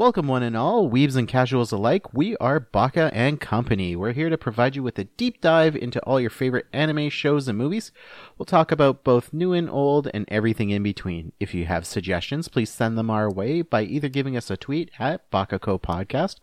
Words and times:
Welcome, 0.00 0.28
one 0.28 0.42
and 0.42 0.56
all, 0.56 0.88
weebs 0.88 1.14
and 1.14 1.28
casuals 1.28 1.72
alike. 1.72 2.14
We 2.14 2.34
are 2.38 2.58
Baka 2.58 3.10
and 3.12 3.38
Company. 3.38 3.94
We're 3.94 4.14
here 4.14 4.30
to 4.30 4.38
provide 4.38 4.74
you 4.74 4.82
with 4.82 4.98
a 4.98 5.04
deep 5.04 5.42
dive 5.42 5.76
into 5.76 6.00
all 6.04 6.18
your 6.18 6.30
favorite 6.30 6.64
anime 6.72 7.10
shows 7.10 7.48
and 7.48 7.58
movies. 7.58 7.92
We'll 8.38 8.46
talk 8.46 8.72
about 8.72 9.04
both 9.04 9.34
new 9.34 9.52
and 9.52 9.68
old 9.68 10.08
and 10.14 10.24
everything 10.28 10.70
in 10.70 10.82
between. 10.82 11.32
If 11.38 11.52
you 11.52 11.66
have 11.66 11.86
suggestions, 11.86 12.48
please 12.48 12.70
send 12.70 12.96
them 12.96 13.10
our 13.10 13.30
way 13.30 13.60
by 13.60 13.82
either 13.82 14.08
giving 14.08 14.38
us 14.38 14.50
a 14.50 14.56
tweet 14.56 14.90
at 14.98 15.30
Bakako 15.30 15.78
Podcast 15.78 16.36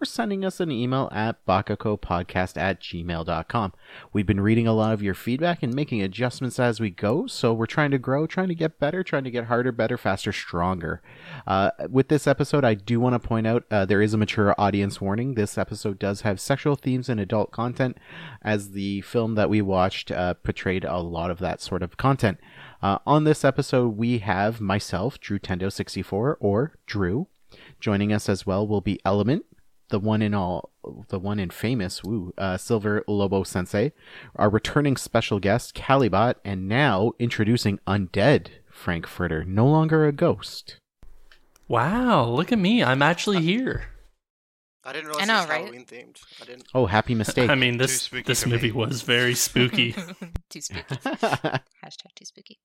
or 0.00 0.04
sending 0.04 0.44
us 0.44 0.58
an 0.58 0.72
email 0.72 1.08
at 1.12 1.46
bakakopodcast 1.46 2.56
at 2.56 2.80
gmail.com. 2.80 3.72
We've 4.12 4.26
been 4.26 4.40
reading 4.40 4.66
a 4.66 4.72
lot 4.72 4.92
of 4.92 5.02
your 5.02 5.14
feedback 5.14 5.62
and 5.62 5.72
making 5.72 6.02
adjustments 6.02 6.58
as 6.58 6.80
we 6.80 6.90
go, 6.90 7.28
so 7.28 7.52
we're 7.52 7.66
trying 7.66 7.92
to 7.92 7.98
grow, 7.98 8.26
trying 8.26 8.48
to 8.48 8.56
get 8.56 8.80
better, 8.80 9.04
trying 9.04 9.22
to 9.22 9.30
get 9.30 9.44
harder, 9.44 9.70
better, 9.70 9.96
faster, 9.96 10.32
stronger. 10.32 11.00
Uh, 11.46 11.70
with 11.88 12.08
this 12.08 12.26
episode, 12.26 12.64
I 12.64 12.74
do 12.74 13.03
want 13.04 13.20
to 13.20 13.28
point 13.28 13.46
out 13.46 13.64
uh, 13.70 13.84
there 13.84 14.00
is 14.02 14.14
a 14.14 14.18
mature 14.18 14.54
audience 14.58 15.00
warning. 15.00 15.34
This 15.34 15.58
episode 15.58 15.98
does 15.98 16.22
have 16.22 16.40
sexual 16.40 16.74
themes 16.74 17.08
and 17.08 17.20
adult 17.20 17.52
content, 17.52 17.98
as 18.42 18.72
the 18.72 19.02
film 19.02 19.34
that 19.34 19.50
we 19.50 19.60
watched 19.60 20.10
uh, 20.10 20.34
portrayed 20.34 20.84
a 20.84 20.98
lot 20.98 21.30
of 21.30 21.38
that 21.38 21.60
sort 21.60 21.82
of 21.82 21.98
content. 21.98 22.38
Uh, 22.82 22.98
on 23.06 23.24
this 23.24 23.44
episode, 23.44 23.96
we 23.96 24.18
have 24.18 24.60
myself, 24.60 25.20
Drew 25.20 25.38
Tendo64, 25.38 26.36
or 26.40 26.78
Drew. 26.86 27.28
Joining 27.78 28.12
us 28.12 28.28
as 28.28 28.46
well 28.46 28.66
will 28.66 28.80
be 28.80 28.98
Element, 29.04 29.44
the 29.90 30.00
one 30.00 30.22
in 30.22 30.32
all, 30.32 30.70
the 31.08 31.18
one 31.18 31.38
in 31.38 31.50
famous, 31.50 32.02
woo, 32.02 32.32
uh, 32.38 32.56
Silver 32.56 33.04
Lobo 33.06 33.44
Sensei, 33.44 33.92
our 34.34 34.48
returning 34.48 34.96
special 34.96 35.38
guest, 35.38 35.74
Calibot, 35.74 36.36
and 36.44 36.68
now 36.68 37.12
introducing 37.18 37.78
Undead 37.86 38.48
Frankfurter, 38.70 39.44
no 39.44 39.66
longer 39.66 40.06
a 40.06 40.12
ghost. 40.12 40.80
Wow, 41.68 42.26
look 42.26 42.52
at 42.52 42.58
me. 42.58 42.82
I'm 42.84 43.02
actually 43.02 43.42
here. 43.42 43.84
I 44.86 44.92
didn't 44.92 45.06
realize 45.06 45.28
I 45.28 45.32
know, 45.32 45.38
it 45.38 45.40
was 45.40 45.48
right? 45.48 45.60
Halloween 45.60 45.86
themed. 45.86 46.20
I 46.42 46.44
didn't. 46.44 46.68
Oh, 46.74 46.86
happy 46.86 47.14
mistake. 47.14 47.48
I 47.54 47.54
mean, 47.54 47.78
this 47.78 48.08
this 48.26 48.46
movie 48.46 48.68
me. 48.68 48.72
was 48.72 49.02
very 49.02 49.34
spooky. 49.34 49.92
too 50.50 50.60
spooky. 50.60 50.82
Hashtag 50.94 52.14
too 52.14 52.24
spooky. 52.26 52.58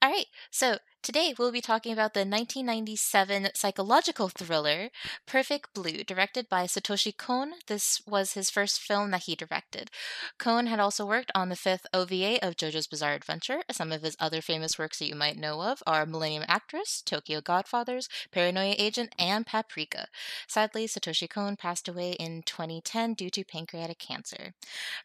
All 0.00 0.10
right, 0.10 0.26
so 0.52 0.78
today 1.02 1.34
we'll 1.36 1.50
be 1.50 1.60
talking 1.60 1.92
about 1.92 2.14
the 2.14 2.20
1997 2.20 3.48
psychological 3.54 4.28
thriller 4.28 4.90
Perfect 5.26 5.74
Blue, 5.74 6.04
directed 6.04 6.48
by 6.48 6.66
Satoshi 6.66 7.16
Kon. 7.16 7.54
This 7.66 8.00
was 8.06 8.34
his 8.34 8.48
first 8.48 8.80
film 8.80 9.10
that 9.10 9.24
he 9.24 9.34
directed. 9.34 9.90
Kon 10.38 10.68
had 10.68 10.78
also 10.78 11.04
worked 11.04 11.32
on 11.34 11.48
the 11.48 11.56
fifth 11.56 11.84
OVA 11.92 12.38
of 12.46 12.54
JoJo's 12.54 12.86
Bizarre 12.86 13.14
Adventure. 13.14 13.62
Some 13.72 13.90
of 13.90 14.02
his 14.02 14.16
other 14.20 14.40
famous 14.40 14.78
works 14.78 15.00
that 15.00 15.08
you 15.08 15.16
might 15.16 15.36
know 15.36 15.62
of 15.62 15.82
are 15.84 16.06
Millennium 16.06 16.44
Actress, 16.46 17.02
Tokyo 17.04 17.40
Godfathers, 17.40 18.08
Paranoia 18.30 18.76
Agent, 18.78 19.12
and 19.18 19.44
Paprika. 19.44 20.06
Sadly, 20.46 20.86
Satoshi 20.86 21.28
Kon 21.28 21.56
passed 21.56 21.88
away 21.88 22.12
in 22.12 22.42
2010 22.46 23.14
due 23.14 23.30
to 23.30 23.42
pancreatic 23.42 23.98
cancer. 23.98 24.52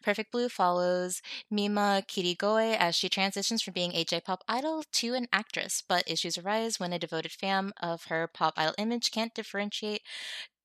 Perfect 0.04 0.30
Blue 0.30 0.48
follows 0.48 1.20
Mima 1.50 2.04
Kirigoe 2.06 2.76
as 2.76 2.94
she 2.94 3.08
transitions 3.08 3.60
from 3.60 3.74
being 3.74 3.92
a 3.92 4.04
J-pop 4.04 4.44
idol 4.46 4.83
to 4.92 5.14
an 5.14 5.28
actress, 5.32 5.82
but 5.86 6.10
issues 6.10 6.38
arise 6.38 6.78
when 6.78 6.92
a 6.92 6.98
devoted 6.98 7.32
fan 7.32 7.72
of 7.80 8.04
her 8.04 8.26
pop 8.26 8.54
idol 8.56 8.74
image 8.78 9.10
can't 9.10 9.34
differentiate 9.34 10.02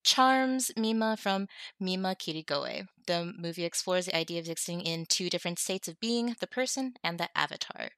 Cham's 0.03 0.71
Mima 0.77 1.17
from 1.17 1.47
Mima 1.79 2.15
Kirigoe. 2.15 2.87
The 3.05 3.33
movie 3.37 3.65
explores 3.65 4.05
the 4.05 4.15
idea 4.15 4.39
of 4.39 4.45
existing 4.45 4.81
in 4.81 5.05
two 5.05 5.29
different 5.29 5.59
states 5.59 5.87
of 5.87 5.99
being, 5.99 6.35
the 6.39 6.47
person 6.47 6.93
and 7.03 7.19
the 7.19 7.29
avatar. 7.37 7.89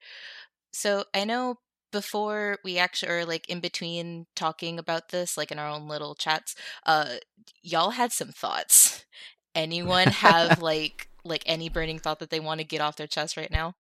So 0.72 1.06
I 1.14 1.26
know 1.26 1.58
before 1.92 2.58
we 2.64 2.78
actually 2.78 3.12
or 3.12 3.26
like 3.26 3.48
in 3.50 3.60
between 3.60 4.26
talking 4.36 4.80
about 4.80 5.10
this 5.10 5.38
like 5.38 5.52
in 5.52 5.60
our 5.60 5.68
own 5.68 5.90
little 5.90 6.16
chats 6.16 6.56
uh 6.86 7.16
y'all 7.62 7.90
had 7.90 8.14
some 8.14 8.30
thoughts 8.30 9.06
anyone 9.54 10.08
have 10.08 10.62
like 10.62 11.10
like 11.26 11.44
any 11.46 11.68
burning 11.68 12.00
thought 12.00 12.20
that 12.20 12.30
they 12.30 12.40
want 12.40 12.60
to 12.60 12.66
get 12.66 12.80
off 12.80 12.96
their 12.96 13.08
chest 13.08 13.36
right 13.36 13.52
now 13.52 13.74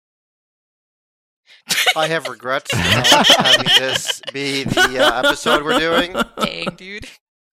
I 1.97 2.07
have 2.09 2.29
regrets 2.29 2.71
uh, 2.75 3.25
having 3.39 3.67
this 3.79 4.21
be 4.33 4.65
the 4.65 4.99
uh, 5.05 5.19
episode 5.25 5.65
we're 5.65 5.79
doing. 5.79 6.15
dang 6.39 6.75
dude 6.77 7.07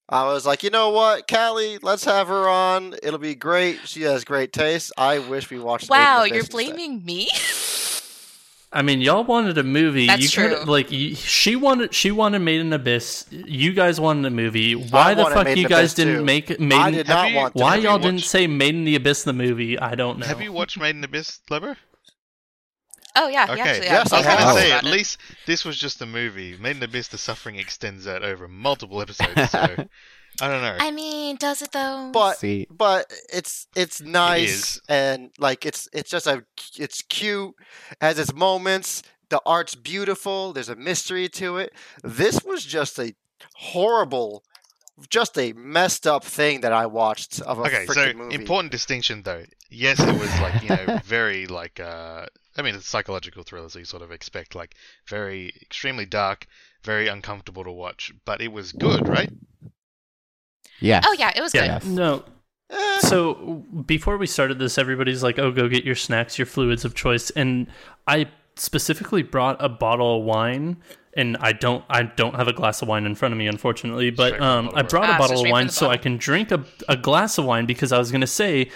I 0.09 0.23
was 0.25 0.45
like, 0.45 0.63
you 0.63 0.69
know 0.69 0.91
what, 0.91 1.27
Callie, 1.27 1.79
let's 1.81 2.05
have 2.05 2.29
her 2.29 2.47
on. 2.47 2.95
It'll 3.03 3.19
be 3.19 3.35
great. 3.35 3.79
She 3.85 4.03
has 4.03 4.23
great 4.23 4.53
taste. 4.53 4.93
I 4.97 5.19
wish 5.19 5.49
we 5.49 5.59
watched. 5.59 5.89
Wow 5.89 6.21
Abyss 6.21 6.29
you're 6.29 6.39
instead. 6.39 6.51
blaming 6.53 7.03
me 7.03 7.27
I 8.71 8.81
mean, 8.81 8.99
y'all 8.99 9.23
wanted 9.23 9.57
a 9.57 9.63
movie. 9.63 10.07
That's 10.07 10.21
you 10.23 10.27
true. 10.29 10.55
Could, 10.59 10.67
like 10.67 10.91
you, 10.91 11.15
she 11.15 11.55
wanted, 11.55 11.93
she 11.93 12.11
wanted 12.11 12.39
Made 12.39 12.59
in 12.59 12.71
Abyss. 12.73 13.25
You 13.31 13.71
guys 13.73 13.99
wanted 13.99 14.25
a 14.25 14.29
movie. 14.29 14.73
Why 14.75 15.13
the 15.13 15.23
fuck 15.25 15.45
Made 15.45 15.57
you 15.57 15.69
guys 15.69 15.91
Abyss, 15.91 15.93
didn't 15.95 16.15
too. 16.17 16.23
make 16.25 16.59
Made? 16.59 16.75
I 16.75 16.91
did 16.91 17.07
not 17.07 17.29
you- 17.31 17.37
want. 17.37 17.55
to. 17.55 17.61
Why 17.63 17.75
Have 17.75 17.83
you 17.83 17.89
y'all 17.89 17.97
didn't 17.97 18.15
watched- 18.15 18.29
say 18.29 18.45
Made 18.45 18.75
in 18.75 18.83
the 18.83 18.95
Abyss 18.95 19.23
the 19.23 19.31
movie? 19.33 19.79
I 19.79 19.95
don't 19.95 20.19
know. 20.19 20.25
Have 20.27 20.41
you 20.41 20.51
watched 20.51 20.77
Made 20.77 20.97
in 20.97 21.03
Abyss, 21.03 21.39
Lever? 21.49 21.77
Oh 23.17 23.27
yeah 23.27 23.45
he 23.47 23.53
Okay, 23.53 23.61
actually 23.61 23.85
Yes, 23.87 24.11
I 24.13 24.17
was 24.17 24.25
going 24.25 24.37
to 24.37 24.53
say, 24.61 24.71
at 24.71 24.83
it. 24.85 24.89
least 24.89 25.17
this 25.45 25.65
was 25.65 25.77
just 25.77 26.01
a 26.01 26.05
movie. 26.05 26.57
Made 26.57 26.77
in 26.77 26.83
Abyss, 26.83 27.09
the 27.09 27.17
suffering 27.17 27.57
extends 27.57 28.07
out 28.07 28.23
over 28.23 28.47
multiple 28.47 29.01
episodes, 29.01 29.51
so 29.51 29.59
I 30.39 30.47
don't 30.49 30.61
know. 30.61 30.77
i 30.79 30.91
mean 30.91 31.35
does 31.37 31.63
it 31.63 31.71
though 31.71 32.11
But 32.13 32.37
See, 32.37 32.67
but 32.69 33.11
it's 33.33 33.65
it's 33.75 34.01
nice 34.01 34.75
is. 34.75 34.81
and 34.87 35.31
like 35.39 35.65
it's 35.65 35.89
it's 35.93 36.11
just 36.11 36.27
a 36.27 36.43
it's 36.77 37.01
cute 37.03 37.55
has 38.01 38.19
its 38.19 38.33
moments. 38.33 39.01
The 39.29 39.41
art's 39.45 39.75
beautiful. 39.75 40.53
There's 40.53 40.69
a 40.69 40.75
mystery 40.75 41.27
to 41.29 41.57
it. 41.57 41.73
This 42.03 42.43
was 42.45 42.63
just 42.63 42.97
a 42.99 43.13
horrible, 43.55 44.43
just 45.09 45.37
a 45.37 45.53
messed 45.53 46.07
up 46.07 46.23
thing 46.23 46.61
that 46.61 46.71
I 46.71 46.85
watched 46.85 47.41
of 47.41 47.59
a 47.59 47.63
Okay, 47.63 47.85
so 47.87 47.93
freaking 47.93 48.15
movie. 48.15 48.35
important 48.35 48.71
distinction 48.71 49.23
though. 49.23 49.43
Yes, 49.69 49.99
it 49.99 50.13
was 50.19 50.39
like 50.39 50.61
you 50.63 50.69
know 50.69 50.99
very 51.03 51.45
like 51.47 51.79
uh, 51.79 52.27
I 52.57 52.61
mean, 52.63 52.75
it's 52.75 52.87
psychological 52.87 53.43
thriller, 53.43 53.69
so 53.69 53.79
you 53.79 53.85
sort 53.85 54.01
of 54.03 54.11
expect 54.11 54.55
like 54.55 54.75
very 55.07 55.53
extremely 55.61 56.05
dark, 56.05 56.47
very 56.83 57.07
uncomfortable 57.07 57.63
to 57.63 57.71
watch, 57.71 58.11
but 58.25 58.41
it 58.41 58.51
was 58.51 58.71
good, 58.71 59.07
right? 59.07 59.31
Yeah. 60.79 61.01
Oh 61.05 61.15
yeah, 61.17 61.31
it 61.35 61.41
was 61.41 61.53
Yeah, 61.53 61.79
good. 61.79 61.87
no. 61.89 62.23
Eh, 62.69 62.99
So 62.99 63.63
before 63.85 64.17
we 64.17 64.27
started 64.27 64.59
this, 64.59 64.77
everybody's 64.77 65.23
like, 65.23 65.39
"Oh, 65.39 65.51
go 65.51 65.67
get 65.67 65.85
your 65.85 65.95
snacks, 65.95 66.37
your 66.37 66.45
fluids 66.45 66.85
of 66.85 66.93
choice," 66.95 67.29
and 67.31 67.67
I 68.07 68.27
specifically 68.55 69.23
brought 69.23 69.57
a 69.63 69.69
bottle 69.69 70.19
of 70.19 70.23
wine. 70.25 70.77
And 71.15 71.35
I 71.37 71.51
don't, 71.51 71.83
I 71.89 72.03
don't 72.03 72.35
have 72.35 72.47
a 72.47 72.53
glass 72.53 72.83
of 72.83 72.87
wine 72.87 73.07
in 73.07 73.15
front 73.15 73.33
of 73.33 73.39
me, 73.39 73.47
unfortunately. 73.47 74.11
But 74.11 74.35
Straight 74.35 74.39
from 74.39 74.65
the 74.65 74.69
um, 74.69 74.69
I 74.75 74.83
brought 74.83 75.09
Ah, 75.09 75.13
a 75.15 75.15
so 75.15 75.17
bottle 75.17 75.45
of 75.45 75.49
wine 75.49 75.65
the 75.67 75.73
so 75.73 75.89
I 75.89 75.97
can 75.97 76.17
drink 76.17 76.51
a, 76.51 76.63
a 76.87 76.95
glass 76.95 77.39
of 77.39 77.45
wine 77.45 77.65
because 77.65 77.91
I 77.91 77.97
was 77.97 78.11
gonna 78.11 78.27
say, 78.27 78.69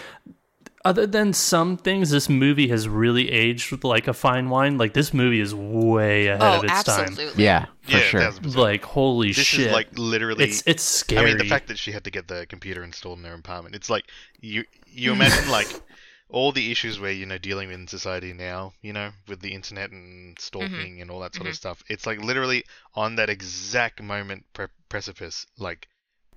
other 0.83 1.05
than 1.05 1.33
some 1.33 1.77
things, 1.77 2.09
this 2.09 2.29
movie 2.29 2.67
has 2.69 2.87
really 2.87 3.31
aged 3.31 3.83
like 3.83 4.07
a 4.07 4.13
fine 4.13 4.49
wine. 4.49 4.77
Like 4.77 4.93
this 4.93 5.13
movie 5.13 5.39
is 5.39 5.53
way 5.53 6.27
ahead 6.27 6.41
Oh, 6.41 6.57
of 6.57 6.63
its 6.63 6.83
time. 6.83 7.05
absolutely. 7.07 7.43
Yeah, 7.43 7.65
for 7.81 7.91
yeah, 7.91 7.99
sure. 7.99 8.21
1000%. 8.21 8.55
Like 8.55 8.83
holy 8.83 9.29
this 9.29 9.45
shit! 9.45 9.67
is 9.67 9.73
like 9.73 9.87
literally. 9.97 10.45
it's 10.45 10.63
it's 10.65 10.83
scary. 10.83 11.21
I 11.21 11.25
mean, 11.25 11.37
the 11.37 11.45
fact 11.45 11.67
that 11.67 11.77
she 11.77 11.91
had 11.91 12.03
to 12.05 12.11
get 12.11 12.27
the 12.27 12.45
computer 12.47 12.83
installed 12.83 13.19
in 13.19 13.25
her 13.25 13.33
apartment. 13.33 13.75
It's 13.75 13.89
like 13.89 14.05
you 14.39 14.63
you 14.87 15.11
imagine 15.11 15.49
like 15.49 15.67
all 16.29 16.51
the 16.51 16.71
issues 16.71 16.99
where 16.99 17.11
you 17.11 17.25
know 17.25 17.37
dealing 17.37 17.67
with 17.67 17.79
in 17.79 17.87
society 17.87 18.33
now, 18.33 18.73
you 18.81 18.93
know, 18.93 19.11
with 19.27 19.41
the 19.41 19.53
internet 19.53 19.91
and 19.91 20.39
stalking 20.39 20.69
mm-hmm. 20.69 21.01
and 21.01 21.11
all 21.11 21.19
that 21.19 21.35
sort 21.35 21.47
of 21.47 21.53
mm-hmm. 21.53 21.57
stuff. 21.57 21.83
It's 21.89 22.07
like 22.07 22.23
literally 22.23 22.63
on 22.95 23.15
that 23.15 23.29
exact 23.29 24.01
moment 24.01 24.45
pre- 24.53 24.67
precipice, 24.89 25.45
like 25.57 25.87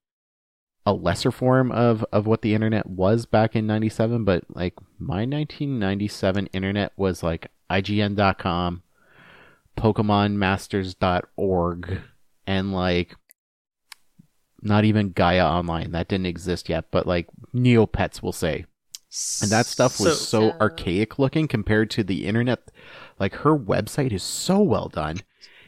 a 0.85 0.93
lesser 0.93 1.31
form 1.31 1.71
of 1.71 2.05
of 2.13 2.27
what 2.27 2.43
the 2.43 2.55
internet 2.55 2.87
was 2.87 3.25
back 3.25 3.55
in 3.55 3.67
97 3.67 4.25
but 4.25 4.43
like 4.49 4.75
my 4.99 5.25
1997 5.25 6.47
internet 6.47 6.93
was 6.97 7.23
like 7.23 7.53
ign.com 7.71 8.83
pokemonmasters.org 9.77 12.01
and 12.47 12.73
like 12.73 13.17
not 14.65 14.85
even 14.85 15.11
gaia 15.11 15.45
online. 15.45 15.91
That 15.91 16.07
didn't 16.09 16.27
exist 16.27 16.69
yet 16.69 16.87
but 16.91 17.07
like 17.07 17.29
neopets 17.55 18.23
will 18.23 18.33
say. 18.33 18.67
And 19.43 19.51
that 19.51 19.67
stuff 19.67 20.01
was 20.01 20.27
so, 20.27 20.51
So- 20.51 20.57
archaic 20.61 21.19
looking 21.19 21.49
compared 21.49 21.91
to 21.91 22.05
the 22.05 22.27
internet. 22.27 22.71
Like 23.19 23.35
her 23.37 23.57
website 23.59 24.13
is 24.13 24.23
so 24.23 24.63
well 24.63 24.89
done. 24.89 25.19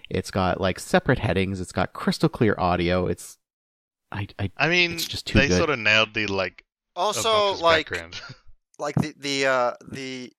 It's 0.08 0.30
got 0.30 0.60
like 0.60 0.78
separate 0.78 1.18
headings. 1.18 1.60
It's 1.60 1.72
got 1.72 1.92
crystal 1.92 2.28
clear 2.28 2.54
audio. 2.58 3.06
It's 3.06 3.38
i, 4.14 4.26
I 4.38 4.50
I 4.56 4.68
mean, 4.68 4.92
It's 4.94 5.04
just 5.06 5.26
too 5.26 5.38
they 5.38 5.48
good. 5.48 5.58
sort 5.58 5.70
of 5.70 5.78
nailed 5.78 6.14
the 6.14 6.26
like 6.28 6.64
Also, 6.96 7.54
like 7.54 7.90
background. 7.90 8.20
like 8.78 8.94
the 8.96 9.14
the 9.18 9.46
uh 9.46 9.72
the 9.90 10.32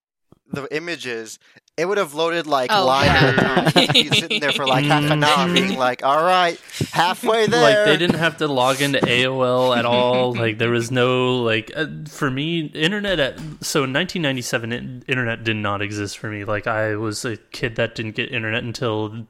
the 0.52 0.68
images, 0.76 1.40
it 1.76 1.86
would 1.86 1.98
have 1.98 2.14
loaded 2.14 2.46
like 2.46 2.70
Oh, 2.72 2.86
line 2.86 3.10
at 3.10 3.24
a 3.24 3.36
yeah. 3.36 3.70
time. 3.72 3.88
You'd 3.96 4.14
sitting 4.24 4.40
there 4.40 4.52
for 4.52 4.68
like 4.68 4.86
half 4.86 5.10
an 5.10 5.24
hour, 5.24 5.52
being 5.52 5.76
like, 5.78 6.04
"All 6.06 6.24
right, 6.24 6.60
halfway 6.92 7.48
there." 7.48 7.62
like 7.64 7.86
they 7.86 7.98
didn't 7.98 8.20
have 8.20 8.38
to 8.38 8.48
log 8.48 8.80
into 8.80 9.00
AOL 9.00 9.76
at 9.76 9.86
all. 9.94 10.34
like 10.36 10.60
there 10.60 10.70
was 10.70 10.92
no 10.92 11.38
like 11.38 11.72
uh, 11.76 11.88
for 12.08 12.30
me 12.30 12.68
internet 12.68 13.20
at 13.20 13.40
so 13.62 13.84
in 13.86 13.92
1997 13.94 14.72
in- 14.72 15.04
internet 15.08 15.44
did 15.44 15.56
not 15.58 15.82
exist 15.82 16.18
for 16.20 16.30
me. 16.30 16.46
Like 16.46 16.68
I 16.68 16.96
was 16.96 17.26
a 17.26 17.38
kid 17.38 17.76
that 17.78 17.96
didn't 17.96 18.16
get 18.16 18.32
internet 18.32 18.64
until 18.64 19.26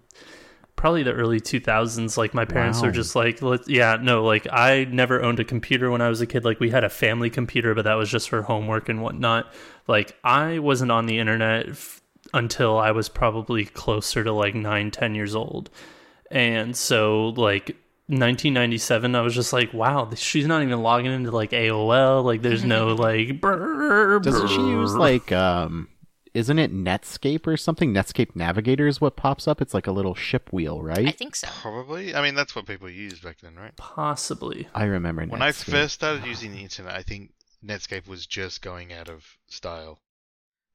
probably 0.76 1.04
the 1.04 1.14
early 1.14 1.40
2000s 1.40 2.18
like 2.18 2.34
my 2.34 2.46
parents 2.46 2.80
Wow. 2.82 2.88
were 2.88 2.92
just 2.92 3.16
like 3.16 3.42
let 3.42 3.68
yeah 3.70 3.98
no 4.02 4.24
like 4.24 4.46
i 4.52 4.86
never 4.92 5.22
owned 5.24 5.40
a 5.40 5.44
computer 5.46 5.90
when 5.90 6.02
i 6.02 6.10
was 6.10 6.22
a 6.22 6.28
kid. 6.28 6.44
Like 6.46 6.60
we 6.60 6.70
had 6.70 6.84
a 6.84 6.90
family 6.90 7.30
computer 7.30 7.74
but 7.74 7.84
that 7.86 7.94
was 7.96 8.10
just 8.10 8.30
for 8.30 8.42
homework 8.42 8.90
and 8.90 9.02
whatnot. 9.02 9.52
Like 9.88 10.18
i 10.24 10.60
wasn't 10.60 10.92
on 10.92 11.06
the 11.06 11.18
internet 11.20 11.70
f- 11.70 12.02
until 12.34 12.78
i 12.78 12.92
was 12.92 13.08
probably 13.10 13.66
closer 13.66 14.24
to 14.24 14.32
like 14.34 14.54
9 14.56 14.92
10 14.92 15.16
years 15.16 15.36
old. 15.36 15.70
And 16.32 16.76
so 16.76 17.30
like 17.30 17.78
1997 18.08 19.16
i 19.16 19.22
was 19.22 19.34
just 19.34 19.52
like 19.54 19.74
wow 19.74 20.08
she's 20.16 20.46
not 20.46 20.62
even 20.62 20.84
logging 20.84 21.12
into 21.12 21.32
like 21.32 21.52
aol 21.52 22.24
like 22.24 22.42
there's 22.44 22.64
no 22.76 22.94
like 22.94 23.42
brr, 23.42 24.20
Doesn't 24.20 24.48
she 24.50 24.56
use 24.62 24.94
like 24.94 25.32
um 25.32 25.88
isn't 26.36 26.60
it 26.60 26.74
Netscape 26.74 27.48
or 27.48 27.58
something? 27.58 27.94
Netscape 27.94 28.36
Navigator 28.36 28.88
is 28.88 29.00
what 29.00 29.16
pops 29.16 29.48
up. 29.48 29.62
It's 29.62 29.74
like 29.74 29.88
a 29.88 29.92
little 29.92 30.14
ship 30.16 30.52
wheel, 30.52 30.82
right? 30.82 31.08
I 31.08 31.12
think 31.12 31.36
so. 31.36 31.48
Probably. 31.62 32.14
I 32.14 32.22
mean, 32.22 32.36
that's 32.36 32.56
what 32.56 32.66
people 32.66 32.90
used 32.90 33.24
back 33.24 33.40
then, 33.42 33.56
right? 33.56 33.76
possibly 33.78 34.68
I 34.76 34.84
remember 34.86 35.24
Netscape. 35.24 35.32
When 35.32 35.42
I 35.42 35.52
first 35.52 35.96
started 35.96 36.26
using 36.26 36.52
the 36.52 36.62
internet, 36.62 36.94
I 36.94 37.02
think 37.02 37.32
Netscape 37.66 38.08
was 38.08 38.26
just 38.26 38.62
going 38.62 38.94
out 38.94 39.10
of 39.10 39.26
style, 39.48 40.00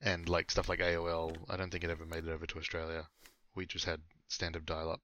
and 0.00 0.28
like 0.28 0.50
stuff 0.50 0.68
like 0.68 0.80
AOL. 0.80 1.36
I 1.48 1.56
don't 1.56 1.70
think 1.70 1.84
it 1.84 1.90
ever 1.90 2.06
made 2.06 2.24
it 2.24 2.30
over 2.30 2.46
to 2.46 2.58
Australia. 2.58 3.08
We 3.54 3.66
just 3.66 3.84
had 3.84 4.00
standard 4.28 4.66
dial-up. 4.66 5.00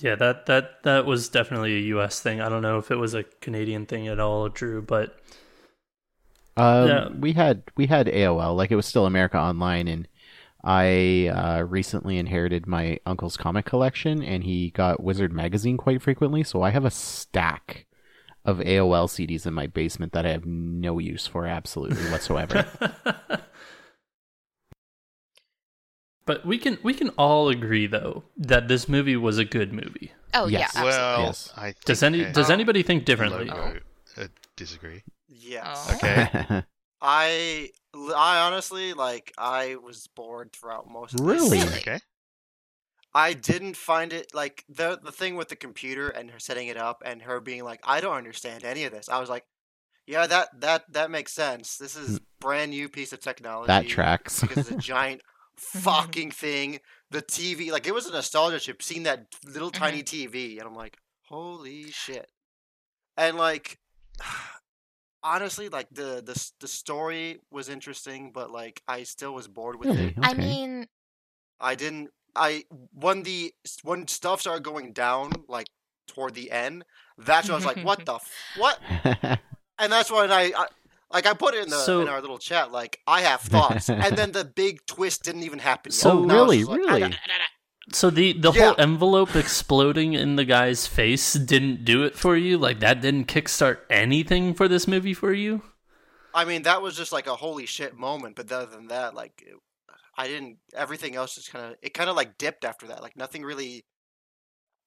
Yeah, 0.00 0.14
that 0.16 0.46
that 0.46 0.82
that 0.84 1.06
was 1.06 1.28
definitely 1.28 1.74
a 1.76 1.80
U.S. 1.94 2.20
thing. 2.20 2.40
I 2.40 2.48
don't 2.48 2.62
know 2.62 2.78
if 2.78 2.90
it 2.90 2.96
was 2.96 3.14
a 3.14 3.24
Canadian 3.40 3.86
thing 3.86 4.08
at 4.08 4.20
all, 4.20 4.48
Drew, 4.48 4.82
but 4.82 5.20
Um, 6.58 6.88
Yeah. 6.88 7.08
we 7.10 7.32
had 7.32 7.62
we 7.76 7.86
had 7.86 8.06
AOL, 8.08 8.56
like 8.56 8.70
it 8.70 8.76
was 8.76 8.86
still 8.86 9.06
America 9.06 9.38
Online, 9.38 9.86
and 9.88 10.08
I 10.64 11.28
uh, 11.32 11.62
recently 11.62 12.18
inherited 12.18 12.66
my 12.66 12.98
uncle's 13.06 13.36
comic 13.36 13.64
collection, 13.64 14.22
and 14.22 14.42
he 14.44 14.70
got 14.70 15.02
Wizard 15.02 15.32
magazine 15.32 15.76
quite 15.76 16.02
frequently, 16.02 16.42
so 16.42 16.62
I 16.62 16.70
have 16.70 16.84
a 16.84 16.90
stack 16.90 17.86
of 18.44 18.58
AOL 18.58 19.06
CDs 19.08 19.46
in 19.46 19.54
my 19.54 19.66
basement 19.66 20.12
that 20.14 20.26
I 20.26 20.30
have 20.30 20.46
no 20.46 20.98
use 20.98 21.26
for 21.26 21.46
absolutely 21.46 22.02
whatsoever. 22.10 22.66
but 26.26 26.44
we 26.44 26.58
can 26.58 26.78
we 26.82 26.92
can 26.94 27.10
all 27.10 27.48
agree 27.48 27.86
though 27.86 28.24
that 28.36 28.68
this 28.68 28.88
movie 28.88 29.16
was 29.16 29.38
a 29.38 29.44
good 29.44 29.72
movie. 29.72 30.12
Oh 30.34 30.46
Yes. 30.46 30.72
yeah, 30.74 30.82
absolutely. 30.84 30.90
well, 30.92 31.22
Yes. 31.26 31.52
I 31.56 31.62
think 31.72 31.84
Does 31.84 32.02
any 32.02 32.24
does 32.32 32.50
anybody 32.50 32.82
think 32.82 33.04
differently? 33.04 33.46
logo, 33.46 33.80
uh, 34.16 34.26
disagree. 34.56 35.02
Yes. 35.38 35.86
Oh. 35.90 35.94
Okay. 35.94 36.62
I 37.00 37.70
I 37.94 38.40
honestly 38.40 38.92
like 38.92 39.32
I 39.38 39.76
was 39.76 40.08
bored 40.14 40.52
throughout 40.52 40.90
most 40.90 41.14
of 41.14 41.20
Really? 41.20 41.58
this. 41.58 41.64
Really? 41.64 41.78
Okay. 41.78 42.00
I 43.14 43.32
didn't 43.32 43.76
find 43.76 44.12
it 44.12 44.34
like 44.34 44.64
the 44.68 44.98
the 45.02 45.12
thing 45.12 45.36
with 45.36 45.48
the 45.48 45.56
computer 45.56 46.08
and 46.08 46.30
her 46.30 46.38
setting 46.38 46.68
it 46.68 46.76
up 46.76 47.02
and 47.04 47.22
her 47.22 47.40
being 47.40 47.64
like, 47.64 47.80
I 47.84 48.00
don't 48.00 48.16
understand 48.16 48.64
any 48.64 48.84
of 48.84 48.92
this. 48.92 49.08
I 49.08 49.20
was 49.20 49.28
like, 49.28 49.44
yeah, 50.06 50.26
that 50.26 50.48
that 50.60 50.92
that 50.92 51.10
makes 51.10 51.32
sense. 51.32 51.76
This 51.76 51.96
is 51.96 52.18
mm. 52.18 52.22
brand 52.40 52.70
new 52.70 52.88
piece 52.88 53.12
of 53.12 53.20
technology. 53.20 53.68
that 53.68 53.88
tracks. 53.88 54.40
because 54.40 54.56
it's 54.58 54.70
a 54.70 54.76
giant 54.76 55.20
mm-hmm. 55.22 55.78
fucking 55.80 56.30
thing. 56.30 56.80
The 57.10 57.22
TV, 57.22 57.70
like 57.70 57.86
it 57.86 57.94
was 57.94 58.06
a 58.06 58.12
nostalgia 58.12 58.60
trip 58.60 58.82
seeing 58.82 59.04
that 59.04 59.26
little 59.44 59.70
mm-hmm. 59.70 59.82
tiny 59.82 60.02
TV, 60.02 60.58
and 60.58 60.66
I'm 60.66 60.74
like, 60.74 60.98
holy 61.28 61.90
shit. 61.90 62.28
And 63.16 63.36
like, 63.36 63.78
honestly, 65.22 65.68
like 65.68 65.88
the 65.90 66.22
the 66.24 66.50
the 66.60 66.68
story 66.68 67.40
was 67.50 67.68
interesting, 67.68 68.30
but 68.32 68.50
like 68.50 68.82
I 68.88 69.02
still 69.04 69.34
was 69.34 69.48
bored 69.48 69.78
with 69.78 69.88
really? 69.88 70.08
it. 70.08 70.14
I 70.22 70.34
mean, 70.34 70.86
I 71.60 71.74
didn't. 71.74 72.10
I 72.36 72.64
when 72.92 73.22
the 73.24 73.52
when 73.82 74.06
stuff 74.08 74.40
started 74.40 74.62
going 74.62 74.92
down, 74.92 75.32
like 75.48 75.66
toward 76.06 76.34
the 76.34 76.50
end, 76.50 76.84
that's 77.16 77.48
when 77.48 77.54
I 77.54 77.56
was 77.56 77.64
like, 77.66 77.84
what 77.84 78.04
the 78.06 78.14
f- 78.14 78.32
what? 78.56 78.78
And 79.80 79.92
that's 79.92 80.10
when 80.10 80.32
I, 80.32 80.52
I 80.56 80.66
like 81.12 81.24
I 81.26 81.34
put 81.34 81.54
it 81.54 81.62
in 81.62 81.70
the 81.70 81.76
So- 81.78 82.00
in 82.00 82.08
our 82.08 82.20
little 82.20 82.38
chat, 82.38 82.72
like 82.72 82.98
I 83.06 83.20
have 83.20 83.40
thoughts, 83.42 83.88
and 83.88 84.16
then 84.18 84.32
the 84.32 84.44
big 84.44 84.84
twist 84.86 85.22
didn't 85.22 85.44
even 85.44 85.60
happen. 85.60 85.90
yet. 85.90 85.94
So 86.00 86.22
And 86.24 86.32
I 86.32 86.34
really, 86.34 86.64
like, 86.64 86.78
really? 86.78 86.90
"Ah, 86.90 86.98
nah, 86.98 87.08
nah, 87.08 87.38
nah, 87.38 87.44
So 87.92 88.10
the 88.10 88.32
the 88.34 88.52
Yeah. 88.52 88.66
whole 88.66 88.74
envelope 88.78 89.34
exploding 89.34 90.12
in 90.14 90.36
the 90.36 90.44
guy's 90.44 90.86
face 90.86 91.34
didn't 91.34 91.84
do 91.84 92.02
it 92.04 92.16
for 92.16 92.36
you. 92.36 92.58
Like 92.58 92.80
that 92.80 93.00
didn't 93.00 93.26
kickstart 93.28 93.78
anything 93.90 94.54
for 94.54 94.68
this 94.68 94.86
movie 94.86 95.14
for 95.14 95.32
you. 95.32 95.62
I 96.34 96.44
mean, 96.44 96.62
that 96.62 96.82
was 96.82 96.96
just 96.96 97.12
like 97.12 97.26
a 97.26 97.36
holy 97.36 97.66
shit 97.66 97.96
moment. 97.96 98.36
But 98.36 98.52
other 98.52 98.66
than 98.66 98.88
that, 98.88 99.14
like, 99.14 99.42
it- 99.46 99.56
I 100.16 100.26
didn't. 100.26 100.58
Everything 100.74 101.14
else 101.16 101.36
just 101.36 101.50
kind 101.50 101.64
of 101.72 101.76
it 101.80 101.94
kind 101.94 102.10
of 102.10 102.16
like 102.16 102.36
dipped 102.38 102.64
after 102.64 102.88
that. 102.88 103.02
Like 103.02 103.16
nothing 103.16 103.42
really. 103.44 103.84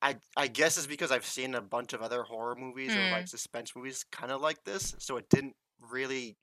I 0.01 0.17
I 0.35 0.47
guess 0.47 0.77
it's 0.77 0.87
because 0.87 1.11
I've 1.11 1.25
seen 1.25 1.55
a 1.55 1.61
bunch 1.61 1.93
of 1.93 2.01
other 2.01 2.23
horror 2.23 2.55
movies 2.55 2.93
or 2.95 3.05
Hmm. 3.05 3.11
like 3.11 3.27
suspense 3.27 3.75
movies 3.75 4.03
kind 4.11 4.31
of 4.31 4.41
like 4.41 4.63
this, 4.63 4.95
so 4.99 5.17
it 5.17 5.29
didn't 5.29 5.55
really 5.79 6.37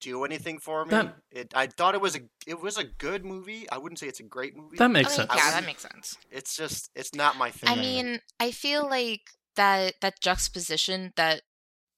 do 0.00 0.24
anything 0.24 0.58
for 0.58 0.84
me. 0.84 0.90
That- 0.90 1.16
it 1.30 1.52
I 1.54 1.66
thought 1.66 1.94
it 1.94 2.00
was 2.00 2.16
a 2.16 2.20
it 2.46 2.60
was 2.60 2.78
a 2.78 2.84
good 2.84 3.24
movie. 3.24 3.68
I 3.70 3.78
wouldn't 3.78 3.98
say 3.98 4.06
it's 4.06 4.20
a 4.20 4.24
great 4.24 4.56
movie. 4.56 4.76
That 4.76 4.90
makes 4.90 5.18
I 5.18 5.22
mean, 5.22 5.28
sense. 5.28 5.40
yeah, 5.42 5.50
that 5.50 5.66
makes 5.66 5.82
sense. 5.82 6.16
It's 6.30 6.56
just 6.56 6.90
it's 6.94 7.14
not 7.14 7.36
my 7.36 7.50
thing. 7.50 7.68
I 7.70 7.74
mean, 7.76 8.20
I 8.40 8.50
feel 8.50 8.88
like 8.88 9.22
that 9.56 9.94
that 10.00 10.20
juxtaposition 10.20 11.12
that 11.16 11.42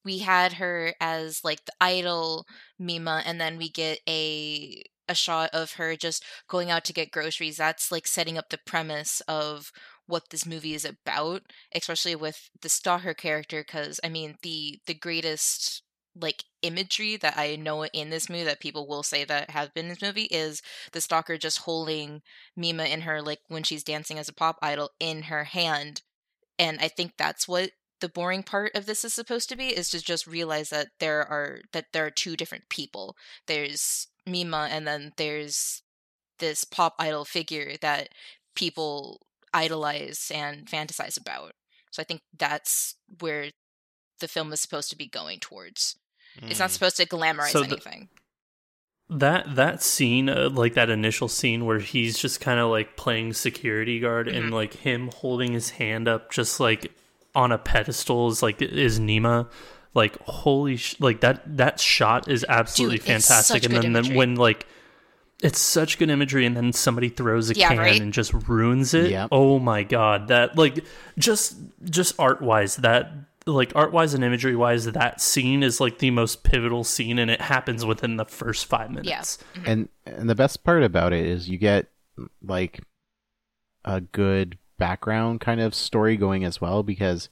we 0.04 0.18
had 0.18 0.54
her 0.54 0.94
as 1.00 1.40
like 1.44 1.64
the 1.64 1.72
idol 1.80 2.46
Mima, 2.78 3.22
and 3.26 3.40
then 3.40 3.58
we 3.58 3.68
get 3.68 4.00
a 4.08 4.82
a 5.08 5.14
shot 5.14 5.50
of 5.52 5.72
her 5.72 5.96
just 5.96 6.22
going 6.48 6.70
out 6.70 6.84
to 6.84 6.92
get 6.92 7.10
groceries. 7.10 7.56
That's 7.56 7.90
like 7.90 8.06
setting 8.06 8.38
up 8.38 8.50
the 8.50 8.58
premise 8.64 9.20
of 9.28 9.70
what 10.06 10.30
this 10.30 10.46
movie 10.46 10.74
is 10.74 10.84
about, 10.84 11.42
especially 11.74 12.14
with 12.14 12.50
the 12.60 12.68
stalker 12.68 13.14
character. 13.14 13.64
Because 13.66 14.00
I 14.04 14.08
mean, 14.08 14.36
the 14.42 14.80
the 14.86 14.94
greatest 14.94 15.82
like 16.20 16.44
imagery 16.62 17.16
that 17.16 17.36
I 17.36 17.56
know 17.56 17.84
in 17.84 18.10
this 18.10 18.28
movie 18.28 18.44
that 18.44 18.60
people 18.60 18.86
will 18.86 19.02
say 19.02 19.24
that 19.24 19.50
have 19.50 19.72
been 19.74 19.86
in 19.86 19.90
this 19.90 20.02
movie 20.02 20.24
is 20.24 20.62
the 20.92 21.00
stalker 21.00 21.38
just 21.38 21.60
holding 21.60 22.22
Mima 22.56 22.84
in 22.84 23.02
her 23.02 23.22
like 23.22 23.40
when 23.48 23.62
she's 23.62 23.84
dancing 23.84 24.18
as 24.18 24.28
a 24.28 24.34
pop 24.34 24.58
idol 24.62 24.90
in 24.98 25.24
her 25.24 25.44
hand. 25.44 26.02
And 26.58 26.78
I 26.80 26.88
think 26.88 27.12
that's 27.16 27.46
what 27.46 27.70
the 28.00 28.08
boring 28.08 28.42
part 28.42 28.74
of 28.74 28.86
this 28.86 29.04
is 29.04 29.14
supposed 29.14 29.48
to 29.48 29.56
be 29.56 29.68
is 29.68 29.90
to 29.90 30.02
just 30.02 30.26
realize 30.26 30.70
that 30.70 30.88
there 31.00 31.20
are 31.20 31.60
that 31.72 31.86
there 31.92 32.06
are 32.06 32.10
two 32.10 32.36
different 32.36 32.68
people. 32.68 33.16
There's 33.46 34.08
Mima 34.26 34.68
and 34.70 34.86
then 34.86 35.12
there's 35.16 35.82
this 36.38 36.64
pop 36.64 36.94
idol 36.98 37.24
figure 37.24 37.74
that 37.80 38.10
people 38.54 39.26
idolize 39.52 40.30
and 40.34 40.66
fantasize 40.66 41.18
about. 41.20 41.52
So 41.90 42.02
I 42.02 42.04
think 42.04 42.22
that's 42.36 42.96
where 43.20 43.50
the 44.20 44.28
film 44.28 44.52
is 44.52 44.60
supposed 44.60 44.90
to 44.90 44.96
be 44.96 45.08
going 45.08 45.40
towards. 45.40 45.96
It's 46.42 46.60
not 46.60 46.70
Mm. 46.70 46.72
supposed 46.72 46.96
to 46.98 47.06
glamorize 47.06 47.48
So 47.50 47.60
the- 47.62 47.66
anything. 47.72 48.08
That 49.10 49.56
that 49.56 49.82
scene, 49.82 50.28
uh, 50.28 50.50
like 50.52 50.74
that 50.74 50.90
initial 50.90 51.28
scene 51.28 51.64
where 51.64 51.78
he's 51.78 52.18
just 52.18 52.42
kind 52.42 52.60
of 52.60 52.68
like 52.70 52.94
playing 52.96 53.32
security 53.32 54.00
guard 54.00 54.26
Mm-hmm. 54.26 54.36
and 54.36 54.50
like 54.52 54.74
him 54.74 55.10
holding 55.16 55.52
his 55.54 55.70
hand 55.70 56.06
up, 56.08 56.30
just 56.30 56.60
like 56.60 56.92
on 57.34 57.50
a 57.50 57.56
pedestal, 57.56 58.28
is 58.28 58.42
like 58.42 58.60
is 58.60 59.00
Mima. 59.00 59.48
Like 59.94 60.18
holy, 60.24 60.76
sh- 60.76 60.96
like 61.00 61.20
that 61.20 61.56
that 61.56 61.80
shot 61.80 62.28
is 62.28 62.44
absolutely 62.50 62.98
Dude, 62.98 63.06
fantastic. 63.06 63.64
And 63.64 63.74
then, 63.74 63.92
then 63.94 64.14
when 64.14 64.34
like 64.34 64.66
it's 65.42 65.58
such 65.58 65.98
good 65.98 66.10
imagery, 66.10 66.44
and 66.44 66.54
then 66.54 66.74
somebody 66.74 67.08
throws 67.08 67.48
a 67.50 67.54
Yeah, 67.54 67.68
can 67.68 67.78
right? 67.78 67.98
and 68.00 68.12
just 68.12 68.34
ruins 68.34 68.92
it. 68.92 69.10
Yep. 69.12 69.28
Oh 69.32 69.58
my 69.58 69.84
god, 69.84 70.28
that 70.28 70.58
like 70.58 70.84
just 71.18 71.56
just 71.84 72.14
art 72.18 72.42
wise 72.42 72.76
that. 72.76 73.10
Like 73.48 73.72
art 73.74 73.92
wise 73.92 74.12
and 74.14 74.22
imagery 74.22 74.54
wise, 74.54 74.84
that 74.84 75.20
scene 75.20 75.62
is 75.62 75.80
like 75.80 75.98
the 75.98 76.10
most 76.10 76.44
pivotal 76.44 76.84
scene, 76.84 77.18
and 77.18 77.30
it 77.30 77.40
happens 77.40 77.84
within 77.84 78.16
the 78.16 78.24
first 78.26 78.66
five 78.66 78.90
minutes. 78.90 79.38
Yeah. 79.56 79.62
and 79.66 79.88
and 80.06 80.28
the 80.28 80.34
best 80.34 80.64
part 80.64 80.82
about 80.82 81.12
it 81.12 81.24
is 81.26 81.48
you 81.48 81.56
get 81.58 81.86
like 82.42 82.80
a 83.84 84.00
good 84.00 84.58
background 84.76 85.40
kind 85.40 85.60
of 85.60 85.74
story 85.74 86.16
going 86.16 86.44
as 86.44 86.60
well 86.60 86.82
because 86.82 87.28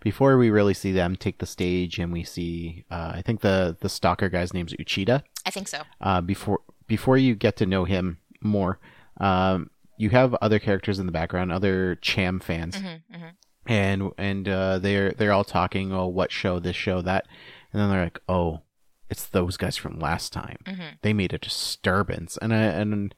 before 0.00 0.36
we 0.36 0.50
really 0.50 0.74
see 0.74 0.92
them 0.92 1.14
take 1.16 1.38
the 1.38 1.46
stage 1.46 1.98
and 1.98 2.12
we 2.12 2.24
see 2.24 2.84
uh, 2.90 3.12
I 3.14 3.22
think 3.22 3.40
the 3.40 3.76
the 3.80 3.88
stalker 3.88 4.28
guy's 4.28 4.52
name's 4.52 4.74
Uchida 4.74 5.22
I 5.46 5.50
think 5.50 5.68
so. 5.68 5.82
uh, 6.00 6.20
before 6.20 6.60
before 6.88 7.16
you 7.16 7.34
get 7.34 7.56
to 7.58 7.66
know 7.66 7.84
him 7.84 8.18
more 8.40 8.78
um, 9.20 9.70
you 9.98 10.10
have 10.10 10.34
other 10.42 10.58
characters 10.58 10.98
in 10.98 11.06
the 11.06 11.12
background 11.12 11.52
other 11.52 11.96
Cham 12.02 12.40
fans 12.40 12.76
hmm 12.76 12.96
hmm 13.12 13.28
and 13.70 14.10
and 14.18 14.48
uh, 14.48 14.78
they're 14.80 15.12
they're 15.12 15.32
all 15.32 15.44
talking 15.44 15.92
oh 15.92 16.08
what 16.08 16.32
show 16.32 16.58
this 16.58 16.74
show 16.76 17.00
that. 17.02 17.26
And 17.72 17.80
then 17.80 17.88
they're 17.88 18.04
like 18.04 18.20
oh 18.28 18.62
it's 19.08 19.26
those 19.26 19.56
guys 19.56 19.76
from 19.76 19.98
last 19.98 20.32
time. 20.32 20.58
Hmm 20.66 20.74
they 21.02 21.12
made 21.12 21.32
a 21.32 21.38
disturbance. 21.38 22.36
And 22.42 22.52
I 22.52 22.62
and 22.62 23.14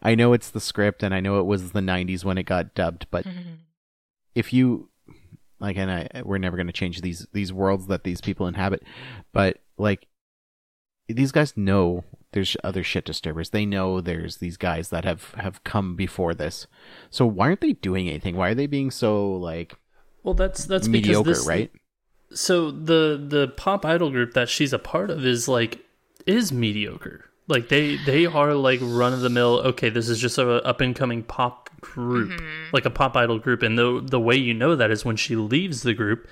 I 0.00 0.14
know 0.14 0.32
it's 0.32 0.50
the 0.50 0.60
script 0.60 1.02
and 1.02 1.12
I 1.12 1.20
know 1.20 1.40
it 1.40 1.46
was 1.46 1.72
the 1.72 1.80
90s 1.80 2.24
when 2.24 2.38
it 2.38 2.44
got 2.44 2.74
dubbed 2.74 3.08
but 3.10 3.26
if 4.36 4.52
you 4.52 4.90
like 5.58 5.76
and 5.76 5.90
I 5.90 6.22
we're 6.24 6.38
never 6.38 6.56
going 6.56 6.68
to 6.68 6.72
change 6.72 7.00
these 7.00 7.26
these 7.32 7.52
worlds 7.52 7.88
that 7.88 8.04
these 8.04 8.20
people 8.20 8.46
inhabit 8.46 8.84
but 9.32 9.58
like 9.76 10.06
these 11.08 11.32
guys 11.32 11.56
know 11.56 12.04
there's 12.32 12.56
other 12.62 12.84
shit 12.84 13.04
disturbers. 13.06 13.50
They 13.50 13.64
know 13.64 14.00
there's 14.00 14.36
these 14.36 14.56
guys 14.56 14.90
that 14.90 15.04
have 15.04 15.32
have 15.38 15.64
come 15.64 15.96
before 15.96 16.34
this. 16.34 16.66
So 17.10 17.26
why 17.26 17.46
aren't 17.48 17.62
they 17.62 17.72
doing 17.72 18.08
anything? 18.08 18.36
Why 18.36 18.50
are 18.50 18.54
they 18.54 18.66
being 18.66 18.90
so 18.90 19.32
like 19.32 19.76
Well, 20.28 20.34
that's 20.34 20.66
that's 20.66 20.88
mediocre 20.88 21.24
because 21.24 21.38
this, 21.38 21.48
right 21.48 21.72
So 22.34 22.70
the 22.70 23.18
the 23.26 23.48
pop 23.48 23.86
idol 23.86 24.10
group 24.10 24.34
that 24.34 24.50
she's 24.50 24.74
a 24.74 24.78
part 24.78 25.08
of 25.08 25.24
is 25.24 25.48
like 25.48 25.82
is 26.26 26.52
mediocre. 26.52 27.24
Like 27.46 27.70
they 27.70 27.96
they 28.04 28.26
are 28.26 28.52
like 28.52 28.78
run 28.82 29.14
of 29.14 29.20
the 29.22 29.30
mill. 29.30 29.60
Okay, 29.60 29.88
this 29.88 30.10
is 30.10 30.20
just 30.20 30.36
a 30.36 30.62
up 30.66 30.82
and 30.82 30.94
coming 30.94 31.22
pop 31.22 31.70
group, 31.80 32.28
mm-hmm. 32.28 32.74
like 32.74 32.84
a 32.84 32.90
pop 32.90 33.16
idol 33.16 33.38
group. 33.38 33.62
And 33.62 33.78
the 33.78 34.04
the 34.04 34.20
way 34.20 34.36
you 34.36 34.52
know 34.52 34.76
that 34.76 34.90
is 34.90 35.02
when 35.02 35.16
she 35.16 35.34
leaves 35.34 35.80
the 35.80 35.94
group, 35.94 36.28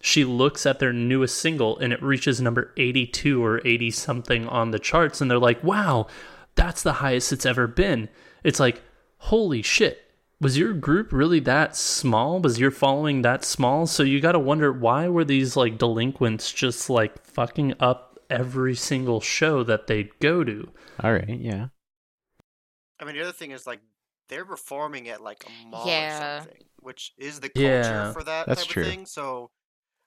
she 0.00 0.24
looks 0.24 0.64
at 0.64 0.78
their 0.78 0.94
newest 0.94 1.36
single 1.36 1.78
and 1.78 1.92
it 1.92 2.02
reaches 2.02 2.40
number 2.40 2.72
eighty 2.78 3.04
two 3.06 3.44
or 3.44 3.60
eighty 3.66 3.90
something 3.90 4.48
on 4.48 4.70
the 4.70 4.78
charts, 4.78 5.20
and 5.20 5.30
they're 5.30 5.38
like, 5.38 5.62
"Wow, 5.62 6.06
that's 6.54 6.82
the 6.82 6.94
highest 6.94 7.34
it's 7.34 7.44
ever 7.44 7.66
been." 7.66 8.08
It's 8.42 8.58
like, 8.58 8.80
holy 9.18 9.60
shit 9.60 10.05
was 10.40 10.58
your 10.58 10.72
group 10.74 11.12
really 11.12 11.40
that 11.40 11.74
small 11.76 12.40
was 12.40 12.58
your 12.60 12.70
following 12.70 13.22
that 13.22 13.44
small 13.44 13.86
so 13.86 14.02
you 14.02 14.20
got 14.20 14.32
to 14.32 14.38
wonder 14.38 14.72
why 14.72 15.08
were 15.08 15.24
these 15.24 15.56
like 15.56 15.78
delinquents 15.78 16.52
just 16.52 16.90
like 16.90 17.24
fucking 17.24 17.74
up 17.80 18.18
every 18.28 18.74
single 18.74 19.20
show 19.20 19.62
that 19.62 19.86
they'd 19.86 20.10
go 20.20 20.44
to 20.44 20.68
all 21.02 21.12
right 21.12 21.28
yeah 21.40 21.68
I 22.98 23.04
mean, 23.04 23.14
the 23.14 23.22
other 23.22 23.32
thing 23.32 23.50
is 23.50 23.66
like 23.66 23.80
they're 24.28 24.44
performing 24.46 25.08
at 25.08 25.22
like 25.22 25.44
a 25.46 25.66
mall 25.68 25.86
Yeah. 25.86 26.38
or 26.38 26.40
something, 26.40 26.62
which 26.80 27.12
is 27.18 27.40
the 27.40 27.50
culture 27.50 27.68
Yeah, 27.68 28.12
for 28.12 28.22
that 28.24 28.46
that's 28.46 28.62
type 28.62 28.70
true. 28.70 28.82
of 28.84 28.88
thing. 28.88 29.06
So 29.06 29.50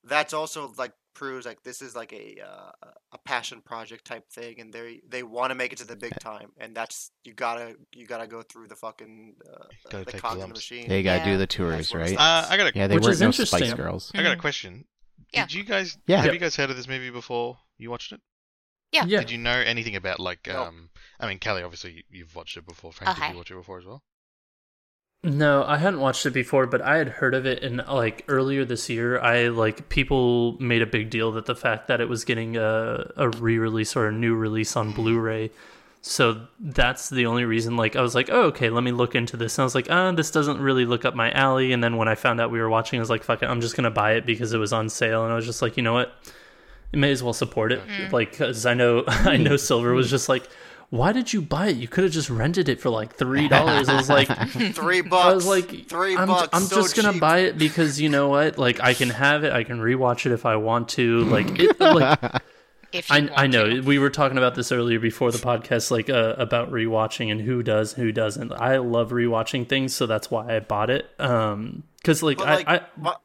that's 0.03 0.33
also 0.33 0.73
like 0.77 0.93
proves 1.19 1.45
like 1.45 1.61
this 1.63 1.81
is 1.81 1.95
like 1.95 2.13
a 2.13 2.37
uh, 2.41 2.71
a 3.11 3.17
passion 3.25 3.61
project 3.61 4.05
type 4.05 4.25
thing, 4.31 4.59
and 4.61 4.71
they 4.73 5.01
they 5.07 5.21
want 5.21 5.51
to 5.51 5.55
make 5.55 5.73
it 5.73 5.77
to 5.79 5.85
the 5.85 5.95
big 5.95 6.13
time, 6.19 6.49
and 6.57 6.73
that's 6.73 7.11
you 7.25 7.33
gotta 7.33 7.75
you 7.93 8.07
gotta 8.07 8.25
go 8.25 8.41
through 8.41 8.67
the 8.69 8.75
fucking 8.75 9.35
uh, 9.45 9.65
Gotta 9.91 10.05
the 10.05 10.11
take 10.13 10.21
the 10.21 10.31
in 10.31 10.39
the 10.39 10.47
machine. 10.47 10.87
they 10.87 11.03
gotta 11.03 11.19
Yeah. 11.19 11.33
do 11.33 11.37
the 11.37 11.45
tours 11.47 11.75
That's 11.75 11.93
where 11.93 12.03
it 12.03 12.15
right. 12.15 12.17
Uh, 12.17 12.47
I 12.49 12.57
got 12.57 12.73
a 12.73 12.77
yeah 12.77 12.87
they 12.87 12.95
Which 12.95 13.03
weren't 13.03 13.13
is 13.15 13.21
no 13.21 13.31
spice 13.31 13.73
girls 13.73 14.11
I 14.15 14.23
got 14.23 14.31
a 14.31 14.37
Mhm. 14.37 14.39
question. 14.41 14.85
Yeah. 15.33 15.45
Did 15.45 15.53
you 15.53 15.63
guys 15.63 15.97
Yeah. 16.07 16.21
have 16.21 16.33
you 16.33 16.39
guys 16.39 16.55
heard 16.55 16.69
of 16.71 16.77
this 16.77 16.87
movie 16.87 17.09
before 17.11 17.59
you 17.77 17.91
watched 17.91 18.11
it? 18.13 18.21
Yeah. 18.91 19.05
yeah 19.05 19.19
Did 19.19 19.29
you 19.31 19.37
know 19.37 19.51
anything 19.73 19.95
about 19.97 20.19
like 20.19 20.47
No. 20.47 20.63
um 20.63 20.89
I 21.19 21.27
mean 21.27 21.39
Kelly, 21.39 21.61
obviously 21.63 21.91
you- 21.97 22.03
you've 22.09 22.33
watched 22.35 22.55
it 22.57 22.65
before. 22.65 22.91
Frank, 22.93 23.17
did 23.19 23.29
you 23.31 23.37
watch 23.37 23.51
it 23.51 23.55
before 23.55 23.77
as 23.79 23.85
well? 23.85 24.01
No 25.23 25.63
i 25.65 25.77
hadn't 25.77 25.99
watched 25.99 26.25
it 26.25 26.31
before 26.31 26.65
but 26.65 26.81
i 26.81 26.97
had 26.97 27.09
heard 27.09 27.33
of 27.33 27.45
it 27.45 27.61
and 27.63 27.83
like 27.87 28.23
earlier 28.27 28.65
this 28.65 28.89
year. 28.89 29.19
I 29.19 29.49
like 29.49 29.89
people 29.89 30.57
made 30.59 30.81
a 30.81 30.85
big 30.85 31.09
deal 31.09 31.31
that 31.33 31.45
the 31.45 31.55
fact 31.55 31.87
that 31.87 32.01
it 32.01 32.07
was 32.07 32.23
getting 32.23 32.57
a, 32.57 33.11
a 33.17 33.29
re-release 33.29 33.95
or 33.95 34.07
a 34.07 34.11
new 34.11 34.35
release 34.35 34.75
on 34.75 34.91
blu-ray. 34.91 35.51
So 36.01 36.47
that's 36.59 37.09
the 37.09 37.25
only 37.25 37.43
reason 37.43 37.75
like 37.75 37.97
i 37.97 38.01
was 38.01 38.15
like 38.15 38.29
oh 38.31 38.43
okay 38.43 38.69
let 38.69 38.83
me 38.83 38.91
look 38.91 39.15
into 39.15 39.35
this. 39.35 39.57
And 39.57 39.63
i 39.63 39.65
was 39.65 39.75
like 39.75 39.87
ah 39.89 40.11
this 40.11 40.31
doesn't 40.31 40.61
really 40.61 40.85
look 40.85 41.03
up 41.03 41.15
my 41.15 41.31
alley. 41.31 41.73
And 41.73 41.83
then 41.83 41.97
when 41.97 42.07
i 42.07 42.15
found 42.15 42.39
out 42.39 42.51
we 42.51 42.59
were 42.59 42.69
watching 42.69 42.99
i 42.99 43.01
was 43.01 43.09
like 43.09 43.23
fuck 43.23 43.43
it 43.43 43.49
i'm 43.49 43.61
just 43.61 43.75
gonna 43.75 43.91
buy 43.91 44.13
it 44.13 44.25
because 44.25 44.53
it 44.53 44.57
was 44.57 44.71
on 44.71 44.89
sale. 44.89 45.23
And 45.23 45.33
i 45.33 45.35
was 45.35 45.45
just 45.45 45.61
like 45.61 45.75
you 45.75 45.83
know 45.83 45.93
what? 45.93 46.13
You 46.93 46.99
may 46.99 47.11
as 47.11 47.21
well 47.21 47.33
support 47.33 47.71
it. 47.71 47.81
Like 48.13 48.31
because 48.31 48.65
i 48.65 48.73
know 48.73 49.03
i 49.07 49.37
know 49.37 49.57
silver 49.57 49.93
was 49.93 50.09
just 50.09 50.29
like 50.29 50.47
why 50.89 51.11
did 51.11 51.31
you 51.33 51.41
buy 51.41 51.67
it 51.67 51.77
you 51.77 51.87
could 51.87 52.03
have 52.03 52.13
just 52.13 52.29
rented 52.29 52.67
it 52.69 52.79
for 52.81 52.89
like 52.89 53.13
three 53.15 53.47
dollars 53.47 53.87
i 53.89 53.95
was 53.95 54.09
like 54.09 54.27
Three 54.73 55.01
bucks. 55.01 55.25
I 55.25 55.33
was 55.33 55.45
like, 55.45 55.87
three 55.87 56.15
I'm, 56.17 56.27
bucks. 56.27 56.49
I'm 56.53 56.63
so 56.63 56.77
just 56.77 56.95
gonna 56.95 57.17
buy 57.19 57.39
it 57.39 57.57
because 57.57 57.99
you 58.01 58.09
know 58.09 58.29
what? 58.29 58.57
Like, 58.57 58.81
I 58.81 58.93
can 58.93 59.09
have 59.09 59.43
it. 59.43 59.51
I 59.53 59.63
can 59.63 59.79
rewatch 59.79 60.25
it 60.25 60.31
if 60.31 60.45
I 60.45 60.55
want 60.55 60.89
to. 60.89 61.19
Like, 61.25 61.59
it, 61.59 61.79
like 61.79 62.41
If 62.91 63.09
you 63.09 63.15
I, 63.15 63.43
I 63.43 63.47
know 63.47 63.67
to. 63.69 63.81
we 63.81 63.99
were 63.99 64.09
talking 64.09 64.37
about 64.37 64.55
this 64.55 64.71
earlier 64.71 64.99
before 64.99 65.31
the 65.31 65.37
podcast, 65.37 65.91
like 65.91 66.09
uh, 66.09 66.35
about 66.37 66.71
rewatching 66.71 67.31
and 67.31 67.41
who 67.41 67.61
does, 67.61 67.93
who 67.93 68.11
doesn't. 68.11 68.51
I 68.53 68.77
love 68.77 69.11
rewatching 69.11 69.67
things, 69.69 69.93
so 69.95 70.05
that's 70.07 70.31
why 70.31 70.55
I 70.55 70.59
bought 70.59 70.89
it. 70.89 71.09
Um, 71.19 71.83
because 71.97 72.23
like, 72.23 72.37
But 72.39 72.67
I, 72.67 72.75
I 72.75 72.81
my, 72.97 73.15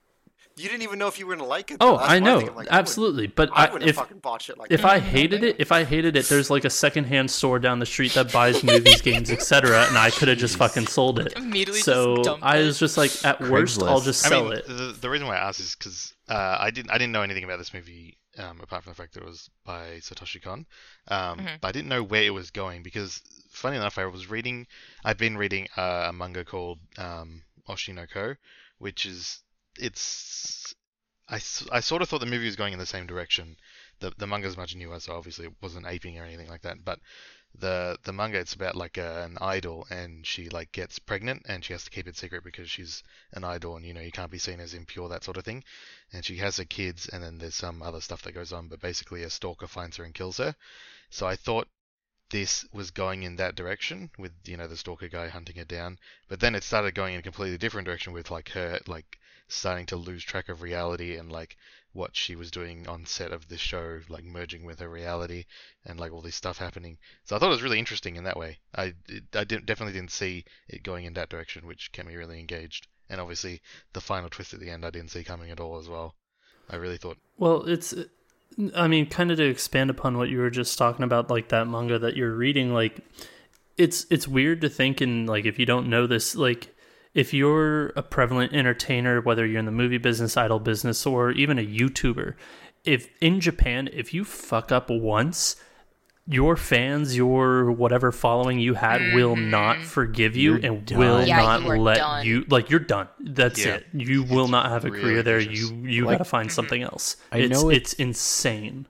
You 0.57 0.69
didn't 0.69 0.83
even 0.83 1.01
know 1.01 1.09
if 1.09 1.19
you 1.19 1.27
were 1.27 1.35
gonna 1.35 1.49
like 1.49 1.73
it. 1.73 1.79
Oh, 1.81 1.93
though. 1.93 1.97
That's 1.99 2.11
I 2.11 2.19
know, 2.21 2.39
thing. 2.39 2.51
I'm 2.51 2.55
like, 2.55 2.71
I 2.71 2.79
absolutely. 2.79 3.27
But 3.27 3.51
I 3.53 3.67
I, 3.67 3.79
if 3.81 3.97
fucking 3.97 4.19
bought 4.19 4.43
shit 4.43 4.57
like 4.57 4.71
if 4.71 4.83
that. 4.83 4.91
I 4.91 4.99
hated 5.01 5.43
it, 5.43 5.57
if 5.59 5.73
I 5.73 5.83
hated 5.83 6.15
it, 6.17 6.27
there's 6.29 6.49
like 6.49 6.65
a 6.65 6.71
secondhand 6.71 7.31
store 7.31 7.59
down 7.59 7.81
the 7.81 7.87
street 7.87 8.13
that 8.15 8.33
buys 8.33 8.63
movies, 8.63 9.01
games, 9.03 9.31
etc., 9.31 9.85
and 9.89 9.99
I 9.99 10.11
could 10.11 10.29
have 10.29 10.39
just 10.39 10.57
fucking 10.57 10.87
sold 10.87 11.19
it. 11.19 11.33
Immediately 11.37 11.81
So 11.81 12.23
dump 12.23 12.45
I 12.45 12.59
was 12.61 12.79
just 12.79 12.97
like, 12.97 13.11
at 13.25 13.41
worst, 13.41 13.83
I'll 13.83 14.01
Craigslist. 14.01 14.05
just 14.05 14.27
I 14.27 14.29
sell 14.29 14.45
mean, 14.45 14.53
it. 14.55 14.67
The, 14.69 14.97
the 15.01 15.11
reason 15.11 15.27
why 15.27 15.37
I 15.37 15.49
asked 15.49 15.59
is 15.61 15.75
because 15.75 16.15
uh, 16.29 16.57
I 16.61 16.71
didn't 16.71 16.91
I 16.93 16.99
didn't 16.99 17.13
know 17.13 17.23
anything 17.23 17.43
about 17.45 17.59
this 17.59 17.75
movie 17.75 18.19
um, 18.39 18.61
apart 18.63 18.85
from 18.85 18.93
the 18.93 18.97
fact 18.97 19.15
that 19.15 19.23
it 19.25 19.27
was 19.27 19.51
by 19.65 19.99
Satoshi 20.01 20.41
Kon, 20.41 20.67
um, 21.09 21.39
Mhm. 21.39 21.61
but 21.61 21.69
I 21.69 21.73
didn't 21.73 21.89
know 21.89 22.03
where 22.05 22.23
it 22.23 22.31
was 22.31 22.51
going 22.53 22.83
because 22.85 23.23
funny 23.51 23.77
enough, 23.77 23.99
I 23.99 24.07
was 24.07 24.31
reading 24.31 24.69
I've 25.05 25.19
been 25.19 25.37
reading 25.37 25.67
uh, 25.77 26.07
a 26.09 26.13
manga 26.13 26.45
called 26.45 26.79
um, 26.97 27.43
Oshi 27.69 27.93
no 27.93 28.07
Ko, 28.07 28.35
which 28.79 29.05
is 29.05 29.41
it's 29.79 30.75
I, 31.29 31.37
I 31.73 31.81
sort 31.81 32.03
of 32.03 32.09
thought 32.09 32.21
the 32.21 32.27
movie 32.27 32.47
was 32.47 32.57
going 32.57 32.73
in 32.73 32.79
the 32.79 32.87
same 32.87 33.07
direction. 33.07 33.57
The 34.01 34.13
the 34.17 34.27
manga's 34.27 34.57
much 34.57 34.75
newer, 34.77 35.01
so 35.01 35.15
obviously 35.15 35.47
it 35.47 35.55
wasn't 35.63 35.87
aping 35.87 36.19
or 36.19 36.25
anything 36.25 36.49
like 36.49 36.63
that. 36.63 36.85
But 36.85 37.01
the 37.57 37.97
the 38.03 38.13
manga 38.13 38.39
it's 38.39 38.55
about 38.55 38.75
like 38.75 38.99
a, 38.99 39.23
an 39.23 39.39
idol 39.41 39.87
and 39.89 40.27
she 40.27 40.49
like 40.49 40.73
gets 40.73 40.99
pregnant 40.99 41.43
and 41.49 41.65
she 41.65 41.73
has 41.73 41.85
to 41.85 41.91
keep 41.91 42.09
it 42.09 42.17
secret 42.17 42.43
because 42.43 42.69
she's 42.69 43.03
an 43.33 43.45
idol 43.45 43.77
and 43.77 43.87
you 43.87 43.95
know 43.95 44.01
you 44.01 44.11
can't 44.11 44.31
be 44.31 44.39
seen 44.39 44.59
as 44.59 44.75
impure 44.75 45.09
that 45.09 45.23
sort 45.23 45.37
of 45.37 45.45
thing 45.45 45.63
and 46.13 46.25
she 46.25 46.37
has 46.37 46.57
her 46.57 46.65
kids 46.65 47.09
and 47.09 47.23
then 47.23 47.39
there's 47.39 47.55
some 47.55 47.81
other 47.81 48.01
stuff 48.01 48.23
that 48.23 48.35
goes 48.35 48.53
on 48.53 48.67
but 48.67 48.81
basically 48.81 49.23
a 49.23 49.31
stalker 49.31 49.69
finds 49.69 49.97
her 49.97 50.05
and 50.05 50.15
kills 50.15 50.39
her 50.39 50.55
so 51.11 51.27
i 51.29 51.37
thought 51.37 51.69
this 52.31 52.67
was 52.73 52.91
going 52.91 53.23
in 53.23 53.37
that 53.37 53.55
direction 53.55 54.11
with 54.19 54.33
you 54.45 54.57
know 54.57 54.67
the 54.67 54.77
stalker 54.77 55.09
guy 55.09 55.29
hunting 55.29 55.57
her 55.57 55.65
down 55.65 55.97
but 56.29 56.41
then 56.41 56.57
it 56.57 56.65
started 56.65 56.95
going 56.95 57.15
in 57.15 57.21
a 57.21 57.23
completely 57.23 57.59
different 57.59 57.87
direction 57.87 58.13
with 58.13 58.33
like 58.33 58.49
her 58.49 58.81
like 58.89 59.19
starting 59.55 59.87
to 59.87 59.97
lose 59.97 60.25
track 60.25 60.49
of 60.49 60.63
reality 60.63 61.17
and 61.17 61.31
like 61.31 61.57
what 61.93 62.17
she 62.17 62.35
was 62.35 62.51
doing 62.51 62.87
on 62.89 63.07
set 63.07 63.33
of 63.33 63.47
this 63.49 63.61
show 63.61 64.01
like 64.09 64.25
merging 64.25 64.65
with 64.65 64.81
her 64.81 64.89
reality 64.89 65.45
and 65.87 66.01
like 66.01 66.13
all 66.13 66.21
this 66.21 66.35
stuff 66.35 66.59
happening. 66.59 66.99
So 67.25 67.37
i 67.37 67.39
thought 67.39 67.47
it 67.47 67.51
was 67.51 67.63
really 67.63 67.79
interesting 67.79 68.17
in 68.17 68.25
that 68.25 68.37
way. 68.37 68.59
I 68.75 68.95
i 69.33 69.45
didn't, 69.45 69.67
definitely 69.67 69.93
didn't 69.95 70.11
see 70.11 70.45
it 70.69 70.83
going 70.83 71.05
in 71.05 71.15
that 71.15 71.29
direction 71.29 71.67
which 71.67 71.93
kept 71.93 72.09
me 72.09 72.17
really 72.17 72.41
engaged. 72.41 72.89
And 73.09 73.21
obviously 73.21 73.61
the 73.93 74.01
final 74.01 74.29
twist 74.29 74.55
at 74.55 74.61
the 74.61 74.71
end 74.71 74.85
i 74.85 74.91
didn't 74.91 75.11
see 75.11 75.25
coming 75.25 75.51
at 75.51 75.61
all 75.61 75.79
as 75.79 75.89
well. 75.89 76.15
I 76.69 76.77
really 76.77 76.97
thought 76.97 77.19
Well, 77.37 77.69
it's, 77.69 77.95
I 78.75 78.89
mean, 78.89 79.07
kind 79.07 79.31
of 79.31 79.37
to 79.37 79.45
expand 79.45 79.91
upon 79.91 80.17
what 80.17 80.29
you 80.29 80.39
were 80.39 80.51
just 80.51 80.79
talking 80.79 81.05
about, 81.05 81.31
like 81.31 81.49
that 81.49 81.67
manga 81.69 81.99
that 81.99 82.17
you're 82.17 82.35
reading, 82.35 82.73
like 82.73 83.01
it's 83.77 84.07
it's 84.11 84.29
weird 84.29 84.61
to 84.61 84.69
think 84.69 85.01
and 85.01 85.29
like 85.29 85.45
if 85.45 85.59
you 85.59 85.67
don't 85.67 85.89
know 85.89 86.07
this, 86.07 86.35
like 86.35 86.74
if 87.15 87.33
you're 87.33 87.89
a 87.91 88.03
prevalent 88.03 88.53
entertainer, 88.53 89.21
whether 89.21 89.47
you're 89.47 89.61
in 89.61 89.67
the 89.67 89.71
movie 89.73 89.99
business, 89.99 90.37
idol 90.37 90.59
business, 90.59 91.07
or 91.07 91.31
even 91.31 91.59
a 91.59 91.67
YouTuber, 91.67 92.35
if 92.85 93.09
in 93.21 93.41
Japan, 93.41 93.89
if 93.93 94.13
you 94.13 94.25
fuck 94.25 94.71
up 94.73 94.91
once, 94.91 95.57
your 96.27 96.57
fans, 96.57 97.17
your 97.17 97.71
whatever 97.71 98.11
following 98.11 98.59
you 98.59 98.75
had 98.75 99.15
will 99.15 99.37
mm-hmm. 99.37 99.51
not 99.51 99.79
forgive 99.83 100.35
you 100.37 100.57
You're 100.57 100.73
and 100.73 100.91
will. 100.91 101.25
Yeah, 101.27 101.37
not 101.37 101.63
you 101.63 101.77
let 101.83 101.99
done. 101.99 102.27
you 102.27 102.45
like 102.49 102.71
you're 102.71 102.81
done. 102.81 103.09
That's 103.21 103.65
Yeah. 103.65 103.75
it. 103.75 103.87
You 103.93 104.23
will 104.23 104.45
It's 104.45 104.51
not 104.51 104.71
have 104.71 104.85
a 104.85 104.91
really 104.91 105.03
career 105.03 105.23
there. 105.23 105.39
vicious. 105.41 105.71
You 105.71 105.87
you 105.87 106.05
Like- 106.07 106.15
gotta 106.19 106.25
find 106.29 106.49
mm-hmm. 106.49 106.55
something 106.55 106.83
else. 106.83 107.17
I 107.31 107.39
it's 107.39 107.53
know 107.63 107.69
it's 107.69 107.93
it's- 107.93 108.07
insane. 108.07 108.87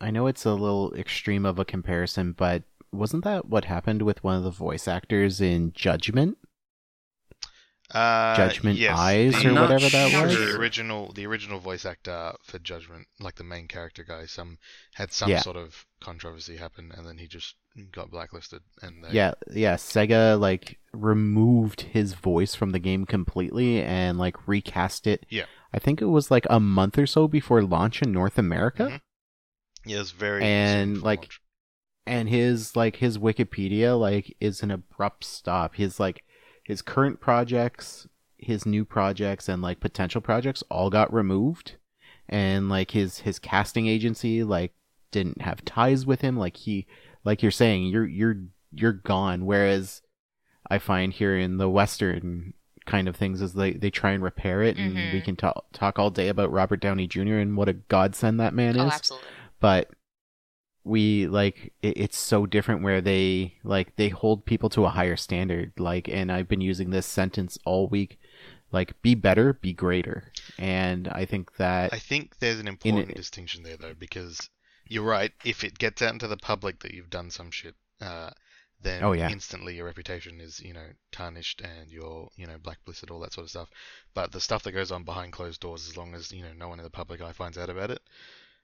I 0.00 0.10
know 0.10 0.26
it's 0.26 0.44
a 0.44 0.54
little 0.54 0.92
extreme 0.94 1.44
of 1.46 1.58
a 1.58 1.64
comparison, 1.64 2.32
but 2.32 2.64
wasn't 2.90 3.22
that 3.24 3.46
what 3.46 3.66
happened 3.66 4.02
with 4.02 4.24
one 4.24 4.34
of 4.36 4.42
the 4.42 4.50
voice 4.50 4.88
actors 4.88 5.40
in 5.40 5.72
Judgment? 5.72 6.38
Uh, 7.90 8.36
Judgment 8.36 8.78
yes, 8.78 8.96
Eyes 8.96 9.32
the- 9.42 9.48
or 9.48 9.52
not 9.52 9.62
whatever 9.70 9.88
that 9.90 10.10
sure. 10.10 10.26
was? 10.26 10.36
The 10.36 10.56
original, 10.56 11.12
the 11.12 11.26
original 11.26 11.58
voice 11.58 11.84
actor 11.84 12.34
for 12.44 12.58
Judgment, 12.60 13.08
like 13.18 13.34
the 13.34 13.44
main 13.44 13.66
character 13.66 14.04
guy, 14.04 14.26
some 14.26 14.58
had 14.94 15.12
some 15.12 15.30
Yeah. 15.30 15.40
sort 15.40 15.56
of 15.56 15.86
controversy 16.00 16.56
happen, 16.56 16.92
and 16.96 17.04
then 17.06 17.18
he 17.18 17.26
just 17.26 17.56
got 17.92 18.10
blacklisted. 18.10 18.62
And 18.82 19.02
they, 19.04 19.10
Yeah, 19.12 19.32
yeah. 19.50 19.74
Sega 19.74 20.38
like 20.38 20.78
removed 20.92 21.80
his 21.82 22.14
voice 22.14 22.54
from 22.54 22.70
the 22.70 22.78
game 22.78 23.06
completely 23.06 23.82
and 23.82 24.18
like 24.18 24.46
recast 24.48 25.06
it. 25.06 25.26
Yeah. 25.28 25.46
I 25.72 25.78
think 25.78 26.00
it 26.00 26.06
was 26.06 26.30
like 26.30 26.46
a 26.50 26.60
month 26.60 26.98
or 26.98 27.06
so 27.06 27.26
before 27.28 27.62
launch 27.62 28.02
in 28.02 28.12
North 28.12 28.38
America. 28.38 28.84
Mhm. 28.84 29.00
yeah, 29.86 29.96
it 29.96 29.98
was 30.00 30.10
very 30.12 30.44
And, 30.44 31.02
like, 31.02 31.20
launch. 31.20 31.40
and 32.06 32.28
his 32.28 32.76
like 32.76 32.96
his 32.96 33.18
wikipedia 33.18 33.98
like 33.98 34.36
is 34.40 34.62
an 34.62 34.70
abrupt 34.70 35.24
stop 35.24 35.74
his 35.76 35.98
like 36.00 36.24
his 36.70 36.82
current 36.82 37.20
projects 37.20 38.06
his 38.38 38.64
new 38.64 38.84
projects 38.84 39.48
and 39.48 39.60
like 39.60 39.80
potential 39.80 40.20
projects 40.20 40.62
all 40.70 40.88
got 40.88 41.12
removed 41.12 41.76
and 42.28 42.68
like 42.68 42.92
his 42.92 43.18
his 43.20 43.38
casting 43.38 43.86
agency 43.86 44.42
like 44.44 44.72
didn't 45.10 45.42
have 45.42 45.64
ties 45.64 46.06
with 46.06 46.20
him 46.20 46.36
like 46.38 46.56
he 46.56 46.86
like 47.24 47.42
you're 47.42 47.50
saying 47.50 47.86
you're 47.86 48.06
you're 48.06 48.36
you're 48.72 48.92
gone 48.92 49.44
whereas 49.44 50.00
i 50.70 50.78
find 50.78 51.12
here 51.12 51.36
in 51.36 51.58
the 51.58 51.68
western 51.68 52.54
kind 52.86 53.08
of 53.08 53.16
things 53.16 53.42
is 53.42 53.52
they 53.52 53.72
they 53.72 53.90
try 53.90 54.12
and 54.12 54.22
repair 54.22 54.62
it 54.62 54.76
and 54.76 54.94
we 54.94 55.20
Mhm. 55.20 55.24
can 55.24 55.36
talk 55.36 55.66
talk 55.72 55.98
all 55.98 56.10
day 56.10 56.28
about 56.28 56.50
robert 56.52 56.80
downey 56.80 57.06
jr 57.06 57.34
and 57.44 57.56
what 57.56 57.68
a 57.68 57.74
godsend 57.74 58.40
that 58.40 58.54
man 58.54 58.78
oh, 58.78 58.86
is 58.86 58.92
absolutely. 58.92 59.28
but 59.60 59.90
we 60.84 61.26
like 61.26 61.72
it, 61.82 61.96
it's 61.96 62.16
so 62.18 62.46
different 62.46 62.82
where 62.82 63.00
they 63.00 63.54
like 63.64 63.96
they 63.96 64.08
hold 64.08 64.44
people 64.46 64.68
to 64.70 64.84
a 64.84 64.88
higher 64.90 65.16
standard 65.16 65.72
like 65.78 66.08
and 66.08 66.32
i've 66.32 66.48
been 66.48 66.60
using 66.60 66.90
this 66.90 67.06
sentence 67.06 67.58
all 67.64 67.86
week 67.88 68.18
like 68.72 69.00
be 69.02 69.14
better 69.14 69.52
be 69.52 69.72
greater 69.72 70.32
and 70.58 71.08
i 71.08 71.24
think 71.24 71.56
that 71.56 71.92
I 71.92 71.98
think 71.98 72.38
there's 72.38 72.60
an 72.60 72.68
important 72.68 73.14
distinction 73.14 73.62
there 73.62 73.76
though, 73.76 73.94
because 73.94 74.48
you're 74.86 75.04
right. 75.04 75.32
If 75.44 75.62
it 75.62 75.78
gets 75.78 76.02
out 76.02 76.12
into 76.14 76.26
the 76.26 76.36
public 76.36 76.80
that 76.80 76.92
you've 76.94 77.10
done 77.10 77.30
some 77.30 77.50
shit, 77.52 77.76
uh, 78.00 78.30
then 78.82 79.04
Oh, 79.04 79.12
yeah. 79.12 79.28
instantly 79.30 79.76
your 79.76 79.84
reputation 79.86 80.40
is 80.40 80.58
you 80.60 80.72
know 80.72 80.86
tarnished 81.12 81.60
and 81.60 81.90
you're 81.90 82.28
you 82.36 82.46
know 82.46 82.58
blacklisted, 82.58 83.08
all 83.10 83.20
that 83.20 83.32
sort 83.32 83.44
of 83.44 83.50
stuff. 83.50 83.68
But 84.14 84.32
the 84.32 84.40
stuff 84.40 84.64
that 84.64 84.72
goes 84.72 84.90
on 84.90 85.04
behind 85.04 85.32
closed 85.32 85.60
doors, 85.60 85.86
as 85.88 85.96
long 85.96 86.14
as 86.14 86.32
you 86.32 86.42
know 86.42 86.52
no 86.56 86.68
one 86.68 86.80
in 86.80 86.84
the 86.84 86.90
public 86.90 87.20
eye 87.20 87.32
finds 87.32 87.56
out 87.56 87.70
about 87.70 87.90
it, 87.92 88.00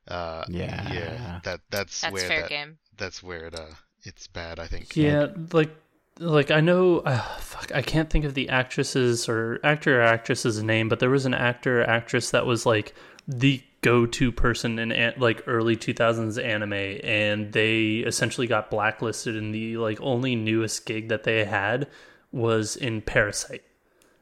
uh, 0.09 0.45
Yeah. 0.49 0.93
yeah, 0.93 1.41
that 1.45 1.61
that's, 1.71 2.01
That's 2.01 2.13
where 2.13 2.29
fair 2.29 2.41
that, 2.43 2.49
game. 2.51 2.79
that's 2.97 3.23
where 3.23 3.47
it 3.47 3.55
uh 3.55 3.67
it's 4.03 4.27
bad. 4.29 4.59
I 4.61 4.67
think. 4.67 4.97
Yeah, 4.97 5.29
like 5.53 5.75
like 6.19 6.51
I 6.51 6.61
know 6.61 7.01
uh, 7.01 7.19
fuck 7.39 7.73
I 7.75 7.83
can't 7.83 8.09
think 8.09 8.25
of 8.25 8.35
the 8.35 8.49
actress's 8.49 9.29
or 9.29 9.59
actor 9.65 10.01
or 10.01 10.03
actress's 10.05 10.63
name, 10.63 10.89
but 10.89 11.01
there 11.01 11.11
was 11.11 11.27
an 11.27 11.35
actor 11.35 11.83
or 11.83 11.85
actress 11.91 12.31
that 12.31 12.47
was 12.47 12.65
like 12.67 12.95
the 13.29 13.63
go-to 13.83 14.33
person 14.33 14.79
in 14.79 14.91
an- 14.93 15.15
like 15.19 15.43
early 15.47 15.77
2000s 15.77 16.43
anime 16.43 16.73
and 17.05 17.53
they 17.53 17.97
essentially 17.99 18.47
got 18.47 18.71
blacklisted 18.71 19.37
and 19.37 19.55
the 19.55 19.77
like 19.77 20.01
only 20.01 20.35
newest 20.35 20.87
gig 20.87 21.09
that 21.09 21.23
they 21.25 21.45
had 21.45 21.87
was 22.33 22.75
in 22.77 23.01
Parasyte. 23.03 23.61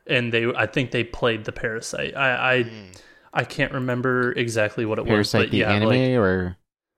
And 0.06 0.32
they 0.32 0.46
I 0.54 0.66
think 0.66 0.90
they 0.90 1.04
played 1.04 1.44
the 1.44 1.52
Parasite. 1.52 2.14
I 2.16 2.56
I 2.58 2.64
I 3.34 3.44
can't 3.44 3.72
remember 3.72 4.32
exactly 4.32 4.86
what 4.86 4.98
it 4.98 5.06
parasite 5.06 5.38
was, 5.40 5.46
but 5.46 5.50
the 5.50 5.58
yeah, 5.58 5.72
anime 5.72 5.88
like, 5.88 6.00
or 6.00 6.56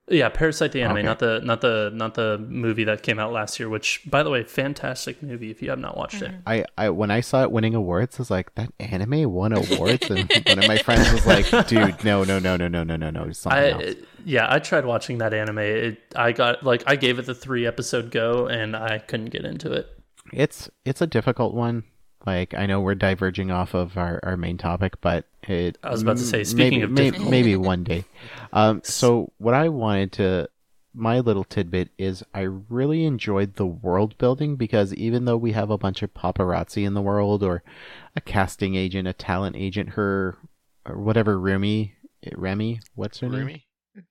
yeah, 0.09 0.29
Parasyte 0.31 0.71
the 0.71 0.83
anime, 0.83 0.99
Okay. 0.99 1.07
not 1.07 1.19
the 1.19 1.41
not 1.43 1.61
the 1.63 1.91
not 1.93 2.15
the 2.15 2.39
movie 2.39 2.85
that 2.85 3.03
came 3.03 3.19
out 3.19 3.33
last 3.33 3.59
year. 3.59 3.69
Which, 3.69 4.03
by 4.09 4.23
the 4.23 4.31
way, 4.31 4.45
fantastic 4.45 5.21
movie. 5.21 5.51
If 5.51 5.63
you 5.63 5.71
have 5.71 5.81
not 5.81 5.97
watched 5.97 6.23
it, 6.23 6.31
I, 6.47 6.65
I 6.79 6.91
when 6.91 7.11
I 7.11 7.21
saw 7.21 7.43
it 7.43 7.51
winning 7.51 7.75
awards, 7.75 8.17
I 8.17 8.19
was 8.21 8.31
like, 8.31 8.55
that 8.55 8.71
anime 8.79 9.33
won 9.33 9.53
awards, 9.57 10.09
and 10.09 10.31
one 10.47 10.61
of 10.61 10.69
my 10.69 10.79
friends 10.79 11.11
was 11.13 11.27
like, 11.27 11.49
dude, 11.67 12.05
no, 12.05 12.23
no, 12.23 12.39
no, 12.39 12.57
no, 12.57 12.69
no, 12.69 12.85
no, 12.85 12.95
no, 12.97 13.11
no, 13.11 13.33
something 13.33 13.59
I 13.59 13.71
else. 13.71 13.95
yeah, 14.25 14.47
I 14.49 14.61
tried 14.61 14.85
watching 14.85 15.19
that 15.19 15.35
anime. 15.35 15.59
It, 15.59 15.99
I 16.15 16.31
got 16.31 16.63
like 16.63 16.85
I 16.87 16.95
gave 16.95 17.19
it 17.19 17.27
the 17.27 17.35
three 17.35 17.67
episode 17.67 18.13
go, 18.13 18.47
and 18.47 18.77
I 18.77 18.99
couldn't 18.99 19.31
get 19.31 19.45
into 19.45 19.73
it. 19.73 19.89
It's 20.33 20.71
it's 20.85 21.01
a 21.01 21.07
difficult 21.09 21.53
one. 21.55 21.83
Like 22.27 22.55
I 22.55 22.67
know 22.67 22.81
we're 22.81 22.95
diverging 22.97 23.51
off 23.51 23.75
of 23.75 23.97
our, 23.97 24.19
our 24.23 24.37
main 24.37 24.59
topic, 24.59 25.01
but 25.01 25.27
it. 25.45 25.79
I 25.83 25.91
was 25.91 26.03
about 26.03 26.17
to 26.17 26.25
say, 26.25 26.43
speaking 26.45 26.81
maybe, 26.93 27.09
of 27.11 27.21
may- 27.23 27.31
maybe 27.31 27.57
one 27.57 27.85
day. 27.85 28.05
Um, 28.53 28.81
so 28.85 29.33
what 29.39 29.55
I 29.55 29.69
wanted 29.69 30.13
to, 30.13 30.49
my 30.93 31.21
little 31.21 31.45
tidbit 31.45 31.91
is, 31.99 32.25
I 32.35 32.41
really 32.41 33.05
enjoyed 33.05 33.55
the 33.55 33.67
world 33.67 34.19
building 34.19 34.57
because 34.57 34.93
even 34.95 35.25
though 35.25 35.37
we 35.37 35.53
have 35.53 35.71
a 35.71 35.79
bunch 35.79 36.03
of 36.03 36.13
paparazzi 36.15 36.85
in 36.85 36.95
the 36.95 37.03
world, 37.03 37.43
or 37.45 37.63
a 38.17 38.21
casting 38.21 38.75
agent, 38.75 39.07
a 39.07 39.13
talent 39.13 39.55
agent, 39.57 39.91
her, 39.91 40.37
or 40.85 40.99
whatever, 40.99 41.39
Remy, 41.39 41.95
Remy, 42.35 42.81
what's 42.97 43.21
her 43.21 43.29
name? 43.29 43.41
Rumi? 43.41 43.63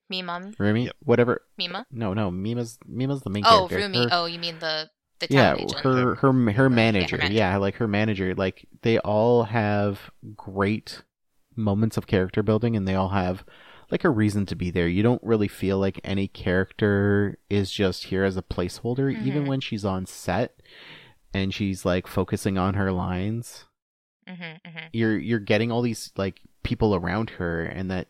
Me, 0.10 0.22
mom, 0.24 0.54
Remy, 0.58 0.86
Yep. 0.86 0.96
whatever. 1.04 1.42
Mima. 1.58 1.86
No, 1.92 2.14
no, 2.14 2.32
Mima's 2.32 2.80
Mima's 2.88 3.22
the 3.22 3.30
main 3.30 3.44
Oh, 3.46 3.68
character. 3.68 3.78
Rumi. 3.78 3.98
Her- 4.06 4.10
Oh, 4.12 4.26
you 4.26 4.40
mean 4.40 4.58
the 4.60 4.90
the 5.20 5.28
yeah 5.30 5.54
talent 5.54 5.62
agent. 5.62 5.82
her 5.84 6.16
her 6.16 6.34
her 6.54 6.70
manager 6.70 7.18
manager. 7.18 7.34
yeah 7.34 7.56
like 7.58 7.76
her 7.76 7.88
manager 7.88 8.36
like 8.36 8.68
they 8.82 9.00
all 9.00 9.44
have 9.44 10.12
great 10.36 11.04
moments 11.56 11.98
of 11.98 12.06
character 12.08 12.44
building 12.44 12.76
and 12.76 12.88
they 12.88 12.96
all 12.96 13.10
have 13.10 13.44
like 13.92 14.04
a 14.04 14.10
reason 14.10 14.46
to 14.46 14.56
be 14.56 14.72
there 14.72 14.88
you 14.88 15.02
don't 15.04 15.24
really 15.24 15.48
feel 15.48 15.78
like 15.80 16.00
any 16.04 16.28
character 16.28 17.38
is 17.50 17.72
just 17.72 18.06
here 18.06 18.24
as 18.24 18.36
a 18.36 18.42
placeholder 18.42 19.14
even 19.24 19.44
Mhm. 19.44 19.48
when 19.48 19.60
she's 19.62 19.86
on 19.86 20.06
set 20.06 20.60
and 21.34 21.54
she's 21.54 21.86
like 21.86 22.08
focusing 22.08 22.58
on 22.58 22.74
her 22.74 22.92
lines 22.92 23.66
hmm 24.28 24.34
hmm 24.66 24.78
you're 24.92 25.18
you're 25.18 25.40
getting 25.40 25.72
all 25.72 25.82
these 25.82 26.12
like 26.18 26.42
people 26.64 26.96
around 26.96 27.30
her 27.32 27.64
and 27.64 27.90
that 27.92 28.08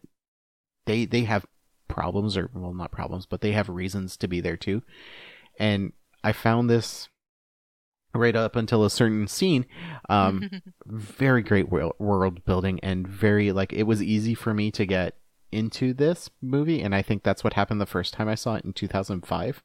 they 0.86 1.06
they 1.06 1.24
have 1.26 1.46
problems 1.88 2.36
or 2.38 2.50
well 2.54 2.74
not 2.74 2.92
problems 2.92 3.26
but 3.26 3.42
they 3.42 3.52
have 3.52 3.70
reasons 3.70 4.18
to 4.18 4.28
be 4.28 4.42
there 4.42 4.58
too 4.58 4.82
and 5.60 5.92
i 6.26 6.32
found 6.32 6.70
this 6.70 7.08
right 8.14 8.36
up 8.36 8.56
until 8.56 8.84
a 8.84 8.90
certain 8.90 9.28
scene 9.28 9.66
um 10.10 10.50
very 10.86 11.42
great 11.42 11.70
world, 11.70 11.94
world 12.00 12.44
building 12.46 12.80
and 12.82 13.08
very 13.08 13.52
like 13.52 13.74
it 13.74 13.84
was 13.84 14.02
easy 14.02 14.34
for 14.34 14.54
me 14.54 14.72
to 14.72 14.86
get 14.86 15.18
into 15.52 15.94
this 15.94 16.30
movie 16.42 16.82
and 16.82 16.96
i 16.96 17.02
think 17.02 17.24
that's 17.24 17.44
what 17.44 17.54
happened 17.54 17.80
the 17.80 17.86
first 17.86 18.14
time 18.14 18.28
i 18.28 18.36
saw 18.36 18.56
it 18.56 18.66
in 18.66 18.74
2005 18.74 19.62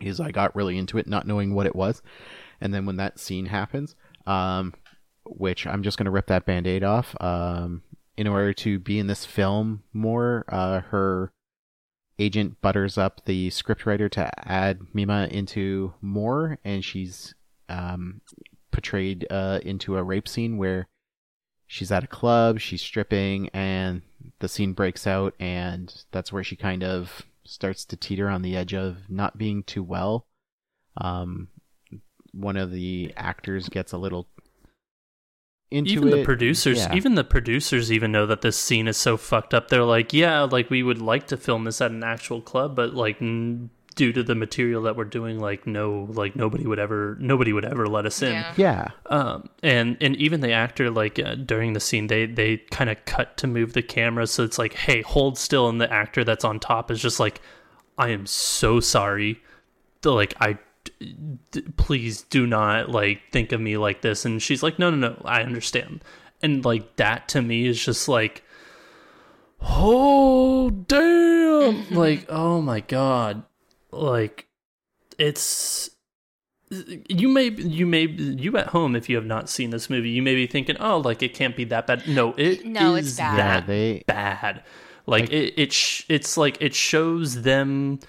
is 0.00 0.20
i 0.20 0.30
got 0.30 0.54
really 0.54 0.78
into 0.78 0.98
it 0.98 1.06
not 1.06 1.26
knowing 1.26 1.54
what 1.54 1.66
it 1.66 1.74
was. 1.74 2.02
And 2.60 2.74
then 2.74 2.86
when 2.86 2.96
that 2.96 3.18
scene 3.18 3.46
happens 3.46 3.94
um 4.26 4.74
which 5.24 5.66
i'm 5.66 5.82
just 5.82 5.98
going 5.98 6.06
to 6.06 6.10
rip 6.10 6.26
that 6.26 6.46
band-aid 6.46 6.82
off 6.82 7.14
um 7.20 7.82
in 8.16 8.26
order 8.26 8.52
to 8.52 8.78
be 8.78 8.98
in 8.98 9.06
this 9.06 9.24
film 9.24 9.82
more 9.92 10.44
uh 10.48 10.80
her 10.80 11.32
agent 12.18 12.60
butters 12.60 12.98
up 12.98 13.24
the 13.24 13.48
scriptwriter 13.48 14.10
to 14.10 14.30
add 14.48 14.80
mima 14.92 15.28
into 15.30 15.92
more 16.00 16.58
and 16.64 16.84
she's 16.84 17.34
um 17.68 18.20
portrayed 18.72 19.26
uh 19.30 19.60
into 19.62 19.96
a 19.96 20.02
rape 20.02 20.26
scene 20.28 20.56
where 20.56 20.88
she's 21.66 21.92
at 21.92 22.04
a 22.04 22.08
club 22.08 22.58
she's 22.58 22.82
stripping 22.82 23.48
and 23.50 24.02
the 24.40 24.48
scene 24.48 24.72
breaks 24.72 25.06
out 25.06 25.34
and 25.38 26.04
that's 26.10 26.32
where 26.32 26.44
she 26.44 26.56
kind 26.56 26.82
of 26.82 27.22
starts 27.44 27.84
to 27.84 27.96
teeter 27.96 28.28
on 28.28 28.42
the 28.42 28.56
edge 28.56 28.74
of 28.74 29.08
not 29.08 29.38
being 29.38 29.62
too 29.62 29.82
well. 29.82 30.26
Um 30.96 31.48
one 32.32 32.56
of 32.56 32.70
the 32.70 33.12
actors 33.16 33.68
gets 33.68 33.92
a 33.92 33.98
little 33.98 34.28
into 35.70 35.90
even 35.92 36.08
it. 36.08 36.16
the 36.16 36.24
producers 36.24 36.78
Yeah. 36.78 36.94
even 36.94 37.14
the 37.14 37.24
producers 37.24 37.92
even 37.92 38.10
know 38.12 38.26
that 38.26 38.40
this 38.40 38.56
scene 38.56 38.88
is 38.88 38.96
so 38.96 39.16
fucked 39.16 39.52
up 39.54 39.68
they're 39.68 39.84
like 39.84 40.12
yeah 40.12 40.42
like 40.42 40.70
we 40.70 40.82
would 40.82 41.00
like 41.02 41.26
to 41.28 41.36
film 41.36 41.64
this 41.64 41.80
at 41.80 41.90
an 41.90 42.02
actual 42.02 42.40
club 42.40 42.74
but 42.74 42.94
like 42.94 43.20
n- 43.20 43.68
due 43.94 44.12
to 44.12 44.22
the 44.22 44.34
material 44.36 44.82
that 44.82 44.96
we're 44.96 45.04
doing 45.04 45.38
like 45.40 45.66
no 45.66 46.06
like 46.12 46.36
nobody 46.36 46.66
would 46.66 46.78
ever 46.78 47.16
nobody 47.20 47.52
would 47.52 47.64
ever 47.64 47.86
let 47.86 48.06
us 48.06 48.22
in 48.22 48.32
Yeah. 48.32 48.54
yeah 48.56 48.88
um 49.06 49.48
and 49.62 49.96
and 50.00 50.14
even 50.16 50.40
the 50.40 50.52
actor 50.52 50.88
like 50.90 51.18
uh, 51.18 51.34
during 51.34 51.72
the 51.74 51.80
scene 51.80 52.06
they 52.06 52.24
they 52.26 52.58
kind 52.70 52.88
of 52.88 53.04
cut 53.06 53.36
to 53.38 53.46
move 53.46 53.72
the 53.74 53.82
camera 53.82 54.26
so 54.26 54.44
it's 54.44 54.56
like 54.58 54.72
hey 54.74 55.02
hold 55.02 55.36
still 55.36 55.68
and 55.68 55.80
the 55.80 55.92
actor 55.92 56.22
that's 56.24 56.44
on 56.44 56.60
top 56.60 56.90
is 56.90 57.02
just 57.02 57.18
like 57.20 57.40
i 57.98 58.08
am 58.08 58.24
so 58.24 58.78
sorry 58.80 59.42
The- 60.02 60.12
like 60.12 60.32
i 60.40 60.56
d- 60.98 61.14
d- 61.50 61.62
please 61.76 62.22
do 62.22 62.46
not 62.46 62.90
like 62.90 63.20
think 63.32 63.52
of 63.52 63.60
me 63.60 63.76
like 63.76 64.00
this. 64.02 64.24
And 64.24 64.42
she's 64.42 64.62
like 64.62 64.78
no 64.78 64.90
no 64.90 64.96
no 65.10 65.22
i 65.24 65.42
understand. 65.42 66.02
And 66.42 66.64
like 66.64 66.96
that 66.96 67.28
to 67.30 67.42
me 67.42 67.66
is 67.66 67.84
just 67.84 68.08
like 68.08 68.42
oh 69.60 70.70
damn. 70.70 71.88
Like 71.94 72.26
oh 72.28 72.60
my 72.60 72.80
god. 72.80 73.42
Like 73.90 74.46
it's 75.18 75.90
you 76.70 77.28
may 77.28 77.46
you 77.48 77.86
may 77.86 78.02
you 78.06 78.56
at 78.58 78.68
home 78.68 78.94
if 78.94 79.08
you 79.08 79.16
have 79.16 79.24
not 79.24 79.48
seen 79.48 79.70
this 79.70 79.88
movie 79.88 80.10
you 80.10 80.20
may 80.22 80.34
be 80.34 80.46
thinking 80.46 80.76
oh 80.78 80.98
like 80.98 81.22
it 81.22 81.32
can't 81.34 81.56
be 81.56 81.64
that 81.64 81.86
bad. 81.86 82.06
No 82.06 82.34
it 82.36 82.64
No, 82.66 82.94
it's 82.94 83.08
is 83.08 83.16
bad. 83.16 83.38
yeah 83.38 83.60
that 83.60 83.66
they 83.66 84.04
bad. 84.06 84.62
Like, 85.06 85.22
Like- 85.22 85.32
it 85.32 85.54
it 85.56 85.72
sh- 85.72 86.04
it's 86.08 86.36
like 86.36 86.58
it 86.60 86.74
shows 86.74 87.42
them 87.42 88.00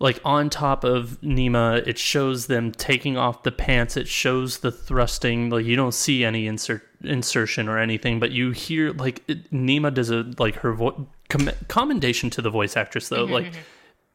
like 0.00 0.20
on 0.24 0.48
top 0.50 0.84
of 0.84 1.22
Mima 1.22 1.82
it 1.86 1.98
shows 1.98 2.46
them 2.46 2.72
taking 2.72 3.16
off 3.16 3.42
the 3.42 3.52
pants. 3.52 3.96
It 3.96 4.08
shows 4.08 4.58
the 4.58 4.70
thrusting. 4.70 5.50
Like 5.50 5.64
you 5.66 5.76
don't 5.76 5.94
see 5.94 6.24
any 6.24 6.46
insert 6.46 6.82
insertion 7.02 7.68
or 7.68 7.78
anything 7.78 8.18
but 8.18 8.30
you 8.32 8.50
hear 8.50 8.92
like 8.92 9.22
it, 9.28 9.52
Mima 9.52 9.90
does 9.90 10.10
a 10.10 10.24
like 10.38 10.56
her 10.56 10.72
vo- 10.72 11.08
com- 11.28 11.50
commendation 11.68 12.28
to 12.30 12.42
the 12.42 12.50
voice 12.50 12.76
actress 12.76 13.08
though. 13.08 13.24
Like 13.24 13.52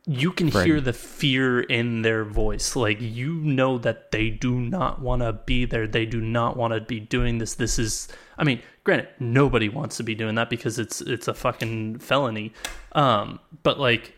you 0.05 0.33
can 0.33 0.49
Right. 0.49 0.65
hear 0.65 0.81
the 0.81 0.91
fear 0.91 1.61
in 1.61 2.01
their 2.01 2.25
voice. 2.25 2.75
Like 2.75 2.97
you 2.99 3.35
know 3.35 3.77
that 3.77 4.11
they 4.11 4.29
do 4.29 4.59
not 4.59 5.01
want 5.01 5.21
to 5.21 5.31
be 5.31 5.63
there. 5.63 5.87
They 5.87 6.05
do 6.05 6.19
not 6.19 6.57
want 6.57 6.73
to 6.73 6.81
be 6.81 6.99
doing 6.99 7.37
this. 7.37 7.55
This 7.55 7.79
is 7.79 8.07
i 8.37 8.43
mean 8.43 8.59
granted 8.83 9.07
nobody 9.19 9.69
wants 9.69 9.95
to 9.97 10.03
be 10.03 10.15
doing 10.15 10.35
that 10.35 10.49
because 10.49 10.79
it's 10.79 10.99
it's 11.01 11.27
a 11.29 11.33
fucking 11.33 11.99
felony. 11.99 12.51
Um 12.93 13.39
but 13.63 13.79
like 13.79 14.13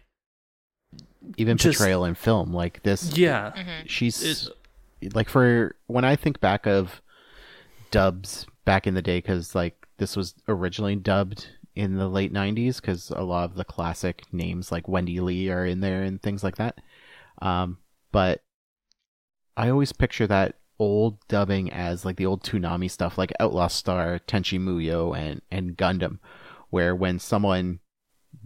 even 1.37 1.57
just- 1.57 1.77
portrayal 1.77 2.05
in 2.05 2.15
film 2.15 2.53
like 2.53 2.83
this 2.83 3.17
yeah. 3.17 3.51
She's 3.85 4.49
like 5.13 5.29
for 5.29 5.75
when 5.87 6.03
i 6.05 6.15
think 6.15 6.39
back 6.39 6.65
of 6.65 7.01
dubs 7.91 8.45
back 8.63 8.87
in 8.87 8.93
the 8.93 9.01
day 9.01 9.19
because 9.19 9.53
like 9.53 9.87
this 9.97 10.15
was 10.15 10.33
originally 10.47 10.95
dubbed 10.95 11.47
in 11.75 11.97
the 11.97 12.07
late 12.07 12.33
90s 12.33 12.77
because 12.77 13.09
a 13.11 13.21
lot 13.21 13.43
of 13.49 13.55
the 13.55 13.65
classic 13.65 14.23
names 14.31 14.71
like 14.71 14.87
Wendee 14.87 15.19
Lee 15.21 15.49
are 15.49 15.65
in 15.65 15.81
there 15.81 16.03
and 16.03 16.21
things 16.21 16.43
like 16.43 16.55
that. 16.55 16.79
Um, 17.41 17.77
but 18.11 18.43
i 19.57 19.69
always 19.69 19.91
picture 19.91 20.25
that 20.27 20.55
old 20.79 21.17
dubbing 21.27 21.71
as 21.71 22.05
like 22.05 22.15
the 22.17 22.25
old 22.25 22.43
Toonami 22.43 22.89
stuff 22.89 23.17
like 23.17 23.31
outlaw 23.39 23.67
star 23.67 24.19
tenchi 24.19 24.59
muyo 24.59 25.15
and 25.17 25.41
and 25.51 25.77
gundam 25.77 26.19
where 26.69 26.95
when 26.95 27.19
someone 27.19 27.79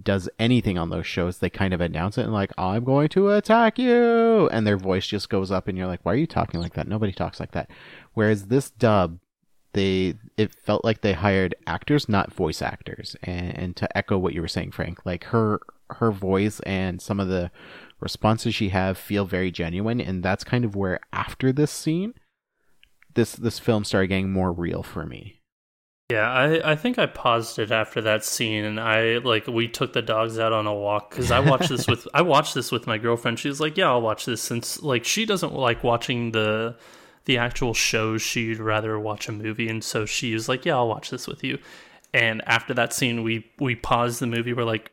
does 0.01 0.29
anything 0.39 0.77
on 0.77 0.89
those 0.89 1.07
shows, 1.07 1.39
they 1.39 1.49
kind 1.49 1.73
of 1.73 1.81
announce 1.81 2.17
it 2.17 2.23
and 2.23 2.33
like, 2.33 2.51
I'm 2.57 2.83
going 2.83 3.09
to 3.09 3.31
attack 3.31 3.79
you, 3.79 4.47
and 4.49 4.65
their 4.65 4.77
voice 4.77 5.07
just 5.07 5.29
goes 5.29 5.51
up, 5.51 5.67
and 5.67 5.77
you're 5.77 5.87
like, 5.87 6.01
why 6.03 6.13
are 6.13 6.17
you 6.17 6.27
talking 6.27 6.59
like 6.59 6.73
that? 6.73 6.87
Nobody 6.87 7.11
talks 7.11 7.39
like 7.39 7.51
that. 7.51 7.69
Whereas 8.13 8.47
this 8.47 8.69
dub, 8.69 9.19
they 9.73 10.15
it 10.37 10.53
felt 10.53 10.83
like 10.83 11.01
they 11.01 11.13
hired 11.13 11.55
actors, 11.67 12.09
not 12.09 12.33
voice 12.33 12.61
actors. 12.61 13.15
And, 13.23 13.57
and 13.57 13.75
to 13.77 13.97
echo 13.97 14.17
what 14.17 14.33
you 14.33 14.41
were 14.41 14.47
saying, 14.47 14.71
Frank, 14.71 15.05
like 15.05 15.25
her 15.25 15.59
her 15.91 16.11
voice 16.11 16.59
and 16.61 17.01
some 17.01 17.19
of 17.19 17.27
the 17.27 17.51
responses 17.99 18.53
she 18.55 18.69
have 18.69 18.97
feel 18.97 19.25
very 19.25 19.51
genuine, 19.51 19.99
and 20.01 20.23
that's 20.23 20.43
kind 20.43 20.65
of 20.65 20.75
where 20.75 20.99
after 21.13 21.51
this 21.51 21.71
scene, 21.71 22.13
this 23.13 23.33
this 23.33 23.59
film 23.59 23.83
started 23.83 24.07
getting 24.07 24.31
more 24.31 24.51
real 24.51 24.83
for 24.83 25.05
me. 25.05 25.38
Yeah, 26.09 26.27
I, 26.27 26.71
I 26.71 26.75
think 26.75 26.97
I 26.97 27.05
paused 27.05 27.59
it 27.59 27.71
after 27.71 28.01
that 28.01 28.25
scene, 28.25 28.65
and 28.65 28.79
I 28.79 29.19
like 29.19 29.45
we 29.45 29.67
took 29.67 29.93
the 29.93 30.01
dogs 30.01 30.39
out 30.39 30.51
on 30.51 30.65
a 30.65 30.73
walk 30.73 31.11
because 31.11 31.29
I 31.29 31.39
watched 31.39 31.69
this 31.69 31.87
with 31.87 32.07
I 32.15 32.23
watched 32.23 32.55
this 32.55 32.71
with 32.71 32.87
my 32.87 32.97
girlfriend. 32.97 33.37
She 33.37 33.47
was 33.47 33.59
like, 33.59 33.77
"Yeah, 33.77 33.89
I'll 33.89 34.01
watch 34.01 34.25
this," 34.25 34.41
since 34.41 34.81
like 34.81 35.05
she 35.05 35.25
doesn't 35.27 35.53
like 35.53 35.83
watching 35.83 36.31
the 36.31 36.75
the 37.25 37.37
actual 37.37 37.75
shows. 37.75 38.23
She'd 38.23 38.57
rather 38.59 38.99
watch 38.99 39.29
a 39.29 39.31
movie, 39.31 39.69
and 39.69 39.83
so 39.83 40.07
she 40.07 40.33
was 40.33 40.49
like, 40.49 40.65
"Yeah, 40.65 40.77
I'll 40.77 40.87
watch 40.87 41.11
this 41.11 41.27
with 41.27 41.43
you." 41.43 41.59
And 42.11 42.41
after 42.47 42.73
that 42.73 42.91
scene, 42.91 43.21
we 43.21 43.45
we 43.59 43.75
paused 43.75 44.19
the 44.19 44.25
movie. 44.25 44.53
We're 44.53 44.63
like, 44.63 44.91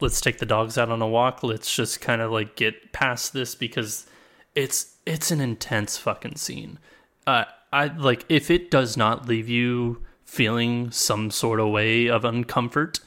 "Let's 0.00 0.20
take 0.20 0.38
the 0.38 0.46
dogs 0.46 0.78
out 0.78 0.90
on 0.90 1.02
a 1.02 1.08
walk. 1.08 1.42
Let's 1.42 1.74
just 1.74 2.00
kind 2.00 2.22
of 2.22 2.30
like 2.30 2.54
get 2.54 2.92
past 2.92 3.32
this 3.32 3.56
because 3.56 4.06
it's 4.54 4.96
it's 5.06 5.32
an 5.32 5.40
intense 5.40 5.98
fucking 5.98 6.36
scene." 6.36 6.78
Uh, 7.26 7.46
I 7.72 7.86
like 7.86 8.24
if 8.28 8.48
it 8.48 8.70
does 8.70 8.96
not 8.96 9.26
leave 9.26 9.48
you 9.48 10.02
feeling 10.32 10.90
some 10.90 11.30
sort 11.30 11.60
of 11.60 11.68
way 11.68 12.08
of 12.08 12.22
uncomfort, 12.22 13.00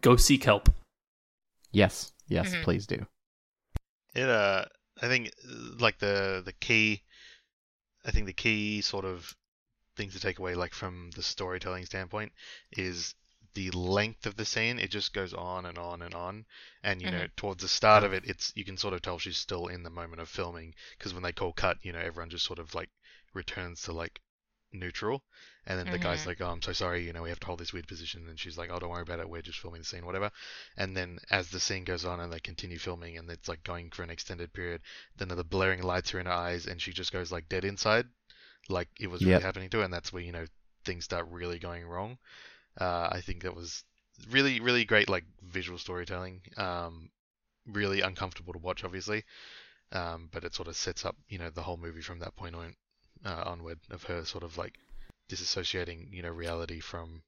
go 0.00 0.16
seek 0.16 0.44
help. 0.44 0.70
Yes, 1.70 2.12
yes, 2.28 2.54
Mhm. 2.54 2.62
please 2.64 2.86
do. 2.86 3.06
It 4.14 4.26
uh, 4.28 4.64
I 5.02 5.08
think 5.08 5.28
uh, 5.44 5.76
like 5.78 5.98
the 5.98 6.40
the 6.42 6.54
key, 6.54 7.02
I 8.06 8.10
think 8.10 8.24
the 8.24 8.32
key 8.32 8.80
sort 8.80 9.04
of 9.04 9.36
things 9.96 10.14
to 10.14 10.20
take 10.20 10.38
away, 10.38 10.54
like 10.54 10.72
from 10.72 11.10
the 11.10 11.22
storytelling 11.22 11.84
standpoint, 11.84 12.32
is 12.72 13.14
the 13.52 13.70
length 13.72 14.24
of 14.24 14.36
the 14.36 14.46
scene. 14.46 14.78
It 14.78 14.90
just 14.90 15.12
goes 15.12 15.34
on 15.34 15.66
and 15.66 15.76
on 15.76 16.00
and 16.00 16.14
on, 16.14 16.46
and 16.82 17.02
you 17.02 17.10
know, 17.10 17.26
towards 17.36 17.60
the 17.60 17.68
start 17.68 18.02
of 18.02 18.14
it, 18.14 18.24
it's 18.24 18.50
you 18.56 18.64
can 18.64 18.78
sort 18.78 18.94
of 18.94 19.02
tell 19.02 19.18
she's 19.18 19.36
still 19.36 19.66
in 19.66 19.82
the 19.82 19.90
moment 19.90 20.22
of 20.22 20.30
filming 20.30 20.74
because 20.96 21.12
when 21.12 21.22
they 21.22 21.32
call 21.32 21.52
cut, 21.52 21.76
you 21.82 21.92
know, 21.92 21.98
everyone 22.00 22.30
just 22.30 22.46
sort 22.46 22.58
of 22.58 22.74
like 22.74 22.88
returns 23.34 23.82
to 23.82 23.92
like 23.92 24.20
neutral. 24.72 25.22
And 25.66 25.78
then 25.78 25.90
the 25.90 25.98
guy's 25.98 26.24
Mhm. 26.24 26.26
like, 26.26 26.40
"Oh, 26.40 26.50
I'm 26.50 26.62
so 26.62 26.72
sorry. 26.72 27.04
You 27.06 27.12
know, 27.12 27.22
we 27.22 27.28
have 27.30 27.40
to 27.40 27.46
hold 27.46 27.60
this 27.60 27.72
weird 27.72 27.88
position." 27.88 28.28
And 28.28 28.38
she's 28.38 28.58
like, 28.58 28.70
"Oh, 28.70 28.78
don't 28.78 28.90
worry 28.90 29.02
about 29.02 29.20
it. 29.20 29.28
We're 29.28 29.42
just 29.42 29.58
filming 29.60 29.82
the 29.82 29.86
scene, 29.86 30.06
whatever." 30.06 30.30
And 30.76 30.96
then 30.96 31.18
as 31.30 31.50
the 31.50 31.60
scene 31.60 31.84
goes 31.84 32.04
on 32.04 32.20
and 32.20 32.32
they 32.32 32.40
continue 32.40 32.78
filming 32.78 33.18
and 33.18 33.30
it's 33.30 33.48
like 33.48 33.62
going 33.64 33.90
for 33.90 34.02
an 34.02 34.10
extended 34.10 34.52
period, 34.52 34.82
then 35.16 35.28
the 35.28 35.44
blaring 35.44 35.82
lights 35.82 36.14
are 36.14 36.20
in 36.20 36.26
her 36.26 36.32
eyes 36.32 36.66
and 36.66 36.80
she 36.82 36.92
just 36.92 37.12
goes 37.12 37.30
like 37.32 37.48
dead 37.48 37.64
inside, 37.64 38.06
like 38.68 38.88
it 39.00 39.08
was 39.08 39.26
really 39.26 39.40
Yep. 39.40 39.42
happening 39.42 39.70
to 39.70 39.78
her. 39.78 39.84
And 39.84 39.92
that's 39.92 40.12
where 40.12 40.22
you 40.22 40.32
know 40.32 40.46
things 40.84 41.04
start 41.04 41.26
really 41.30 41.58
going 41.58 41.86
wrong. 41.86 42.18
Uh, 42.80 43.08
I 43.12 43.20
think 43.20 43.42
that 43.42 43.54
was 43.56 43.84
really, 44.30 44.60
really 44.60 44.84
great, 44.84 45.08
like 45.08 45.24
visual 45.42 45.78
storytelling. 45.78 46.42
Um, 46.56 47.10
really 47.66 48.00
uncomfortable 48.02 48.52
to 48.54 48.58
watch, 48.60 48.84
obviously. 48.84 49.24
Um, 49.92 50.28
but 50.32 50.44
it 50.44 50.54
sort 50.54 50.68
of 50.68 50.76
sets 50.76 51.04
up, 51.04 51.16
you 51.28 51.38
know, 51.38 51.50
the 51.50 51.62
whole 51.62 51.76
movie 51.76 52.00
from 52.02 52.18
that 52.20 52.36
point 52.36 52.54
on, 52.54 52.74
uh, 53.24 53.42
onward 53.46 53.80
of 53.90 54.04
her 54.04 54.24
sort 54.24 54.44
of 54.44 54.56
like 54.58 54.78
disassociating, 55.30 56.12
you 56.12 56.22
know, 56.22 56.30
reality 56.30 56.80
from 56.80 57.22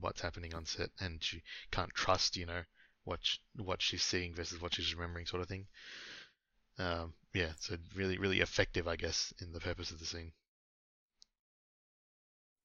what's 0.00 0.20
happening 0.20 0.54
on 0.54 0.64
set, 0.66 0.90
and 1.00 1.22
she 1.22 1.42
can't 1.70 1.94
trust, 1.94 2.36
you 2.36 2.46
know, 2.46 2.62
what 3.04 3.20
sh- 3.22 3.38
what 3.56 3.82
she's 3.82 4.02
seeing 4.02 4.34
versus 4.34 4.60
what 4.60 4.74
she's 4.74 4.94
remembering, 4.94 5.26
sort 5.26 5.42
of 5.42 5.48
thing. 5.48 5.66
Um, 6.78 7.14
yeah, 7.34 7.52
so 7.58 7.76
really, 7.94 8.18
really 8.18 8.40
effective, 8.40 8.86
I 8.86 8.96
guess, 8.96 9.32
in 9.40 9.52
the 9.52 9.60
purpose 9.60 9.90
of 9.90 9.98
the 9.98 10.06
scene. 10.06 10.32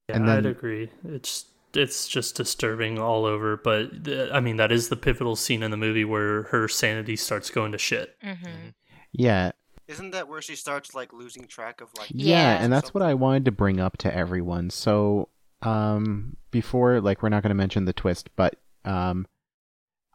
Yeah, 0.10 0.18
And 0.18 0.30
I'd 0.30 0.46
agree. 0.46 0.90
It's 1.06 1.46
it's 1.74 2.08
just 2.08 2.36
disturbing 2.36 3.00
all 3.00 3.26
over. 3.26 3.58
But 3.58 4.06
th- 4.06 4.30
I 4.32 4.40
mean, 4.40 4.58
that 4.58 4.72
is 4.72 4.90
the 4.90 4.96
pivotal 4.96 5.36
scene 5.36 5.64
in 5.64 5.72
the 5.72 5.78
movie 5.78 6.06
where 6.06 6.44
her 6.44 6.68
sanity 6.68 7.16
starts 7.16 7.50
going 7.50 7.72
to 7.72 7.78
shit. 7.78 8.16
Mm-hmm. 8.24 8.70
Yeah, 9.14 9.52
Isn't 9.88 10.12
that 10.12 10.28
where 10.28 10.42
she 10.42 10.56
starts 10.56 10.96
like 10.96 11.12
losing 11.14 11.48
track 11.48 11.82
of 11.82 11.90
like? 11.98 12.10
Yeah, 12.14 12.56
Yeah. 12.58 12.64
and 12.64 12.72
that's 12.72 12.94
what 12.94 13.04
I 13.04 13.14
wanted 13.14 13.46
to 13.46 13.52
bring 13.52 13.80
up 13.80 13.98
to 13.98 14.16
everyone. 14.16 14.70
So, 14.70 15.30
um, 15.62 16.38
before, 16.52 17.02
like, 17.02 17.22
we're 17.22 17.30
not 17.30 17.44
going 17.44 17.50
to 17.50 17.56
mention 17.56 17.86
the 17.86 17.94
twist, 17.94 18.30
but, 18.36 18.56
um, 18.86 19.28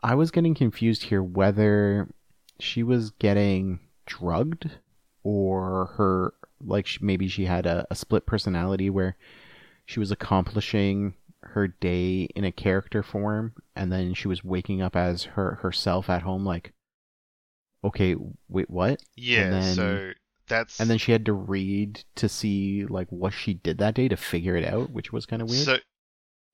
I 0.02 0.14
was 0.14 0.30
getting 0.30 0.54
confused 0.54 1.04
here 1.04 1.22
whether 1.22 2.08
she 2.60 2.82
was 2.82 3.10
getting 3.12 3.80
drugged 4.06 4.70
or 5.22 5.86
her, 5.96 6.34
like, 6.60 6.86
sh- 6.86 7.00
maybe 7.00 7.28
she 7.28 7.44
had 7.46 7.66
a, 7.66 7.86
a 7.90 7.94
split 7.94 8.24
personality 8.26 8.88
where 8.90 9.16
she 9.86 9.98
was 10.00 10.10
accomplishing 10.10 11.14
her 11.42 11.68
day 11.68 12.24
in 12.34 12.44
a 12.44 12.52
character 12.52 13.02
form 13.02 13.54
and 13.76 13.90
then 13.92 14.12
she 14.12 14.28
was 14.28 14.44
waking 14.44 14.82
up 14.82 14.94
as 14.96 15.22
her 15.24 15.54
herself 15.62 16.10
at 16.10 16.22
home 16.22 16.44
like 16.44 16.72
okay 17.84 18.16
wait 18.48 18.68
what 18.70 19.00
Yeah, 19.16 19.42
And 19.44 19.52
then- 19.52 19.74
so 19.74 20.10
that's 20.48 20.80
and 20.80 20.88
then 20.88 20.96
she 20.98 21.12
had 21.12 21.26
to 21.26 21.32
read 21.34 22.04
to 22.16 22.26
see 22.28 22.86
like 22.86 23.08
what 23.10 23.34
she 23.34 23.52
did 23.54 23.76
that 23.78 23.94
day 23.94 24.08
to 24.08 24.16
figure 24.16 24.56
it 24.56 24.64
out, 24.64 24.90
which 24.90 25.12
was 25.12 25.26
kind 25.26 25.42
of 25.42 25.50
weird. 25.50 25.64
so 25.66 25.76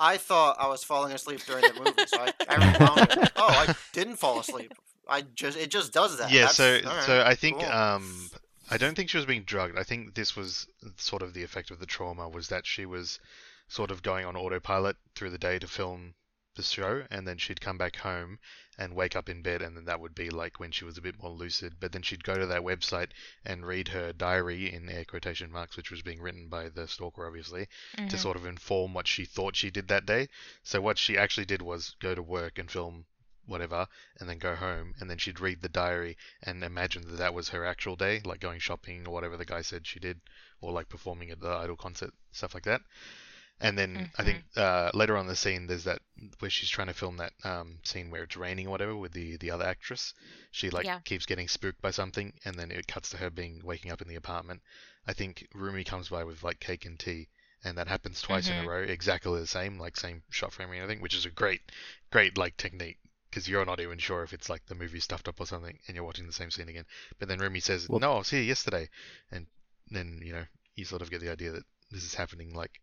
I 0.00 0.16
thought 0.16 0.56
I 0.58 0.66
was 0.66 0.82
falling 0.82 1.12
asleep 1.12 1.40
during 1.46 1.62
the 1.62 1.74
movie, 1.78 2.06
so 2.08 2.18
I, 2.18 2.32
I 2.48 2.56
rewound. 2.56 3.30
Oh, 3.36 3.46
I 3.46 3.74
didn't 3.92 4.16
fall 4.16 4.40
asleep. 4.40 4.72
I 5.08 5.22
just 5.34 5.56
it 5.56 5.70
just 5.70 5.92
does 5.92 6.18
that. 6.18 6.32
yeah, 6.32 6.46
That's- 6.48 6.56
so 6.56 6.80
all 6.88 6.96
right, 6.96 7.04
so 7.04 7.22
I 7.24 7.34
think 7.36 7.60
cool. 7.60 7.70
um 7.70 8.30
I 8.70 8.78
don't 8.78 8.96
think 8.96 9.10
she 9.10 9.16
was 9.16 9.26
being 9.26 9.44
drugged. 9.44 9.78
I 9.78 9.84
think 9.84 10.14
this 10.16 10.34
was 10.34 10.66
sort 10.96 11.22
of 11.22 11.32
the 11.34 11.44
effect 11.44 11.70
of 11.70 11.78
the 11.78 11.86
trauma 11.86 12.28
was 12.28 12.48
that 12.48 12.66
she 12.66 12.86
was 12.86 13.20
sort 13.68 13.90
of 13.92 14.02
going 14.02 14.26
on 14.26 14.34
autopilot 14.36 14.96
through 15.14 15.30
the 15.30 15.38
day 15.38 15.58
to 15.60 15.68
film 15.68 16.14
the 16.56 16.62
show 16.62 17.04
and 17.10 17.28
then 17.28 17.36
she'd 17.38 17.60
come 17.60 17.78
back 17.78 17.96
home 17.96 18.38
and 18.78 18.94
wake 18.94 19.16
up 19.16 19.28
in 19.28 19.42
bed 19.42 19.62
and 19.62 19.76
then 19.76 19.84
that 19.84 20.00
would 20.00 20.14
be 20.14 20.30
like 20.30 20.58
when 20.58 20.70
she 20.72 20.84
was 20.84 20.98
a 20.98 21.02
bit 21.02 21.20
more 21.22 21.30
lucid. 21.30 21.74
But 21.80 21.92
then 21.92 22.02
she'd 22.02 22.24
go 22.24 22.34
to 22.36 22.46
that 22.46 22.62
website 22.62 23.10
and 23.44 23.66
read 23.66 23.88
her 23.88 24.12
diary 24.12 24.72
in 24.72 24.88
air 24.88 25.04
quotation 25.04 25.50
marks 25.52 25.76
which 25.76 25.90
was 25.90 26.02
being 26.02 26.20
written 26.20 26.48
by 26.48 26.68
the 26.68 26.88
stalker 26.88 27.26
obviously 27.26 27.68
Mm-hmm. 27.96 28.08
to 28.08 28.18
sort 28.18 28.36
of 28.36 28.46
inform 28.46 28.94
what 28.94 29.06
she 29.06 29.24
thought 29.24 29.56
she 29.56 29.70
did 29.70 29.88
that 29.88 30.06
day. 30.06 30.28
So 30.62 30.80
what 30.80 30.98
she 30.98 31.16
actually 31.18 31.46
did 31.46 31.62
was 31.62 31.94
go 32.00 32.14
to 32.14 32.22
work 32.22 32.58
and 32.58 32.70
film 32.70 33.04
whatever 33.46 33.86
and 34.18 34.28
then 34.28 34.38
go 34.38 34.54
home 34.54 34.94
and 34.98 35.10
then 35.10 35.18
she'd 35.18 35.38
read 35.40 35.60
the 35.60 35.68
diary 35.68 36.16
and 36.42 36.64
imagine 36.64 37.02
that 37.02 37.18
that 37.18 37.34
was 37.34 37.50
her 37.50 37.64
actual 37.64 37.94
day 37.94 38.20
like 38.24 38.40
going 38.40 38.58
shopping 38.58 39.06
or 39.06 39.12
whatever 39.12 39.36
the 39.36 39.44
guy 39.44 39.60
said 39.60 39.86
she 39.86 40.00
did 40.00 40.18
or 40.62 40.72
like 40.72 40.88
performing 40.88 41.30
at 41.30 41.40
the 41.40 41.48
idol 41.48 41.76
concert 41.76 42.12
stuff 42.32 42.54
like 42.54 42.64
that 42.64 42.80
and 43.64 43.78
then 43.78 44.10
I 44.18 44.22
think 44.24 44.44
uh, 44.56 44.90
later 44.94 45.16
on 45.16 45.22
in 45.22 45.28
the 45.28 45.36
scene, 45.36 45.66
there's 45.66 45.84
that 45.84 46.00
where 46.38 46.50
she's 46.50 46.68
trying 46.70 46.88
to 46.88 46.94
film 46.94 47.16
that 47.16 47.32
um, 47.44 47.78
scene 47.82 48.10
where 48.10 48.22
it's 48.24 48.36
raining 48.36 48.66
or 48.66 48.70
whatever 48.70 48.94
with 48.96 49.12
the 49.12 49.36
the 49.38 49.50
other 49.50 49.64
actress. 49.64 50.14
She 50.50 50.70
like 50.70 50.84
Yeah. 50.86 51.00
keeps 51.04 51.26
getting 51.26 51.48
spooked 51.48 51.80
by 51.82 51.90
something, 51.90 52.32
and 52.44 52.54
then 52.56 52.70
it 52.70 52.86
cuts 52.86 53.10
to 53.10 53.16
her 53.16 53.30
being 53.30 53.60
waking 53.64 53.90
up 53.90 54.02
in 54.02 54.08
the 54.08 54.14
apartment. 54.16 54.62
I 55.06 55.12
think 55.12 55.46
Rumi 55.54 55.84
comes 55.84 56.08
by 56.08 56.24
with 56.24 56.42
like 56.42 56.60
cake 56.60 56.84
and 56.84 56.98
tea, 56.98 57.28
and 57.64 57.76
that 57.78 57.88
happens 57.88 58.20
twice 58.22 58.48
in 58.48 58.56
a 58.64 58.68
row, 58.68 58.82
exactly 58.82 59.38
the 59.40 59.46
same, 59.46 59.78
like 59.78 59.96
same 59.96 60.22
shot 60.30 60.52
framing 60.52 60.74
and 60.76 60.82
everything, 60.84 61.02
which 61.02 61.14
is 61.14 61.26
a 61.26 61.30
great, 61.30 61.60
great 62.10 62.38
like 62.38 62.56
technique 62.56 62.98
because 63.30 63.48
you're 63.48 63.64
not 63.66 63.80
even 63.80 63.98
sure 63.98 64.22
if 64.22 64.32
it's 64.32 64.48
like 64.48 64.64
the 64.66 64.74
movie 64.76 65.00
stuffed 65.00 65.26
up 65.28 65.40
or 65.40 65.46
something, 65.46 65.78
and 65.86 65.94
you're 65.96 66.04
watching 66.04 66.26
the 66.26 66.32
same 66.32 66.50
scene 66.50 66.68
again. 66.68 66.86
But 67.18 67.28
then 67.28 67.38
Rumi 67.40 67.60
says, 67.60 67.88
Well- 67.88 68.00
"No, 68.00 68.12
I 68.14 68.18
was 68.18 68.30
here 68.30 68.42
yesterday," 68.42 68.88
and 69.32 69.46
then 69.90 70.20
you 70.24 70.32
know 70.32 70.44
you 70.76 70.84
sort 70.84 71.02
of 71.02 71.10
get 71.10 71.20
the 71.20 71.30
idea 71.32 71.50
that 71.52 71.64
this 71.90 72.04
is 72.04 72.14
happening 72.14 72.54
like 72.54 72.80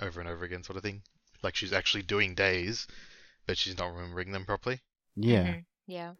over 0.00 0.20
and 0.20 0.28
over 0.28 0.44
again, 0.44 0.62
sort 0.62 0.76
of 0.76 0.82
thing. 0.82 1.02
Like 1.42 1.54
she's 1.56 1.72
actually 1.72 2.02
doing 2.02 2.34
days, 2.34 2.86
but 3.46 3.56
she's 3.58 3.78
not 3.78 3.92
remembering 3.94 4.32
them 4.32 4.44
properly. 4.44 4.80
yeah. 5.16 5.44
Mhm. 5.46 5.64
Yeah. 5.86 6.12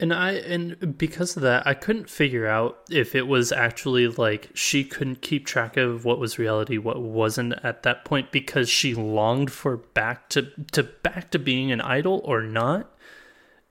And 0.00 0.12
I 0.12 0.32
and 0.32 0.98
because 0.98 1.36
of 1.36 1.42
that, 1.42 1.64
I 1.64 1.74
couldn't 1.74 2.10
figure 2.10 2.46
out 2.48 2.78
if 2.90 3.14
it 3.14 3.28
was 3.28 3.52
actually 3.52 4.08
like 4.08 4.50
she 4.54 4.82
couldn't 4.82 5.22
keep 5.22 5.46
track 5.46 5.76
of 5.76 6.04
what 6.04 6.18
was 6.18 6.40
reality, 6.40 6.76
what 6.76 7.00
wasn't 7.00 7.52
at 7.62 7.84
that 7.84 8.04
point 8.04 8.32
because 8.32 8.68
she 8.68 8.94
longed 8.94 9.52
for 9.52 9.76
back 9.76 10.28
to 10.30 10.50
to 10.72 10.82
back 10.82 11.30
to 11.32 11.38
being 11.38 11.70
an 11.70 11.80
idol 11.80 12.20
or 12.24 12.42
not. 12.42 12.90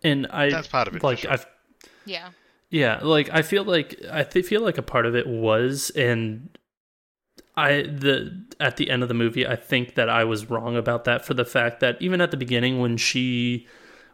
And 0.03 0.25
I 0.27 0.49
That's 0.51 0.67
part 0.67 0.87
of 0.87 0.95
it, 0.95 1.01
for 1.01 1.07
Like 1.07 1.19
sure. 1.19 1.31
I've 1.31 1.45
Yeah. 2.05 2.29
yeah, 2.69 2.99
like 3.01 3.29
I 3.33 3.41
feel 3.41 3.65
like 3.65 3.99
I 4.09 4.23
th- 4.23 4.45
feel 4.45 4.61
like 4.61 4.77
a 4.77 4.81
part 4.83 5.05
of 5.05 5.15
it 5.15 5.27
was, 5.27 5.89
and 5.91 6.57
I 7.57 7.81
the 7.81 8.43
at 8.59 8.77
the 8.77 8.89
end 8.89 9.03
of 9.03 9.09
the 9.09 9.13
movie, 9.15 9.45
I 9.45 9.55
think 9.55 9.95
that 9.95 10.09
I 10.09 10.23
was 10.23 10.49
wrong 10.49 10.75
about 10.77 11.03
that 11.05 11.25
for 11.25 11.33
the 11.33 11.45
fact 11.45 11.79
that 11.81 12.01
even 12.01 12.21
at 12.21 12.31
the 12.31 12.37
beginning 12.37 12.79
when 12.79 12.97
she 12.97 13.67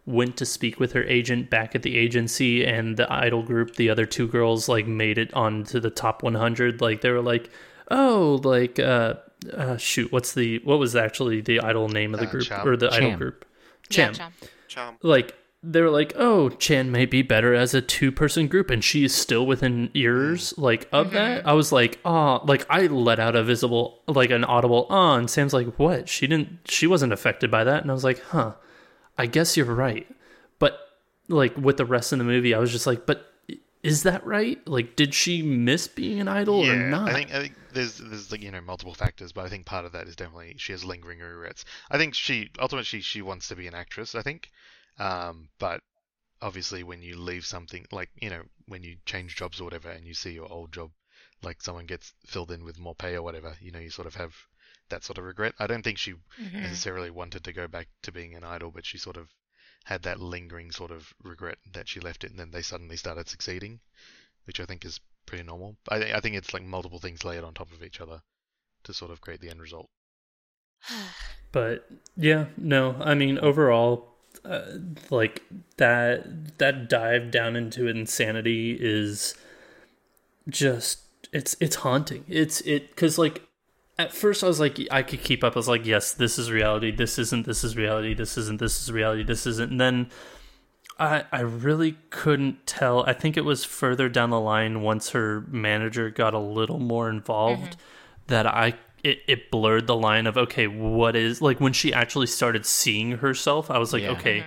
went 0.05 0.37
to 0.37 0.45
speak 0.45 0.79
with 0.79 0.93
her 0.93 1.03
agent 1.03 1.49
back 1.49 1.75
at 1.75 1.83
the 1.83 1.97
agency 1.97 2.65
and 2.65 2.95
the 2.97 3.11
idol 3.11 3.43
group, 3.43 3.75
the 3.75 3.89
other 3.89 4.05
two 4.05 4.27
girls 4.27 4.69
like 4.69 4.87
made 4.87 5.17
it 5.17 5.33
onto 5.33 5.79
the 5.79 5.89
top 5.89 6.23
100. 6.23 6.79
Like 6.81 7.01
they 7.01 7.11
were 7.11 7.21
like, 7.21 7.49
oh, 7.91 8.39
like 8.43 8.79
uh, 8.79 9.15
uh 9.53 9.77
shoot, 9.77 10.11
what's 10.11 10.33
the 10.33 10.59
what 10.63 10.79
was 10.79 10.95
actually 10.95 11.41
the 11.41 11.59
idol 11.59 11.89
name 11.89 12.13
of 12.13 12.19
the 12.19 12.27
Uh, 12.27 12.31
group 12.31 12.45
Cham. 12.45 12.67
or 12.67 12.75
the 12.77 12.91
idol 12.91 13.09
Cham. 13.09 13.19
group? 13.19 13.45
Yeah, 13.89 14.11
Cham 14.11 14.13
Cham. 14.13 14.31
Chomp. 14.69 14.97
like 15.03 15.35
they 15.71 15.81
were 15.81 15.89
like, 15.89 16.13
"Oh, 16.15 16.49
Cham 16.49 16.91
may 16.91 17.05
be 17.05 17.21
better 17.21 17.53
as 17.53 17.73
a 17.73 17.81
two-person 17.81 18.47
group," 18.47 18.69
and 18.69 18.83
she 18.83 19.03
is 19.03 19.13
still 19.13 19.45
within 19.45 19.89
ears 19.93 20.53
like 20.57 20.87
of 20.91 21.11
that. 21.11 21.45
I 21.47 21.53
was 21.53 21.71
like, 21.71 21.99
"Oh!" 22.05 22.41
Like 22.45 22.65
I 22.69 22.87
let 22.87 23.19
out 23.19 23.35
a 23.35 23.43
visible, 23.43 24.01
like 24.07 24.31
an 24.31 24.43
audible 24.43 24.87
"ah," 24.89 25.15
and 25.15 25.29
Sam's 25.29 25.53
like, 25.53 25.67
"What?" 25.77 26.07
She 26.09 26.27
didn't. 26.27 26.59
She 26.65 26.87
wasn't 26.87 27.13
affected 27.13 27.51
by 27.51 27.63
that, 27.63 27.81
and 27.81 27.91
I 27.91 27.93
was 27.93 28.03
like, 28.03 28.21
"Huh." 28.29 28.53
I 29.17 29.25
guess 29.25 29.57
you're 29.57 29.65
right, 29.65 30.07
but 30.59 30.79
like 31.27 31.57
with 31.57 31.77
the 31.77 31.85
rest 31.85 32.11
of 32.11 32.19
the 32.19 32.23
movie, 32.23 32.53
I 32.53 32.59
was 32.59 32.71
just 32.71 32.87
like, 32.87 33.05
"But 33.05 33.33
is 33.83 34.03
that 34.03 34.25
right? 34.25 34.65
Like, 34.67 34.95
did 34.95 35.13
she 35.13 35.41
miss 35.41 35.87
being 35.87 36.19
an 36.19 36.27
idol 36.27 36.63
yeah, 36.63 36.73
or 36.73 36.89
not?" 36.89 37.09
I 37.09 37.13
think 37.13 37.33
I 37.33 37.41
think 37.41 37.55
there's 37.73 37.97
there's 37.97 38.31
like 38.31 38.41
you 38.41 38.51
know 38.51 38.61
multiple 38.61 38.93
factors, 38.93 39.31
but 39.31 39.45
I 39.45 39.49
think 39.49 39.65
part 39.65 39.85
of 39.85 39.91
that 39.93 40.07
is 40.07 40.15
definitely 40.15 40.55
she 40.57 40.71
has 40.71 40.85
lingering 40.85 41.19
regrets. 41.19 41.65
I 41.89 41.97
think 41.97 42.13
she 42.13 42.49
ultimately 42.59 43.01
she 43.01 43.21
wants 43.21 43.47
to 43.49 43.55
be 43.55 43.67
an 43.67 43.73
actress. 43.73 44.15
I 44.15 44.21
think, 44.21 44.51
um, 44.99 45.49
but 45.59 45.81
obviously 46.41 46.83
when 46.83 47.01
you 47.01 47.17
leave 47.17 47.45
something 47.45 47.85
like 47.91 48.09
you 48.21 48.29
know 48.29 48.43
when 48.67 48.83
you 48.83 48.97
change 49.05 49.35
jobs 49.35 49.61
or 49.61 49.65
whatever, 49.65 49.89
and 49.89 50.05
you 50.07 50.13
see 50.13 50.31
your 50.31 50.51
old 50.51 50.71
job, 50.73 50.91
like 51.43 51.61
someone 51.61 51.85
gets 51.85 52.13
filled 52.25 52.51
in 52.51 52.63
with 52.63 52.79
more 52.79 52.95
pay 52.95 53.15
or 53.15 53.21
whatever, 53.23 53.55
you 53.61 53.71
know 53.71 53.79
you 53.79 53.89
sort 53.89 54.07
of 54.07 54.15
have 54.15 54.35
that 54.89 55.03
sort 55.03 55.17
of 55.17 55.25
regret. 55.25 55.53
I 55.59 55.67
don't 55.67 55.83
think 55.83 55.97
she 55.97 56.13
Mhm. 56.41 56.61
necessarily 56.61 57.09
wanted 57.11 57.43
to 57.45 57.53
go 57.53 57.67
back 57.67 57.87
to 58.03 58.11
being 58.11 58.35
an 58.35 58.43
idol, 58.43 58.71
but 58.71 58.85
she 58.85 58.97
sort 58.97 59.17
of 59.17 59.29
had 59.85 60.03
that 60.03 60.19
lingering 60.19 60.71
sort 60.71 60.91
of 60.91 61.13
regret 61.23 61.57
that 61.73 61.89
she 61.89 61.99
left 61.99 62.23
it, 62.23 62.31
and 62.31 62.39
then 62.39 62.51
they 62.51 62.61
suddenly 62.61 62.97
started 62.97 63.27
succeeding, 63.29 63.79
which 64.45 64.59
I 64.59 64.65
think 64.65 64.85
is 64.85 64.99
pretty 65.25 65.43
normal. 65.43 65.77
I, 65.89 65.99
thi- 65.99 66.13
I 66.13 66.21
think 66.21 66.35
it's 66.35 66.53
like 66.53 66.63
multiple 66.63 66.99
things 66.99 67.23
layered 67.25 67.43
on 67.45 67.53
top 67.53 67.71
of 67.71 67.83
each 67.83 68.01
other 68.01 68.21
to 68.83 68.93
sort 68.93 69.11
of 69.11 69.21
create 69.21 69.41
the 69.41 69.49
end 69.51 69.61
result. 69.61 69.89
but 71.51 71.87
yeah 72.15 72.45
no 72.57 72.95
i 73.01 73.13
mean 73.13 73.37
overall 73.39 74.16
uh, 74.47 74.77
like 75.09 75.43
that 75.77 76.57
that 76.57 76.89
dive 76.89 77.31
down 77.31 77.55
into 77.55 77.87
insanity 77.87 78.77
is 78.79 79.35
just 80.47 81.01
it's 81.31 81.55
it's 81.59 81.77
haunting. 81.77 82.23
It's 82.27 82.61
it 82.61 82.89
because 82.89 83.17
like 83.17 83.43
at 83.99 84.13
first 84.13 84.43
i 84.43 84.47
was 84.47 84.59
like 84.59 84.79
i 84.91 85.01
could 85.01 85.21
keep 85.21 85.43
up. 85.43 85.55
I 85.55 85.59
was 85.59 85.67
like 85.67 85.85
yes 85.85 86.13
this 86.13 86.39
is 86.39 86.51
reality. 86.51 86.91
This 86.91 87.19
isn't 87.19 87.45
this 87.45 87.63
is 87.63 87.75
reality. 87.75 88.13
This 88.13 88.37
isn't 88.37 88.59
this 88.59 88.81
is 88.81 88.91
reality. 88.91 89.23
This 89.23 89.45
isn't. 89.45 89.71
And 89.71 89.81
then 89.81 90.09
I, 90.99 91.25
I 91.31 91.41
really 91.41 91.97
couldn't 92.09 92.65
tell. 92.65 93.03
I 93.05 93.13
think 93.13 93.37
it 93.37 93.45
was 93.45 93.63
further 93.63 94.09
down 94.09 94.31
the 94.31 94.39
line 94.39 94.81
once 94.81 95.09
her 95.11 95.41
manager 95.47 96.09
got 96.09 96.33
a 96.33 96.39
little 96.39 96.79
more 96.79 97.09
involved 97.09 97.77
that 98.27 98.47
I 98.47 98.73
it, 99.03 99.19
it 99.27 99.51
blurred 99.51 99.87
the 99.87 99.95
line 99.95 100.27
of 100.27 100.37
okay, 100.37 100.67
what 100.67 101.15
is 101.15 101.41
like 101.41 101.59
when 101.59 101.73
she 101.73 101.93
actually 101.93 102.27
started 102.27 102.65
seeing 102.65 103.11
herself, 103.13 103.69
I 103.71 103.77
was 103.77 103.93
like, 103.93 104.03
Yeah. 104.03 104.11
okay, 104.11 104.45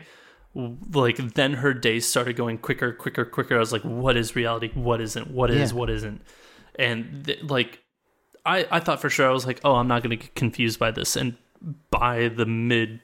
mm-hmm. 0.55 0.75
w- 0.75 0.79
like 0.93 1.35
then 1.35 1.55
her 1.55 1.73
days 1.75 2.07
started 2.07 2.37
going 2.37 2.59
quicker, 2.59 2.93
quicker, 2.93 3.25
quicker. 3.25 3.57
I 3.57 3.61
was 3.61 3.73
like, 3.73 3.83
what 3.83 4.17
is 4.17 4.37
reality? 4.37 4.71
What 4.75 5.01
isn't? 5.01 5.31
What 5.31 5.51
is? 5.51 5.73
Yeah. 5.73 5.79
What 5.79 5.91
isn't? 5.91 6.23
And 6.79 7.25
th- 7.27 7.43
like 7.45 7.81
I, 8.45 8.67
I 8.71 8.81
thought 8.81 9.01
for 9.01 9.11
sure 9.11 9.29
I 9.29 9.33
was 9.33 9.47
like, 9.47 9.61
oh, 9.65 9.77
I'm 9.77 9.89
not 9.89 10.03
gonna 10.03 10.17
get 10.17 10.35
confused 10.35 10.79
by 10.79 10.91
this. 10.91 11.17
And 11.17 11.37
by 11.91 12.29
the 12.29 12.47
mid 12.47 13.01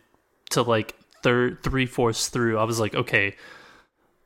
to 0.51 0.63
like 0.63 0.97
third 1.23 1.63
three 1.63 1.87
fourths 1.87 2.29
through, 2.29 2.59
I 2.59 2.65
was 2.65 2.81
like, 2.81 2.95
okay, 2.95 3.37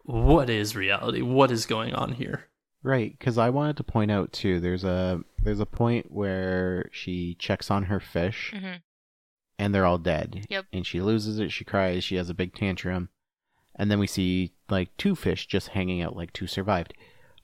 what 0.05 0.51
is 0.51 0.75
reality? 0.77 1.23
What 1.23 1.51
is 1.51 1.67
going 1.67 1.95
on 1.95 2.13
here? 2.13 2.47
Right, 2.83 3.17
because 3.19 3.37
I 3.37 3.51
wanted 3.51 3.77
to 3.77 3.85
point 3.85 4.11
out 4.11 4.33
too. 4.33 4.59
There's 4.61 4.85
a 4.85 5.21
there's 5.43 5.61
a 5.61 5.67
point 5.67 6.11
where 6.11 6.89
she 6.93 7.35
checks 7.39 7.71
on 7.71 7.85
her 7.85 8.01
fish, 8.01 8.53
Mhm. 8.55 8.81
and 9.59 9.75
they're 9.75 9.85
all 9.87 9.99
dead. 9.99 10.47
Yep. 10.49 10.67
And 10.73 10.87
she 10.87 11.01
loses 11.03 11.39
it. 11.39 11.53
She 11.53 11.65
cries. 11.65 12.05
She 12.05 12.17
has 12.17 12.31
a 12.31 12.35
big 12.35 12.55
tantrum, 12.55 13.11
and 13.75 13.91
then 13.91 13.99
we 13.99 14.07
see 14.07 14.55
like 14.71 14.97
two 14.97 15.15
fish 15.15 15.47
just 15.47 15.69
hanging 15.69 16.01
out, 16.01 16.17
like 16.17 16.33
two 16.33 16.47
survived. 16.47 16.95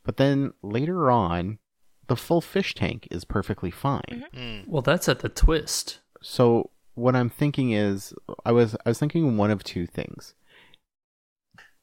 But 0.05 0.17
then 0.17 0.55
later 0.63 1.11
on, 1.11 1.59
the 2.07 2.17
full 2.17 2.41
fish 2.41 2.75
tank 2.75 3.07
is 3.11 3.25
perfectly 3.25 3.71
fine. 3.71 4.25
Mm. 4.33 4.67
Well, 4.69 4.81
that's 4.83 5.09
at 5.09 5.19
the 5.19 5.29
twist. 5.29 6.01
So 6.23 6.71
what 6.95 7.15
I'm 7.15 7.29
thinking 7.29 7.73
is 7.73 8.15
I 8.47 8.53
was 8.53 8.75
I 8.87 8.89
was 8.91 8.99
thinking 8.99 9.37
one 9.37 9.51
of 9.51 9.63
two 9.65 9.87
things. 9.87 10.35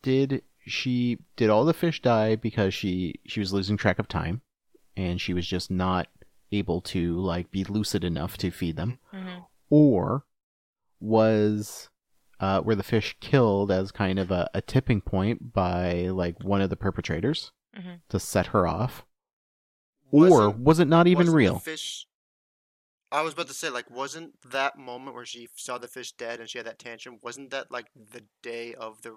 Did 0.02 0.42
she 0.66 1.18
did 1.36 1.50
all 1.50 1.66
the 1.66 1.74
fish 1.74 2.02
die 2.02 2.36
because 2.36 2.74
she 2.74 3.16
she 3.26 3.40
was 3.40 3.52
losing 3.54 3.78
track 3.78 4.00
of 4.00 4.08
time 4.08 4.42
and 4.96 5.20
she 5.20 5.34
was 5.34 5.46
just 5.48 5.70
not 5.72 6.08
able 6.52 6.80
to 6.82 7.18
like 7.20 7.50
be 7.52 7.64
lucid 7.64 8.04
enough 8.04 8.38
to 8.38 8.52
feed 8.52 8.76
them 8.76 9.00
Mm-hmm. 9.14 9.40
or 9.70 10.26
was 11.00 11.90
uh, 12.40 12.62
were 12.64 12.76
the 12.76 12.84
fish 12.84 13.16
killed 13.22 13.72
as 13.72 13.92
kind 13.92 14.20
of 14.20 14.32
a, 14.32 14.50
a 14.54 14.62
tipping 14.62 15.02
point 15.02 15.54
by 15.54 16.10
like 16.10 16.44
one 16.44 16.62
of 16.62 16.70
the 16.70 16.76
perpetrators 16.76 17.52
Mhm. 17.78 18.02
to 18.10 18.20
set 18.20 18.48
her 18.48 18.68
off 18.68 19.04
or 20.12 20.30
Wasn't- 20.30 20.60
was 20.60 20.80
it 20.80 20.88
not 20.88 21.08
even 21.08 21.22
wasn't 21.22 21.32
the 21.34 21.38
real 21.38 21.60
fish. 21.60 22.06
I 23.12 23.22
was 23.22 23.34
about 23.34 23.48
to 23.48 23.54
say, 23.54 23.70
like, 23.70 23.90
wasn't 23.92 24.40
that 24.52 24.76
moment 24.78 25.16
where 25.16 25.26
she 25.26 25.48
saw 25.56 25.78
the 25.78 25.88
fish 25.88 26.12
dead 26.14 26.40
and 26.40 26.48
she 26.50 26.58
had 26.60 26.66
that 26.68 26.78
tantrum? 26.80 27.20
Wasn't 27.24 27.50
that 27.52 27.72
like 27.72 27.88
the 27.96 28.24
day 28.44 28.74
of 28.76 29.02
the 29.04 29.16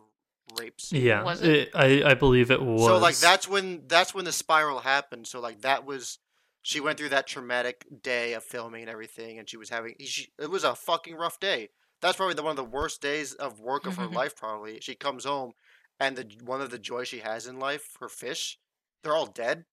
rape 0.58 0.80
scene? 0.80 1.02
Yeah, 1.02 1.22
Was 1.22 1.42
it- 1.42 1.70
I 1.74 2.02
I 2.04 2.14
believe 2.14 2.50
it 2.50 2.62
was. 2.62 2.84
So 2.84 2.98
like 2.98 3.16
that's 3.18 3.48
when 3.48 3.82
that's 3.86 4.14
when 4.14 4.24
the 4.24 4.32
spiral 4.32 4.80
happened. 4.80 5.26
So 5.26 5.40
like 5.40 5.62
that 5.62 5.84
was 5.84 6.18
she 6.62 6.80
went 6.80 6.98
through 6.98 7.10
that 7.10 7.26
traumatic 7.26 7.86
day 8.02 8.32
of 8.32 8.42
filming 8.44 8.82
and 8.82 8.90
everything, 8.90 9.38
and 9.38 9.48
she 9.48 9.56
was 9.56 9.70
having 9.70 9.94
she, 10.00 10.28
it 10.38 10.50
was 10.50 10.64
a 10.64 10.74
fucking 10.74 11.14
rough 11.16 11.38
day. 11.40 11.68
That's 12.02 12.16
probably 12.16 12.34
the, 12.34 12.42
one 12.42 12.50
of 12.50 12.56
the 12.56 12.64
worst 12.64 13.00
days 13.00 13.32
of 13.34 13.60
work 13.60 13.86
of 13.86 13.96
her 13.96 14.06
life. 14.20 14.36
Probably 14.36 14.80
she 14.80 14.94
comes 14.94 15.24
home, 15.24 15.52
and 15.98 16.16
the 16.16 16.26
one 16.44 16.60
of 16.60 16.70
the 16.70 16.78
joy 16.78 17.04
she 17.04 17.18
has 17.20 17.46
in 17.46 17.58
life, 17.58 17.96
her 18.00 18.08
fish, 18.08 18.58
they're 19.02 19.14
all 19.14 19.26
dead, 19.26 19.64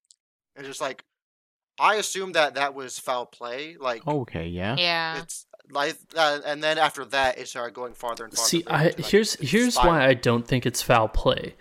and 0.56 0.64
just 0.66 0.80
like 0.80 1.04
I 1.78 1.96
assume 1.96 2.32
that 2.32 2.54
that 2.54 2.74
was 2.74 2.98
foul 2.98 3.26
play. 3.26 3.76
Like 3.78 4.06
okay 4.06 4.46
yeah 4.46 4.76
Yeah. 4.78 5.18
it's 5.22 5.46
like, 5.70 5.96
uh, 6.16 6.40
and 6.44 6.62
then 6.62 6.78
after 6.78 7.04
that, 7.06 7.38
it 7.38 7.48
started 7.48 7.74
going 7.74 7.94
farther 7.94 8.24
and 8.24 8.32
farther. 8.32 8.48
See, 8.48 8.64
I, 8.66 8.90
to, 8.90 8.96
like, 8.96 9.06
here's 9.06 9.34
here's 9.34 9.74
spiral. 9.74 9.92
why 9.92 10.06
I 10.06 10.14
don't 10.14 10.46
think 10.46 10.66
it's 10.66 10.82
foul 10.82 11.08
play. 11.08 11.54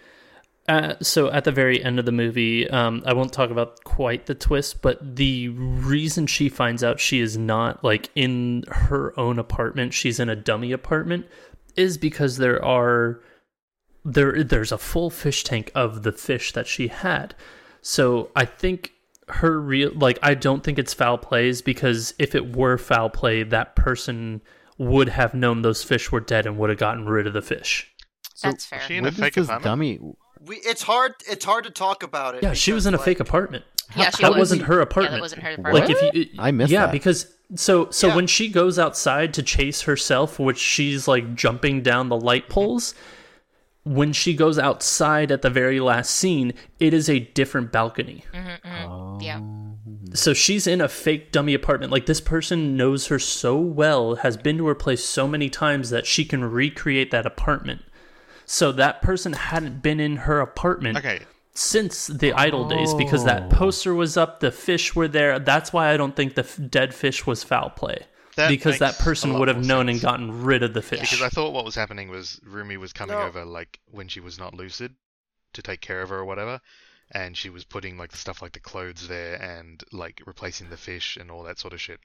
Uh, 0.68 0.96
so 1.02 1.30
at 1.30 1.44
the 1.44 1.52
very 1.52 1.84
end 1.84 2.00
of 2.00 2.06
the 2.06 2.12
movie, 2.12 2.70
um, 2.70 3.04
I 3.06 3.14
won't 3.14 3.34
talk 3.34 3.50
about 3.50 3.84
quite 3.84 4.28
the 4.28 4.36
twist, 4.36 4.82
but 4.82 5.18
the 5.18 5.50
reason 5.50 6.26
she 6.26 6.48
finds 6.48 6.84
out 6.84 7.02
she 7.02 7.20
is 7.20 7.38
not 7.38 7.84
like 7.84 8.10
in 8.16 8.64
her 8.70 9.18
own 9.20 9.40
apartment, 9.40 9.94
she's 9.94 10.22
in 10.22 10.30
a 10.30 10.38
dummy 10.38 10.72
apartment, 10.72 11.28
is 11.76 11.98
because 11.98 12.38
there 12.38 12.64
are 12.64 13.20
there 14.06 14.44
there's 14.44 14.72
a 14.72 14.78
full 14.78 15.10
fish 15.10 15.44
tank 15.44 15.72
of 15.76 16.04
the 16.04 16.12
fish 16.14 16.54
that 16.54 16.68
she 16.68 16.88
had. 16.88 17.36
So 17.82 18.30
I 18.36 18.46
think 18.46 18.94
her 19.34 19.60
real 19.60 19.92
like 19.96 20.20
I 20.22 20.34
don't 20.34 20.64
think 20.64 20.78
it's 20.80 20.94
foul 20.94 21.18
plays 21.18 21.62
because 21.62 22.14
if 22.20 22.36
it 22.36 22.56
were 22.56 22.78
foul 22.78 23.10
play, 23.10 23.44
that 23.44 23.76
person 23.76 24.42
would 24.78 25.10
have 25.10 25.34
known 25.34 25.62
those 25.62 25.84
fish 25.84 26.12
were 26.12 26.20
dead 26.20 26.46
and 26.46 26.58
would 26.58 26.70
have 26.70 26.80
gotten 26.80 27.06
rid 27.08 27.28
of 27.28 27.34
the 27.34 27.42
fish. 27.42 27.92
So 28.34 28.50
That's 28.50 28.66
fair. 28.66 28.80
Was 28.80 28.88
she 28.88 28.98
in 28.98 29.04
what 29.04 29.14
a 29.14 29.16
does 29.16 29.20
fake 29.20 29.34
this 29.36 29.46
apartment? 29.46 29.64
dummy 29.64 30.00
We, 30.42 30.56
it's 30.58 30.82
hard. 30.84 31.14
It's 31.28 31.46
hard 31.46 31.64
to 31.66 31.70
talk 31.70 32.04
about 32.04 32.36
it. 32.36 32.44
Yeah, 32.44 32.54
she 32.54 32.74
was 32.74 32.86
in 32.86 32.94
a 32.94 32.98
like, 32.98 33.06
fake 33.06 33.20
apartment. 33.20 33.64
Yeah, 33.96 34.10
she 34.10 34.24
that 34.24 34.32
was. 34.32 34.40
wasn't 34.40 34.64
her 34.64 34.82
apartment. 34.82 34.82
Yeah, 34.82 34.82
apartment. 34.82 35.12
that 35.14 35.22
wasn't 35.22 35.44
her 35.44 35.52
apartment. 35.52 35.90
Like 35.90 36.14
if 36.14 36.16
you, 36.34 36.40
I 36.40 36.52
missed 36.52 36.72
yeah, 36.72 36.86
that. 36.88 36.92
because 36.92 37.28
so 37.56 37.90
so 37.92 38.08
Yeah. 38.08 38.16
when 38.16 38.28
she 38.28 38.50
goes 38.50 38.80
outside 38.80 39.34
to 39.36 39.44
chase 39.44 39.82
herself, 39.84 40.40
which 40.40 40.58
she's 40.58 41.08
like 41.08 41.36
jumping 41.36 41.82
down 41.82 42.10
the 42.10 42.18
light 42.18 42.50
poles. 42.50 42.94
When 43.86 44.14
she 44.14 44.34
goes 44.34 44.58
outside 44.58 45.32
at 45.32 45.42
the 45.42 45.50
very 45.50 45.80
last 45.80 46.12
scene, 46.12 46.54
it 46.80 46.94
is 46.94 47.10
a 47.10 47.20
different 47.20 47.72
balcony. 47.72 48.24
Mm-hmm, 48.34 48.68
mm-hmm. 48.68 49.22
Yeah. 49.22 49.40
Oh. 49.42 49.76
So 50.14 50.34
she's 50.34 50.68
in 50.68 50.80
a 50.80 50.88
fake 50.88 51.32
dummy 51.32 51.54
apartment. 51.54 51.92
Like 51.92 52.06
this 52.06 52.22
person 52.22 52.78
knows 52.78 53.08
her 53.08 53.20
so 53.20 53.58
well, 53.58 54.16
has 54.16 54.38
been 54.38 54.58
to 54.60 54.68
her 54.68 54.76
place 54.76 55.04
so 55.04 55.28
many 55.28 55.50
times 55.50 55.90
that 55.90 56.06
she 56.06 56.24
can 56.24 56.44
recreate 56.46 57.12
that 57.12 57.26
apartment. 57.26 57.82
So 58.46 58.72
that 58.74 59.02
person 59.02 59.34
hadn't 59.34 59.82
been 59.82 60.00
in 60.00 60.18
her 60.18 60.40
apartment 60.40 60.98
Okay, 60.98 61.22
since 61.54 62.08
the 62.08 62.34
idle 62.34 62.68
days 62.68 62.94
because 62.94 63.26
that 63.26 63.44
oh. 63.44 63.50
poster 63.50 63.94
was 63.94 64.18
up, 64.18 64.40
the 64.40 64.52
fish 64.52 64.96
were 64.96 65.08
there. 65.08 65.40
That's 65.40 65.72
why 65.72 65.92
I 65.92 65.98
don't 65.98 66.16
think 66.16 66.36
the 66.36 66.44
f- 66.44 66.60
dead 66.70 66.94
fish 66.94 67.26
was 67.26 67.44
foul 67.44 67.70
play. 67.70 68.06
That 68.36 68.50
because 68.50 68.80
that 68.80 68.98
person 69.00 69.38
would 69.40 69.48
have 69.48 69.58
more 69.58 69.66
known 69.66 69.90
and 69.90 70.02
gotten 70.02 70.44
rid 70.44 70.64
of 70.64 70.74
the 70.74 70.82
fish. 70.82 71.02
because 71.02 71.22
I 71.22 71.30
thought 71.30 71.54
what 71.54 71.66
was 71.66 71.76
happening 71.76 72.10
was 72.10 72.40
Rumi 72.44 72.78
was 72.78 72.94
coming 72.94 73.16
No. 73.16 73.24
over 73.24 73.46
like 73.46 73.80
when 73.92 74.08
she 74.08 74.20
was 74.20 74.38
not 74.40 74.54
lucid 74.54 74.96
to 75.54 75.62
take 75.62 75.82
care 75.82 76.02
of 76.02 76.10
her 76.10 76.18
or 76.20 76.26
whatever, 76.26 76.60
and 77.12 77.38
she 77.38 77.50
was 77.50 77.64
putting 77.64 77.98
like 77.98 78.12
the 78.12 78.18
stuff 78.18 78.42
like 78.42 78.54
the 78.54 78.60
clothes 78.60 79.08
there 79.08 79.36
and 79.36 79.84
like 79.92 80.22
replacing 80.26 80.70
the 80.70 80.78
fish 80.78 81.16
and 81.18 81.30
all 81.30 81.44
that 81.44 81.60
sort 81.60 81.74
of 81.74 81.82
shit. 81.82 82.00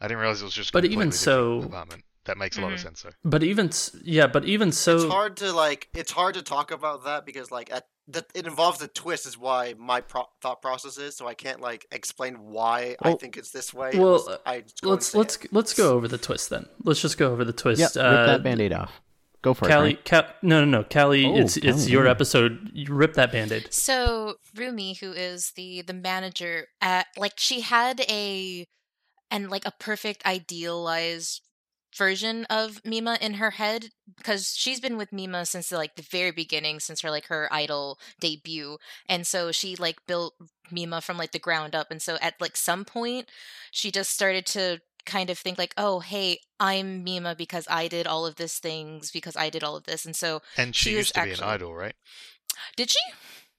I 0.00 0.06
didn't 0.06 0.18
realize 0.20 0.40
it 0.40 0.44
was 0.44 0.54
just. 0.54 0.72
But 0.72 0.84
even 0.84 1.10
so- 1.12 1.62
apartment. 1.62 2.04
that 2.26 2.38
makes 2.38 2.56
a 2.56 2.60
lot 2.60 2.72
of 2.72 2.78
Mhm. 2.78 2.82
sense 2.82 3.02
though. 3.02 3.10
but 3.24 3.42
even 3.42 3.70
yeah, 4.04 4.28
but 4.28 4.44
even 4.44 4.70
so, 4.70 4.94
it's 4.96 5.12
hard 5.12 5.36
to 5.38 5.52
like. 5.52 5.88
It's 5.94 6.12
hard 6.12 6.34
to 6.34 6.42
talk 6.42 6.70
about 6.70 7.02
that 7.04 7.26
because 7.26 7.50
like 7.50 7.72
at 7.72 7.86
that 8.12 8.26
it 8.34 8.46
involves 8.46 8.80
a 8.82 8.88
twist. 8.88 9.26
Is 9.26 9.36
why 9.38 9.74
my 9.78 10.00
pro- 10.00 10.28
thought 10.40 10.62
process 10.62 10.98
is. 10.98 11.16
So 11.16 11.26
I 11.26 11.34
can't 11.34 11.60
like 11.60 11.86
explain 11.92 12.34
why 12.36 12.96
I 13.02 13.14
think 13.14 13.36
it's 13.36 13.50
this 13.50 13.72
way. 13.74 13.90
well, 13.94 14.38
I 14.46 14.60
just 14.60 14.80
go 14.82 14.90
let's 14.90 15.14
let's 15.14 15.36
it. 15.36 15.52
let's 15.52 15.74
go 15.74 15.92
over 15.94 16.08
the 16.08 16.18
twist 16.18 16.50
then. 16.50 16.66
Let's 16.84 17.00
just 17.00 17.18
go 17.18 17.32
over 17.32 17.44
the 17.44 17.52
twist. 17.52 17.80
yeah, 17.80 17.86
rip 17.86 17.96
Uh, 18.20 18.26
that 18.26 18.42
band-aid 18.42 18.72
off. 18.72 19.00
Go 19.42 19.54
for 19.54 19.66
Callie, 19.66 19.94
it. 19.94 20.04
Ca- 20.04 20.32
no, 20.42 20.64
no, 20.64 20.78
no, 20.78 20.84
Callie, 20.84 21.26
Oh, 21.26 21.36
it's 21.36 21.56
it's 21.56 21.88
your 21.88 22.06
episode. 22.06 22.70
You 22.72 22.94
rip 22.94 23.14
that 23.14 23.32
band-aid. 23.32 23.74
So 23.74 24.36
Rumi, 24.54 24.94
who 24.94 25.10
is 25.12 25.50
the 25.56 25.82
the 25.82 25.94
manager 25.94 26.66
at 26.80 27.06
like 27.16 27.32
she 27.38 27.62
had 27.62 28.00
a 28.02 28.66
and 29.32 29.50
like 29.50 29.66
a 29.66 29.72
perfect 29.80 30.24
idealized 30.26 31.40
version 31.96 32.44
of 32.46 32.80
Mima 32.84 33.18
in 33.20 33.34
her 33.34 33.52
head 33.52 33.90
because 34.16 34.54
she's 34.56 34.80
been 34.80 34.96
with 34.96 35.12
Mima 35.12 35.44
since 35.46 35.70
like 35.70 35.96
the 35.96 36.02
very 36.02 36.30
beginning 36.30 36.80
since 36.80 37.00
her 37.02 37.10
like 37.10 37.26
her 37.26 37.48
idol 37.52 37.98
debut 38.20 38.78
and 39.08 39.26
so 39.26 39.52
she 39.52 39.76
like 39.76 39.98
built 40.06 40.34
Mima 40.70 41.00
from 41.00 41.18
like 41.18 41.32
the 41.32 41.38
ground 41.38 41.74
up 41.74 41.90
and 41.90 42.00
so 42.00 42.16
at 42.22 42.40
like 42.40 42.56
some 42.56 42.84
point 42.84 43.28
she 43.70 43.90
just 43.90 44.10
started 44.10 44.46
to 44.46 44.80
kind 45.04 45.30
of 45.30 45.38
think 45.38 45.58
like 45.58 45.74
oh 45.76 46.00
hey 46.00 46.38
I'm 46.60 47.02
Mima 47.04 47.34
because 47.34 47.66
I 47.68 47.88
did 47.88 48.06
all 48.06 48.24
of 48.24 48.36
these 48.36 48.58
things 48.58 49.10
because 49.10 49.36
I 49.36 49.50
did 49.50 49.64
all 49.64 49.76
of 49.76 49.84
this 49.84 50.06
and 50.06 50.14
so 50.16 50.40
And 50.56 50.74
she, 50.74 50.90
She 50.90 50.96
used 50.96 51.14
to 51.14 51.22
be 51.24 51.32
an 51.32 51.42
idol, 51.42 51.74
right? 51.74 51.94
did 52.76 52.90
she 52.90 52.98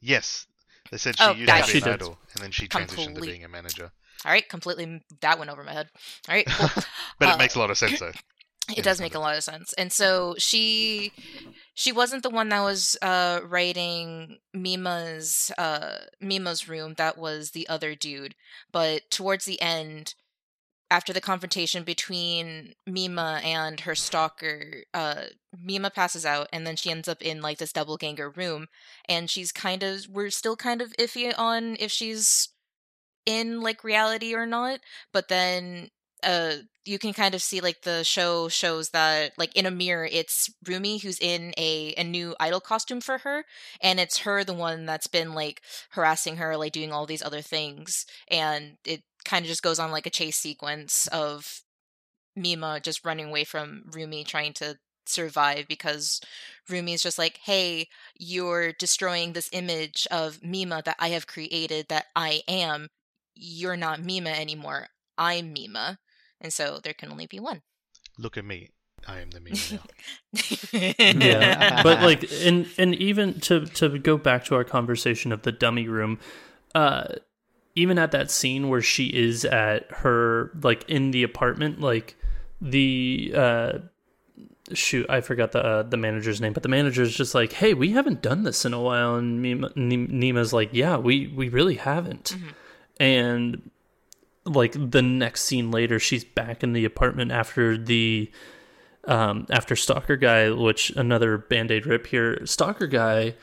Yes. 0.01 0.47
They 0.91 0.97
said 0.97 1.17
she 1.17 1.23
Oh, 1.25 1.33
used 1.33 1.47
gotcha. 1.47 1.63
to 1.67 1.71
She 1.71 1.79
be 1.79 1.85
an 1.87 1.93
idol, 1.95 2.17
and 2.33 2.43
then 2.43 2.51
she 2.51 2.67
transitioned 2.67 3.15
to 3.15 3.21
being 3.21 3.43
a 3.43 3.47
manager. 3.47 3.91
All 4.25 4.31
right 4.31 4.47
completely 4.47 5.01
that 5.21 5.37
went 5.39 5.51
over 5.51 5.63
my 5.63 5.73
head. 5.73 5.89
All 6.29 6.35
right 6.35 6.45
cool. 6.47 6.69
But 7.19 7.29
Uh, 7.29 7.33
it 7.35 7.37
makes 7.37 7.55
a 7.55 7.59
lot 7.59 7.71
of 7.71 7.77
sense 7.77 7.99
though. 7.99 8.11
it 8.75 8.83
does 8.83 9.01
make 9.01 9.15
a 9.15 9.19
lot 9.19 9.35
of 9.37 9.43
sense. 9.43 9.73
And 9.73 9.91
so 9.91 10.35
she 10.37 11.11
she 11.73 11.91
wasn't 11.91 12.23
the 12.23 12.29
one 12.29 12.49
that 12.49 12.61
was 12.61 12.95
uh 13.01 13.41
writing 13.45 14.37
mima's 14.53 15.51
uh 15.57 15.97
mima's 16.21 16.69
room. 16.69 16.93
That 16.97 17.17
was 17.17 17.51
the 17.51 17.67
other 17.67 17.95
dude. 17.95 18.35
But 18.71 19.09
towards 19.11 19.45
the 19.45 19.61
end 19.61 20.15
after 20.91 21.11
the 21.11 21.21
confrontation 21.21 21.83
between 21.83 22.73
mima 22.85 23.41
and 23.43 23.81
her 23.81 23.95
stalker 23.95 24.83
uh 24.93 25.23
mima 25.59 25.89
passes 25.89 26.25
out 26.25 26.47
and 26.53 26.65
then 26.67 26.75
she 26.75 26.91
ends 26.91 27.07
up 27.07 27.21
in 27.21 27.41
like 27.41 27.57
this 27.57 27.73
doppelganger 27.73 28.29
room. 28.29 28.67
And 29.09 29.29
she's 29.29 29.51
kind 29.51 29.83
of 29.83 30.07
we're 30.09 30.29
still 30.29 30.55
kind 30.55 30.81
of 30.81 30.93
iffy 30.97 31.33
on 31.37 31.75
if 31.79 31.91
she's 31.91 32.49
in 33.25 33.61
like 33.61 33.83
reality 33.83 34.33
or 34.33 34.45
not 34.45 34.79
but 35.11 35.27
then 35.27 35.89
uh 36.23 36.53
you 36.85 36.99
can 36.99 37.13
kind 37.13 37.33
of 37.33 37.41
see 37.41 37.61
like 37.61 37.81
the 37.83 38.03
show 38.03 38.49
shows 38.49 38.89
that 38.89 39.31
like 39.37 39.55
in 39.55 39.65
a 39.65 39.71
mirror 39.71 40.07
it's 40.11 40.49
Rumi 40.67 40.97
who's 40.97 41.19
in 41.19 41.53
a 41.57 41.93
a 41.97 42.03
new 42.03 42.35
idol 42.39 42.59
costume 42.59 43.01
for 43.01 43.19
her 43.19 43.45
and 43.81 43.99
it's 43.99 44.19
her 44.19 44.43
the 44.43 44.53
one 44.53 44.85
that's 44.85 45.07
been 45.07 45.33
like 45.33 45.61
harassing 45.91 46.37
her 46.37 46.57
like 46.57 46.73
doing 46.73 46.91
all 46.91 47.05
these 47.05 47.23
other 47.23 47.41
things 47.41 48.05
and 48.29 48.77
it 48.85 49.03
kind 49.25 49.45
of 49.45 49.49
just 49.49 49.63
goes 49.63 49.79
on 49.79 49.91
like 49.91 50.05
a 50.05 50.09
chase 50.09 50.37
sequence 50.37 51.07
of 51.07 51.61
Mima 52.35 52.79
just 52.79 53.05
running 53.05 53.27
away 53.27 53.43
from 53.43 53.83
Rumi 53.93 54.23
trying 54.23 54.53
to 54.53 54.77
survive 55.05 55.67
because 55.67 56.21
Rumi's 56.69 57.03
just 57.03 57.17
like, 57.17 57.37
"Hey, 57.43 57.89
you're 58.17 58.73
destroying 58.73 59.33
this 59.33 59.49
image 59.51 60.07
of 60.11 60.41
Mima 60.43 60.81
that 60.85 60.95
I 60.99 61.09
have 61.09 61.27
created 61.27 61.87
that 61.89 62.07
I 62.15 62.43
am. 62.47 62.89
You're 63.35 63.77
not 63.77 64.03
Mima 64.03 64.29
anymore. 64.29 64.87
I'm 65.17 65.53
Mima." 65.53 65.99
And 66.41 66.51
so 66.51 66.79
there 66.83 66.93
can 66.93 67.11
only 67.11 67.25
be 67.25 67.39
one. 67.39 67.61
Look 68.17 68.37
at 68.37 68.45
me. 68.45 68.69
I 69.07 69.19
am 69.19 69.31
the 69.31 69.39
meme 69.39 69.53
now. 69.71 69.83
yeah 71.25 71.83
but 71.83 72.01
like 72.01 72.29
and 72.31 72.67
and 72.77 72.95
even 72.95 73.39
to 73.41 73.65
to 73.65 73.97
go 73.99 74.17
back 74.17 74.45
to 74.45 74.55
our 74.55 74.63
conversation 74.63 75.31
of 75.31 75.41
the 75.41 75.51
dummy 75.51 75.87
room 75.87 76.19
uh 76.73 77.05
even 77.75 77.97
at 77.97 78.11
that 78.11 78.31
scene 78.31 78.69
where 78.69 78.81
she 78.81 79.07
is 79.07 79.45
at 79.45 79.91
her 79.91 80.51
like 80.61 80.87
in 80.89 81.11
the 81.11 81.23
apartment 81.23 81.81
like 81.81 82.15
the 82.61 83.33
uh 83.35 83.71
shoot 84.71 85.05
i 85.09 85.19
forgot 85.19 85.51
the 85.51 85.63
uh, 85.63 85.83
the 85.83 85.97
manager's 85.97 86.39
name 86.39 86.53
but 86.53 86.63
the 86.63 86.69
manager's 86.69 87.13
just 87.13 87.35
like 87.35 87.51
hey 87.51 87.73
we 87.73 87.91
haven't 87.91 88.21
done 88.21 88.43
this 88.43 88.63
in 88.63 88.73
a 88.73 88.79
while 88.79 89.15
and 89.15 89.41
Mima, 89.41 89.69
Mima's 89.75 90.53
like 90.53 90.69
yeah 90.71 90.95
we 90.95 91.27
we 91.27 91.49
really 91.49 91.75
haven't 91.75 92.37
and 92.99 93.69
like 94.45 94.73
the 94.73 95.01
next 95.01 95.45
scene 95.45 95.71
later, 95.71 95.99
she's 95.99 96.23
back 96.23 96.63
in 96.63 96.73
the 96.73 96.85
apartment 96.85 97.31
after 97.31 97.77
the 97.77 98.31
um, 99.05 99.45
after 99.49 99.75
Stalker 99.75 100.15
Guy, 100.15 100.49
which 100.49 100.89
another 100.91 101.37
band 101.37 101.71
aid 101.71 101.85
rip 101.85 102.07
here. 102.07 102.45
Stalker 102.45 102.87
Guy 102.87 103.35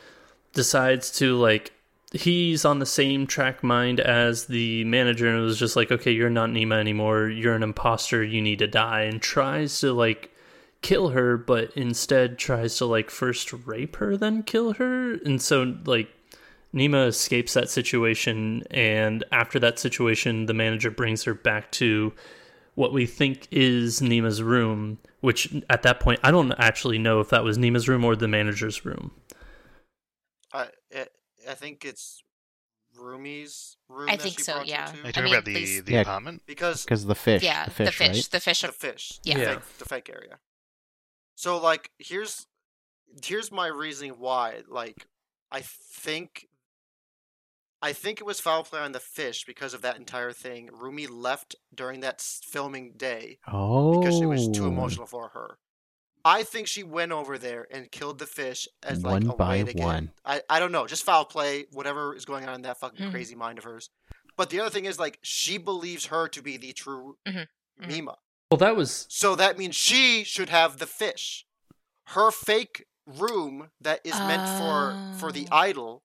decides 0.53 1.11
to 1.13 1.37
like 1.37 1.73
he's 2.13 2.65
on 2.65 2.81
the 2.81 2.87
same 2.87 3.27
track 3.27 3.63
mind 3.63 4.01
as 4.01 4.47
the 4.47 4.83
manager 4.85 5.29
and 5.29 5.39
it 5.39 5.43
was 5.43 5.59
just 5.59 5.77
like, 5.77 5.93
okay, 5.93 6.11
you're 6.11 6.31
not 6.31 6.51
Mima 6.51 6.75
anymore. 6.77 7.29
You're 7.29 7.55
an 7.55 7.63
imposter. 7.63 8.23
You 8.25 8.43
need 8.43 8.59
to 8.59 8.67
die. 8.67 9.03
And 9.03 9.23
tries 9.23 9.79
to 9.81 9.93
like 9.93 10.35
kill 10.83 11.11
her, 11.11 11.37
but 11.37 11.73
instead 11.77 12.39
tries 12.39 12.77
to 12.79 12.87
like 12.87 13.11
first 13.11 13.53
rape 13.53 13.97
her, 13.97 14.17
then 14.17 14.43
kill 14.43 14.75
her. 14.75 15.15
And 15.25 15.41
so 15.41 15.77
like 15.85 16.09
Mima 16.73 17.07
escapes 17.07 17.55
that 17.55 17.69
situation. 17.71 18.63
And 18.71 19.25
after 19.33 19.59
that 19.61 19.79
situation, 19.79 20.47
the 20.47 20.55
manager 20.55 20.91
brings 20.91 21.25
her 21.25 21.35
back 21.35 21.71
to 21.73 22.13
what 22.75 22.93
we 22.93 23.07
think 23.07 23.49
is 23.51 24.01
Mima's 24.01 24.43
room, 24.43 24.99
which 25.21 25.53
at 25.69 25.83
that 25.83 26.01
point, 26.01 26.21
I 26.23 26.31
don't 26.31 26.53
actually 26.59 26.99
know 26.99 27.21
if 27.21 27.29
that 27.31 27.43
was 27.45 27.59
Mima's 27.59 27.89
room 27.89 28.05
or 28.05 28.15
the 28.17 28.29
manager's 28.29 28.85
room. 28.85 29.11
I 30.53 30.69
eh, 30.93 31.05
I 31.49 31.55
think 31.55 31.85
it's 31.85 32.23
Rumi's 32.99 33.77
room. 33.89 34.09
I 34.09 34.17
that 34.17 34.23
think 34.23 34.39
she 34.39 34.43
so, 34.45 34.63
yeah. 34.65 34.87
to. 34.87 34.93
Are 34.93 34.97
you 34.97 35.03
I 35.05 35.11
talking 35.11 35.25
mean, 35.25 35.35
about 35.35 35.45
the, 35.45 35.55
they- 35.55 35.81
the 35.81 35.93
Yeah. 35.93 36.01
apartment? 36.03 36.43
because 36.47 36.85
Because 36.85 37.05
the 37.07 37.15
fish. 37.15 37.43
yeah, 37.43 37.65
the 37.67 37.71
fish, 37.71 38.01
right? 38.01 38.09
the 38.31 38.41
fish, 38.41 38.61
the 38.63 38.73
fish, 38.73 39.21
Yeah. 39.25 39.39
the, 39.39 39.45
fake, 39.47 39.79
the 39.79 39.85
fake 39.85 40.11
area. 40.11 40.39
So 41.37 41.59
like, 41.61 41.91
here's 41.99 42.47
here's 43.25 43.51
my 43.51 43.67
reasoning 43.67 44.13
why. 44.19 44.63
Like, 44.69 45.07
I 45.51 45.61
think 45.63 46.47
I 47.83 47.93
think 47.95 48.21
it 48.21 48.25
was 48.25 48.41
foul 48.41 48.63
play 48.65 48.81
on 48.81 48.93
the 48.93 49.01
fish 49.01 49.45
because 49.47 49.73
of 49.75 49.83
that 49.83 49.97
entire 49.97 50.33
thing. 50.33 50.69
Rumi 50.73 51.07
left 51.07 51.57
during 51.75 52.01
that 52.01 52.21
filming 52.21 52.93
day 52.97 53.39
Oh. 53.47 53.99
because 53.99 54.21
it 54.21 54.27
was 54.27 54.49
too 54.49 54.67
emotional 54.67 55.07
for 55.07 55.29
her. 55.31 55.59
I 56.23 56.43
think 56.43 56.67
she 56.69 56.83
went 56.83 57.13
over 57.13 57.39
there 57.39 57.67
and 57.71 57.91
killed 57.91 58.19
the 58.19 58.27
fish 58.27 58.69
as 58.83 59.03
like 59.03 59.23
One 59.23 59.31
a 59.31 59.35
by 59.35 59.49
way 59.49 59.65
to 59.65 59.73
get. 59.73 59.83
one. 59.85 60.13
I 60.25 60.43
I 60.51 60.59
don't 60.61 60.73
know, 60.73 60.87
just 60.87 61.05
foul 61.05 61.25
play, 61.25 61.65
whatever 61.73 62.15
is 62.15 62.27
going 62.27 62.47
on 62.47 62.57
in 62.57 62.63
that 62.63 62.79
fucking 62.79 63.07
Mhm. 63.07 63.11
crazy 63.11 63.35
mind 63.35 63.57
of 63.57 63.65
hers. 63.65 63.89
But 64.37 64.51
the 64.51 64.61
other 64.61 64.69
thing 64.71 64.85
is 64.85 64.99
like 64.99 65.19
she 65.23 65.57
believes 65.57 66.07
her 66.07 66.29
to 66.29 66.43
be 66.43 66.59
the 66.59 66.75
true 66.75 67.17
Mhm. 67.27 67.47
Mhm. 67.81 67.87
Mima. 67.89 68.19
Well, 68.51 68.59
that 68.59 68.77
was 68.77 69.07
So 69.09 69.35
that 69.37 69.57
means 69.57 69.75
she 69.75 70.23
should 70.25 70.51
have 70.51 70.79
the 70.79 70.87
fish. 70.87 71.47
Her 72.09 72.31
fake 72.31 72.87
room 73.07 73.71
that 73.81 74.01
is 74.05 74.19
meant 74.19 74.47
for 74.59 75.19
for 75.19 75.33
the 75.33 75.49
Oh. 75.51 75.57
idol 75.57 76.03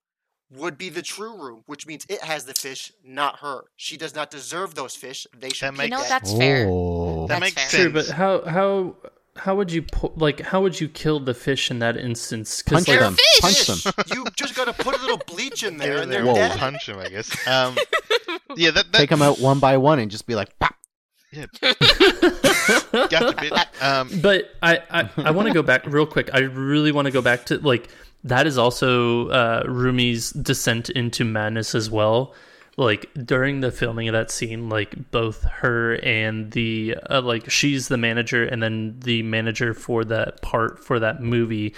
would 0.57 0.77
be 0.77 0.89
the 0.89 1.01
true 1.01 1.35
room, 1.37 1.63
which 1.65 1.85
means 1.87 2.05
it 2.09 2.21
has 2.23 2.45
the 2.45 2.53
fish, 2.53 2.91
not 3.03 3.39
her. 3.39 3.65
She 3.75 3.97
does 3.97 4.15
not 4.15 4.29
deserve 4.31 4.75
those 4.75 4.95
fish. 4.95 5.27
They 5.37 5.49
should 5.49 5.67
That 5.67 5.73
keep 5.75 5.83
You 5.83 5.89
know, 5.89 6.01
that. 6.01 6.09
that's 6.09 6.33
fair. 6.33 6.67
Oh. 6.69 7.27
That 7.27 7.39
That's 7.39 7.55
makes 7.55 7.71
fair. 7.71 7.83
true, 7.83 7.93
but 7.93 8.07
how 8.07 8.43
how 8.45 8.95
how 9.37 9.55
would 9.55 9.71
you 9.71 9.81
pu- 9.81 10.13
like 10.15 10.39
how 10.41 10.61
would 10.61 10.79
you 10.79 10.87
kill 10.87 11.19
the 11.19 11.33
fish 11.33 11.69
in 11.71 11.79
that 11.79 11.97
instance? 11.97 12.61
Punch 12.61 12.87
like, 12.87 12.99
them. 12.99 13.15
fish! 13.15 13.41
Punch 13.67 13.83
them. 13.83 13.93
you 14.13 14.25
just 14.35 14.55
gotta 14.55 14.73
put 14.73 14.95
a 14.97 15.01
little 15.01 15.21
bleach 15.27 15.63
in 15.63 15.77
there, 15.77 16.01
and 16.01 16.11
they're 16.11 16.25
Whoa. 16.25 16.35
dead. 16.35 16.57
punch 16.57 16.85
them, 16.87 16.99
I 16.99 17.09
guess. 17.09 17.31
Um, 17.47 17.75
yeah, 18.55 18.71
that, 18.71 18.91
that 18.91 18.97
Take 18.97 19.09
them 19.09 19.21
out 19.21 19.39
one 19.39 19.59
by 19.59 19.77
one 19.77 19.99
and 19.99 20.09
just 20.09 20.25
be 20.27 20.35
like, 20.35 20.57
pop. 20.59 20.73
Yeah, 21.31 21.47
gotcha, 21.61 23.33
bitch. 23.37 23.81
Um, 23.83 24.09
but 24.21 24.51
I 24.63 24.79
I, 24.89 25.09
I 25.17 25.31
want 25.31 25.47
to 25.49 25.53
go 25.53 25.61
back 25.63 25.85
real 25.85 26.05
quick. 26.05 26.29
I 26.33 26.39
really 26.39 26.91
want 26.93 27.07
to 27.07 27.11
go 27.11 27.21
back 27.21 27.45
to 27.47 27.57
like 27.59 27.89
that 28.25 28.45
is 28.47 28.57
also 28.57 29.29
uh, 29.29 29.63
Rumi's 29.67 30.31
descent 30.31 30.89
into 30.89 31.23
madness 31.23 31.73
as 31.73 31.89
well. 31.89 32.33
Like 32.77 33.09
during 33.25 33.61
the 33.61 33.71
filming 33.71 34.09
of 34.09 34.13
that 34.13 34.29
scene, 34.31 34.67
like 34.67 35.09
both 35.11 35.43
her 35.45 35.95
and 36.03 36.51
the 36.51 36.97
uh, 37.09 37.21
like 37.21 37.49
she's 37.49 37.87
the 37.87 37.97
manager, 37.97 38.43
and 38.43 38.61
then 38.61 38.99
the 38.99 39.23
manager 39.23 39.73
for 39.73 40.03
that 40.05 40.41
part 40.41 40.83
for 40.83 40.99
that 40.99 41.21
movie 41.21 41.73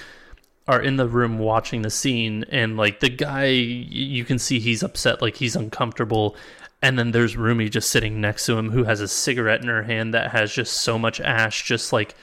are 0.68 0.82
in 0.82 0.98
the 0.98 1.08
room 1.08 1.38
watching 1.38 1.82
the 1.84 1.89
scene 1.89 2.43
and 2.50 2.76
like 2.76 3.00
the 3.00 3.10
guy 3.10 3.45
you 3.45 4.26
can 4.26 4.38
see 4.38 4.60
he's 4.60 4.84
upset 4.84 5.22
like 5.22 5.38
he's 5.38 5.56
uncomfortable 5.56 6.36
and 6.82 7.00
then 7.00 7.12
there's 7.12 7.38
Rumi 7.38 7.70
just 7.70 7.89
sitting 7.89 8.20
next 8.20 8.45
to 8.48 8.58
him 8.58 8.72
who 8.72 8.84
has 8.84 9.00
a 9.00 9.08
cigarette 9.08 9.62
in 9.62 9.70
her 9.70 9.84
hand 9.84 10.14
that 10.14 10.32
has 10.32 10.52
just 10.52 10.74
so 10.82 11.00
much 11.00 11.22
ash 11.22 11.64
just 11.64 11.93
like 11.93 12.16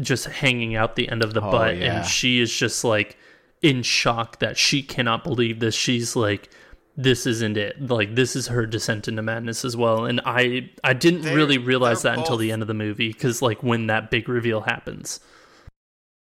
just 0.00 0.24
hanging 0.24 0.74
out 0.76 0.96
the 0.96 1.10
end 1.10 1.22
of 1.22 1.34
the 1.34 1.42
Oh, 1.42 1.50
butt 1.50 1.76
yeah. 1.76 1.98
and 1.98 2.06
she 2.06 2.40
is 2.40 2.50
just 2.54 2.84
like 2.84 3.18
in 3.62 3.82
shock 3.82 4.38
that 4.38 4.56
she 4.56 4.82
cannot 4.82 5.22
believe 5.24 5.60
this 5.60 5.74
she's 5.74 6.16
like 6.16 6.50
this 6.96 7.26
isn't 7.26 7.56
it 7.56 7.80
like 7.88 8.14
this 8.14 8.34
is 8.34 8.48
her 8.48 8.66
descent 8.66 9.06
into 9.08 9.22
madness 9.22 9.64
as 9.64 9.76
well 9.76 10.04
and 10.06 10.20
i 10.24 10.68
i 10.82 10.92
didn't 10.92 11.22
They're- 11.22 11.36
really 11.36 11.58
realize 11.58 12.02
that 12.02 12.18
until 12.18 12.36
the 12.36 12.50
end 12.52 12.62
of 12.62 12.68
the 12.68 12.74
movie 12.74 13.08
because 13.12 13.42
like 13.42 13.62
when 13.62 13.86
that 13.88 14.10
big 14.10 14.28
reveal 14.28 14.62
happens 14.62 15.20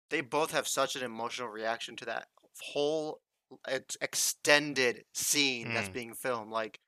They 0.09 0.21
both 0.21 0.51
have 0.51 0.67
such 0.67 0.95
an 0.95 1.03
emotional 1.03 1.47
reaction 1.49 1.95
to 1.97 2.05
that 2.05 2.27
whole 2.61 3.21
ex- 3.67 3.97
extended 4.01 5.03
scene 5.13 5.73
that's 5.73 5.89
Mm. 5.89 5.93
being 5.93 6.13
filmed. 6.15 6.51
Like 6.51 6.79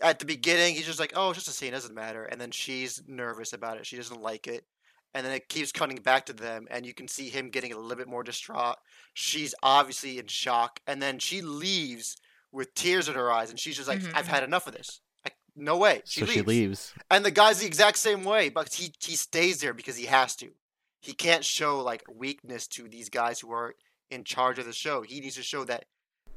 at 0.00 0.18
the 0.18 0.24
beginning, 0.24 0.74
he's 0.74 0.86
just 0.86 0.98
like, 0.98 1.12
"Oh, 1.14 1.28
it's 1.30 1.38
just 1.40 1.48
a 1.48 1.52
scene, 1.52 1.72
doesn't 1.72 1.94
matter," 1.94 2.24
and 2.24 2.40
then 2.40 2.50
she's 2.50 3.02
nervous 3.06 3.52
about 3.52 3.76
it. 3.76 3.84
She 3.86 3.96
doesn't 3.96 4.22
like 4.22 4.46
it. 4.46 4.64
And 5.12 5.26
then 5.26 5.32
it 5.32 5.48
keeps 5.48 5.72
cutting 5.72 5.96
back 5.96 6.26
to 6.26 6.32
them, 6.32 6.68
and 6.70 6.86
you 6.86 6.94
can 6.94 7.08
see 7.08 7.28
him 7.28 7.50
getting 7.50 7.72
a 7.72 7.76
little 7.78 7.96
bit 7.96 8.06
more 8.08 8.22
distraught. 8.22 8.76
She's 9.12 9.54
obviously 9.62 10.18
in 10.18 10.28
shock, 10.28 10.80
and 10.86 11.02
then 11.02 11.18
she 11.18 11.42
leaves 11.42 12.16
with 12.52 12.74
tears 12.74 13.08
in 13.08 13.14
her 13.14 13.30
eyes, 13.32 13.50
and 13.50 13.58
she's 13.58 13.76
just 13.76 13.88
like, 13.88 13.98
Mhm, 14.00 14.12
"I've 14.14 14.28
had 14.28 14.44
enough 14.44 14.66
of 14.68 14.72
this. 14.72 15.00
I, 15.26 15.30
no 15.56 15.76
way." 15.76 16.02
She 16.04 16.20
so 16.20 16.26
leaves. 16.26 16.34
she 16.34 16.42
leaves. 16.42 16.94
And 17.10 17.24
the 17.24 17.30
guy's 17.32 17.58
the 17.58 17.66
exact 17.66 17.98
same 17.98 18.22
way, 18.24 18.48
but 18.50 18.74
he 18.74 18.92
he 19.00 19.16
stays 19.16 19.60
there 19.60 19.74
because 19.74 19.96
he 19.96 20.06
has 20.06 20.36
to. 20.36 20.52
He 21.00 21.12
can't 21.12 21.44
show 21.44 21.80
like 21.80 22.04
weakness 22.12 22.68
to 22.68 22.88
these 22.88 23.08
guys 23.08 23.40
who 23.40 23.50
are 23.52 23.74
in 24.10 24.22
charge 24.24 24.58
of 24.58 24.66
the 24.66 24.72
show. 24.72 25.02
He 25.02 25.20
needs 25.20 25.36
to 25.36 25.42
show 25.42 25.64
that 25.64 25.86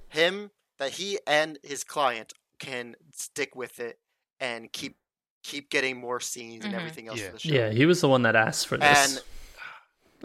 him 0.10 0.52
that 0.80 0.94
he 0.94 1.20
and 1.28 1.60
his 1.64 1.84
client 1.84 2.34
can 2.60 2.96
stick 3.12 3.56
with 3.56 3.80
it 3.80 4.00
and 4.40 4.72
keep 4.72 4.98
keep 5.44 5.70
getting 5.70 5.98
more 6.00 6.20
scenes 6.20 6.64
and 6.66 6.74
Mhm. 6.74 6.78
everything 6.78 7.08
else 7.10 7.20
Yeah. 7.20 7.28
for 7.28 7.34
the 7.34 7.40
show. 7.40 7.54
yeah 7.54 7.70
he 7.72 7.86
was 7.86 8.02
the 8.02 8.10
one 8.10 8.22
that 8.24 8.36
asked 8.36 8.68
for 8.68 8.78
this 8.78 9.18
And 9.18 9.24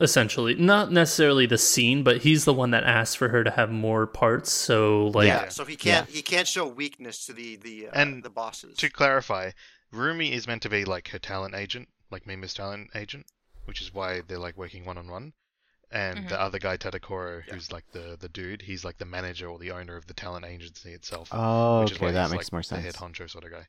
essentially 0.00 0.54
not 0.54 0.92
necessarily 0.92 1.44
the 1.46 1.58
scene 1.58 2.04
but 2.04 2.18
he's 2.18 2.44
the 2.44 2.54
one 2.54 2.70
that 2.70 2.84
asked 2.84 3.18
for 3.18 3.28
her 3.30 3.42
to 3.42 3.50
have 3.50 3.70
more 3.70 4.06
parts 4.06 4.52
so 4.52 5.08
like 5.08 5.26
yeah, 5.26 5.48
so 5.48 5.64
he 5.64 5.76
can't 5.76 6.08
he 6.08 6.22
can't 6.22 6.46
show 6.46 6.66
weakness 6.66 7.26
to 7.26 7.32
the 7.32 7.56
the 7.56 7.88
uh, 7.88 7.90
And 7.94 8.22
the 8.22 8.30
bosses. 8.30 8.76
to 8.78 8.88
clarify, 8.90 9.50
Rumi 9.90 10.32
is 10.32 10.46
meant 10.46 10.62
to 10.62 10.68
be 10.68 10.84
like 10.84 11.08
her 11.08 11.18
talent 11.18 11.54
agent, 11.56 11.88
like 12.10 12.26
Mima's 12.26 12.54
talent 12.54 12.90
agent, 12.94 13.26
which 13.64 13.80
is 13.82 13.92
why 13.92 14.20
they're 14.20 14.38
like 14.38 14.56
working 14.56 14.84
one 14.84 14.98
on 14.98 15.08
one. 15.08 15.32
And 15.90 16.26
Mhm. 16.26 16.28
the 16.28 16.40
other 16.40 16.58
guy, 16.58 16.76
Tadokoro, 16.76 17.42
who's 17.50 17.72
like 17.72 17.86
the 17.92 18.16
the 18.20 18.28
dude, 18.28 18.62
he's 18.62 18.84
like 18.84 18.98
the 18.98 19.04
manager 19.06 19.48
or 19.48 19.58
the 19.58 19.70
owner 19.72 19.96
of 19.96 20.06
the 20.06 20.14
talent 20.14 20.44
agency 20.44 20.92
itself. 20.92 21.30
Oh, 21.32 21.80
which 21.80 21.92
is 21.92 21.98
why 22.00 22.08
okay, 22.08 22.14
that 22.14 22.22
he's, 22.24 22.32
makes 22.32 22.44
like, 22.44 22.52
more 22.52 22.62
sense 22.62 22.78
The 22.82 22.86
head 22.86 22.94
honcho 22.96 23.28
sort 23.28 23.44
of 23.44 23.50
guy. 23.50 23.66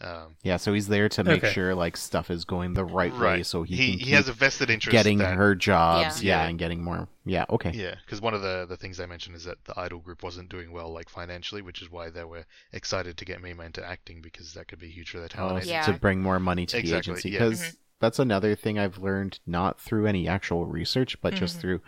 Um, 0.00 0.36
Yeah, 0.42 0.56
so 0.56 0.72
he's 0.74 0.88
there 0.88 1.08
to 1.10 1.24
make 1.24 1.42
Okay. 1.44 1.52
sure 1.52 1.74
like 1.74 1.96
stuff 1.96 2.28
is 2.30 2.44
going 2.44 2.74
the 2.74 2.84
right, 2.84 3.12
way, 3.12 3.18
right. 3.18 3.46
so 3.46 3.62
he, 3.62 3.76
he 3.76 3.90
can 3.98 4.06
he 4.06 4.10
has 4.12 4.28
a 4.28 4.32
vested 4.32 4.68
interest 4.68 4.92
getting 4.92 5.18
that, 5.18 5.34
her 5.36 5.54
jobs. 5.54 6.22
Yeah. 6.22 6.36
Yeah. 6.38 6.42
Yeah. 6.42 6.48
and 6.50 6.58
getting 6.58 6.82
more. 6.82 7.08
Yeah, 7.24 7.44
okay. 7.48 7.70
Yeah, 7.72 7.94
because 8.04 8.20
one 8.20 8.34
of 8.34 8.42
the 8.42 8.66
the 8.68 8.76
things 8.76 8.98
I 9.00 9.06
mentioned 9.06 9.36
is 9.36 9.44
that 9.44 9.64
the 9.64 9.78
idol 9.78 10.00
group 10.00 10.22
wasn't 10.22 10.48
doing 10.50 10.72
well, 10.72 10.92
like 10.92 11.08
financially, 11.08 11.62
which 11.62 11.80
is 11.80 11.90
why 11.90 12.10
they 12.10 12.24
were 12.24 12.44
excited 12.72 13.16
to 13.16 13.24
get 13.24 13.40
Mima 13.40 13.62
into 13.62 13.84
acting 13.86 14.20
because 14.20 14.52
that 14.54 14.66
could 14.68 14.80
be 14.80 14.88
huge 14.90 15.10
for 15.10 15.18
their 15.18 15.26
Oh, 15.26 15.36
talent. 15.36 15.56
s- 15.58 15.62
agency. 15.68 15.72
Yeah. 15.90 15.94
to 15.94 16.00
bring 16.00 16.20
more 16.20 16.40
money 16.40 16.66
to 16.66 16.76
Exactly, 16.78 17.12
the 17.14 17.18
agency 17.20 17.30
yeah. 17.30 17.38
because 17.38 17.60
Mhm. 17.62 17.76
that's 18.00 18.18
another 18.18 18.56
thing 18.56 18.78
I've 18.78 18.98
learned 18.98 19.38
not 19.46 19.80
through 19.80 20.06
any 20.06 20.26
actual 20.28 20.66
research 20.66 21.18
but 21.22 21.34
just 21.34 21.56
Mhm. 21.58 21.60
through 21.60 21.80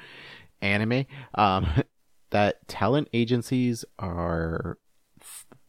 anime 0.63 1.05
um, 1.35 1.67
that 2.31 2.67
talent 2.69 3.09
agencies 3.13 3.85
are 3.99 4.79
f- 4.81 4.86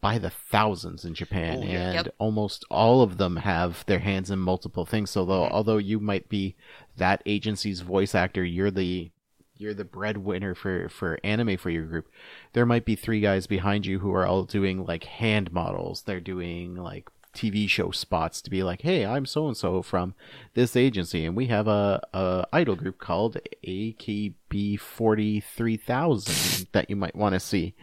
by 0.00 0.18
the 0.18 0.30
thousands 0.30 1.04
in 1.04 1.14
Japan 1.14 1.58
Oh, 1.62 1.66
yeah. 1.66 1.70
and 1.90 1.94
Yep. 2.06 2.14
almost 2.18 2.64
all 2.70 3.02
of 3.02 3.16
them 3.16 3.36
have 3.36 3.84
their 3.86 3.98
hands 3.98 4.30
in 4.30 4.38
multiple 4.38 4.86
things 4.86 5.10
so 5.10 5.24
though 5.24 5.44
although 5.48 5.78
you 5.78 5.98
might 6.00 6.28
be 6.28 6.54
that 6.96 7.22
agency's 7.26 7.80
voice 7.80 8.14
actor 8.14 8.44
you're 8.44 8.70
the 8.70 9.10
you're 9.56 9.74
the 9.74 9.84
breadwinner 9.84 10.54
for 10.54 10.88
for 10.88 11.18
anime 11.24 11.56
for 11.56 11.70
your 11.70 11.84
group 11.84 12.08
there 12.52 12.64
might 12.66 12.84
be 12.84 12.94
three 12.94 13.20
guys 13.20 13.48
behind 13.48 13.86
you 13.86 13.98
who 13.98 14.12
are 14.14 14.24
all 14.26 14.44
doing 14.44 14.84
like 14.86 15.02
hand 15.04 15.52
models 15.52 16.02
they're 16.02 16.20
doing 16.20 16.76
like 16.76 17.08
TV 17.34 17.68
show 17.68 17.90
spots 17.92 18.40
to 18.42 18.50
be 18.50 18.64
like, 18.64 18.80
hey, 18.82 19.06
I'm 19.06 19.24
so 19.26 19.46
and 19.46 19.56
so 19.56 19.80
from 19.82 20.14
this 20.54 20.74
agency, 20.74 21.24
and 21.24 21.36
we 21.36 21.46
have 21.46 21.68
a, 21.68 22.00
a 22.12 22.46
idol 22.52 22.74
group 22.74 22.98
called 22.98 23.36
AKB 23.64 24.80
forty 24.80 25.38
three 25.40 25.76
thousand 25.76 26.66
that 26.72 26.88
you 26.90 26.96
might 26.96 27.14
want 27.14 27.34
to 27.34 27.40
see. 27.40 27.74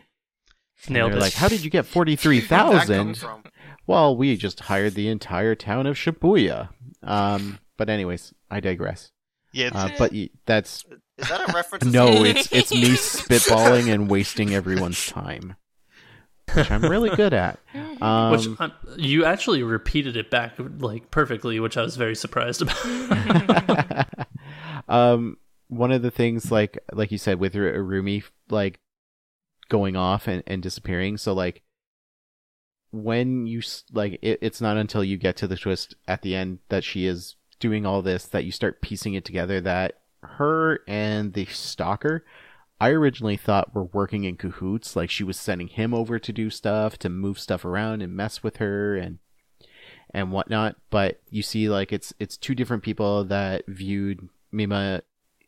And 0.86 0.94
nailed 0.94 1.12
they're 1.12 1.18
it 1.18 1.22
like, 1.22 1.34
how 1.34 1.48
did 1.48 1.64
you 1.64 1.70
get 1.70 1.86
forty 1.86 2.16
three 2.16 2.40
Where'd 2.48 2.50
that 2.50 2.68
come 2.68 2.80
thousand? 2.80 3.18
from? 3.18 3.44
Well, 3.88 4.16
we 4.18 4.36
just 4.36 4.62
hired 4.62 4.94
the 4.96 5.08
entire 5.10 5.56
town 5.56 5.86
of 5.88 5.96
Shibuya. 5.96 6.70
Um, 7.04 7.60
but 7.78 7.90
anyways, 7.90 8.34
I 8.50 8.60
digress. 8.60 9.12
Yeah, 9.52 9.70
Uh, 9.74 9.90
but 9.98 10.12
y- 10.12 10.30
that's 10.46 10.84
Is 11.18 11.30
that 11.30 11.50
a 11.50 11.54
reference? 11.54 11.86
no, 11.94 12.08
it's 12.26 12.52
it's 12.52 12.74
me 12.74 12.90
spitballing 12.92 13.94
and 13.94 14.10
wasting 14.10 14.54
everyone's 14.54 15.06
time, 15.08 15.56
which 16.54 16.70
I'm 16.70 16.82
really 16.84 17.16
good 17.16 17.34
at. 17.34 17.60
Um, 18.02 18.32
which 18.32 18.48
um, 18.60 18.74
you 18.98 19.24
actually 19.24 19.64
repeated 19.64 20.18
it 20.18 20.30
back 20.30 20.56
like 20.80 21.10
perfectly, 21.12 21.62
which 21.62 21.78
I 21.78 21.82
was 21.82 21.96
very 21.96 22.14
surprised 22.16 22.62
about. 22.62 24.08
um, 24.90 25.38
one 25.70 25.92
of 25.94 26.02
the 26.02 26.12
things, 26.12 26.52
like 26.52 26.78
like 26.92 27.12
you 27.12 27.18
said, 27.18 27.40
with 27.40 27.56
Rumi, 27.56 28.24
like 28.50 28.80
going 29.70 29.96
off 29.96 30.28
and, 30.28 30.44
and 30.48 30.62
disappearing. 30.62 31.18
So 31.18 31.34
like 31.34 31.62
when 32.92 33.46
you 33.46 33.62
like 33.92 34.20
it, 34.22 34.40
it's 34.42 34.62
not 34.62 34.78
until 34.78 35.04
you 35.04 35.18
get 35.18 35.36
to 35.38 35.48
the 35.48 35.58
twist 35.58 35.96
at 36.08 36.22
the 36.22 36.36
end 36.36 36.60
that 36.70 36.84
she 36.84 37.06
is 37.06 37.36
doing 37.60 37.86
all 37.86 38.02
this 38.02 38.26
that 38.26 38.46
you 38.46 38.52
start 38.52 38.82
piecing 38.82 39.14
it 39.14 39.26
together 39.26 39.62
that 39.62 40.00
her 40.22 40.80
and 40.88 41.34
the 41.34 41.46
stalker 41.46 42.26
I 42.80 42.90
originally 42.90 43.38
thought 43.38 43.74
were 43.74 43.86
working 43.86 44.26
in 44.26 44.36
cahoots 44.36 44.96
like 44.96 45.10
she 45.10 45.24
was 45.24 45.40
sending 45.40 45.68
him 45.68 45.94
over 45.94 46.20
to 46.20 46.34
do 46.34 46.50
stuff 46.50 46.98
to 47.00 47.10
move 47.10 47.40
stuff 47.40 47.64
around 47.64 48.02
and 48.02 48.16
mess 48.16 48.44
with 48.44 48.58
her 48.58 48.96
and 48.96 49.20
and 50.14 50.32
whatnot 50.32 50.76
but 50.90 51.22
you 51.30 51.42
see 51.42 51.70
like 51.70 51.92
it's 51.94 52.14
it's 52.20 52.38
two 52.38 52.56
different 52.56 52.84
people 52.84 53.24
that 53.24 53.64
viewed 53.68 54.30
Mima 54.52 55.02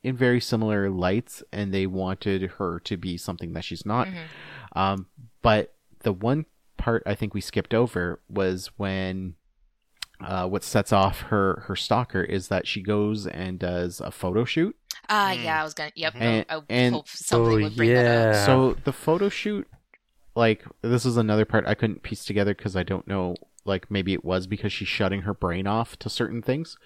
in 0.04 0.16
very 0.16 0.40
similar 0.40 0.90
lights 0.90 1.44
and 1.52 1.74
they 1.74 1.86
wanted 1.86 2.44
her 2.58 2.80
to 2.80 2.98
be 2.98 3.18
something 3.18 3.54
that 3.54 3.64
she's 3.64 3.86
not 3.86 4.08
mm-hmm. 4.08 4.80
um 4.80 5.08
but 5.42 5.74
the 6.04 6.14
one 6.14 6.46
part 6.78 7.04
I 7.06 7.16
think 7.16 7.34
we 7.34 7.42
skipped 7.42 7.74
over 7.74 8.22
was 8.30 8.68
when 8.78 9.36
uh, 10.22 10.48
what 10.48 10.64
sets 10.64 10.94
off 10.94 11.22
her 11.24 11.64
her 11.68 11.76
stalker 11.76 12.22
is 12.22 12.48
that 12.48 12.66
she 12.68 12.82
goes 12.82 13.28
and 13.28 13.60
does 13.60 14.00
a 14.00 14.12
photo 14.12 14.46
shoot. 14.46 14.76
Ah, 15.10 15.30
uh, 15.30 15.32
yeah, 15.34 15.62
I 15.62 15.64
was 15.64 15.74
gonna. 15.74 15.92
Yep, 15.96 16.14
and, 16.16 16.46
I, 16.50 16.56
I 16.56 16.62
and, 16.70 16.96
hope 16.96 17.08
something 17.08 17.60
oh, 17.60 17.64
would 17.64 17.76
bring 17.76 17.90
yeah. 17.90 18.04
that 18.04 18.36
up. 18.36 18.46
So 18.46 18.78
the 18.84 18.94
photo 18.94 19.30
shoot, 19.30 19.68
like 20.36 20.64
this 20.82 21.06
is 21.06 21.18
another 21.18 21.46
part 21.46 21.68
I 21.68 21.76
couldn't 21.76 22.04
piece 22.04 22.26
together 22.26 22.56
because 22.56 22.76
I 22.76 22.84
don't 22.84 23.08
know. 23.08 23.36
Like 23.68 23.92
maybe 23.92 24.14
it 24.14 24.26
was 24.26 24.48
because 24.48 24.72
she's 24.72 24.88
shutting 24.88 25.22
her 25.24 25.34
brain 25.34 25.68
off 25.68 25.98
to 26.00 26.10
certain 26.10 26.42
things. 26.42 26.78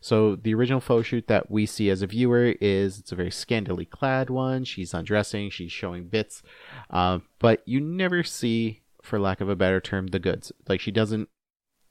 So 0.00 0.36
the 0.36 0.54
original 0.54 0.80
photo 0.80 1.02
shoot 1.02 1.26
that 1.28 1.50
we 1.50 1.66
see 1.66 1.90
as 1.90 2.02
a 2.02 2.06
viewer 2.06 2.54
is 2.60 2.98
it's 2.98 3.12
a 3.12 3.16
very 3.16 3.30
scantily 3.30 3.84
clad 3.84 4.30
one. 4.30 4.64
She's 4.64 4.94
undressing, 4.94 5.50
she's 5.50 5.72
showing 5.72 6.08
bits, 6.08 6.42
uh, 6.90 7.20
but 7.38 7.62
you 7.66 7.80
never 7.80 8.22
see, 8.22 8.82
for 9.02 9.18
lack 9.18 9.40
of 9.40 9.48
a 9.48 9.56
better 9.56 9.80
term, 9.80 10.08
the 10.08 10.18
goods. 10.18 10.52
Like 10.68 10.80
she 10.80 10.90
doesn't 10.90 11.28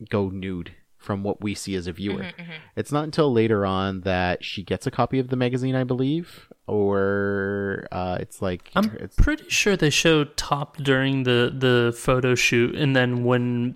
go 0.09 0.29
nude 0.29 0.73
from 0.97 1.23
what 1.23 1.41
we 1.41 1.53
see 1.53 1.75
as 1.75 1.87
a 1.87 1.91
viewer. 1.91 2.23
Mm-hmm, 2.23 2.41
mm-hmm. 2.41 2.51
It's 2.75 2.91
not 2.91 3.03
until 3.03 3.31
later 3.31 3.65
on 3.65 4.01
that 4.01 4.43
she 4.43 4.63
gets 4.63 4.87
a 4.87 4.91
copy 4.91 5.19
of 5.19 5.29
the 5.29 5.35
magazine, 5.35 5.75
I 5.75 5.83
believe, 5.83 6.51
or 6.67 7.87
uh, 7.91 8.17
it's 8.19 8.41
like 8.41 8.71
I'm 8.75 8.91
it's... 8.99 9.15
pretty 9.15 9.47
sure 9.49 9.77
they 9.77 9.91
showed 9.91 10.35
top 10.35 10.77
during 10.77 11.23
the 11.23 11.53
the 11.55 11.95
photo 11.95 12.33
shoot, 12.33 12.75
and 12.75 12.95
then 12.95 13.23
when 13.23 13.75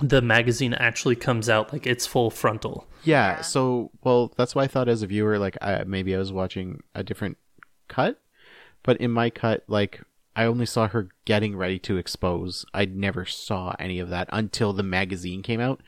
the 0.00 0.22
magazine 0.22 0.74
actually 0.74 1.16
comes 1.16 1.48
out, 1.48 1.72
like 1.72 1.86
it's 1.86 2.06
full 2.06 2.30
frontal. 2.30 2.86
Yeah. 3.04 3.36
yeah. 3.36 3.40
So, 3.42 3.90
well, 4.02 4.32
that's 4.36 4.54
why 4.54 4.64
I 4.64 4.68
thought 4.68 4.88
as 4.88 5.02
a 5.02 5.06
viewer, 5.06 5.38
like 5.38 5.56
I, 5.60 5.84
maybe 5.84 6.14
I 6.14 6.18
was 6.18 6.32
watching 6.32 6.82
a 6.94 7.02
different 7.02 7.38
cut, 7.88 8.20
but 8.82 8.96
in 8.98 9.10
my 9.10 9.30
cut, 9.30 9.64
like 9.66 10.00
I 10.38 10.44
only 10.44 10.66
saw 10.66 10.86
her 10.86 11.08
getting 11.24 11.56
ready 11.56 11.80
to 11.80 11.96
expose. 11.96 12.64
I 12.72 12.84
never 12.84 13.24
saw 13.24 13.74
any 13.78 13.98
of 13.98 14.08
that 14.10 14.28
until 14.32 14.72
the 14.72 14.84
magazine 14.84 15.42
came 15.42 15.60
out 15.60 15.82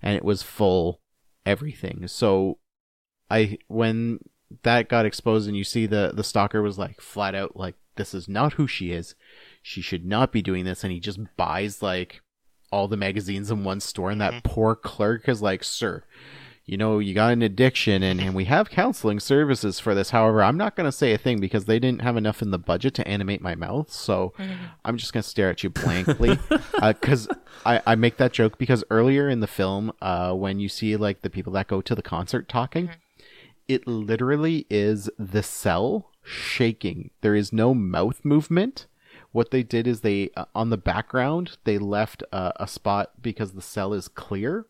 and 0.00 0.16
it 0.16 0.24
was 0.24 0.42
full 0.42 1.00
everything. 1.44 2.06
So 2.06 2.58
I 3.28 3.58
when 3.66 4.20
that 4.62 4.88
got 4.88 5.06
exposed 5.06 5.48
and 5.48 5.56
you 5.56 5.64
see 5.64 5.86
the 5.86 6.12
the 6.14 6.22
stalker 6.22 6.62
was 6.62 6.78
like 6.78 7.00
flat 7.00 7.34
out 7.34 7.56
like 7.56 7.74
this 7.96 8.14
is 8.14 8.28
not 8.28 8.52
who 8.52 8.68
she 8.68 8.92
is. 8.92 9.16
She 9.60 9.80
should 9.80 10.04
not 10.04 10.30
be 10.30 10.40
doing 10.40 10.64
this 10.64 10.84
and 10.84 10.92
he 10.92 11.00
just 11.00 11.18
buys 11.36 11.82
like 11.82 12.20
all 12.70 12.88
the 12.88 12.96
magazines 12.96 13.50
in 13.50 13.64
one 13.64 13.80
store 13.80 14.10
and 14.10 14.20
that 14.20 14.32
mm-hmm. 14.32 14.48
poor 14.48 14.74
clerk 14.74 15.28
is 15.28 15.42
like, 15.42 15.64
"Sir, 15.64 16.04
you 16.66 16.76
know, 16.76 16.98
you 16.98 17.14
got 17.14 17.32
an 17.32 17.42
addiction 17.42 18.02
and, 18.02 18.20
and 18.20 18.34
we 18.34 18.46
have 18.46 18.70
counseling 18.70 19.20
services 19.20 19.78
for 19.78 19.94
this. 19.94 20.10
However, 20.10 20.42
I'm 20.42 20.56
not 20.56 20.74
going 20.74 20.86
to 20.86 20.92
say 20.92 21.12
a 21.12 21.18
thing 21.18 21.38
because 21.38 21.66
they 21.66 21.78
didn't 21.78 22.02
have 22.02 22.16
enough 22.16 22.42
in 22.42 22.50
the 22.50 22.58
budget 22.58 22.92
to 22.94 23.06
animate 23.06 23.40
my 23.40 23.54
mouth. 23.54 23.92
So 23.92 24.32
mm-hmm. 24.36 24.64
I'm 24.84 24.96
just 24.96 25.12
going 25.12 25.22
to 25.22 25.28
stare 25.28 25.48
at 25.48 25.62
you 25.62 25.70
blankly. 25.70 26.38
Because 26.82 27.28
uh, 27.28 27.34
I, 27.64 27.80
I 27.86 27.94
make 27.94 28.16
that 28.16 28.32
joke 28.32 28.58
because 28.58 28.82
earlier 28.90 29.28
in 29.28 29.38
the 29.38 29.46
film, 29.46 29.92
uh, 30.02 30.32
when 30.32 30.58
you 30.58 30.68
see 30.68 30.96
like 30.96 31.22
the 31.22 31.30
people 31.30 31.52
that 31.52 31.68
go 31.68 31.80
to 31.80 31.94
the 31.94 32.02
concert 32.02 32.48
talking, 32.48 32.88
mm-hmm. 32.88 33.00
it 33.68 33.86
literally 33.86 34.66
is 34.68 35.08
the 35.18 35.44
cel 35.44 36.10
shaking. 36.24 37.10
There 37.20 37.36
is 37.36 37.52
no 37.52 37.74
mouth 37.74 38.24
movement 38.24 38.86
what 39.36 39.50
they 39.50 39.62
did 39.62 39.86
is 39.86 40.00
they 40.00 40.30
uh, 40.36 40.46
on 40.54 40.70
the 40.70 40.78
background 40.78 41.58
they 41.64 41.76
left 41.76 42.22
uh, 42.32 42.52
a 42.56 42.66
spot 42.66 43.10
because 43.20 43.52
the 43.52 43.62
cel 43.62 43.92
is 43.92 44.08
clear 44.08 44.66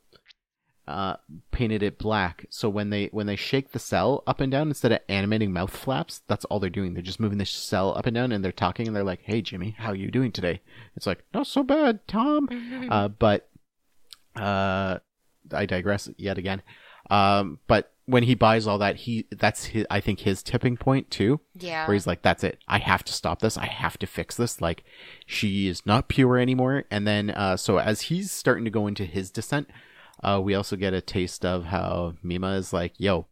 uh, 0.88 1.16
painted 1.50 1.82
it 1.82 1.98
black. 1.98 2.46
So 2.48 2.68
when 2.68 2.90
they 2.90 3.06
when 3.06 3.26
they 3.26 3.36
shake 3.36 3.72
the 3.72 3.78
cel 3.78 4.22
up 4.26 4.40
and 4.40 4.52
down 4.52 4.68
instead 4.68 4.92
of 4.92 5.00
animating 5.08 5.52
mouth 5.52 5.76
flaps, 5.76 6.22
that's 6.28 6.44
all 6.44 6.60
they're 6.60 6.70
doing. 6.70 6.94
They're 6.94 7.02
just 7.02 7.18
moving 7.18 7.38
the 7.38 7.44
cel 7.44 7.96
up 7.96 8.06
and 8.06 8.14
down, 8.14 8.30
and 8.30 8.44
they're 8.44 8.52
talking, 8.52 8.86
and 8.86 8.94
they're 8.94 9.02
like, 9.02 9.22
"Hey, 9.22 9.42
Jimmy, 9.42 9.74
how 9.78 9.92
you 9.92 10.10
doing 10.10 10.30
today?" 10.30 10.60
It's 10.94 11.06
like, 11.06 11.24
"Not 11.34 11.48
so 11.48 11.64
bad, 11.64 12.06
Tom." 12.06 12.48
uh, 12.90 13.08
but 13.08 13.48
uh, 14.36 14.98
I 15.52 15.66
digress 15.66 16.08
yet 16.18 16.38
again. 16.38 16.62
Um, 17.10 17.58
but 17.66 17.92
when 18.06 18.22
he 18.22 18.34
buys 18.34 18.66
all 18.66 18.78
that, 18.78 18.96
he 18.96 19.26
that's 19.30 19.66
his, 19.66 19.86
I 19.90 20.00
think 20.00 20.20
his 20.20 20.42
tipping 20.42 20.76
point 20.76 21.10
too. 21.10 21.40
Yeah. 21.58 21.86
Where 21.86 21.94
he's 21.94 22.06
like, 22.06 22.22
"That's 22.22 22.44
it. 22.44 22.58
I 22.66 22.78
have 22.78 23.04
to 23.04 23.12
stop 23.12 23.40
this. 23.40 23.58
I 23.58 23.66
have 23.66 23.98
to 23.98 24.06
fix 24.06 24.36
this. 24.36 24.60
Like, 24.60 24.84
she 25.26 25.68
is 25.68 25.84
not 25.84 26.08
pure 26.08 26.38
anymore." 26.38 26.84
And 26.90 27.06
then, 27.06 27.30
uh, 27.30 27.56
so 27.56 27.78
as 27.78 28.02
he's 28.02 28.30
starting 28.30 28.64
to 28.64 28.70
go 28.70 28.86
into 28.86 29.04
his 29.04 29.30
descent 29.30 29.68
uh, 30.22 30.40
we 30.42 30.54
also 30.54 30.76
get 30.76 30.94
a 30.94 31.00
taste 31.00 31.44
of 31.44 31.66
how 31.66 32.14
Mima 32.22 32.54
is 32.54 32.72
like, 32.72 32.94
yo, 32.98 33.26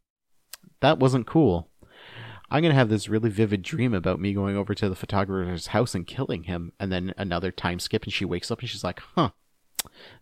that 0.81 0.99
wasn't 0.99 1.27
cool. 1.27 1.71
I'm 2.51 2.63
going 2.63 2.73
to 2.73 2.79
have 2.79 2.91
this 2.91 3.09
really 3.09 3.31
vivid 3.31 3.63
dream 3.63 3.95
about 3.95 4.21
me 4.21 4.33
going 4.33 4.57
over 4.57 4.75
to 4.75 4.89
the 4.89 4.95
photographer's 4.95 5.69
house 5.69 5.95
and 5.95 6.07
killing 6.07 6.45
him. 6.45 6.73
And 6.79 6.93
then 6.93 7.15
another 7.17 7.51
time 7.51 7.81
skip, 7.81 8.05
and 8.05 8.13
she 8.13 8.25
wakes 8.25 8.51
up 8.51 8.61
and 8.61 8.69
she's 8.69 8.85
like, 8.85 9.01
huh, 9.15 9.31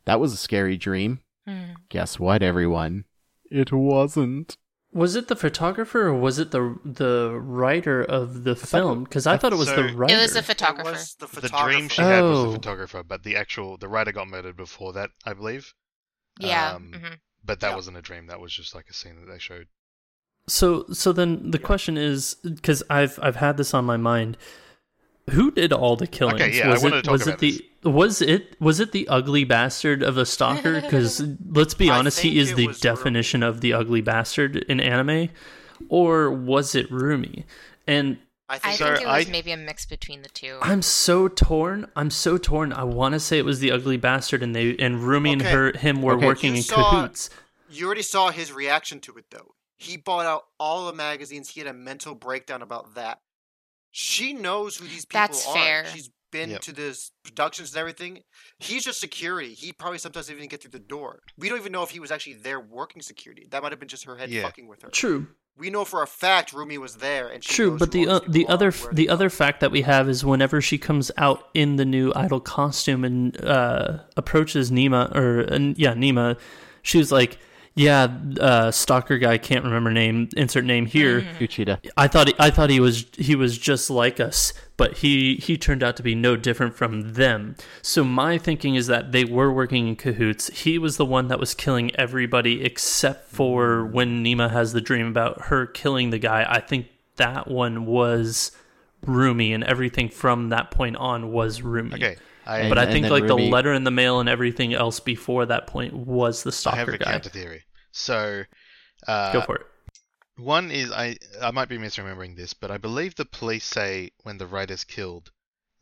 that 0.04 0.20
was 0.20 0.32
a 0.32 0.36
scary 0.36 0.76
dream. 0.76 1.20
Mm. 1.48 1.74
Guess 1.88 2.20
what, 2.20 2.42
everyone? 2.42 3.04
It 3.52 3.72
wasn't. 3.72 4.56
Was 4.92 5.16
it 5.16 5.28
the 5.28 5.36
photographer 5.36 6.08
or 6.08 6.14
was 6.14 6.38
it 6.38 6.50
the 6.50 6.76
the 6.84 7.38
writer 7.40 8.02
of 8.02 8.44
the 8.44 8.54
film? 8.54 9.04
Because 9.04 9.26
I 9.26 9.36
thought 9.36 9.52
it 9.52 9.56
was 9.56 9.68
so, 9.68 9.76
the 9.76 9.94
writer. 9.94 10.14
It 10.14 10.20
was 10.20 10.34
the 10.34 10.42
photographer. 10.42 10.90
Was 10.90 11.14
the, 11.14 11.26
photographer. 11.26 11.66
the 11.66 11.72
dream 11.72 11.88
she 11.88 12.02
had 12.02 12.22
was 12.22 12.42
the 12.42 12.48
oh. 12.48 12.52
photographer, 12.52 13.02
but 13.02 13.22
the 13.22 13.36
actual 13.36 13.76
the 13.78 13.88
writer 13.88 14.12
got 14.12 14.28
murdered 14.28 14.56
before 14.56 14.92
that, 14.94 15.10
I 15.24 15.32
believe. 15.32 15.72
Yeah. 16.38 16.72
Um, 16.72 16.92
mm-hmm. 16.94 17.14
But 17.44 17.60
that 17.60 17.70
yeah. 17.70 17.76
wasn't 17.76 17.96
a 17.96 18.02
dream. 18.02 18.26
That 18.26 18.40
was 18.40 18.52
just 18.52 18.74
like 18.74 18.86
a 18.88 18.94
scene 18.94 19.16
that 19.16 19.30
they 19.30 19.38
showed. 19.38 19.68
So, 20.46 20.86
so 20.92 21.12
then 21.12 21.50
the 21.50 21.58
yeah. 21.58 21.66
question 21.66 21.96
is, 21.96 22.36
because 22.44 22.82
I've 22.90 23.18
I've 23.22 23.36
had 23.36 23.56
this 23.56 23.74
on 23.74 23.84
my 23.84 23.96
mind. 23.96 24.36
Who 25.30 25.52
did 25.52 25.72
all 25.72 25.96
the 25.96 26.06
killings? 26.06 26.40
Okay, 26.40 26.56
yeah, 26.56 26.68
was 26.68 26.84
I 26.84 26.88
it, 26.88 26.90
to 26.90 27.02
talk 27.02 27.12
was 27.12 27.22
about 27.22 27.34
it 27.34 27.40
the 27.40 27.50
this. 27.52 27.60
Was 27.84 28.22
it 28.22 28.60
was 28.60 28.80
it 28.80 28.92
the 28.92 29.08
ugly 29.08 29.44
bastard 29.44 30.02
of 30.02 30.16
a 30.16 30.26
stalker? 30.26 30.80
Because 30.80 31.22
let's 31.50 31.74
be 31.74 31.90
honest, 31.90 32.20
he 32.20 32.38
is 32.38 32.54
the 32.54 32.68
definition 32.80 33.40
Rumi. 33.40 33.50
of 33.50 33.60
the 33.60 33.72
ugly 33.72 34.00
bastard 34.00 34.56
in 34.56 34.80
anime, 34.80 35.30
or 35.88 36.30
was 36.30 36.74
it 36.74 36.90
Rumi? 36.90 37.44
And 37.86 38.18
I 38.48 38.58
think, 38.58 38.80
I 38.82 38.86
think 38.86 39.00
it 39.00 39.06
was 39.06 39.28
I, 39.28 39.30
maybe 39.30 39.52
a 39.52 39.56
mix 39.56 39.86
between 39.86 40.22
the 40.22 40.28
two. 40.28 40.58
I'm 40.60 40.82
so 40.82 41.26
torn. 41.26 41.88
I'm 41.96 42.10
so 42.10 42.38
torn. 42.38 42.72
I 42.72 42.84
want 42.84 43.14
to 43.14 43.20
say 43.20 43.38
it 43.38 43.44
was 43.44 43.60
the 43.60 43.72
ugly 43.72 43.96
bastard, 43.96 44.42
and 44.42 44.54
they 44.54 44.76
and 44.76 45.00
Rumi 45.00 45.30
okay. 45.30 45.32
and 45.32 45.42
her 45.42 45.72
him 45.76 46.02
were 46.02 46.14
okay. 46.14 46.26
working 46.26 46.50
you 46.52 46.58
in 46.58 46.62
saw, 46.62 46.90
cahoots. 46.90 47.30
You 47.70 47.86
already 47.86 48.02
saw 48.02 48.30
his 48.30 48.52
reaction 48.52 49.00
to 49.00 49.16
it, 49.16 49.24
though. 49.30 49.54
He 49.76 49.96
bought 49.96 50.26
out 50.26 50.44
all 50.60 50.86
the 50.86 50.92
magazines. 50.92 51.48
He 51.48 51.60
had 51.60 51.66
a 51.66 51.72
mental 51.72 52.14
breakdown 52.14 52.62
about 52.62 52.94
that. 52.94 53.20
She 53.90 54.32
knows 54.32 54.76
who 54.76 54.86
these 54.86 55.04
people 55.04 55.20
That's 55.20 55.46
are. 55.48 55.54
Fair. 55.54 55.86
She's 55.86 56.10
been 56.32 56.50
yep. 56.50 56.60
to 56.62 56.72
this 56.72 57.12
productions 57.22 57.72
and 57.72 57.78
everything. 57.78 58.22
He's 58.58 58.84
just 58.84 58.98
security. 59.00 59.54
He 59.54 59.72
probably 59.72 59.98
sometimes 59.98 60.30
even 60.30 60.48
get 60.48 60.62
through 60.62 60.72
the 60.72 60.80
door. 60.80 61.20
We 61.38 61.48
don't 61.48 61.58
even 61.58 61.70
know 61.70 61.84
if 61.84 61.90
he 61.90 62.00
was 62.00 62.10
actually 62.10 62.34
there 62.34 62.58
working 62.58 63.00
security. 63.02 63.46
That 63.50 63.62
might 63.62 63.70
have 63.70 63.78
been 63.78 63.88
just 63.88 64.04
her 64.04 64.16
head 64.16 64.30
yeah. 64.30 64.42
fucking 64.42 64.66
with 64.66 64.82
her. 64.82 64.88
True, 64.88 65.28
we 65.56 65.70
know 65.70 65.84
for 65.84 66.02
a 66.02 66.06
fact 66.06 66.52
Rumi 66.52 66.78
was 66.78 66.96
there, 66.96 67.28
and 67.28 67.42
true. 67.42 67.78
But 67.78 67.92
the 67.92 68.08
uh, 68.08 68.20
the 68.26 68.46
other 68.48 68.72
the 68.92 69.08
other 69.08 69.28
fact 69.30 69.60
that 69.60 69.70
we 69.70 69.82
have 69.82 70.08
is 70.08 70.24
whenever 70.24 70.60
she 70.60 70.78
comes 70.78 71.10
out 71.16 71.48
in 71.54 71.76
the 71.76 71.84
new 71.84 72.12
idol 72.16 72.40
costume 72.40 73.04
and 73.04 73.42
uh, 73.44 73.98
approaches 74.16 74.72
Mima 74.72 75.12
or 75.14 75.46
uh, 75.52 75.58
yeah 75.76 75.94
Mima, 75.94 76.36
she 76.82 76.98
was 76.98 77.12
like 77.12 77.38
yeah, 77.74 78.08
uh, 78.38 78.70
stalker 78.70 79.18
guy 79.18 79.38
can't 79.38 79.64
remember 79.64 79.90
name. 79.90 80.28
Insert 80.36 80.64
name 80.64 80.86
here. 80.86 81.22
Mm-hmm. 81.22 81.44
Uchida. 81.44 81.90
I 81.96 82.06
thought 82.06 82.28
he, 82.28 82.34
I 82.38 82.50
thought 82.50 82.68
he 82.68 82.80
was 82.80 83.06
he 83.16 83.34
was 83.34 83.56
just 83.56 83.88
like 83.88 84.20
us, 84.20 84.52
but 84.76 84.98
he 84.98 85.36
he 85.36 85.56
turned 85.56 85.82
out 85.82 85.96
to 85.96 86.02
be 86.02 86.14
no 86.14 86.36
different 86.36 86.74
from 86.74 87.14
them. 87.14 87.56
So 87.80 88.04
my 88.04 88.36
thinking 88.36 88.74
is 88.74 88.88
that 88.88 89.12
they 89.12 89.24
were 89.24 89.50
working 89.50 89.88
in 89.88 89.96
cahoots. 89.96 90.48
He 90.48 90.78
was 90.78 90.98
the 90.98 91.06
one 91.06 91.28
that 91.28 91.40
was 91.40 91.54
killing 91.54 91.94
everybody 91.96 92.62
except 92.62 93.30
for 93.30 93.86
when 93.86 94.22
Mima 94.22 94.50
has 94.50 94.74
the 94.74 94.82
dream 94.82 95.06
about 95.06 95.42
her 95.46 95.66
killing 95.66 96.10
the 96.10 96.18
guy. 96.18 96.46
I 96.46 96.60
think 96.60 96.88
that 97.16 97.48
one 97.48 97.86
was 97.86 98.52
Rumi, 99.06 99.52
and 99.52 99.64
everything 99.64 100.10
from 100.10 100.50
that 100.50 100.70
point 100.70 100.96
on 100.96 101.32
was 101.32 101.62
Rumi. 101.62 101.94
Okay. 101.94 102.16
I, 102.46 102.68
but 102.68 102.78
I 102.78 102.90
think 102.90 103.08
like 103.08 103.24
Ruby- 103.24 103.44
the 103.44 103.50
letter 103.50 103.72
in 103.72 103.84
the 103.84 103.90
mail 103.90 104.20
and 104.20 104.28
everything 104.28 104.74
else 104.74 105.00
before 105.00 105.46
that 105.46 105.66
point 105.66 105.94
was 105.94 106.42
the 106.42 106.52
stalker 106.52 106.76
I 106.76 106.78
have 106.78 106.88
a 106.88 106.98
guy. 106.98 107.12
counter 107.12 107.30
theory. 107.30 107.62
So, 107.92 108.44
uh, 109.06 109.32
Go 109.32 109.42
for 109.42 109.56
it. 109.56 109.66
One 110.36 110.70
is 110.70 110.90
I 110.90 111.16
I 111.40 111.50
might 111.50 111.68
be 111.68 111.78
misremembering 111.78 112.36
this, 112.36 112.54
but 112.54 112.70
I 112.70 112.78
believe 112.78 113.14
the 113.14 113.24
police 113.24 113.64
say 113.64 114.10
when 114.22 114.38
the 114.38 114.46
writer's 114.46 114.84
killed 114.84 115.30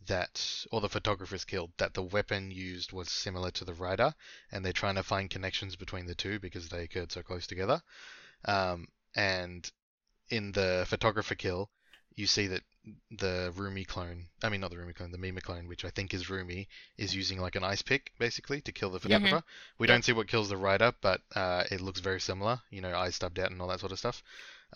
that 0.07 0.65
or 0.73 0.81
the 0.81 0.89
photographer's 0.89 1.45
killed 1.45 1.73
that 1.79 1.95
the 1.95 2.03
weapon 2.03 2.51
used 2.51 2.93
was 2.93 3.11
similar 3.11 3.51
to 3.53 3.65
the 3.65 3.75
writer, 3.75 4.13
and 4.51 4.65
they're 4.65 4.73
trying 4.73 4.97
to 4.97 5.03
find 5.03 5.31
connections 5.31 5.77
between 5.77 6.07
the 6.07 6.15
two 6.15 6.39
because 6.41 6.69
they 6.69 6.83
occurred 6.83 7.13
so 7.13 7.23
close 7.23 7.47
together. 7.47 7.81
Um, 8.45 8.89
and 9.15 9.71
in 10.31 10.53
the 10.53 10.85
photographer 10.89 11.35
kill, 11.35 11.71
you 12.17 12.27
see 12.27 12.47
that 12.49 12.63
the 13.11 13.53
Rumi 13.57 13.85
clone, 13.85 14.27
I 14.43 14.49
mean 14.49 14.61
not 14.61 14.71
the 14.71 14.79
Rumi 14.79 14.93
clone, 14.93 15.13
the 15.13 15.19
Mima 15.19 15.41
clone, 15.41 15.69
which 15.69 15.85
I 15.85 15.91
think 15.91 16.15
is 16.15 16.31
Rumi, 16.31 16.69
is 16.97 17.15
using 17.15 17.39
like 17.41 17.55
an 17.55 17.65
ice 17.65 17.83
pick 17.83 18.13
basically 18.19 18.61
to 18.63 18.73
kill 18.73 18.91
the 18.91 18.99
photographer. 19.01 19.37
We 19.79 19.87
don't 19.87 20.05
see 20.05 20.13
what 20.13 20.29
kills 20.29 20.49
the 20.49 20.57
writer, 20.57 20.93
but 21.01 21.21
uh, 21.37 21.65
it 21.71 21.81
looks 21.81 22.01
very 22.01 22.21
similar. 22.21 22.61
You 22.71 22.81
know, 22.81 22.95
eyes 22.95 23.15
stubbed 23.15 23.39
out 23.39 23.51
and 23.51 23.61
all 23.61 23.69
that 23.69 23.81
sort 23.81 23.93
of 23.93 23.99
stuff. 23.99 24.23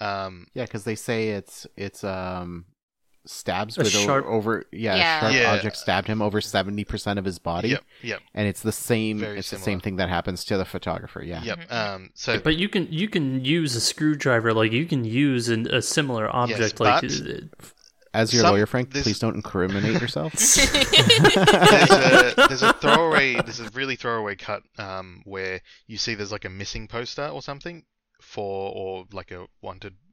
Um, 0.00 0.46
Yeah, 0.54 0.64
because 0.64 0.84
they 0.84 0.96
say 0.96 1.30
it's 1.30 1.66
it's 1.76 2.04
um 2.04 2.66
stabs 3.26 3.76
A 3.78 3.80
with 3.82 3.90
sharp- 3.90 4.26
over, 4.26 4.34
over 4.34 4.64
yeah, 4.72 4.96
Yeah. 4.96 5.16
a 5.16 5.20
sharp 5.20 5.34
Yeah. 5.34 5.52
object 5.54 5.76
stabbed 5.76 6.08
him 6.08 6.20
over 6.20 6.40
seventy 6.40 6.84
percent 6.84 7.18
of 7.18 7.24
his 7.24 7.38
body. 7.38 7.68
Yep, 7.70 7.84
yep, 8.02 8.20
And 8.34 8.46
it's 8.48 8.60
the 8.62 8.72
same 8.72 9.18
Very 9.20 9.38
it's 9.38 9.50
the 9.50 9.58
same 9.58 9.80
thing 9.80 9.96
that 9.96 10.08
happens 10.08 10.44
to 10.46 10.56
the 10.58 10.64
photographer, 10.64 11.22
yeah. 11.22 11.42
yep. 11.42 11.72
Um, 11.72 12.10
so 12.14 12.38
But 12.38 12.56
you 12.56 12.68
can 12.68 12.86
you 12.92 13.08
can 13.08 13.44
use 13.44 13.74
a 13.76 13.80
screwdriver 13.80 14.52
like 14.52 14.72
you 14.72 14.86
can 14.86 15.04
use 15.04 15.48
an, 15.48 15.66
a 15.68 15.80
similar 15.82 16.28
object 16.34 16.80
like 16.80 17.00
but- 17.02 17.10
uh, 17.12 17.66
As 18.12 18.32
your 18.32 18.42
Some- 18.42 18.52
lawyer, 18.52 18.66
Frank, 18.66 18.92
this- 18.92 19.02
please 19.04 19.18
don't 19.18 19.34
incriminate 19.34 20.00
yourself. 20.00 20.32
there's 21.14 21.90
a 21.90 22.34
there's 22.48 22.62
a 22.62 22.72
throwaway 22.74 23.34
there's 23.34 23.60
a 23.60 23.68
really 23.70 23.96
throwaway 23.96 24.36
cut 24.36 24.62
um 24.78 25.22
where 25.24 25.60
you 25.86 25.96
see 25.96 26.14
there's 26.14 26.32
like 26.32 26.44
a 26.44 26.50
missing 26.50 26.86
poster 26.88 27.26
or 27.26 27.42
something 27.42 27.84
for 28.20 28.72
or 28.74 29.04
like 29.12 29.30
a 29.30 29.46
wanted 29.62 29.94
not 29.94 30.03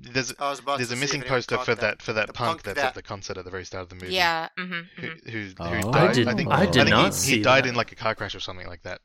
there's 0.00 0.32
I 0.38 0.56
there's 0.76 0.92
a 0.92 0.96
missing 0.96 1.22
poster 1.22 1.58
for 1.58 1.74
that. 1.74 1.80
that 1.98 2.02
for 2.02 2.12
that 2.14 2.26
punk, 2.34 2.36
punk 2.36 2.62
that's 2.62 2.76
that- 2.80 2.88
at 2.88 2.94
the 2.94 3.02
concert 3.02 3.36
at 3.38 3.44
the 3.44 3.50
very 3.50 3.64
start 3.64 3.82
of 3.84 3.88
the 3.90 3.94
movie. 3.96 4.14
Yeah. 4.14 4.48
hmm 4.58 4.80
Who, 4.96 5.08
who, 5.26 5.30
who 5.30 5.50
Oh. 5.58 5.64
died? 5.64 5.84
I 5.94 6.12
didn't- 6.12 6.36
think, 6.36 6.50
I 6.50 6.64
did 6.66 6.74
think 6.74 6.88
not 6.90 7.06
he, 7.06 7.12
see 7.12 7.36
he 7.36 7.42
died 7.42 7.64
that. 7.64 7.68
in 7.70 7.74
like 7.74 7.92
a 7.92 7.96
car 7.96 8.14
crash 8.14 8.34
or 8.34 8.40
something 8.40 8.66
like 8.66 8.82
that. 8.82 9.00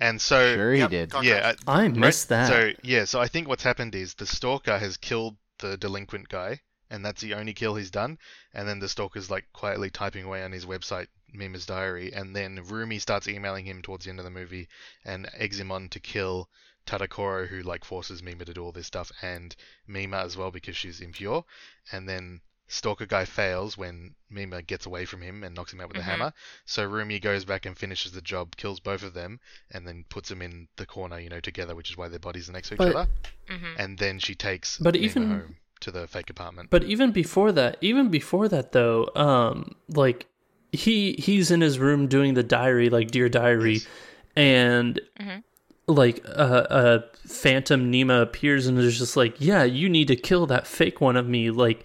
And 0.00 0.20
so 0.20 0.54
sure 0.54 0.72
he 0.72 0.80
Yep, 0.80 0.90
did. 0.90 1.12
yeah. 1.22 1.54
I- 1.66 1.82
I 1.84 1.88
missed 1.88 2.28
that. 2.30 2.48
so 2.48 2.72
yeah, 2.82 3.04
so 3.04 3.20
I 3.20 3.28
think 3.28 3.48
what's 3.48 3.62
happened 3.62 3.94
is 3.94 4.14
the 4.14 4.26
stalker 4.26 4.78
has 4.78 4.96
killed 4.96 5.36
the 5.60 5.76
delinquent 5.76 6.28
guy, 6.28 6.60
and 6.90 7.04
that's 7.04 7.20
the 7.22 7.34
only 7.34 7.54
kill 7.54 7.76
he's 7.76 7.90
done. 7.92 8.18
And 8.52 8.68
then 8.68 8.80
the 8.80 8.88
stalker's 8.88 9.30
like 9.30 9.46
quietly 9.52 9.90
typing 9.90 10.24
away 10.24 10.42
on 10.42 10.50
his 10.52 10.66
website, 10.66 11.06
Mima's 11.32 11.64
diary, 11.66 12.12
and 12.12 12.34
then 12.34 12.60
Rumi 12.64 12.98
starts 12.98 13.28
emailing 13.28 13.64
him 13.66 13.82
towards 13.82 14.04
the 14.04 14.10
end 14.10 14.18
of 14.18 14.24
the 14.24 14.30
movie 14.30 14.68
and 15.04 15.28
eggs 15.34 15.58
him 15.60 15.70
on 15.72 15.88
to 15.90 16.00
kill 16.00 16.48
Tadokoro, 16.86 17.46
who 17.48 17.62
like 17.62 17.84
forces 17.84 18.22
Mima 18.22 18.44
to 18.44 18.54
do 18.54 18.62
all 18.64 18.72
this 18.72 18.86
stuff, 18.86 19.10
and 19.22 19.54
Mima 19.86 20.18
as 20.18 20.36
well 20.36 20.50
because 20.50 20.76
she's 20.76 21.00
impure. 21.00 21.44
And 21.92 22.08
then 22.08 22.40
Stalker 22.66 23.06
guy 23.06 23.24
fails 23.26 23.76
when 23.76 24.14
Mima 24.30 24.62
gets 24.62 24.86
away 24.86 25.04
from 25.04 25.20
him 25.20 25.44
and 25.44 25.54
knocks 25.54 25.72
him 25.72 25.80
out 25.80 25.88
with 25.88 25.98
Mhm. 25.98 26.00
a 26.00 26.04
hammer. 26.04 26.32
So 26.64 26.84
Rumi 26.84 27.20
goes 27.20 27.44
back 27.44 27.66
and 27.66 27.76
finishes 27.76 28.12
the 28.12 28.22
job, 28.22 28.56
kills 28.56 28.80
both 28.80 29.02
of 29.02 29.12
them, 29.14 29.38
and 29.70 29.86
then 29.86 30.04
puts 30.08 30.28
them 30.30 30.40
in 30.40 30.68
the 30.76 30.86
corner, 30.86 31.18
you 31.20 31.28
know, 31.28 31.40
together, 31.40 31.74
which 31.74 31.90
is 31.90 31.96
why 31.96 32.08
their 32.08 32.18
bodies 32.18 32.48
are 32.48 32.52
next 32.52 32.68
to 32.68 32.74
each 32.74 32.78
But- 32.78 32.96
other. 32.96 33.10
hmm 33.48 33.74
And 33.78 33.98
then 33.98 34.18
she 34.18 34.34
takes 34.34 34.78
But 34.78 34.94
Mima 34.94 35.04
even- 35.06 35.30
home 35.30 35.56
to 35.80 35.90
the 35.90 36.06
fake 36.08 36.30
apartment. 36.30 36.70
But 36.70 36.84
even 36.84 37.12
before 37.12 37.52
that, 37.52 37.76
even 37.82 38.08
before 38.08 38.48
that 38.48 38.72
though, 38.72 39.10
um, 39.14 39.76
like 39.88 40.26
he 40.72 41.12
he's 41.14 41.50
in 41.50 41.60
his 41.60 41.78
room 41.78 42.08
doing 42.08 42.32
the 42.34 42.42
diary, 42.42 42.88
like 42.88 43.10
dear 43.10 43.28
diary, 43.28 43.74
Yes. 43.74 43.86
and 44.34 45.00
Mhm. 45.20 45.44
Like 45.86 46.24
uh, 46.26 46.28
uh, 46.70 47.02
Phantom 47.26 47.90
Mima 47.90 48.22
appears 48.22 48.66
and 48.66 48.78
is 48.78 48.98
just 48.98 49.16
like, 49.16 49.36
yeah, 49.38 49.64
you 49.64 49.88
need 49.90 50.08
to 50.08 50.16
kill 50.16 50.46
that 50.46 50.66
fake 50.66 51.00
one 51.00 51.16
of 51.16 51.28
me. 51.28 51.50
Like 51.50 51.84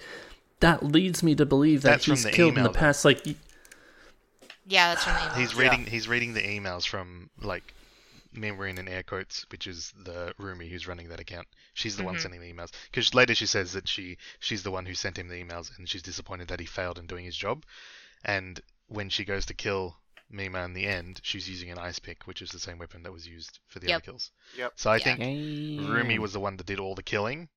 that 0.62 0.84
leads 0.84 1.22
me 1.22 1.36
to 1.36 1.45
believe 1.45 1.82
that 1.82 1.89
That's 1.91 2.06
he's 2.06 2.24
the 2.24 2.32
killed 2.32 2.54
in 2.54 2.60
email, 2.60 2.72
the 2.72 2.74
though. 2.74 2.80
past. 2.80 3.04
Like 3.04 3.26
Yeah, 4.66 4.89
that's 4.93 5.04
from 5.04 5.14
the 5.16 5.22
email. 5.26 5.36
He's 5.36 5.56
reading 5.56 5.86
he's 5.86 6.08
reading 6.08 6.34
the 6.34 6.41
emails 6.41 6.88
from 6.88 7.30
like 7.41 7.74
Mima 8.32 8.64
and 8.64 8.88
air 8.88 9.04
quotes, 9.04 9.45
which 9.52 9.68
is 9.68 9.93
the 10.06 10.34
Rumi 10.38 10.70
who's 10.70 10.88
running 10.88 11.10
that 11.10 11.20
account. 11.20 11.47
She's 11.74 11.97
the 11.97 12.04
one 12.04 12.16
Mhm. 12.16 12.22
sending 12.22 12.41
the 12.41 12.54
emails 12.54 12.72
because 12.91 13.14
later 13.14 13.36
she 13.36 13.45
says 13.47 13.74
that 13.74 13.88
she 13.88 14.18
she's 14.39 14.64
the 14.64 14.72
one 14.72 14.86
who 14.86 14.93
sent 14.93 15.18
him 15.18 15.28
the 15.28 15.43
emails 15.43 15.78
and 15.78 15.89
she's 15.89 16.04
disappointed 16.04 16.47
that 16.50 16.60
he 16.60 16.66
failed 16.66 16.97
in 17.00 17.06
doing 17.08 17.26
his 17.26 17.36
job. 17.36 17.66
And 18.24 18.62
when 18.88 19.10
she 19.10 19.26
goes 19.26 19.45
to 19.47 19.54
kill 19.54 19.97
Mima 20.30 20.64
in 20.64 20.74
the 20.74 20.86
end, 20.86 21.20
she's 21.24 21.50
using 21.50 21.72
an 21.72 21.78
ice 21.80 22.00
pick, 22.00 22.28
which 22.28 22.42
is 22.42 22.52
the 22.52 22.60
same 22.60 22.78
weapon 22.78 23.04
that 23.04 23.12
was 23.12 23.28
used 23.28 23.60
for 23.68 23.80
the 23.80 23.88
Yep. 23.88 23.96
other 23.96 24.06
kills. 24.06 24.32
Yep. 24.58 24.74
So 24.76 24.92
I 24.92 24.98
Yeah. 24.98 25.16
think 25.16 25.20
Rumi 25.90 26.20
was 26.20 26.34
the 26.34 26.40
one 26.40 26.58
that 26.58 26.66
did 26.68 26.80
all 26.80 26.96
the 26.96 27.04
killing. 27.04 27.50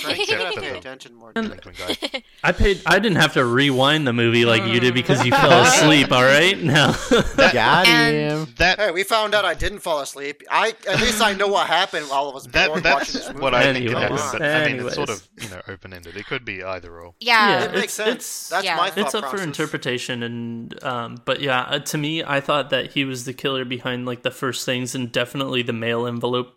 Frank, 0.00 0.18
you 0.18 0.22
Except 0.24 0.40
gotta 0.42 0.54
for 0.54 0.60
pay 0.60 0.70
the 0.72 0.78
attention 0.78 1.14
more. 1.14 1.32
delinquent 1.32 1.78
guy. 1.78 2.22
I 2.44 2.52
paid, 2.52 2.82
I 2.86 2.98
didn't 2.98 3.16
have 3.16 3.32
to 3.34 3.44
rewind 3.44 4.06
the 4.06 4.12
movie 4.12 4.44
like 4.44 4.64
you 4.64 4.78
did 4.80 4.92
because 4.94 5.24
you 5.24 5.30
fell 5.32 5.62
asleep. 5.62 6.12
All 6.12 6.22
right, 6.24 6.60
now. 6.60 6.92
Got 7.36 7.86
And- 7.86 8.16
him. 8.48 8.54
That 8.58 8.78
Hey, 8.78 8.90
we 8.90 9.04
found 9.04 9.34
out 9.34 9.44
I 9.44 9.54
didn't 9.54 9.78
fall 9.78 10.00
asleep. 10.00 10.42
I 10.50 10.74
at 10.88 11.00
least 11.00 11.22
I 11.22 11.32
know 11.34 11.46
what 11.48 11.66
happened 11.66 12.06
while 12.10 12.28
I 12.28 12.32
was 12.34 12.44
that 12.48 12.68
bored 12.68 12.82
that's 12.82 12.94
watching 12.94 13.14
this 13.20 13.28
movie. 13.28 13.40
what 13.40 13.54
I 13.54 13.72
think 13.72 13.76
Anyways, 13.90 14.20
happened. 14.20 14.20
But 14.32 14.42
I 14.42 14.66
mean, 14.72 14.86
it's 14.86 14.94
sort 14.96 15.08
of 15.10 15.28
you 15.40 15.48
know 15.50 15.60
open 15.68 15.92
ended. 15.92 16.16
It 16.16 16.26
could 16.26 16.44
be 16.44 16.62
either 16.62 16.92
or. 17.00 17.14
yeah. 17.20 17.60
Yeah, 17.60 17.64
it 17.66 17.72
makes 17.74 17.92
sense. 17.94 18.08
it's- 18.16 18.48
That's 18.50 18.64
yeah. 18.64 18.76
my 18.76 18.90
thought 18.90 18.98
it's 19.06 19.14
up 19.14 19.30
for 19.30 19.40
interpretation 19.40 20.22
and 20.22 20.84
um 20.84 21.16
but 21.24 21.40
yeah 21.40 21.60
uh, 21.62 21.78
to 21.78 21.98
me 21.98 22.22
i 22.24 22.40
thought 22.40 22.70
that 22.70 22.92
he 22.92 23.04
was 23.04 23.24
the 23.24 23.32
killer 23.32 23.64
behind 23.64 24.06
like 24.06 24.22
the 24.22 24.30
first 24.30 24.64
things 24.66 24.94
and 24.94 25.10
definitely 25.12 25.62
the 25.62 25.72
mail 25.72 26.06
envelope 26.06 26.54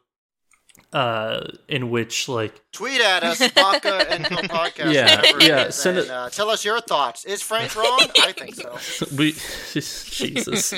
uh 0.91 1.41
in 1.67 1.89
which 1.91 2.27
like 2.27 2.61
Tweet 2.71 2.99
at 3.01 3.23
us, 3.23 3.39
Baka 3.51 4.09
and 4.11 4.25
Kill 4.25 4.37
Podcast. 4.39 4.93
Yeah, 4.93 5.21
yeah, 5.39 5.65
is, 5.67 5.75
send 5.75 5.97
and, 5.99 6.07
it- 6.07 6.11
Uh, 6.11 6.29
tell 6.29 6.49
us 6.49 6.65
your 6.65 6.81
thoughts. 6.81 7.25
Is 7.25 7.41
Frank 7.43 7.75
wrong? 7.75 7.99
I 8.21 8.31
think 8.31 8.55
so. 8.55 9.05
we 9.17 9.33
jesus 9.73 10.73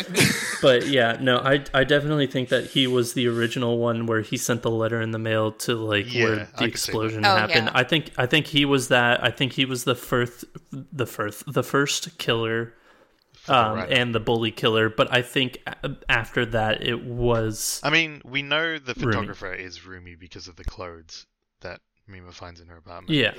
but 0.62 0.88
yeah 0.88 1.18
no 1.22 1.38
i 1.40 1.64
i 1.74 1.84
definitely 1.84 2.28
think 2.28 2.50
that 2.50 2.66
he 2.68 2.88
was 2.88 3.14
the 3.14 3.28
original 3.28 3.78
one 3.78 4.06
where 4.06 4.22
he 4.22 4.38
sent 4.38 4.62
the 4.62 4.70
letter 4.72 5.02
in 5.02 5.12
the 5.12 5.20
mail 5.20 5.52
to 5.52 5.76
like 5.76 6.14
Yeah, 6.14 6.24
where 6.24 6.36
the 6.36 6.46
could 6.46 6.48
see 6.52 6.58
that. 6.60 6.68
explosion 6.70 7.26
Oh, 7.26 7.36
happened 7.36 7.68
yeah. 7.68 7.72
i 7.74 7.84
think 7.84 8.12
i 8.18 8.26
think 8.26 8.48
he 8.48 8.66
was 8.66 8.90
that 8.90 9.24
i 9.24 9.32
think 9.32 9.54
he 9.54 9.66
was 9.66 9.84
the 9.86 9.96
first 9.96 10.46
the 10.72 11.06
first 11.06 11.52
the 11.52 11.64
first 11.64 12.18
killer 12.18 12.74
um, 13.48 13.76
Right. 13.78 13.92
and 13.92 14.14
the 14.14 14.20
bully 14.20 14.52
killer. 14.52 14.90
But 14.90 15.12
I 15.14 15.22
think 15.22 15.58
after 16.10 16.46
that, 16.48 16.84
it 16.84 17.04
was 17.04 17.80
I 17.84 17.90
mean, 17.90 18.22
we 18.26 18.42
know 18.42 18.78
the 18.78 18.94
Rumi. 18.94 19.12
photographer 19.14 19.54
is 19.54 19.86
Rumi 19.86 20.16
because 20.16 20.48
of 20.48 20.56
the 20.56 20.64
clothes 20.64 21.26
that 21.62 21.82
Mima 22.08 22.32
finds 22.32 22.60
in 22.60 22.68
her 22.68 22.78
apartment. 22.78 23.10
yeah. 23.18 23.34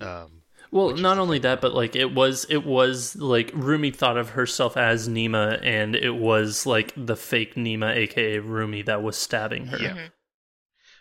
Um, 0.00 0.42
Well, 0.70 0.94
not 0.96 1.18
only 1.18 1.36
thing. 1.38 1.42
that, 1.42 1.60
but 1.60 1.72
like 1.74 1.94
it 1.96 2.14
was, 2.14 2.46
it 2.48 2.64
was 2.64 3.16
like 3.16 3.50
Rumi 3.54 3.90
thought 3.90 4.16
of 4.16 4.30
herself 4.30 4.76
as 4.76 5.08
Mima, 5.08 5.58
and 5.62 5.94
it 5.96 6.10
was 6.16 6.66
like 6.66 6.92
the 6.96 7.16
fake 7.16 7.56
Mima, 7.56 7.88
aka 7.90 8.38
Rumi, 8.38 8.82
that 8.82 9.02
was 9.02 9.16
stabbing 9.16 9.66
her. 9.66 9.78
Yeah. 9.78 9.90
Mm-hmm. 9.90 10.06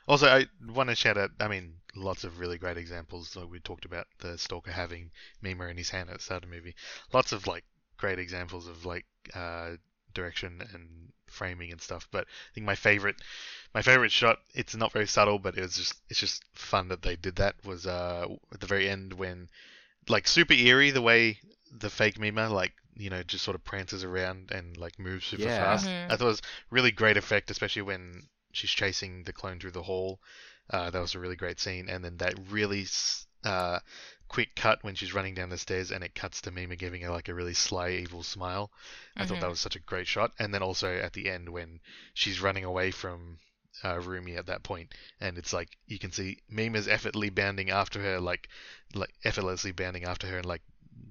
Also, 0.08 0.28
I 0.28 0.46
want 0.68 0.90
to 0.90 0.96
shout 0.96 1.18
out. 1.18 1.32
I 1.40 1.48
mean, 1.50 1.74
lots 1.96 2.24
of 2.24 2.40
really 2.40 2.58
great 2.58 2.78
examples. 2.78 3.36
Like 3.36 3.50
we 3.52 3.60
talked 3.60 3.84
about 3.86 4.08
the 4.20 4.38
stalker 4.38 4.72
having 4.72 5.12
Mima 5.42 5.66
in 5.68 5.78
his 5.78 5.90
hand 5.90 6.10
at 6.10 6.18
the 6.18 6.24
start 6.24 6.44
of 6.44 6.50
the 6.50 6.56
movie. 6.56 6.76
Lots 7.12 7.32
of 7.34 7.46
like 7.46 7.66
great 7.98 8.20
examples 8.20 8.68
of 8.68 8.86
like 8.86 9.06
uh, 9.34 9.72
direction 10.14 10.62
and 10.74 11.12
framing 11.28 11.72
and 11.72 11.82
stuff. 11.82 12.08
But 12.12 12.26
I 12.26 12.54
think 12.54 12.66
my 12.66 12.76
favorite, 12.76 13.18
my 13.74 13.82
favorite 13.82 14.12
shot. 14.12 14.40
It's 14.54 14.76
not 14.76 14.92
very 14.94 15.08
subtle, 15.08 15.40
but 15.40 15.58
it 15.58 15.62
was 15.62 15.76
just 15.76 15.94
it's 16.10 16.20
just 16.20 16.44
fun 16.54 16.90
that 16.90 17.02
they 17.02 17.16
did 17.16 17.36
that. 17.38 17.56
Was 17.66 17.86
uh, 17.88 18.28
at 18.54 18.60
the 18.60 18.68
very 18.68 18.90
end 18.90 19.14
when, 19.14 19.50
like, 20.08 20.28
super 20.28 20.54
eerie 20.54 20.92
the 20.92 21.02
way 21.02 21.40
the 21.72 21.90
fake 21.90 22.18
Mima 22.20 22.50
like 22.50 22.74
you 22.96 23.10
know 23.10 23.22
just 23.24 23.44
sort 23.44 23.56
of 23.56 23.64
prances 23.64 24.04
around 24.04 24.52
and 24.52 24.78
like 24.78 24.98
moves 25.00 25.26
super 25.26 25.44
Yeah. 25.44 25.60
fast. 25.60 25.86
Mhm. 25.86 26.12
I 26.12 26.16
thought 26.18 26.26
it 26.26 26.30
was 26.30 26.42
really 26.72 26.92
great 26.92 27.18
effect, 27.18 27.52
especially 27.52 27.84
when 27.84 28.24
she's 28.54 28.72
chasing 28.72 29.24
the 29.24 29.34
clone 29.34 29.60
through 29.60 29.72
the 29.72 29.84
hall. 29.84 30.20
Uh, 30.70 30.90
that 30.90 31.00
was 31.00 31.16
a 31.16 31.20
really 31.20 31.36
great 31.36 31.60
scene, 31.60 31.90
and 31.90 32.04
then 32.04 32.18
that 32.18 32.36
really 32.50 32.86
uh, 33.44 33.80
quick 34.28 34.56
cut 34.56 34.84
when 34.84 34.96
she's 34.96 35.14
running 35.14 35.34
down 35.36 35.50
the 35.50 35.58
stairs, 35.58 35.92
and 35.92 36.04
it 36.04 36.16
cuts 36.16 36.42
to 36.42 36.52
Mima 36.52 36.76
giving 36.76 37.02
her 37.02 37.10
like 37.12 37.30
a 37.30 37.34
really 37.34 37.54
sly, 37.54 37.92
evil 37.92 38.24
smile. 38.24 38.72
I 39.18 39.26
thought 39.26 39.40
that 39.40 39.50
Mhm. 39.50 39.50
was 39.50 39.60
such 39.62 39.76
a 39.76 39.80
great 39.82 40.08
shot, 40.08 40.32
and 40.40 40.54
then 40.54 40.64
also 40.64 40.96
at 40.98 41.14
the 41.14 41.30
end 41.30 41.50
when 41.50 41.80
she's 42.14 42.42
running 42.42 42.64
away 42.66 42.92
from 42.92 43.40
uh, 43.84 44.00
Rumi 44.00 44.36
at 44.38 44.48
that 44.48 44.64
point, 44.64 44.94
and 45.22 45.38
it's 45.38 45.54
like 45.54 45.78
you 45.88 46.00
can 46.00 46.12
see 46.12 46.40
Mima's 46.50 46.88
effortlessly 46.88 47.30
bounding 47.30 47.70
after 47.70 48.02
her, 48.02 48.20
like 48.20 48.50
like 48.94 49.14
effortlessly 49.24 49.72
bounding 49.72 50.04
after 50.06 50.28
her, 50.28 50.38
and 50.38 50.46
like 50.46 50.62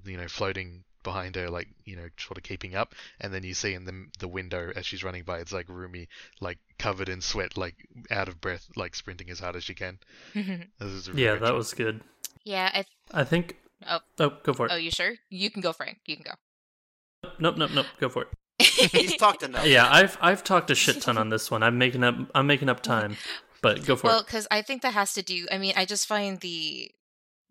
you 0.05 0.17
know 0.17 0.29
floating 0.29 0.85
behind 1.03 1.37
her, 1.37 1.49
like 1.49 1.69
you 1.85 1.95
know 1.97 2.09
sort 2.19 2.39
of 2.39 2.43
keeping 2.45 2.75
up, 2.75 2.95
and 3.21 3.33
then 3.33 3.45
you 3.45 3.55
see 3.55 3.75
in 3.75 3.85
the 3.85 4.07
the 4.19 4.29
window 4.29 4.73
as 4.75 4.85
she's 4.87 5.05
running 5.05 5.23
by, 5.25 5.39
it's 5.39 5.53
like 5.53 5.69
Rumi 5.69 6.09
like 6.41 6.59
covered 6.79 7.09
in 7.09 7.21
sweat, 7.21 7.57
like 7.57 7.77
out 8.11 8.29
of 8.29 8.41
breath, 8.41 8.67
like 8.77 8.95
sprinting 8.95 9.31
as 9.31 9.39
hard 9.41 9.57
as 9.57 9.65
she 9.65 9.75
can. 9.75 9.99
This 10.79 10.91
is 10.91 11.09
a 11.09 11.15
Yeah, 11.15 11.37
that 11.37 11.55
shot. 11.55 11.55
was 11.55 11.75
good. 11.75 12.01
yeah. 12.45 12.71
I, 12.75 12.85
I 13.13 13.25
think. 13.25 13.57
Oh. 13.87 14.01
oh, 14.19 14.33
go 14.43 14.53
for 14.53 14.67
it. 14.67 14.73
oh, 14.73 14.77
you 14.77 14.91
sure? 14.91 15.15
You 15.31 15.51
can 15.51 15.61
go, 15.61 15.73
Frank. 15.73 15.99
You 16.07 16.17
can 16.17 16.25
go. 16.25 17.31
Nope, 17.39 17.57
nope, 17.57 17.71
nope. 17.75 17.87
Go 18.01 18.09
for 18.09 18.23
it. 18.23 18.29
He's 18.93 19.17
talked 19.17 19.43
enough. 19.43 19.67
Yeah, 19.67 19.89
I've 19.91 20.17
I've 20.21 20.43
talked 20.43 20.71
a 20.71 20.75
shit 20.75 21.03
ton 21.03 21.19
on 21.19 21.29
this 21.29 21.51
one. 21.51 21.63
I'm 21.63 21.79
making 21.79 22.03
up 22.03 22.17
I'm 22.35 22.47
making 22.47 22.69
up 22.69 22.83
time, 22.83 23.17
but 23.61 23.85
go 23.85 23.97
for 23.97 24.07
well, 24.07 24.21
it. 24.21 24.27
because 24.27 24.47
I 24.51 24.63
think 24.63 24.83
that 24.83 24.95
has 24.95 25.13
to 25.15 25.23
do. 25.23 25.47
I 25.53 25.59
mean, 25.59 25.75
I 25.77 25.85
just 25.85 26.07
find 26.07 26.41
the 26.41 26.91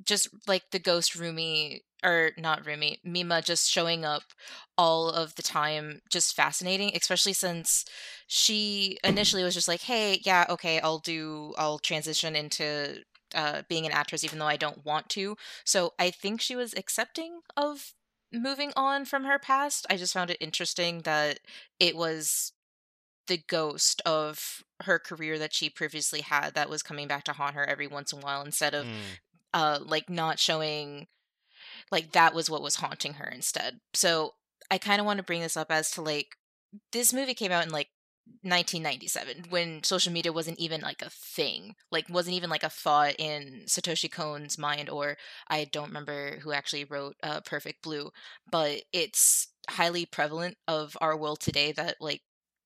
just 0.04 0.30
like 0.48 0.72
the 0.72 0.80
ghost 0.80 1.16
Rumi 1.16 1.84
or 2.04 2.32
not 2.38 2.66
Rumi 2.66 3.00
Mima 3.04 3.42
just 3.42 3.70
showing 3.70 4.04
up 4.04 4.24
all 4.78 5.10
of 5.10 5.36
the 5.36 5.44
time 5.44 6.02
just 6.10 6.36
fascinating, 6.36 6.92
especially 6.96 7.34
since 7.34 7.86
she 8.28 8.98
initially 9.04 9.44
was 9.44 9.54
just 9.54 9.68
like, 9.68 9.82
"Hey, 9.82 10.22
yeah, 10.26 10.46
okay, 10.50 10.80
I'll 10.80 11.00
do, 11.00 11.54
I'll 11.58 11.80
transition 11.80 12.36
into." 12.36 13.04
Uh, 13.36 13.64
being 13.68 13.86
an 13.86 13.92
actress, 13.92 14.24
even 14.24 14.40
though 14.40 14.48
I 14.48 14.56
don't 14.56 14.86
want 14.86 15.10
to. 15.10 15.36
So 15.66 15.94
I 16.00 16.10
think 16.10 16.40
she 16.40 16.56
was 16.56 16.74
accepting 16.74 17.42
of 17.58 17.94
moving 18.32 18.72
on 18.76 19.04
from 19.06 19.26
her 19.26 19.38
past. 19.38 19.86
I 19.90 19.98
just 19.98 20.14
found 20.14 20.30
it 20.32 20.38
interesting 20.40 21.02
that 21.02 21.40
it 21.80 21.96
was 21.96 22.54
the 23.28 23.38
ghost 23.48 24.02
of 24.06 24.64
her 24.84 25.00
career 25.00 25.38
that 25.40 25.54
she 25.54 25.70
previously 25.70 26.22
had 26.22 26.54
that 26.54 26.70
was 26.70 26.82
coming 26.84 27.08
back 27.08 27.24
to 27.26 27.34
haunt 27.34 27.56
her 27.56 27.66
every 27.66 27.88
once 27.88 28.14
in 28.14 28.20
a 28.20 28.22
while 28.22 28.42
instead 28.42 28.74
of 28.74 28.86
Mm. 28.86 29.00
uh 29.54 29.80
like 29.84 30.10
not 30.10 30.40
showing 30.40 31.08
like 31.92 32.12
that 32.12 32.34
was 32.34 32.50
what 32.50 32.62
was 32.62 32.76
haunting 32.78 33.16
her 33.16 33.28
instead. 33.28 33.80
So 33.94 34.36
I 34.70 34.78
kind 34.78 35.00
of 35.00 35.06
want 35.06 35.18
to 35.18 35.24
bring 35.24 35.42
this 35.42 35.58
up 35.58 35.72
as 35.72 35.92
to 35.92 36.02
like 36.02 36.38
this 36.92 37.14
movie 37.14 37.34
came 37.34 37.52
out 37.52 37.66
in 37.66 37.72
like 37.72 37.90
1997 38.42 39.46
when 39.50 39.84
social 39.84 40.12
media 40.12 40.34
wasn't 40.34 40.58
even 40.60 40.82
like 40.82 41.02
a 41.02 41.10
thing 41.10 41.76
like 41.92 42.06
wasn't 42.10 42.36
even 42.36 42.50
like 42.50 42.64
a 42.64 42.70
thought 42.70 43.14
in 43.20 43.64
satoshi 43.68 44.12
kon's 44.12 44.58
mind 44.58 44.90
or 44.90 45.18
i 45.48 45.66
don't 45.72 45.88
remember 45.88 46.40
who 46.40 46.52
actually 46.52 46.84
wrote 46.86 47.16
uh, 47.24 47.40
perfect 47.42 47.84
blue 47.84 48.10
but 48.52 48.82
it's 48.94 49.48
highly 49.70 50.06
prevalent 50.06 50.58
of 50.68 50.98
our 51.02 51.18
world 51.18 51.40
today 51.40 51.72
that 51.72 51.96
like 52.00 52.22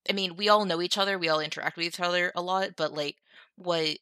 i 0.08 0.12
mean 0.12 0.36
we 0.36 0.48
all 0.48 0.64
know 0.64 0.80
each 0.80 0.98
other 0.98 1.18
we 1.18 1.28
all 1.28 1.40
interact 1.40 1.76
with 1.76 1.86
each 1.86 2.00
other 2.00 2.32
a 2.34 2.42
lot 2.42 2.70
but 2.76 2.92
like 2.92 3.16
what 3.56 3.98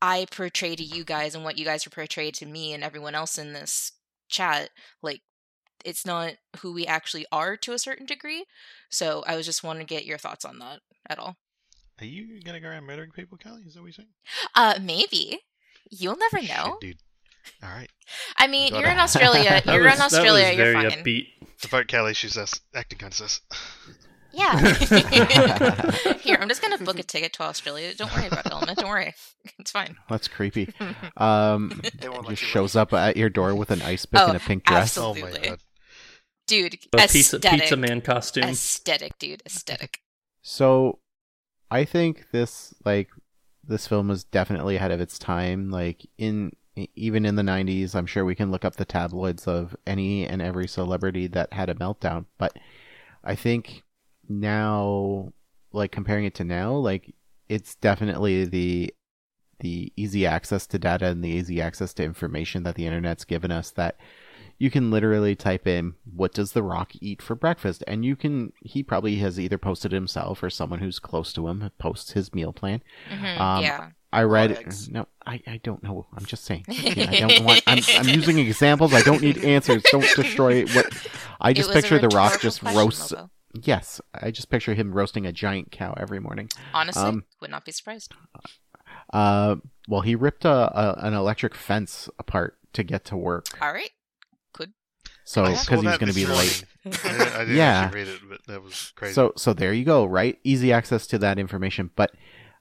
i 0.00 0.26
portray 0.30 0.76
to 0.76 0.84
you 0.84 1.04
guys 1.04 1.34
and 1.34 1.44
what 1.44 1.58
you 1.58 1.64
guys 1.64 1.84
portray 1.84 2.30
to 2.30 2.46
me 2.46 2.72
and 2.72 2.84
everyone 2.84 3.14
else 3.14 3.38
in 3.38 3.52
this 3.52 3.92
chat 4.28 4.70
like 5.02 5.22
it's 5.84 6.04
not 6.06 6.32
who 6.60 6.72
we 6.72 6.86
actually 6.86 7.24
are 7.32 7.56
to 7.56 7.72
a 7.72 7.78
certain 7.78 8.06
degree 8.06 8.44
so 8.90 9.22
i 9.26 9.36
was 9.36 9.46
just 9.46 9.62
wanting 9.62 9.86
to 9.86 9.94
get 9.94 10.04
your 10.04 10.18
thoughts 10.18 10.44
on 10.44 10.58
that 10.58 10.80
at 11.08 11.18
all 11.18 11.36
Are 12.00 12.06
you 12.06 12.40
gonna 12.42 12.60
go 12.60 12.68
around 12.68 12.84
murdering 12.84 13.10
people, 13.10 13.38
Kelly? 13.38 13.62
Is 13.66 13.74
that 13.74 13.80
what 13.80 13.86
you're 13.86 13.92
saying? 13.92 14.08
uh 14.54 14.78
maybe 14.80 15.40
you'll 15.90 16.16
never 16.16 16.38
Shit, 16.40 16.56
know 16.56 16.78
dude. 16.80 16.98
All 17.62 17.70
right. 17.70 17.90
i 18.36 18.46
mean 18.46 18.74
you're 18.78 18.88
in 18.90 18.98
australia 18.98 19.62
That 19.64 19.66
you're 19.66 19.84
was- 19.84 19.92
in 19.94 19.98
that 19.98 20.04
was 20.04 20.14
australia 20.14 20.46
you're 20.52 20.72
very 20.72 20.90
fine 20.90 21.02
upbeat. 21.04 21.26
Vote 21.68 21.88
Kelly. 21.88 22.14
She's 22.14 22.36
us 22.36 22.60
acting 22.74 22.98
kind 23.00 23.12
of 23.12 23.16
sus. 23.16 23.40
yeah 24.32 24.58
here 26.20 26.36
i'm 26.40 26.48
just 26.48 26.60
gonna 26.62 26.78
book 26.78 26.98
a 26.98 27.02
ticket 27.02 27.32
to 27.32 27.42
australia 27.42 27.94
don't 27.94 28.14
worry 28.14 28.26
about 28.26 28.46
it 28.46 28.52
element 28.52 28.78
don't 28.78 28.88
worry 28.90 29.14
it's 29.58 29.70
fine 29.70 29.96
That's 30.08 30.28
creepy. 30.28 30.72
Um, 31.16 31.80
They 32.00 32.08
just 32.28 32.42
shows 32.42 32.76
up 32.76 32.92
at 32.92 33.16
your 33.16 33.30
door 33.30 33.54
with 33.54 33.70
an 33.70 33.80
ice 33.82 34.04
pick 34.06 34.20
Oh, 34.20 34.28
and 34.28 34.36
a 34.36 34.40
pink 34.40 34.64
dress. 34.64 34.82
absolutely. 34.98 35.22
Oh 35.22 35.40
my 35.42 35.48
god. 35.48 35.58
Dude 36.48 36.74
A 36.92 36.98
pizza 37.06 37.36
aesthetic 37.36 37.60
pizza 37.60 37.76
man 37.76 38.00
costume. 38.00 38.44
aesthetic 38.44 39.16
dude 39.18 39.42
aesthetic 39.46 40.00
So, 40.42 40.98
I 41.70 41.84
think 41.84 42.30
this 42.32 42.74
like 42.84 43.10
this 43.62 43.86
film 43.86 44.08
was 44.08 44.24
definitely 44.24 44.76
ahead 44.76 44.90
of 44.90 45.00
its 45.00 45.18
time. 45.18 45.70
Like 45.70 46.04
in 46.16 46.52
even 46.96 47.24
in 47.26 47.34
the 47.36 47.42
'90s, 47.42 47.94
I'm 47.94 48.06
sure 48.06 48.24
we 48.24 48.34
can 48.34 48.50
look 48.50 48.64
up 48.64 48.76
the 48.76 48.84
tabloids 48.84 49.46
of 49.46 49.76
any 49.86 50.26
and 50.26 50.40
every 50.42 50.66
celebrity 50.66 51.26
that 51.28 51.52
had 51.52 51.68
a 51.68 51.74
meltdown. 51.74 52.24
But 52.38 52.56
I 53.22 53.34
think 53.34 53.84
now, 54.28 55.32
like 55.72 55.92
comparing 55.92 56.24
it 56.24 56.34
to 56.36 56.44
now, 56.44 56.72
like 56.72 57.14
it's 57.48 57.74
definitely 57.76 58.44
the 58.46 58.94
the 59.60 59.92
easy 59.96 60.24
access 60.24 60.66
to 60.68 60.78
data 60.78 61.06
and 61.06 61.22
the 61.22 61.28
easy 61.28 61.60
access 61.60 61.92
to 61.94 62.04
information 62.04 62.62
that 62.62 62.76
the 62.76 62.86
internet's 62.86 63.24
given 63.24 63.50
us 63.50 63.72
that 63.72 63.96
you 64.58 64.70
can 64.70 64.90
literally 64.90 65.36
type 65.36 65.66
in 65.66 65.94
what 66.12 66.32
does 66.34 66.52
the 66.52 66.62
rock 66.62 66.92
eat 67.00 67.22
for 67.22 67.34
breakfast? 67.34 67.84
And 67.86 68.04
you 68.04 68.16
can 68.16 68.52
he 68.60 68.82
probably 68.82 69.16
has 69.16 69.38
either 69.38 69.58
posted 69.58 69.92
himself 69.92 70.42
or 70.42 70.50
someone 70.50 70.80
who's 70.80 70.98
close 70.98 71.32
to 71.34 71.48
him 71.48 71.70
posts 71.78 72.12
his 72.12 72.34
meal 72.34 72.52
plan. 72.52 72.82
Mhm, 73.10 73.38
Um, 73.40 73.62
yeah. 73.62 73.88
I 74.10 74.22
read 74.22 74.66
no 74.90 75.06
i, 75.26 75.40
I 75.46 75.60
don't 75.62 75.82
know. 75.82 76.06
I'm 76.16 76.24
just 76.24 76.44
saying. 76.44 76.64
I 76.70 77.26
don't 77.28 77.44
want 77.44 77.62
I'm, 77.66 77.80
I'm 77.98 78.08
using 78.08 78.38
examples. 78.38 78.94
I 78.94 79.02
don't 79.02 79.20
need 79.22 79.38
answers. 79.44 79.82
Don't 79.90 80.08
destroy 80.16 80.64
what 80.66 80.86
i 81.40 81.52
just 81.52 81.70
picture 81.70 81.98
the 82.00 82.08
rock 82.08 82.40
just 82.40 82.60
question, 82.60 82.78
roasts 82.78 83.12
Lobo. 83.12 83.30
yes 83.62 84.00
i 84.12 84.30
just 84.32 84.50
picture 84.50 84.74
him 84.74 84.92
roasting 84.92 85.24
a 85.24 85.30
giant 85.32 85.70
cow 85.70 85.94
every 85.96 86.18
morning. 86.20 86.48
Honestly 86.74 87.02
um, 87.02 87.24
would 87.40 87.50
not 87.50 87.64
be 87.64 87.70
surprised. 87.72 88.12
uh 89.12 89.56
well 89.88 90.00
he 90.00 90.14
ripped 90.14 90.44
a, 90.44 90.48
a 90.50 90.94
an 91.06 91.14
electric 91.14 91.54
fence 91.54 92.08
apart 92.18 92.58
to 92.72 92.82
get 92.82 93.04
to 93.06 93.16
work. 93.16 93.46
All 93.62 93.72
right 93.72 93.90
so 95.28 95.42
because 95.44 95.66
saw 95.66 95.80
he 95.80 95.86
was 95.86 95.98
going 95.98 96.08
to 96.08 96.14
be 96.14 96.26
late. 96.26 96.64
I 97.04 97.42
Yeah. 97.48 97.90
read 97.92 98.08
it, 98.08 98.20
but 98.28 98.44
that 98.46 98.62
was 98.62 98.92
crazy. 98.96 99.14
So 99.14 99.32
so 99.36 99.52
there 99.52 99.72
you 99.72 99.84
go, 99.84 100.04
right? 100.06 100.38
Easy 100.44 100.72
access 100.72 101.06
to 101.08 101.18
that 101.18 101.38
information, 101.38 101.90
but 101.96 102.12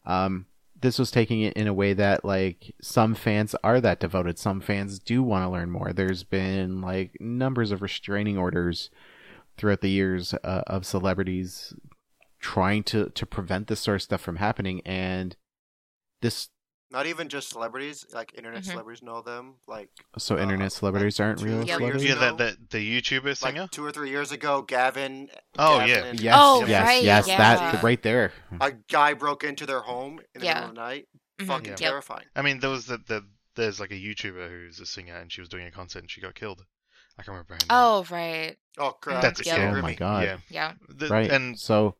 um 0.05 0.45
this 0.80 0.99
was 0.99 1.09
taking 1.09 1.41
it 1.41 1.53
in 1.53 1.65
a 1.65 1.74
way 1.74 1.93
that 1.93 2.24
like 2.24 2.76
some 2.82 3.15
fans 3.15 3.55
are 3.63 3.82
that 3.82 3.99
devoted. 3.99 4.38
Some 4.38 4.61
fans 4.61 4.99
do 4.99 5.24
want 5.24 5.43
to 5.43 5.49
learn 5.49 5.72
more. 5.72 5.91
There's 5.91 6.24
been 6.24 6.82
like 6.82 7.18
numbers 7.20 7.72
of 7.72 7.82
restraining 7.82 8.38
orders 8.38 8.91
throughout 9.57 9.82
the 9.82 9.89
years 9.89 10.36
uh, 10.43 10.61
of 10.68 10.86
celebrities 10.86 11.74
trying 12.39 12.84
to 12.84 13.09
to 13.09 13.26
prevent 13.26 13.68
this 13.68 13.80
sort 13.80 13.95
of 13.95 14.01
stuff 14.03 14.22
from 14.22 14.36
happening 14.36 14.82
and 14.86 15.36
this 16.22 16.49
Not 16.89 17.05
even 17.05 17.27
just 17.27 17.49
celebrities, 17.49 18.05
like 18.13 18.33
internet 18.38 18.63
Mhm. 18.63 18.67
celebrities 18.71 19.03
know 19.03 19.21
them. 19.21 19.55
Like 19.67 19.89
so 20.17 20.35
Uh, 20.38 20.39
internet 20.39 20.71
celebrities 20.71 21.19
aren't 21.19 21.39
two, 21.39 21.45
real 21.45 21.61
three 21.63 21.67
celebrities. 21.73 22.03
yeah, 22.03 22.09
years 22.09 22.19
that, 22.38 22.51
ago. 22.53 22.61
the 22.69 23.01
YouTuber 23.01 23.38
singer. 23.38 23.61
like 23.63 23.71
two 23.71 23.83
or 23.85 23.91
three 23.91 24.09
years 24.09 24.31
ago, 24.31 24.61
Gavin. 24.61 25.29
Oh, 25.59 25.79
Gavin 25.79 25.89
yeah. 25.89 26.03
and- 26.05 26.19
Yes, 26.21 26.35
Oh, 26.39 26.65
yes, 26.65 26.85
right, 26.85 27.03
yes, 27.03 27.27
yeah. 27.27 27.38
that 27.38 27.83
right 27.83 28.01
there. 28.01 28.31
A 28.61 28.71
guy 28.71 29.13
broke 29.13 29.43
into 29.43 29.65
their 29.65 29.81
home 29.81 30.21
in 30.33 30.39
the 30.39 30.45
Yeah. 30.45 30.53
middle 30.55 30.69
of 30.69 30.75
the 30.75 30.81
night. 30.81 31.07
Mhm. 31.39 31.47
Fucking 31.47 31.67
Yep. 31.71 31.77
terrifying. 31.77 32.25
I 32.35 32.41
mean, 32.41 32.59
there 32.61 32.69
was 32.69 32.85
the, 32.85 32.97
the 32.99 33.25
there's 33.55 33.79
like 33.79 33.91
a 33.91 33.95
YouTuber 33.95 34.49
who's 34.49 34.79
a 34.79 34.85
singer 34.85 35.15
and 35.17 35.31
she 35.31 35.41
was 35.41 35.49
doing 35.49 35.65
a 35.65 35.71
concert 35.71 35.99
and 35.99 36.09
she 36.11 36.21
got 36.21 36.35
killed. 36.35 36.63
I 37.19 37.23
can't 37.23 37.29
remember 37.29 37.55
her 37.55 37.59
name. 37.59 37.67
oh 37.71 38.05
right 38.11 38.55
Oh 38.77 38.91
crap! 38.91 39.23
that's 39.23 39.43
yeah. 39.45 39.57
yeah, 39.57 39.75
Oh 39.75 39.81
my 39.81 39.95
God. 39.95 40.23
Yeah, 40.23 40.38
yeah 40.49 40.73
The- 40.88 41.07
Right. 41.09 41.29
And 41.31 41.59
so 41.59 41.95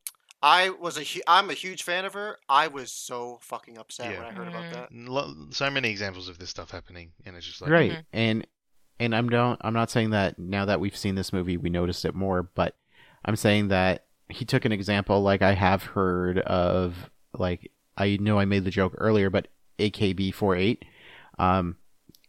I 0.47 0.69
was 0.69 0.97
a 0.97 1.03
hu- 1.03 1.21
I'm 1.27 1.49
a 1.49 1.53
huge 1.53 1.83
fan 1.83 2.05
of 2.05 2.13
her. 2.13 2.37
I 2.47 2.67
was 2.67 2.91
so 2.91 3.39
fucking 3.41 3.77
upset 3.77 4.11
Yeah. 4.11 4.19
when 4.19 4.27
I 4.27 4.31
heard 4.31 4.47
about 4.47 4.73
that. 4.73 4.89
lo- 4.93 5.47
so 5.51 5.69
many 5.69 5.89
examples 5.89 6.29
of 6.29 6.37
this 6.39 6.49
stuff 6.49 6.71
happening, 6.71 7.11
and 7.25 7.35
it's 7.35 7.45
just 7.45 7.61
like 7.61 7.69
right 7.69 7.91
Mhm. 7.91 8.03
and 8.13 8.47
and 8.99 9.15
i'm 9.15 9.29
don't 9.29 9.59
i'm 9.63 9.73
not 9.75 9.91
saying 9.91 10.09
that 10.11 10.39
now 10.39 10.65
that 10.65 10.79
we've 10.79 10.97
seen 10.97 11.13
this 11.15 11.31
movie 11.31 11.55
we 11.57 11.69
noticed 11.69 12.03
it 12.03 12.15
more 12.15 12.41
but 12.55 12.75
i'm 13.25 13.35
saying 13.35 13.67
that 13.67 14.05
he 14.29 14.43
took 14.43 14.65
an 14.65 14.71
example 14.71 15.21
like 15.21 15.43
i 15.43 15.53
have 15.53 15.83
heard 15.83 16.39
of 16.39 17.11
like 17.33 17.71
i 17.95 18.17
know 18.19 18.39
i 18.39 18.45
made 18.45 18.63
the 18.63 18.71
joke 18.71 18.95
earlier 18.97 19.29
but 19.29 19.49
akb48 19.77 20.79
um 21.37 21.75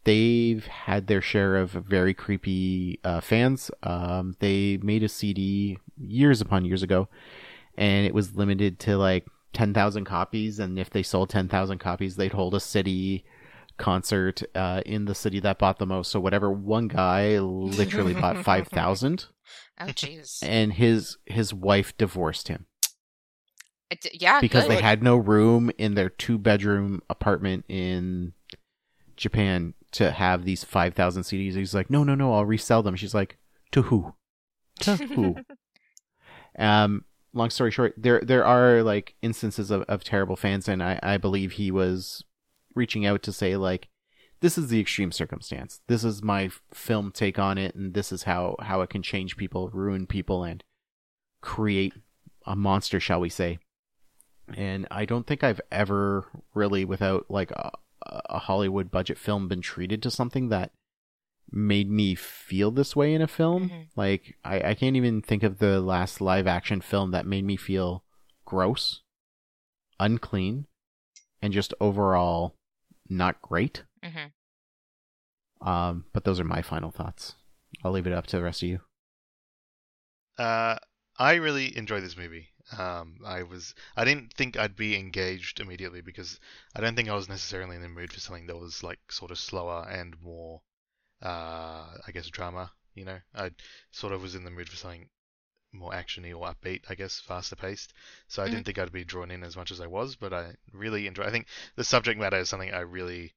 they've 0.04 0.66
had 0.66 1.06
their 1.06 1.22
share 1.22 1.56
of 1.56 1.70
very 1.70 2.12
creepy 2.12 3.00
uh, 3.02 3.20
fans 3.20 3.70
um 3.82 4.36
they 4.40 4.78
made 4.82 5.02
a 5.02 5.08
cd 5.08 5.78
years 5.96 6.40
upon 6.42 6.64
years 6.66 6.82
ago 6.82 7.08
and 7.78 8.04
it 8.04 8.12
was 8.12 8.34
limited 8.34 8.78
to 8.80 8.98
like 8.98 9.26
10,000 9.54 10.04
copies 10.04 10.58
and 10.58 10.78
if 10.78 10.90
they 10.90 11.02
sold 11.02 11.30
10,000 11.30 11.78
copies 11.78 12.16
they'd 12.16 12.32
hold 12.32 12.54
a 12.54 12.60
city 12.60 13.24
concert 13.78 14.42
uh, 14.54 14.82
in 14.84 15.04
the 15.06 15.14
city 15.14 15.38
that 15.40 15.58
bought 15.58 15.78
the 15.78 15.86
most. 15.86 16.10
So 16.10 16.20
whatever 16.20 16.50
one 16.50 16.88
guy 16.88 17.38
literally 17.38 18.12
bought 18.12 18.44
five 18.44 18.66
thousand, 18.68 19.26
oh 19.80 19.86
jeez 19.86 20.42
and 20.42 20.72
his 20.72 21.16
his 21.26 21.54
wife 21.54 21.96
divorced 21.96 22.48
him 22.48 22.66
It 23.88 24.06
yeah 24.20 24.40
because 24.40 24.64
good. 24.64 24.72
they 24.72 24.82
had 24.82 25.00
no 25.02 25.16
room 25.16 25.70
in 25.78 25.94
their 25.94 26.08
two 26.10 26.38
bedroom 26.38 27.02
apartment 27.08 27.64
in 27.68 28.32
Japan 29.16 29.74
to 29.92 30.10
have 30.10 30.44
these 30.44 30.64
five 30.64 30.94
thousand 30.94 31.22
CDs. 31.22 31.54
He's 31.54 31.74
like, 31.74 31.88
no, 31.88 32.02
no, 32.04 32.14
no, 32.16 32.34
I'll 32.34 32.44
resell 32.44 32.82
them. 32.82 32.96
She's 32.96 33.14
like, 33.14 33.38
to 33.72 33.82
who? 33.82 34.14
To 34.80 34.96
who? 34.96 35.36
um. 36.58 37.04
Long 37.34 37.50
story 37.50 37.70
short, 37.70 37.94
there 37.96 38.20
there 38.20 38.44
are 38.44 38.82
like 38.82 39.14
instances 39.22 39.70
of, 39.70 39.82
of 39.82 40.02
terrible 40.02 40.36
fans, 40.36 40.68
and 40.68 40.82
I, 40.82 40.98
I 41.02 41.18
believe 41.18 41.52
he 41.52 41.70
was 41.70 42.24
reaching 42.74 43.04
out 43.04 43.22
to 43.24 43.32
say 43.32 43.56
like 43.56 43.88
this 44.40 44.56
is 44.56 44.68
the 44.68 44.80
extreme 44.80 45.12
circumstance. 45.12 45.80
This 45.88 46.04
is 46.04 46.22
my 46.22 46.50
film 46.72 47.10
take 47.10 47.38
on 47.38 47.58
it 47.58 47.74
and 47.74 47.94
this 47.94 48.12
is 48.12 48.22
how 48.22 48.56
how 48.60 48.80
it 48.82 48.90
can 48.90 49.02
change 49.02 49.36
people 49.36 49.68
ruin 49.70 50.06
people 50.06 50.44
and 50.44 50.62
create 51.40 51.92
a 52.46 52.56
monster 52.56 53.00
shall 53.00 53.20
we 53.20 53.28
say. 53.28 53.58
And 54.56 54.86
i 54.90 55.04
don't 55.04 55.26
think 55.26 55.44
i've 55.44 55.60
ever 55.70 56.24
really 56.54 56.84
without 56.84 57.26
like 57.28 57.50
a, 57.50 57.70
a 58.06 58.38
hollywood 58.38 58.90
budget 58.90 59.18
film 59.18 59.46
been 59.46 59.60
treated 59.60 60.02
to 60.02 60.10
something 60.10 60.48
that 60.48 60.72
made 61.50 61.90
me 61.90 62.14
feel 62.14 62.70
this 62.70 62.94
way 62.96 63.14
in 63.14 63.22
a 63.22 63.28
film. 63.28 63.70
Mhm. 63.70 63.88
Like 63.96 64.36
I, 64.44 64.70
I 64.70 64.74
can't 64.74 64.96
even 64.96 65.22
think 65.22 65.42
of 65.42 65.58
the 65.58 65.80
last 65.80 66.20
live 66.20 66.46
action 66.46 66.80
film 66.80 67.10
that 67.12 67.26
made 67.26 67.44
me 67.44 67.56
feel 67.56 68.04
gross, 68.44 69.02
unclean, 70.00 70.66
and 71.42 71.52
just 71.52 71.74
overall 71.80 72.54
not 73.08 73.40
great. 73.42 73.84
hmm 74.02 74.28
Um, 75.60 76.06
but 76.12 76.24
those 76.24 76.38
are 76.40 76.44
my 76.44 76.62
final 76.62 76.90
thoughts. 76.90 77.34
I'll 77.84 77.92
leave 77.92 78.06
it 78.06 78.12
up 78.12 78.26
to 78.28 78.36
the 78.36 78.42
rest 78.42 78.62
of 78.62 78.68
you. 78.68 78.80
Uh, 80.38 80.78
I 81.18 81.34
really 81.34 81.76
enjoyed 81.76 82.02
this 82.02 82.16
movie. 82.16 82.48
Um, 82.76 83.18
I 83.24 83.42
was 83.42 83.74
I 83.96 84.04
didn't 84.04 84.32
think 84.34 84.56
I'd 84.56 84.76
be 84.76 84.96
engaged 84.96 85.60
immediately 85.60 86.00
because 86.00 86.38
I 86.74 86.80
don't 86.80 86.94
think 86.96 87.08
I 87.08 87.14
was 87.14 87.28
necessarily 87.28 87.76
in 87.76 87.82
the 87.82 87.88
mood 87.88 88.12
for 88.12 88.20
something 88.20 88.46
that 88.46 88.56
was 88.56 88.82
like 88.82 89.00
sort 89.10 89.30
of 89.30 89.38
slower 89.38 89.86
and 89.88 90.20
more, 90.20 90.62
uh, 91.22 91.98
I 92.06 92.12
guess 92.12 92.28
drama. 92.28 92.72
You 92.94 93.04
know, 93.04 93.20
I 93.34 93.50
sort 93.92 94.12
of 94.12 94.22
was 94.22 94.34
in 94.34 94.44
the 94.44 94.50
mood 94.50 94.68
for 94.68 94.76
something 94.76 95.08
more 95.72 95.92
actiony 95.92 96.34
or 96.34 96.46
upbeat, 96.52 96.82
I 96.90 96.94
guess, 96.94 97.20
faster 97.20 97.56
paced. 97.56 97.94
So 98.28 98.42
I 98.42 98.48
Mhm. 98.48 98.50
didn't 98.50 98.66
think 98.66 98.78
I'd 98.78 98.92
be 98.92 99.04
drawn 99.04 99.30
in 99.30 99.44
as 99.44 99.56
much 99.56 99.70
as 99.70 99.80
I 99.80 99.86
was, 99.86 100.16
but 100.16 100.32
I 100.32 100.54
really 100.72 101.06
enjoy. 101.06 101.24
I 101.24 101.30
think 101.30 101.48
the 101.76 101.84
subject 101.84 102.20
matter 102.20 102.38
is 102.38 102.48
something 102.48 102.72
I 102.72 102.80
really 102.80 103.34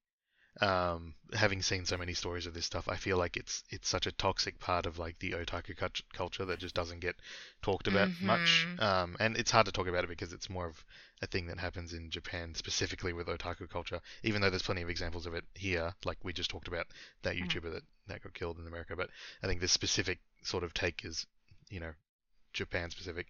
um, 0.59 1.13
having 1.33 1.61
seen 1.61 1.85
so 1.85 1.97
many 1.97 2.13
stories 2.13 2.45
of 2.45 2.53
this 2.53 2.65
stuff, 2.65 2.87
I 2.89 2.97
feel 2.97 3.17
like 3.17 3.37
it's 3.37 3.63
it's 3.69 3.87
such 3.87 4.05
a 4.05 4.11
toxic 4.11 4.59
part 4.59 4.85
of 4.85 4.99
like 4.99 5.17
the 5.19 5.31
otaku 5.31 5.75
cult- 5.77 6.01
culture 6.13 6.45
that 6.45 6.59
just 6.59 6.75
doesn't 6.75 6.99
get 6.99 7.15
talked 7.61 7.87
about 7.87 8.11
much. 8.19 8.67
Mhm. 8.73 8.79
Um, 8.79 9.15
and 9.19 9.37
it's 9.37 9.51
hard 9.51 9.65
to 9.67 9.71
talk 9.71 9.87
about 9.87 10.03
it 10.03 10.09
because 10.09 10.33
it's 10.33 10.49
more 10.49 10.65
of 10.67 10.83
a 11.21 11.27
thing 11.27 11.47
that 11.47 11.59
happens 11.59 11.93
in 11.93 12.09
Japan 12.09 12.53
specifically 12.53 13.13
with 13.13 13.27
otaku 13.27 13.69
culture. 13.69 14.01
Even 14.23 14.41
though 14.41 14.49
there's 14.49 14.63
plenty 14.63 14.81
of 14.81 14.89
examples 14.89 15.25
of 15.25 15.33
it 15.33 15.45
here, 15.55 15.93
like 16.03 16.17
we 16.23 16.33
just 16.33 16.49
talked 16.49 16.67
about 16.67 16.87
that 17.23 17.35
Mhm. 17.39 17.47
YouTuber 17.47 17.71
that 17.71 17.83
that 18.07 18.21
got 18.23 18.33
killed 18.33 18.59
in 18.59 18.67
America. 18.67 18.95
But 18.95 19.09
I 19.41 19.47
think 19.47 19.61
this 19.61 19.71
specific 19.71 20.19
sort 20.43 20.63
of 20.63 20.73
take 20.73 21.05
is, 21.05 21.25
you 21.69 21.79
know, 21.79 21.93
Japan 22.53 22.89
specific. 22.91 23.27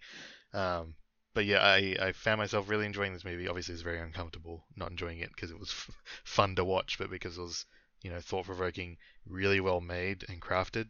Um, 0.52 0.94
but 1.34 1.44
yeah, 1.46 1.60
I, 1.60 1.96
I 2.00 2.12
found 2.12 2.38
myself 2.38 2.68
really 2.68 2.86
enjoying 2.86 3.12
this 3.12 3.24
movie. 3.24 3.48
Obviously, 3.48 3.74
it's 3.74 3.82
very 3.82 4.00
uncomfortable 4.00 4.66
not 4.76 4.90
enjoying 4.90 5.18
it 5.18 5.30
because 5.34 5.50
it 5.50 5.58
was 5.58 5.70
f- 5.70 5.90
fun 6.24 6.56
to 6.56 6.64
watch, 6.64 6.98
but 6.98 7.10
because 7.10 7.38
it 7.38 7.42
was, 7.42 7.66
you 8.02 8.10
know, 8.10 8.20
thought 8.20 8.46
provoking, 8.46 8.98
really 9.26 9.60
well 9.60 9.80
made 9.80 10.24
and 10.28 10.40
crafted. 10.42 10.88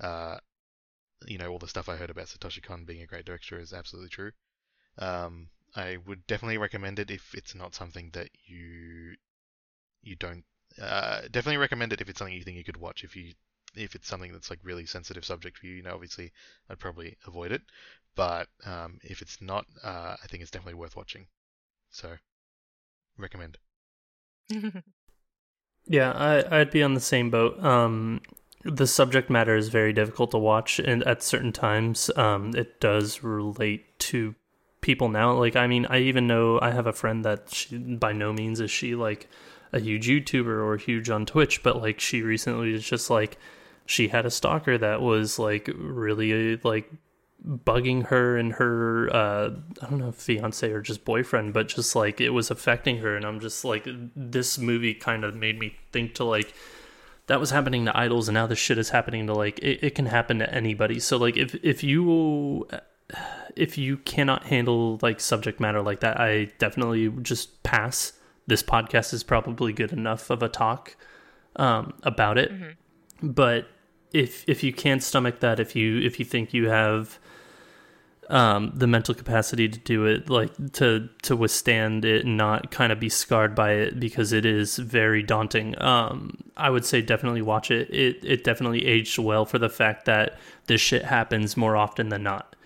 Uh, 0.00 0.38
you 1.26 1.38
know, 1.38 1.50
all 1.50 1.58
the 1.58 1.68
stuff 1.68 1.88
I 1.88 1.96
heard 1.96 2.10
about 2.10 2.26
Satoshi 2.26 2.62
Kon 2.62 2.84
being 2.84 3.02
a 3.02 3.06
great 3.06 3.24
director 3.24 3.58
is 3.58 3.72
absolutely 3.72 4.10
true. 4.10 4.32
Um, 4.98 5.50
I 5.76 5.98
would 5.98 6.26
definitely 6.26 6.58
recommend 6.58 6.98
it 6.98 7.10
if 7.10 7.34
it's 7.34 7.54
not 7.54 7.74
something 7.74 8.10
that 8.12 8.30
you 8.46 9.16
you 10.02 10.16
don't. 10.16 10.44
Uh, 10.80 11.22
definitely 11.22 11.58
recommend 11.58 11.92
it 11.92 12.00
if 12.00 12.08
it's 12.08 12.18
something 12.18 12.34
you 12.34 12.42
think 12.44 12.56
you 12.56 12.64
could 12.64 12.76
watch. 12.78 13.04
If 13.04 13.16
you 13.16 13.34
if 13.74 13.94
it's 13.94 14.08
something 14.08 14.32
that's 14.32 14.50
like 14.50 14.60
really 14.62 14.86
sensitive 14.86 15.24
subject 15.24 15.58
for 15.58 15.66
you, 15.66 15.74
you 15.74 15.82
know, 15.82 15.94
obviously 15.94 16.32
I'd 16.68 16.78
probably 16.78 17.16
avoid 17.26 17.52
it. 17.52 17.62
But 18.14 18.48
um, 18.66 18.98
if 19.02 19.22
it's 19.22 19.40
not, 19.40 19.64
uh, 19.82 20.16
I 20.22 20.26
think 20.28 20.42
it's 20.42 20.50
definitely 20.50 20.78
worth 20.78 20.96
watching. 20.96 21.26
So, 21.90 22.16
recommend. 23.16 23.58
Yeah, 25.86 26.12
I, 26.12 26.60
I'd 26.60 26.70
be 26.70 26.82
on 26.82 26.94
the 26.94 27.00
same 27.00 27.30
boat. 27.30 27.62
Um, 27.62 28.20
the 28.64 28.86
subject 28.86 29.28
matter 29.28 29.56
is 29.56 29.68
very 29.68 29.92
difficult 29.92 30.30
to 30.30 30.38
watch, 30.38 30.78
and 30.78 31.02
at 31.04 31.22
certain 31.22 31.52
times, 31.52 32.10
um, 32.16 32.54
it 32.54 32.80
does 32.80 33.22
relate 33.22 33.98
to 34.00 34.34
people 34.80 35.08
now. 35.08 35.32
Like, 35.32 35.56
I 35.56 35.66
mean, 35.66 35.86
I 35.86 35.98
even 35.98 36.26
know 36.26 36.60
I 36.60 36.70
have 36.70 36.86
a 36.86 36.92
friend 36.92 37.24
that 37.24 37.52
she, 37.52 37.76
by 37.76 38.12
no 38.12 38.32
means 38.32 38.60
is 38.60 38.70
she 38.70 38.94
like 38.94 39.28
a 39.72 39.80
huge 39.80 40.06
YouTuber 40.06 40.64
or 40.64 40.76
huge 40.76 41.10
on 41.10 41.26
Twitch, 41.26 41.62
but 41.62 41.80
like 41.80 41.98
she 41.98 42.22
recently 42.22 42.72
was 42.72 42.84
just 42.84 43.10
like 43.10 43.38
she 43.86 44.08
had 44.08 44.26
a 44.26 44.30
stalker 44.30 44.78
that 44.78 45.00
was 45.00 45.38
like 45.38 45.70
really 45.74 46.56
like 46.58 46.90
bugging 47.44 48.06
her 48.06 48.36
and 48.36 48.52
her 48.52 49.14
uh 49.14 49.50
I 49.82 49.90
don't 49.90 49.98
know 49.98 50.12
fiance 50.12 50.70
or 50.70 50.80
just 50.80 51.04
boyfriend, 51.04 51.52
but 51.52 51.68
just 51.68 51.96
like 51.96 52.20
it 52.20 52.30
was 52.30 52.50
affecting 52.50 52.98
her 52.98 53.16
and 53.16 53.24
I'm 53.24 53.40
just 53.40 53.64
like 53.64 53.86
this 54.14 54.58
movie 54.58 54.94
kind 54.94 55.24
of 55.24 55.34
made 55.34 55.58
me 55.58 55.76
think 55.90 56.14
to 56.14 56.24
like 56.24 56.54
that 57.26 57.40
was 57.40 57.50
happening 57.50 57.84
to 57.86 57.96
idols 57.96 58.28
and 58.28 58.34
now 58.34 58.46
this 58.46 58.58
shit 58.58 58.78
is 58.78 58.90
happening 58.90 59.26
to 59.26 59.34
like 59.34 59.58
it, 59.58 59.82
it 59.82 59.94
can 59.94 60.06
happen 60.06 60.38
to 60.38 60.54
anybody. 60.54 61.00
So 61.00 61.16
like 61.16 61.36
if 61.36 61.54
if 61.64 61.82
you 61.82 62.68
if 63.56 63.76
you 63.76 63.96
cannot 63.98 64.44
handle 64.44 64.98
like 65.02 65.20
subject 65.20 65.58
matter 65.60 65.82
like 65.82 66.00
that, 66.00 66.20
I 66.20 66.52
definitely 66.58 67.08
just 67.22 67.62
pass. 67.62 68.12
This 68.46 68.62
podcast 68.62 69.12
is 69.12 69.22
probably 69.22 69.72
good 69.72 69.92
enough 69.92 70.30
of 70.30 70.42
a 70.42 70.48
talk 70.48 70.96
um 71.56 71.92
about 72.02 72.38
it 72.38 72.50
but 73.22 73.68
if 74.12 74.44
if 74.48 74.62
you 74.62 74.72
can't 74.72 75.02
stomach 75.02 75.40
that 75.40 75.58
if 75.58 75.74
you 75.74 76.00
if 76.00 76.18
you 76.18 76.24
think 76.24 76.52
you 76.52 76.68
have 76.68 77.18
um 78.28 78.72
the 78.74 78.86
mental 78.86 79.14
capacity 79.14 79.68
to 79.68 79.78
do 79.80 80.04
it 80.06 80.28
like 80.28 80.72
to 80.72 81.08
to 81.22 81.34
withstand 81.34 82.04
it 82.04 82.24
and 82.24 82.36
not 82.36 82.70
kind 82.70 82.92
of 82.92 83.00
be 83.00 83.08
scarred 83.08 83.54
by 83.54 83.72
it 83.72 83.98
because 83.98 84.32
it 84.32 84.44
is 84.44 84.76
very 84.76 85.22
daunting 85.22 85.80
um 85.82 86.36
i 86.56 86.70
would 86.70 86.84
say 86.84 87.00
definitely 87.00 87.42
watch 87.42 87.70
it. 87.70 87.88
It 87.90 88.24
it 88.24 88.44
definitely 88.44 88.86
aged 88.86 89.18
well 89.18 89.44
for 89.44 89.58
the 89.58 89.68
fact 89.68 90.04
that 90.06 90.38
this 90.66 90.80
shit 90.80 91.04
happens 91.04 91.56
more 91.56 91.76
often 91.76 92.08
than 92.08 92.22
not. 92.22 92.56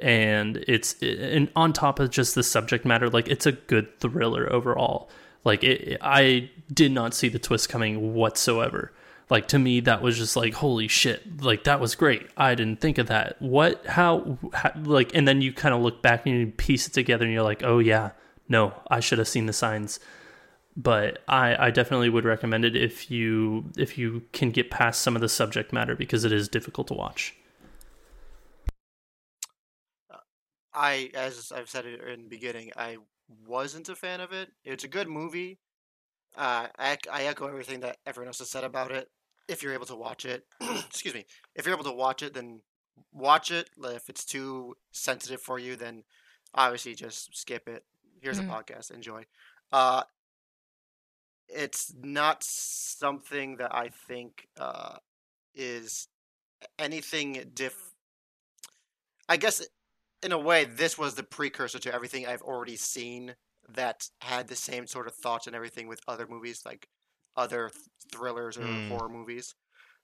And 0.00 0.64
it's 0.68 1.00
and 1.02 1.50
on 1.54 1.72
top 1.72 2.00
of 2.00 2.10
just 2.10 2.34
the 2.34 2.42
subject 2.42 2.84
matter 2.84 3.08
like 3.08 3.28
it's 3.28 3.46
a 3.46 3.52
good 3.52 3.98
thriller 4.00 4.52
overall. 4.52 5.10
Like 5.44 5.64
it, 5.64 5.98
i 6.00 6.50
did 6.72 6.92
not 6.92 7.14
see 7.14 7.28
the 7.28 7.38
twist 7.38 7.68
coming 7.68 8.14
whatsoever 8.14 8.92
like 9.32 9.48
to 9.48 9.58
me 9.58 9.80
that 9.80 10.02
was 10.02 10.18
just 10.18 10.36
like 10.36 10.52
holy 10.52 10.86
shit 10.86 11.42
like 11.42 11.64
that 11.64 11.80
was 11.80 11.94
great 11.94 12.28
i 12.36 12.54
didn't 12.54 12.82
think 12.82 12.98
of 12.98 13.06
that 13.06 13.40
what 13.40 13.84
how, 13.86 14.38
how 14.52 14.70
like 14.84 15.14
and 15.14 15.26
then 15.26 15.40
you 15.40 15.54
kind 15.54 15.74
of 15.74 15.80
look 15.80 16.02
back 16.02 16.26
and 16.26 16.38
you 16.38 16.46
piece 16.48 16.86
it 16.86 16.92
together 16.92 17.24
and 17.24 17.32
you're 17.32 17.42
like 17.42 17.62
oh 17.64 17.78
yeah 17.78 18.10
no 18.46 18.74
i 18.90 19.00
should 19.00 19.18
have 19.18 19.26
seen 19.26 19.46
the 19.46 19.52
signs 19.52 19.98
but 20.76 21.22
i 21.28 21.66
i 21.66 21.70
definitely 21.70 22.10
would 22.10 22.26
recommend 22.26 22.62
it 22.62 22.76
if 22.76 23.10
you 23.10 23.64
if 23.78 23.96
you 23.96 24.22
can 24.32 24.50
get 24.50 24.70
past 24.70 25.00
some 25.00 25.16
of 25.16 25.22
the 25.22 25.30
subject 25.30 25.72
matter 25.72 25.96
because 25.96 26.26
it 26.26 26.32
is 26.32 26.46
difficult 26.46 26.86
to 26.86 26.94
watch 26.94 27.34
I, 30.74 31.10
as 31.12 31.52
I've 31.54 31.68
said 31.68 31.84
in 31.84 32.22
the 32.22 32.28
beginning, 32.30 32.70
I 32.78 32.96
wasn't 33.46 33.90
a 33.90 33.94
fan 33.94 34.22
of 34.22 34.32
it. 34.32 34.50
It's 34.64 34.84
a 34.84 34.88
good 34.88 35.06
movie. 35.06 35.58
Uh, 36.34 36.68
I, 36.78 36.96
I 37.12 37.24
echo 37.24 37.46
everything 37.46 37.80
that 37.80 37.98
everyone 38.06 38.28
else 38.28 38.38
has 38.38 38.48
said 38.48 38.64
about 38.64 38.90
it. 38.90 39.10
If 39.48 39.62
you're 39.62 39.74
able 39.74 39.86
to 39.86 39.96
watch 39.96 40.24
it, 40.24 40.46
excuse 40.60 41.14
me, 41.14 41.26
if 41.54 41.66
you're 41.66 41.74
able 41.74 41.84
to 41.84 41.92
watch 41.92 42.22
it, 42.22 42.34
then 42.34 42.60
watch 43.12 43.50
it. 43.50 43.70
If 43.82 44.08
it's 44.08 44.24
too 44.24 44.76
sensitive 44.92 45.40
for 45.40 45.58
you, 45.58 45.76
then 45.76 46.04
obviously 46.54 46.94
just 46.94 47.36
skip 47.36 47.68
it. 47.68 47.84
Here's 48.20 48.38
Mhm. 48.38 48.48
a 48.48 48.62
podcast. 48.62 48.90
Enjoy. 48.90 49.26
Uh, 49.72 50.04
it's 51.48 51.92
not 51.94 52.42
something 52.42 53.56
that 53.56 53.74
I 53.74 53.88
think 53.88 54.48
uh, 54.56 54.98
is 55.54 56.08
anything 56.78 57.50
diff. 57.54 57.76
I 59.28 59.36
guess 59.36 59.66
in 60.22 60.32
a 60.32 60.38
way, 60.38 60.64
this 60.64 60.96
was 60.96 61.14
the 61.14 61.22
precursor 61.22 61.78
to 61.80 61.92
everything 61.94 62.26
I've 62.26 62.42
already 62.42 62.76
seen 62.76 63.34
that 63.68 64.08
had 64.20 64.48
the 64.48 64.56
same 64.56 64.86
sort 64.86 65.06
of 65.06 65.14
thoughts 65.14 65.46
and 65.46 65.56
everything 65.56 65.88
with 65.88 66.00
other 66.06 66.26
movies, 66.26 66.62
like 66.64 66.88
other 67.36 67.70
th- 67.70 67.82
thrillers 68.10 68.56
or 68.56 68.62
Mm. 68.62 68.88
horror 68.88 69.08
movies. 69.08 69.54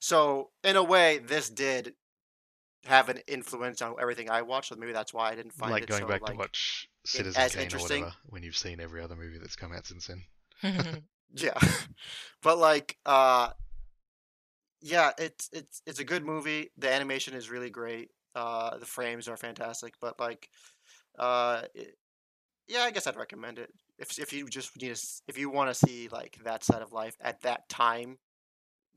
So, 0.01 0.51
in 0.62 0.76
a 0.76 0.83
way, 0.83 1.18
this 1.18 1.51
did 1.51 1.95
have 2.85 3.09
an 3.09 3.18
influence 3.26 3.83
on 3.83 3.97
everything 4.01 4.31
I 4.31 4.43
watched. 4.43 4.68
So 4.68 4.76
maybe 4.76 4.93
that's 4.93 5.12
why 5.12 5.31
I 5.31 5.35
didn't 5.35 5.53
find 5.53 5.70
it. 5.70 5.74
like 5.74 5.83
it 5.85 5.89
going 5.89 6.03
so 6.03 6.09
back 6.09 6.22
like 6.22 6.33
to 6.33 6.39
watch 6.39 6.89
Citizen 7.05 7.43
as 7.43 7.53
Kane 7.53 7.61
or 7.61 7.64
interesting. 7.64 8.01
whatever 8.03 8.16
when 8.26 8.43
you've 8.43 8.57
seen 8.57 8.81
every 8.81 9.03
other 9.03 9.16
movie 9.16 9.39
that's 9.39 9.57
come 9.57 9.72
out 9.72 9.87
since 9.87 10.07
then. 10.07 10.22
Yeah, 11.35 11.59
but 12.43 12.57
like, 12.57 12.97
uh, 13.05 13.51
yeah, 14.81 15.11
it's 15.18 15.51
it's 15.53 15.83
it's 15.87 15.99
a 15.99 16.05
good 16.05 16.24
movie. 16.24 16.70
The 16.79 16.91
animation 16.91 17.35
is 17.35 17.51
really 17.51 17.68
great. 17.68 18.11
Uh, 18.35 18.79
the 18.79 18.87
frames 18.87 19.29
are 19.29 19.37
fantastic. 19.37 19.95
But 20.01 20.18
like, 20.18 20.49
uh, 21.18 21.62
it, 21.74 21.99
yeah, 22.66 22.81
I 22.81 22.91
guess 22.93 23.07
I'd 23.07 23.16
recommend 23.16 23.59
it 23.59 23.70
if 23.99 24.18
if 24.18 24.32
you 24.32 24.49
just 24.49 24.80
need 24.80 24.94
to, 24.94 25.03
if 25.26 25.38
you 25.38 25.51
want 25.51 25.70
to 25.70 25.74
see 25.74 26.09
like 26.11 26.38
that 26.44 26.64
side 26.64 26.82
of 26.82 26.92
life 26.92 27.16
at 27.20 27.42
that 27.42 27.68
time, 27.68 28.18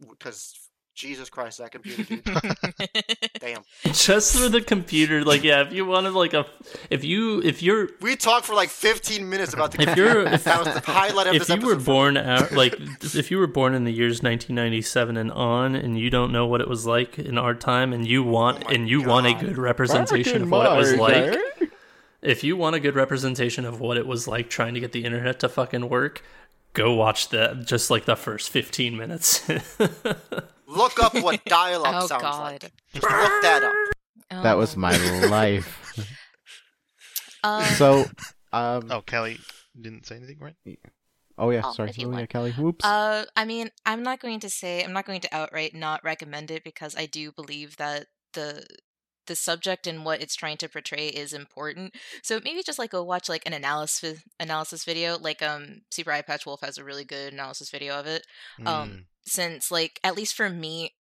because 0.09 0.53
Jesus 0.93 1.29
Christ, 1.29 1.57
that 1.59 1.71
computer 1.71 2.03
dude, 2.03 2.23
damn. 3.39 3.63
just 3.93 4.35
through 4.35 4.49
the 4.49 4.61
computer 4.61 5.23
like 5.23 5.41
yeah 5.41 5.61
if 5.61 5.71
you 5.71 5.85
wanted 5.85 6.11
like 6.11 6.33
a 6.33 6.45
if 6.89 7.03
you 7.05 7.41
if 7.43 7.63
you're 7.63 7.89
We 8.01 8.15
talked 8.17 8.45
for 8.45 8.53
like 8.55 8.69
15 8.69 9.27
minutes 9.27 9.53
about 9.53 9.71
the 9.71 9.89
if 9.89 9.95
you're 9.97 10.27
if, 10.27 10.43
that 10.49 10.63
was 10.65 10.73
the 10.73 10.91
highlight 10.91 11.27
of 11.27 11.35
if 11.35 11.47
this 11.47 11.49
you 11.49 11.65
were 11.65 11.73
episode. 11.73 11.85
for 11.85 11.91
me. 11.91 11.95
born 11.95 12.17
out 12.17 12.51
like 12.51 12.75
if 13.01 13.31
you 13.31 13.37
were 13.37 13.47
born 13.47 13.73
in 13.73 13.85
the 13.85 13.91
years 13.93 14.21
1997 14.21 15.15
and 15.15 15.31
on 15.31 15.75
and 15.75 15.97
you 15.97 16.09
don't 16.09 16.31
know 16.31 16.45
what 16.45 16.59
it 16.59 16.67
was 16.67 16.85
like 16.85 17.17
in 17.17 17.37
our 17.37 17.55
time 17.55 17.93
and 17.93 18.05
you 18.05 18.21
want 18.21 18.63
Oh 18.67 18.73
and 18.73 18.89
you 18.89 19.01
want 19.01 19.27
a 19.27 19.33
good 19.33 19.57
representation 19.57 20.33
Back 20.33 20.43
of 20.43 20.51
what 20.51 20.73
it 20.73 20.77
was 20.77 20.95
like 20.95 21.13
day. 21.59 21.67
If 22.22 22.43
you 22.43 22.55
want 22.55 22.76
a 22.76 22.80
good 22.80 22.95
representation 22.95 23.65
of 23.65 23.80
what 23.80 23.97
it 23.97 24.05
was 24.05 24.28
like 24.28 24.49
trying 24.49 24.74
to 24.76 24.80
get 24.80 24.91
the 24.91 25.03
internet 25.05 25.39
to 25.41 25.49
fucking 25.49 25.89
work 25.89 26.24
go 26.74 26.93
watch 26.93 27.28
that 27.30 27.65
just 27.65 27.89
like 27.89 28.05
the 28.05 28.15
first 28.15 28.49
15 28.49 28.95
minutes 28.95 29.47
Look 30.67 31.03
up 31.03 31.13
what 31.15 31.43
dial-up 31.43 32.03
Oh, 32.03 32.07
sounds 32.07 32.22
God. 32.22 32.41
like. 32.43 32.61
Just 32.93 33.03
look 33.03 33.41
that 33.41 33.63
up. 34.30 34.43
That 34.43 34.53
was 34.57 34.78
my 34.78 34.95
life. 35.28 35.78
Um, 37.43 37.63
so, 37.63 38.05
um, 38.53 38.91
Oh, 38.91 39.01
Kelly 39.01 39.39
didn't 39.80 40.05
say 40.05 40.15
anything, 40.17 40.38
right? 40.39 40.55
oh 41.39 41.49
yeah, 41.49 41.61
Oh, 41.65 41.74
sorry, 41.74 41.91
oh, 41.99 42.17
yeah. 42.19 42.26
Kelly. 42.28 42.51
Whoops. 42.51 42.86
Uh, 42.86 43.26
I 43.36 43.45
mean, 43.45 43.69
I'm 43.84 44.03
not 44.03 44.19
going 44.19 44.39
to 44.41 44.49
say 44.49 44.84
I'm 44.84 44.93
not 44.93 45.05
going 45.07 45.22
to 45.22 45.36
outright 45.36 45.74
not 45.74 46.03
recommend 46.03 46.51
it 46.51 46.63
because 46.63 46.95
I 46.95 47.07
do 47.07 47.32
believe 47.32 47.78
that 47.78 48.05
the 48.34 48.63
the 49.32 49.36
subject 49.36 49.88
and 49.88 50.05
what 50.05 50.21
it's 50.21 50.36
trying 50.36 50.57
to 50.57 50.69
portray 50.69 51.07
is 51.07 51.34
important. 51.34 51.95
So 52.23 52.39
maybe 52.43 52.63
just 52.63 52.79
like 52.79 52.91
go 52.91 53.03
watch 53.03 53.29
like 53.29 53.43
an 53.45 53.53
analysis 53.53 54.21
analysis 54.39 54.84
video. 54.84 55.17
Like 55.17 55.41
um, 55.41 55.82
Super 55.89 56.11
Eyepatch 56.11 56.45
Wolf 56.45 56.61
has 56.61 56.77
a 56.77 56.84
really 56.84 57.05
good 57.05 57.34
analysis 57.34 57.69
video 57.71 57.99
of 57.99 58.07
it. 58.07 58.25
Um, 58.65 58.89
Mm. 58.89 59.03
since 59.25 59.71
like 59.71 59.99
at 60.03 60.15
least 60.15 60.34
for 60.36 60.49
me 60.49 60.93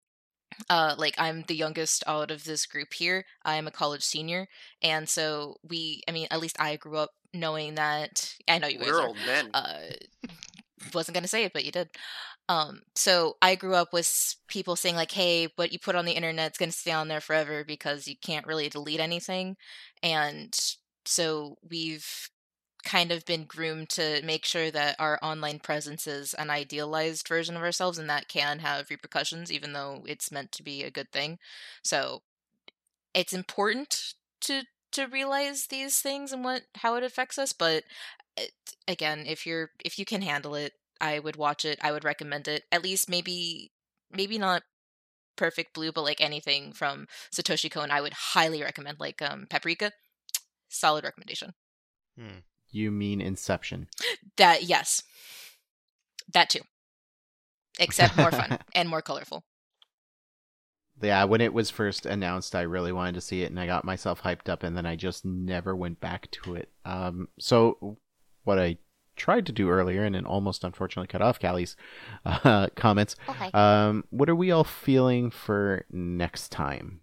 uh 0.69 0.95
like 0.97 1.15
i'm 1.17 1.43
the 1.47 1.55
youngest 1.55 2.03
out 2.07 2.29
of 2.31 2.43
this 2.43 2.65
group 2.65 2.93
here 2.93 3.25
i'm 3.45 3.67
a 3.67 3.71
college 3.71 4.03
senior 4.03 4.47
and 4.81 5.07
so 5.09 5.55
we 5.67 6.01
i 6.07 6.11
mean 6.11 6.27
at 6.31 6.39
least 6.41 6.59
i 6.59 6.75
grew 6.75 6.97
up 6.97 7.11
knowing 7.33 7.75
that 7.75 8.35
i 8.47 8.57
know 8.59 8.67
you 8.67 8.77
guys 8.77 8.87
We're 8.87 9.01
are, 9.01 9.07
old 9.07 9.17
men. 9.25 9.49
uh 9.53 9.79
wasn't 10.93 11.15
gonna 11.15 11.27
say 11.27 11.43
it 11.45 11.53
but 11.53 11.65
you 11.65 11.71
did 11.71 11.89
um 12.51 12.81
so 12.95 13.35
i 13.41 13.55
grew 13.55 13.75
up 13.75 13.93
with 13.93 14.35
people 14.47 14.75
saying 14.75 14.95
like 14.95 15.11
hey 15.11 15.47
what 15.55 15.71
you 15.71 15.79
put 15.79 15.95
on 15.95 16.05
the 16.05 16.11
internet's 16.13 16.57
gonna 16.57 16.71
stay 16.71 16.91
on 16.91 17.07
there 17.07 17.21
forever 17.21 17.63
because 17.63 18.07
you 18.07 18.15
can't 18.21 18.47
really 18.47 18.69
delete 18.69 18.99
anything. 18.99 19.55
And 20.03 20.57
so 21.05 21.57
we've 21.69 22.29
kind 22.83 23.11
of 23.11 23.25
been 23.25 23.45
groomed 23.45 23.89
to 23.89 24.21
make 24.23 24.45
sure 24.45 24.71
that 24.71 24.95
our 24.99 25.19
online 25.23 25.59
presence 25.59 26.07
is 26.07 26.33
an 26.35 26.49
idealized 26.49 27.27
version 27.27 27.55
of 27.57 27.63
ourselves 27.63 27.97
and 27.99 28.09
that 28.09 28.27
can 28.29 28.59
have 28.59 28.89
repercussions 28.89 29.51
even 29.51 29.73
though 29.73 30.03
it's 30.07 30.31
meant 30.31 30.51
to 30.53 30.63
be 30.63 30.83
a 30.83 30.91
good 30.91 31.11
thing. 31.11 31.39
So 31.83 32.23
it's 33.13 33.33
important 33.33 34.13
to 34.41 34.63
to 34.93 35.07
realize 35.07 35.67
these 35.67 35.99
things 35.99 36.31
and 36.33 36.43
what 36.43 36.63
how 36.77 36.95
it 36.95 37.03
affects 37.03 37.37
us 37.37 37.53
but 37.53 37.83
it, 38.37 38.51
again 38.87 39.25
if 39.27 39.45
you're 39.45 39.71
if 39.85 39.99
you 39.99 40.05
can 40.05 40.21
handle 40.21 40.55
it 40.55 40.73
i 41.01 41.19
would 41.19 41.35
watch 41.35 41.65
it 41.65 41.79
i 41.81 41.91
would 41.91 42.03
recommend 42.03 42.47
it 42.47 42.63
at 42.71 42.83
least 42.83 43.09
maybe 43.09 43.71
maybe 44.11 44.37
not 44.37 44.63
perfect 45.35 45.73
blue 45.73 45.91
but 45.91 46.03
like 46.03 46.21
anything 46.21 46.71
from 46.73 47.07
satoshi 47.33 47.69
kon 47.71 47.91
i 47.91 48.01
would 48.01 48.13
highly 48.13 48.61
recommend 48.61 48.99
like 48.99 49.21
um 49.21 49.47
paprika 49.49 49.91
solid 50.69 51.03
recommendation 51.03 51.53
Hmm. 52.17 52.39
you 52.69 52.91
mean 52.91 53.21
Inception? 53.21 53.87
that 54.37 54.63
yes 54.63 55.03
that 56.31 56.49
too 56.49 56.61
except 57.79 58.15
more 58.15 58.31
fun 58.31 58.57
and 58.75 58.89
more 58.89 59.01
colorful 59.01 59.43
Yeah, 61.01 61.23
when 61.23 61.41
it 61.41 61.53
was 61.53 61.69
first 61.71 62.05
announced, 62.05 62.53
I 62.53 62.61
really 62.61 62.91
wanted 62.91 63.15
to 63.15 63.21
see 63.21 63.41
it, 63.41 63.49
and 63.49 63.59
I 63.59 63.65
got 63.65 63.85
myself 63.85 64.21
hyped 64.21 64.49
up, 64.49 64.61
and 64.63 64.77
then 64.77 64.85
I 64.85 64.95
just 64.95 65.25
never 65.25 65.75
went 65.75 65.99
back 65.99 66.29
to 66.31 66.53
it. 66.55 66.69
Um, 66.85 67.27
so 67.39 67.97
what 68.43 68.59
I 68.59 68.77
tried 69.21 69.45
to 69.45 69.51
do 69.51 69.69
earlier, 69.69 70.03
and 70.03 70.15
then 70.15 70.25
almost 70.25 70.63
unfortunately 70.63 71.07
cut 71.07 71.21
off 71.21 71.39
Callie's 71.39 71.75
uh, 72.25 72.67
comments. 72.75 73.15
okay 73.29 73.51
Um, 73.53 74.03
what 74.09 74.29
are 74.29 74.35
we 74.35 74.51
all 74.51 74.63
feeling 74.63 75.29
for 75.29 75.85
next 75.91 76.51
time? 76.51 77.01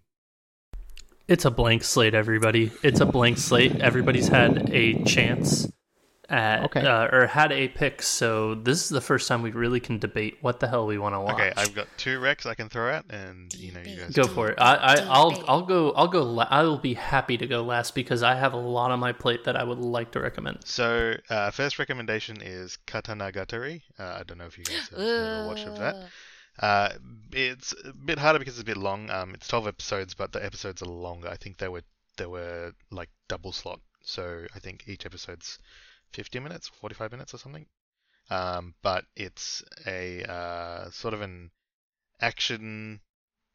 It's 1.29 1.45
a 1.45 1.51
blank 1.51 1.83
slate, 1.83 2.13
everybody. 2.13 2.71
It's 2.83 2.99
a 2.99 3.05
blank 3.05 3.37
slate. 3.37 3.79
Everybody's 3.79 4.27
had 4.27 4.69
a 4.73 5.01
chance 5.03 5.71
at, 6.29 6.63
Okay. 6.65 6.85
uh, 6.85 7.07
or 7.11 7.27
had 7.27 7.51
a 7.51 7.67
pick. 7.67 8.01
So 8.01 8.55
this 8.55 8.83
is 8.83 8.89
the 8.89 9.01
first 9.01 9.27
time 9.27 9.41
we 9.41 9.51
really 9.51 9.79
can 9.79 9.99
debate 9.99 10.37
what 10.41 10.59
the 10.59 10.67
hell 10.67 10.85
we 10.85 10.97
want 10.97 11.15
to 11.15 11.19
watch. 11.19 11.33
Okay, 11.35 11.51
I've 11.57 11.73
got 11.75 11.87
two 11.97 12.19
recs 12.19 12.45
I 12.45 12.55
can 12.55 12.69
throw 12.69 12.91
out, 12.93 13.05
and 13.09 13.53
you 13.55 13.71
know 13.71 13.81
you 13.81 13.97
guys 13.97 14.13
Go 14.13 14.25
for 14.27 14.49
it. 14.49 14.59
I, 14.59 14.75
I, 14.75 14.93
I'll, 15.09 15.43
I'll 15.47 15.61
go. 15.63 15.91
I'll 15.91 16.07
go. 16.07 16.23
La- 16.23 16.47
I 16.49 16.63
will 16.63 16.77
be 16.77 16.93
happy 16.93 17.37
to 17.37 17.47
go 17.47 17.63
last 17.63 17.95
because 17.95 18.23
I 18.23 18.35
have 18.35 18.53
a 18.53 18.57
lot 18.57 18.91
on 18.91 18.99
my 18.99 19.11
plate 19.11 19.43
that 19.45 19.55
I 19.55 19.63
would 19.63 19.79
like 19.79 20.11
to 20.11 20.19
recommend. 20.19 20.59
So, 20.65 21.15
uh, 21.29 21.51
first 21.51 21.79
recommendation 21.79 22.41
is 22.41 22.77
Katanagatari. 22.87 23.81
Uh, 23.97 24.17
I 24.19 24.23
don't 24.23 24.37
know 24.37 24.45
if 24.45 24.57
you 24.57 24.63
guys 24.63 24.89
have 24.89 24.99
ever 24.99 25.47
watched 25.47 25.67
of 25.67 25.77
that. 25.77 25.95
Uh, 26.59 26.89
it's 27.31 27.73
a 27.85 27.93
bit 27.93 28.19
harder 28.19 28.37
because 28.39 28.55
it's 28.55 28.61
a 28.63 28.65
bit 28.65 28.77
long. 28.77 29.09
Um, 29.09 29.33
it's 29.33 29.47
12 29.47 29.67
episodes, 29.67 30.13
but 30.13 30.33
the 30.33 30.43
episodes 30.43 30.81
are 30.81 30.85
longer. 30.89 31.29
I 31.29 31.37
think 31.37 31.57
they 31.57 31.69
were 31.69 31.83
they 32.17 32.25
were 32.25 32.73
like 32.91 33.09
double 33.29 33.53
slot. 33.53 33.79
So 34.01 34.45
I 34.55 34.59
think 34.59 34.83
each 34.87 35.05
episode's 35.05 35.57
50 36.13 36.39
minutes, 36.39 36.67
45 36.67 37.11
minutes 37.11 37.33
or 37.33 37.37
something. 37.37 37.65
Um, 38.29 38.75
but 38.81 39.05
it's 39.15 39.63
a 39.87 40.23
uh, 40.23 40.89
sort 40.91 41.13
of 41.13 41.21
an 41.21 41.51
action 42.21 43.01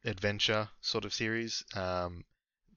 adventure 0.03 0.69
sort 0.81 1.05
of 1.05 1.13
series. 1.13 1.63
Um, 1.75 2.25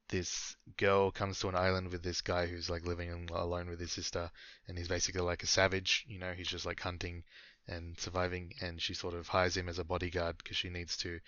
this 0.09 0.57
girl 0.79 1.11
comes 1.11 1.39
to 1.41 1.49
an 1.49 1.55
island 1.55 1.91
with 1.91 2.03
this 2.03 2.23
guy 2.23 2.47
who's 2.47 2.71
like 2.71 2.87
living 2.87 3.29
alone 3.31 3.69
with 3.69 3.81
his 3.81 3.93
sister, 3.93 4.31
and 4.67 4.79
he's 4.79 4.89
basically 4.89 5.21
like 5.21 5.43
a 5.43 5.47
savage. 5.47 6.05
You 6.09 6.19
know, 6.19 6.33
he's 6.33 6.49
just 6.49 6.67
like 6.67 6.81
hunting 6.81 7.25
and 7.67 7.99
surviving, 7.99 8.55
and 8.61 8.81
she 8.81 8.95
sort 8.95 9.15
of 9.15 9.29
hires 9.29 9.57
him 9.57 9.69
as 9.69 9.79
a 9.79 9.85
bodyguard 9.85 10.39
because 10.39 10.57
she 10.57 10.71
needs 10.71 10.97
to 10.99 11.21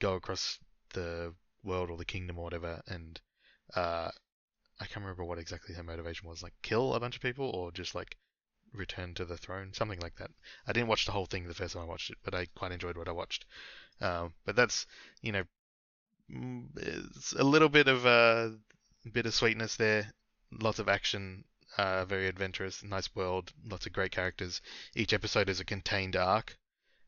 go 0.00 0.14
across 0.14 0.58
the 0.92 1.34
world 1.62 1.90
or 1.90 1.96
the 1.96 2.04
kingdom 2.04 2.38
or 2.38 2.44
whatever, 2.44 2.82
and 2.86 3.20
uh, 3.74 4.10
I 4.80 4.86
can't 4.86 5.04
remember 5.04 5.24
what 5.24 5.38
exactly 5.38 5.74
her 5.74 5.82
motivation 5.82 6.26
was, 6.26 6.42
like 6.42 6.54
kill 6.62 6.94
a 6.94 7.00
bunch 7.00 7.16
of 7.16 7.22
people 7.22 7.50
or 7.50 7.70
just 7.70 7.94
like 7.94 8.16
return 8.72 9.14
to 9.14 9.24
the 9.26 9.36
throne, 9.36 9.74
something 9.74 10.00
like 10.00 10.16
that. 10.16 10.30
I 10.66 10.72
didn't 10.72 10.88
watch 10.88 11.04
the 11.04 11.12
whole 11.12 11.26
thing 11.26 11.46
the 11.46 11.54
first 11.54 11.74
time 11.74 11.82
I 11.82 11.86
watched 11.86 12.10
it, 12.10 12.18
but 12.24 12.34
I 12.34 12.46
quite 12.46 12.72
enjoyed 12.72 12.96
what 12.96 13.08
I 13.08 13.12
watched. 13.12 13.44
Um, 14.00 14.32
but 14.46 14.56
that's 14.56 14.86
you 15.20 15.32
know, 15.32 15.44
mm, 16.30 16.66
it's 16.76 17.32
a 17.32 17.44
little 17.44 17.68
bit 17.68 17.88
of 17.88 18.06
a 18.06 18.56
bit 19.12 19.26
of 19.26 19.34
sweetness 19.34 19.76
there, 19.76 20.12
lots 20.50 20.78
of 20.78 20.88
action, 20.88 21.44
uh, 21.76 22.04
very 22.06 22.26
adventurous, 22.26 22.82
nice 22.82 23.14
world, 23.14 23.52
lots 23.68 23.86
of 23.86 23.92
great 23.92 24.12
characters. 24.12 24.62
Each 24.94 25.12
episode 25.12 25.48
is 25.50 25.60
a 25.60 25.64
contained 25.64 26.16
arc, 26.16 26.56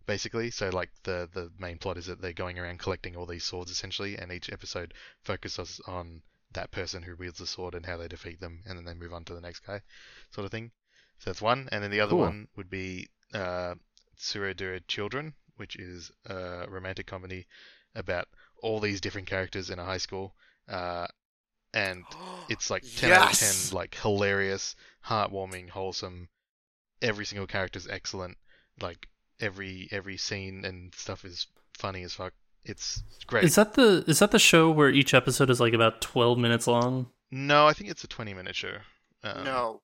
basically. 0.05 0.51
So 0.51 0.69
like 0.69 0.91
the 1.05 1.29
the 1.33 1.51
main 1.59 1.79
plot 1.79 1.97
is 1.97 2.07
that 2.07 2.21
they're 2.21 2.33
going 2.33 2.59
around 2.59 2.81
collecting 2.81 3.17
all 3.17 3.27
these 3.27 3.45
swords 3.45 3.71
essentially, 3.71 4.17
and 4.19 4.31
each 4.31 4.53
episode 4.53 4.93
focuses 5.23 5.81
on 5.87 6.23
that 6.55 6.71
person 6.71 7.03
who 7.03 7.17
wields 7.17 7.39
the 7.39 7.47
sword 7.47 7.75
and 7.75 7.87
how 7.87 7.97
they 7.97 8.09
defeat 8.09 8.41
them, 8.41 8.63
and 8.67 8.77
then 8.79 8.85
they 8.85 8.95
move 8.95 9.13
on 9.13 9.25
to 9.27 9.35
the 9.35 9.41
next 9.41 9.61
guy, 9.61 9.83
sort 10.31 10.45
of 10.45 10.51
thing. 10.51 10.73
So 11.19 11.31
that's 11.31 11.43
one, 11.43 11.69
and 11.73 11.83
then 11.83 11.91
the 11.91 12.01
other 12.01 12.15
Cool. 12.15 12.21
one 12.21 12.49
would 12.57 12.71
be 12.71 13.09
uh, 13.35 13.75
Tsurezure 14.19 14.87
Children, 14.89 15.35
which 15.57 15.77
is 15.77 16.11
a 16.27 16.67
romantic 16.69 17.07
comedy 17.07 17.47
about 17.95 18.29
all 18.63 18.81
these 18.81 19.01
different 19.01 19.27
characters 19.29 19.71
in 19.71 19.79
a 19.79 19.85
high 19.85 19.99
school, 19.99 20.35
uh, 20.69 21.07
and 21.75 22.05
it's 22.49 22.71
like 22.71 22.85
10 22.97 23.13
out 23.13 23.25
of 23.25 23.33
10, 23.33 23.71
like 23.73 23.95
hilarious, 23.97 24.77
heartwarming, 25.07 25.71
wholesome. 25.71 26.29
Every 27.03 27.27
single 27.27 27.47
character 27.47 27.79
is 27.79 27.89
excellent. 27.89 28.39
Like 28.81 29.09
every 29.41 29.89
every 29.91 30.17
scene 30.17 30.65
and 30.65 30.95
stuff 30.95 31.25
is 31.25 31.47
funny 31.75 32.03
as 32.03 32.15
fuck. 32.15 32.35
It's 32.65 33.03
great. 33.27 33.45
Is 33.45 33.57
that 33.57 33.75
the 33.75 34.05
is 34.07 34.21
that 34.21 34.31
the 34.31 34.39
show 34.39 34.71
where 34.71 34.89
each 34.91 35.15
episode 35.15 35.51
is 35.51 35.61
like 35.61 35.73
about 35.73 36.01
twelve 36.01 36.39
minutes 36.39 36.67
long? 36.67 37.09
No, 37.31 37.67
I 37.67 37.73
think 37.73 37.89
it's 37.91 38.05
a 38.05 38.09
20 38.09 38.35
minute 38.35 38.55
show. 38.55 38.77
Um, 39.25 39.45
no, 39.45 39.81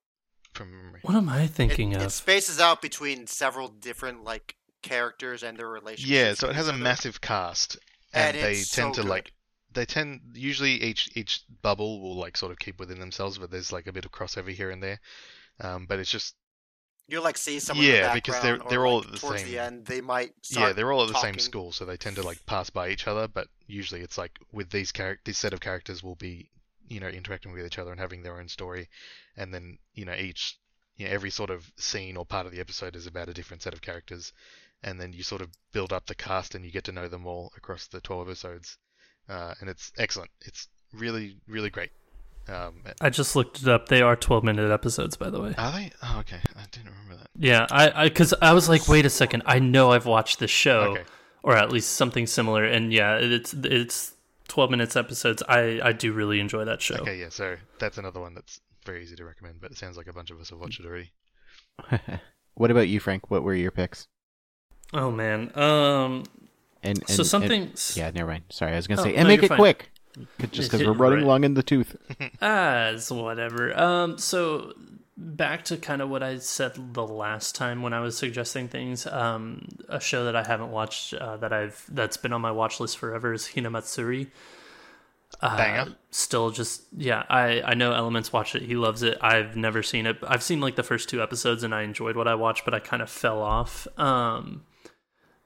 From 0.53 0.70
memory. 0.70 1.01
What 1.03 1.14
am 1.16 1.31
I 1.31 1.47
thinking 1.47 1.93
it, 1.93 1.97
of? 1.97 2.03
it 2.03 2.11
spaces 2.11 2.61
out 2.61 2.83
between 2.83 3.26
several 3.26 3.68
different 3.68 4.22
like 4.22 4.55
characters 4.83 5.43
and 5.43 5.57
their 5.57 5.68
relationships. 5.68 6.11
Yeah, 6.11 6.35
so 6.35 6.51
it 6.51 6.57
has 6.57 6.68
a 6.68 6.74
massive 6.74 7.20
cast, 7.22 7.79
And 8.12 8.37
and, 8.37 8.45
they 8.47 8.53
it's 8.53 8.70
tend 8.70 8.95
so 8.95 9.01
to 9.03 9.07
good. 9.07 9.11
like 9.11 9.33
they 9.72 9.87
tend 9.87 10.20
usually 10.35 10.72
each 10.83 11.11
each 11.16 11.43
bubble 11.62 12.01
will 12.03 12.16
like 12.16 12.37
sort 12.37 12.53
of 12.53 12.59
keep 12.59 12.79
within 12.79 13.01
themselves, 13.01 13.39
but 13.39 13.51
there's 13.51 13.72
like 13.72 13.87
a 13.87 13.93
bit 13.93 14.05
of 14.05 14.12
crossover 14.12 14.51
here 14.51 14.70
and 14.70 14.83
there. 14.83 15.01
Um, 15.61 15.87
but 15.87 15.99
it's 15.99 16.11
just 16.11 16.35
You'll 17.09 17.25
like 17.25 17.39
see 17.39 17.59
someone. 17.59 17.85
in 17.87 17.91
the 17.93 17.99
Yeah, 17.99 18.15
because 18.15 18.35
they're- 18.43 18.59
background 18.59 18.63
or, 18.67 18.71
they're 18.71 18.87
all 18.87 18.99
like, 18.99 19.07
at 19.07 19.13
the 19.13 19.19
towards 19.19 19.43
same- 19.43 19.51
the 19.51 19.59
end. 19.59 19.87
They 19.87 20.01
might. 20.03 20.33
yeah, 20.51 20.73
they're 20.73 20.93
all 20.93 21.03
at 21.03 21.09
the 21.13 21.19
same 21.21 21.39
school, 21.39 21.73
so 21.73 21.85
they 21.85 21.97
tend 21.97 22.17
to 22.17 22.23
like 22.23 22.45
pass 22.47 22.69
by 22.71 22.91
each 22.91 23.07
other. 23.07 23.27
But 23.29 23.49
usually, 23.67 24.03
it's 24.03 24.19
like 24.19 24.39
with 24.53 24.71
these 24.71 24.93
characters, 24.93 25.23
this 25.25 25.39
set 25.39 25.53
of 25.55 25.61
characters 25.61 26.03
will 26.03 26.17
be 26.17 26.51
you 26.87 27.01
know 27.01 27.09
interacting 27.09 27.53
with 27.53 27.65
each 27.67 27.79
other 27.79 27.91
and 27.91 28.01
having 28.01 28.23
their 28.23 28.39
own 28.39 28.49
story, 28.49 28.89
and 29.37 29.53
then 29.53 29.79
you 29.95 30.05
know 30.05 30.15
each 30.15 30.59
you 30.97 31.07
know, 31.07 31.13
every 31.13 31.31
sort 31.31 31.49
of 31.51 31.71
scene 31.77 32.17
or 32.17 32.27
part 32.27 32.45
of 32.45 32.51
the 32.53 32.61
episode 32.61 32.97
is 32.97 33.07
about 33.07 33.29
a 33.29 33.35
different 33.35 33.63
set 33.63 33.73
of 33.73 33.81
characters, 33.81 34.33
and 34.83 35.01
then 35.01 35.13
you 35.13 35.23
sort 35.23 35.41
of 35.41 35.49
build 35.73 35.93
up 35.93 36.07
the 36.07 36.15
cast 36.15 36.55
and 36.57 36.65
you 36.65 36.71
get 36.73 36.83
to 36.85 36.93
know 36.93 37.07
them 37.09 37.25
all 37.27 37.53
across 37.57 37.87
the 37.87 38.01
12 38.01 38.29
episodes, 38.29 38.77
uh, 39.29 39.55
and 39.61 39.71
it's 39.71 39.93
excellent. 39.97 40.31
It's 40.43 40.67
really 40.93 41.37
really 41.47 41.71
great. 41.71 41.91
Um, 42.49 42.75
I 43.01 43.11
just 43.11 43.37
looked 43.37 43.63
it 43.63 43.69
up. 43.69 43.89
They 43.89 44.01
are 44.03 44.17
twelve 44.17 44.45
minute 44.45 44.71
episodes, 44.71 45.17
by 45.17 45.31
the 45.31 45.41
way. 45.41 45.55
are 45.59 45.73
they? 45.73 45.91
Oh, 46.03 46.17
okay. 46.21 46.41
I 46.57 46.65
didn't 46.71 46.91
remember 46.91 47.17
that. 47.17 47.29
Yeah, 47.37 47.67
I 47.71 48.09
because 48.09 48.33
I, 48.41 48.53
was 48.53 48.69
like, 48.69 48.89
wait 48.89 49.05
a 49.07 49.11
second, 49.11 49.43
I 49.47 49.59
know 49.59 49.93
I've 49.93 50.07
watched 50.07 50.39
this 50.39 50.51
show, 50.51 50.81
Okay. 50.93 51.05
or 51.43 51.57
at 51.57 51.71
least 51.71 51.91
something 51.95 52.27
similar, 52.27 52.65
and 52.65 52.93
yeah, 52.93 53.17
it's 53.17 53.53
it's 53.55 54.15
twelve 54.49 54.71
minutes 54.71 54.97
episodes. 54.97 55.43
I 55.49 55.81
I 55.85 55.93
do 55.93 56.13
really 56.13 56.41
enjoy 56.41 56.65
that 56.65 56.81
show. 56.83 56.97
Okay, 56.97 57.19
yeah. 57.21 57.29
So 57.29 57.57
that's 57.79 57.99
another 57.99 58.21
one 58.21 58.35
that's 58.35 58.61
very 58.87 59.03
easy 59.03 59.17
to 59.17 59.25
recommend, 59.25 59.61
but 59.61 59.71
it 59.71 59.77
sounds 59.77 59.97
like 59.97 60.07
a 60.07 60.13
bunch 60.13 60.31
of 60.31 60.41
us 60.41 60.51
have 60.51 60.59
watched 60.59 60.81
it 60.81 60.87
already. 60.87 61.13
what 62.55 62.71
about 62.71 62.89
you, 62.89 63.01
Frank? 63.01 63.31
What 63.31 63.43
were 63.43 63.55
your 63.55 63.71
picks? 63.71 64.09
Oh 64.93 65.11
man, 65.11 65.51
um, 65.59 66.25
And, 66.83 66.99
and 66.99 67.09
So 67.11 67.23
something- 67.23 67.63
and- 67.65 67.93
yeah, 67.95 68.11
never 68.11 68.31
mind. 68.31 68.45
Sorry, 68.51 68.73
I 68.73 68.77
was 68.77 68.87
gonna 68.87 69.03
Oh, 69.03 69.05
say, 69.05 69.13
no, 69.13 69.19
and 69.19 69.29
make 69.29 69.43
it 69.43 69.49
fine. 69.49 69.59
quick, 69.59 69.91
just 70.53 70.71
because 70.71 70.87
we're 70.87 70.93
running 71.05 71.19
Right. 71.21 71.27
long 71.27 71.45
in 71.45 71.55
the 71.55 71.62
tooth. 71.62 71.97
As 72.41 73.11
whatever. 73.11 73.79
Um, 73.79 74.19
so 74.19 74.73
back 75.16 75.64
to 75.64 75.77
kind 75.77 76.01
of 76.01 76.09
what 76.09 76.23
I 76.23 76.39
said 76.39 76.73
the 76.95 77.07
last 77.07 77.55
time 77.57 77.83
when 77.83 77.93
I 77.93 78.01
was 78.01 78.16
suggesting 78.16 78.69
things. 78.69 79.07
Um, 79.07 79.66
a 79.89 80.01
show 80.01 80.25
that 80.27 80.37
I 80.37 80.45
haven't 80.45 80.71
watched 80.71 81.14
uh, 81.14 81.37
that 81.39 81.53
I've 81.53 81.85
that's 81.89 82.16
been 82.16 82.33
on 82.33 82.41
my 82.41 82.53
watch 82.53 82.79
list 82.81 82.99
forever 82.99 83.33
is 83.33 83.47
Hinamatsuri. 83.49 84.29
Uh, 85.43 85.57
Banger. 85.57 85.95
Still, 86.11 86.51
just 86.51 86.83
yeah. 86.97 87.25
I 87.29 87.61
I 87.62 87.75
know 87.75 87.93
Elements 87.93 88.33
watch 88.33 88.55
it. 88.55 88.62
He 88.62 88.75
loves 88.77 89.03
it. 89.03 89.19
I've 89.21 89.57
never 89.57 89.83
seen 89.83 90.07
it. 90.07 90.16
I've 90.27 90.43
seen 90.43 90.61
like 90.61 90.75
the 90.77 90.83
first 90.83 91.09
two 91.09 91.23
episodes 91.23 91.62
and 91.62 91.75
I 91.75 91.83
enjoyed 91.83 92.16
what 92.16 92.27
I 92.27 92.35
watched, 92.35 92.64
but 92.64 92.73
I 92.75 92.79
kind 92.81 93.03
of 93.03 93.11
fell 93.11 93.43
off. 93.43 93.87
Um, 93.99 94.62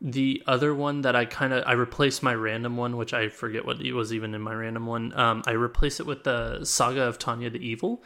the 0.04 0.42
other 0.48 0.74
one 0.74 1.02
that 1.02 1.14
I 1.14 1.24
kind 1.26 1.52
of 1.52 1.62
I 1.64 1.72
replaced 1.72 2.22
my 2.24 2.34
random 2.34 2.76
one, 2.76 2.96
which 2.96 3.14
I 3.14 3.28
forget 3.28 3.64
what 3.64 3.80
it 3.80 3.92
was 3.92 4.12
even 4.12 4.34
in 4.34 4.40
my 4.40 4.52
random 4.52 4.84
one. 4.86 5.12
Um, 5.16 5.42
I 5.46 5.52
replaced 5.52 6.00
it 6.00 6.06
with 6.06 6.24
the 6.24 6.64
Saga 6.64 7.02
of 7.02 7.18
Tanya 7.18 7.50
the 7.50 7.64
Evil. 7.64 8.02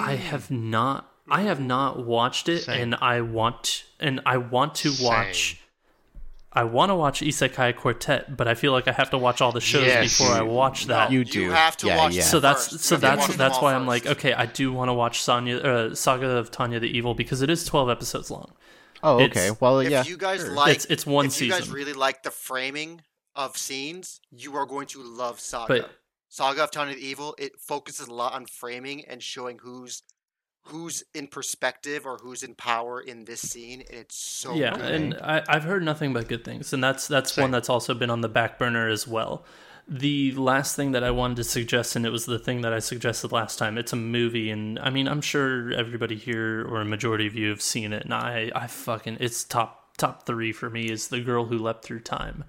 I 0.00 0.14
have 0.14 0.50
not 0.50 1.10
I 1.28 1.42
have 1.42 1.60
not 1.60 2.06
watched 2.06 2.48
it, 2.48 2.60
Same. 2.62 2.80
and 2.80 2.94
I 2.94 3.20
want 3.22 3.84
and 3.98 4.20
I 4.24 4.36
want 4.36 4.76
to 4.76 4.90
Same. 4.90 5.06
watch. 5.06 5.60
I 6.52 6.64
want 6.64 6.88
to 6.88 6.94
watch 6.94 7.20
Isekai 7.20 7.76
Quartet, 7.76 8.34
but 8.34 8.48
I 8.48 8.54
feel 8.54 8.72
like 8.72 8.88
I 8.88 8.92
have 8.92 9.10
to 9.10 9.18
watch 9.18 9.42
all 9.42 9.52
the 9.52 9.60
shows 9.60 9.84
Yes. 9.84 10.16
before 10.18 10.32
I 10.34 10.40
watch 10.40 10.86
that. 10.86 11.10
You 11.12 11.18
You 11.18 11.24
do. 11.26 11.50
have 11.50 11.76
to 11.78 11.88
Yeah, 11.88 11.96
watch 11.98 12.14
yeah. 12.14 12.22
so 12.22 12.40
that's 12.40 12.68
first. 12.68 12.84
so 12.84 12.94
You 12.94 13.00
that's 13.02 13.28
watch 13.28 13.36
that's 13.36 13.60
why 13.60 13.74
I'm 13.74 13.82
first. 13.86 14.06
like, 14.06 14.16
okay, 14.18 14.32
I 14.32 14.46
do 14.46 14.72
want 14.72 14.88
to 14.88 14.94
watch 14.94 15.20
Sonya 15.20 15.58
uh, 15.58 15.94
Saga 15.94 16.28
of 16.38 16.50
Tanya 16.50 16.80
the 16.80 16.88
Evil 16.88 17.14
because 17.14 17.42
it 17.42 17.50
is 17.50 17.64
12 17.66 17.90
episodes 17.90 18.30
long. 18.30 18.52
Oh, 19.06 19.20
It's- 19.20 19.30
okay. 19.30 19.56
Well, 19.60 19.80
if 19.80 19.90
yeah. 19.90 20.04
you 20.04 20.16
guys 20.16 20.40
sure. 20.40 20.50
like 20.50 20.70
It's- 20.72 20.86
it's 20.90 21.06
one 21.06 21.30
season 21.30 21.46
if 21.46 21.54
you 21.54 21.60
guys 21.60 21.70
really 21.70 21.92
like 21.92 22.22
the 22.24 22.30
framing 22.30 23.02
of 23.34 23.56
scenes 23.56 24.20
you 24.30 24.56
are 24.56 24.66
going 24.66 24.86
to 24.88 25.02
love 25.02 25.38
saga 25.40 25.82
But- 25.82 25.90
saga 26.28 26.64
of 26.64 26.70
Tanya 26.70 26.94
the 26.94 27.06
evil 27.06 27.34
it 27.38 27.52
focuses 27.60 28.08
a 28.08 28.12
lot 28.14 28.32
on 28.32 28.46
framing 28.46 29.04
and 29.04 29.22
showing 29.22 29.58
who's 29.58 30.02
who's 30.68 31.04
in 31.14 31.28
perspective 31.28 32.04
or 32.06 32.16
who's 32.18 32.42
in 32.42 32.54
power 32.56 33.00
in 33.00 33.24
this 33.24 33.40
scene 33.40 33.82
and 33.88 33.98
it's 34.00 34.16
so 34.16 34.54
yeah, 34.54 34.74
good. 34.74 34.90
and 34.94 35.14
I, 35.22 35.42
I've 35.48 35.62
heard 35.62 35.84
nothing 35.84 36.12
but 36.12 36.26
good 36.28 36.44
things, 36.44 36.72
and 36.72 36.82
that's 36.82 37.06
that's 37.06 37.32
Same. 37.32 37.42
one 37.44 37.50
that's 37.52 37.68
also 37.70 37.94
been 37.94 38.10
on 38.10 38.20
the 38.20 38.28
back 38.28 38.58
burner 38.58 38.88
as 38.88 39.06
well. 39.06 39.44
The 39.88 40.32
last 40.32 40.74
thing 40.74 40.92
that 40.92 41.04
I 41.04 41.12
wanted 41.12 41.36
to 41.36 41.44
suggest, 41.44 41.94
and 41.94 42.04
it 42.04 42.10
was 42.10 42.26
the 42.26 42.40
thing 42.40 42.62
that 42.62 42.72
I 42.72 42.80
suggested 42.80 43.30
last 43.30 43.56
time. 43.58 43.78
It's 43.78 43.92
a 43.92 43.96
movie, 43.96 44.50
and 44.50 44.78
I 44.80 44.90
mean, 44.90 45.06
I'm 45.06 45.20
sure 45.20 45.72
everybody 45.72 46.16
here 46.16 46.66
or 46.68 46.80
a 46.80 46.84
majority 46.84 47.26
of 47.28 47.36
you 47.36 47.50
have 47.50 47.62
seen 47.62 47.92
it, 47.92 48.02
and 48.04 48.12
I, 48.12 48.50
I 48.54 48.66
fucking, 48.66 49.18
it's 49.20 49.44
top 49.44 49.96
top 49.96 50.26
three 50.26 50.52
for 50.52 50.68
me 50.68 50.90
is 50.90 51.08
the 51.08 51.20
girl 51.20 51.46
who 51.46 51.56
leapt 51.56 51.84
through 51.84 52.00
time. 52.00 52.44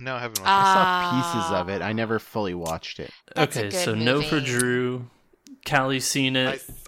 No, 0.00 0.14
I 0.16 0.20
haven't 0.20 0.40
watched 0.40 0.48
I 0.50 0.62
Ah. 0.62 1.10
saw 1.12 1.40
pieces 1.40 1.52
of 1.60 1.68
it. 1.68 1.80
I 1.82 1.92
never 1.92 2.18
fully 2.18 2.54
watched 2.54 2.98
it. 2.98 3.10
That's 3.36 3.56
okay, 3.56 3.68
good 3.70 3.78
so 3.84 3.94
no 3.94 4.20
for. 4.22 4.40
Drew, 4.40 5.08
Callie's 5.64 6.04
seen 6.06 6.36
I, 6.36 6.54
it, 6.54 6.62
th- 6.66 6.78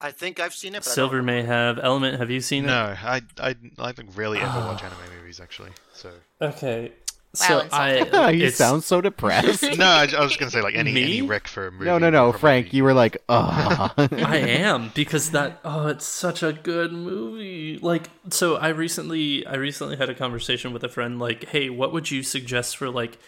I 0.00 0.10
think 0.10 0.40
I've 0.40 0.54
seen 0.54 0.74
it 0.74 0.78
but 0.78 0.84
Silver 0.86 1.22
may 1.22 1.42
have, 1.42 1.78
Element, 1.78 2.18
have 2.18 2.30
you 2.30 2.38
it. 2.38 2.42
seen 2.44 2.64
it? 2.64 2.68
No, 2.68 2.96
I, 2.98 3.20
I, 3.38 3.54
I 3.78 3.92
think 3.92 4.16
rarely 4.16 4.38
ever 4.38 4.58
watch 4.60 4.82
anime 4.82 4.96
movies 5.18 5.38
actually. 5.40 5.70
So 5.92 6.10
Okay. 6.40 6.92
Wow, 7.40 7.60
So. 7.60 7.68
I, 7.72 8.30
you 8.30 8.38
it's- 8.44 8.56
sound 8.56 8.84
so 8.84 9.00
depressed. 9.00 9.62
no, 9.76 9.84
I, 9.86 10.02
I 10.16 10.20
was 10.20 10.30
just 10.30 10.38
gonna 10.38 10.50
say 10.50 10.62
like 10.62 10.74
any 10.74 10.92
Me? 10.92 11.02
any 11.02 11.22
rec 11.22 11.46
for 11.48 11.66
a 11.68 11.72
movie. 11.72 11.84
no, 11.86 11.98
no, 11.98 12.10
no, 12.10 12.32
Frank. 12.32 12.70
be- 12.70 12.76
You 12.78 12.84
were 12.84 12.94
like, 12.94 13.16
oh. 13.28 13.92
I 13.98 14.36
am 14.36 14.90
because 14.94 15.30
that 15.32 15.60
oh 15.64 15.88
it's 15.88 16.06
such 16.06 16.42
a 16.42 16.52
good 16.52 16.92
movie. 16.92 17.78
Like 17.80 18.08
so 18.30 18.56
I 18.56 18.68
recently 18.68 19.46
I 19.46 19.56
recently 19.56 19.96
had 19.96 20.08
a 20.10 20.14
conversation 20.14 20.72
with 20.72 20.82
a 20.84 20.88
friend 20.88 21.18
like, 21.18 21.44
"Hey, 21.48 21.70
what 21.70 21.92
would 21.92 22.10
you 22.10 22.22
suggest 22.22 22.76
for 22.76 22.88
like 22.90 23.18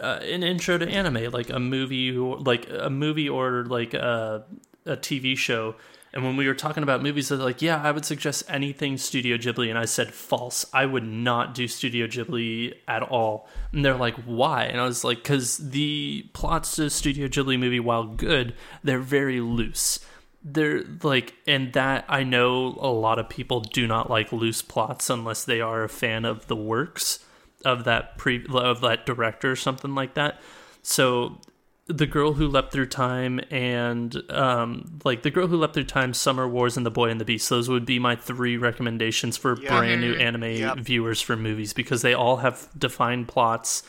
uh, 0.00 0.20
an 0.22 0.42
intro 0.42 0.78
to 0.78 0.88
anime, 0.88 1.30
like 1.32 1.50
a 1.50 1.58
movie 1.58 2.16
or 2.16 2.38
like 2.38 2.66
a 2.70 2.90
movie 2.90 3.28
or 3.28 3.64
like 3.64 3.94
a 3.94 4.44
a 4.86 4.96
TV 4.96 5.36
show?" 5.36 5.74
And 6.12 6.24
when 6.24 6.36
we 6.36 6.46
were 6.46 6.54
talking 6.54 6.82
about 6.82 7.02
movies, 7.02 7.28
they're 7.28 7.38
like, 7.38 7.60
"Yeah, 7.62 7.82
I 7.82 7.90
would 7.90 8.04
suggest 8.04 8.44
anything 8.48 8.96
Studio 8.96 9.36
Ghibli." 9.36 9.68
And 9.68 9.78
I 9.78 9.84
said, 9.84 10.14
"False. 10.14 10.64
I 10.72 10.86
would 10.86 11.04
not 11.04 11.54
do 11.54 11.68
Studio 11.68 12.06
Ghibli 12.06 12.74
at 12.86 13.02
all." 13.02 13.48
And 13.72 13.84
they're 13.84 13.94
like, 13.94 14.16
"Why?" 14.24 14.64
And 14.64 14.80
I 14.80 14.84
was 14.84 15.04
like, 15.04 15.22
"Cuz 15.22 15.58
the 15.58 16.26
plots 16.32 16.76
to 16.76 16.88
Studio 16.90 17.28
Ghibli 17.28 17.58
movie 17.58 17.80
while 17.80 18.04
good, 18.04 18.54
they're 18.82 18.98
very 18.98 19.40
loose." 19.40 20.00
they're 20.44 20.84
like 21.02 21.34
and 21.46 21.72
that 21.72 22.04
i 22.08 22.22
know 22.22 22.78
a 22.80 22.88
lot 22.88 23.18
of 23.18 23.28
people 23.28 23.60
do 23.60 23.86
not 23.86 24.08
like 24.08 24.32
loose 24.32 24.62
plots 24.62 25.10
unless 25.10 25.44
they 25.44 25.60
are 25.60 25.82
a 25.82 25.88
fan 25.88 26.24
of 26.24 26.46
the 26.46 26.56
works 26.56 27.24
of 27.64 27.84
that 27.84 28.16
pre 28.16 28.44
of 28.50 28.80
that 28.80 29.04
director 29.04 29.50
or 29.50 29.56
something 29.56 29.94
like 29.94 30.14
that 30.14 30.40
so 30.82 31.40
the 31.88 32.06
girl 32.06 32.34
who 32.34 32.46
leapt 32.46 32.70
through 32.72 32.86
time 32.86 33.40
and 33.50 34.22
um 34.30 34.98
like 35.04 35.22
the 35.22 35.30
girl 35.30 35.46
who 35.46 35.56
leapt 35.56 35.72
through 35.74 35.84
time 35.84 36.12
summer 36.12 36.46
wars 36.46 36.76
and 36.76 36.84
the 36.84 36.90
boy 36.90 37.08
and 37.08 37.18
the 37.18 37.24
beast 37.24 37.48
those 37.48 37.68
would 37.68 37.86
be 37.86 37.98
my 37.98 38.14
three 38.14 38.56
recommendations 38.58 39.36
for 39.38 39.58
Yeah. 39.60 39.78
brand 39.78 40.00
new 40.02 40.12
anime 40.14 40.42
Yep. 40.44 40.78
viewers 40.80 41.22
for 41.22 41.34
movies 41.36 41.72
because 41.72 42.02
they 42.02 42.12
all 42.14 42.36
have 42.38 42.68
defined 42.78 43.26
plots 43.28 43.82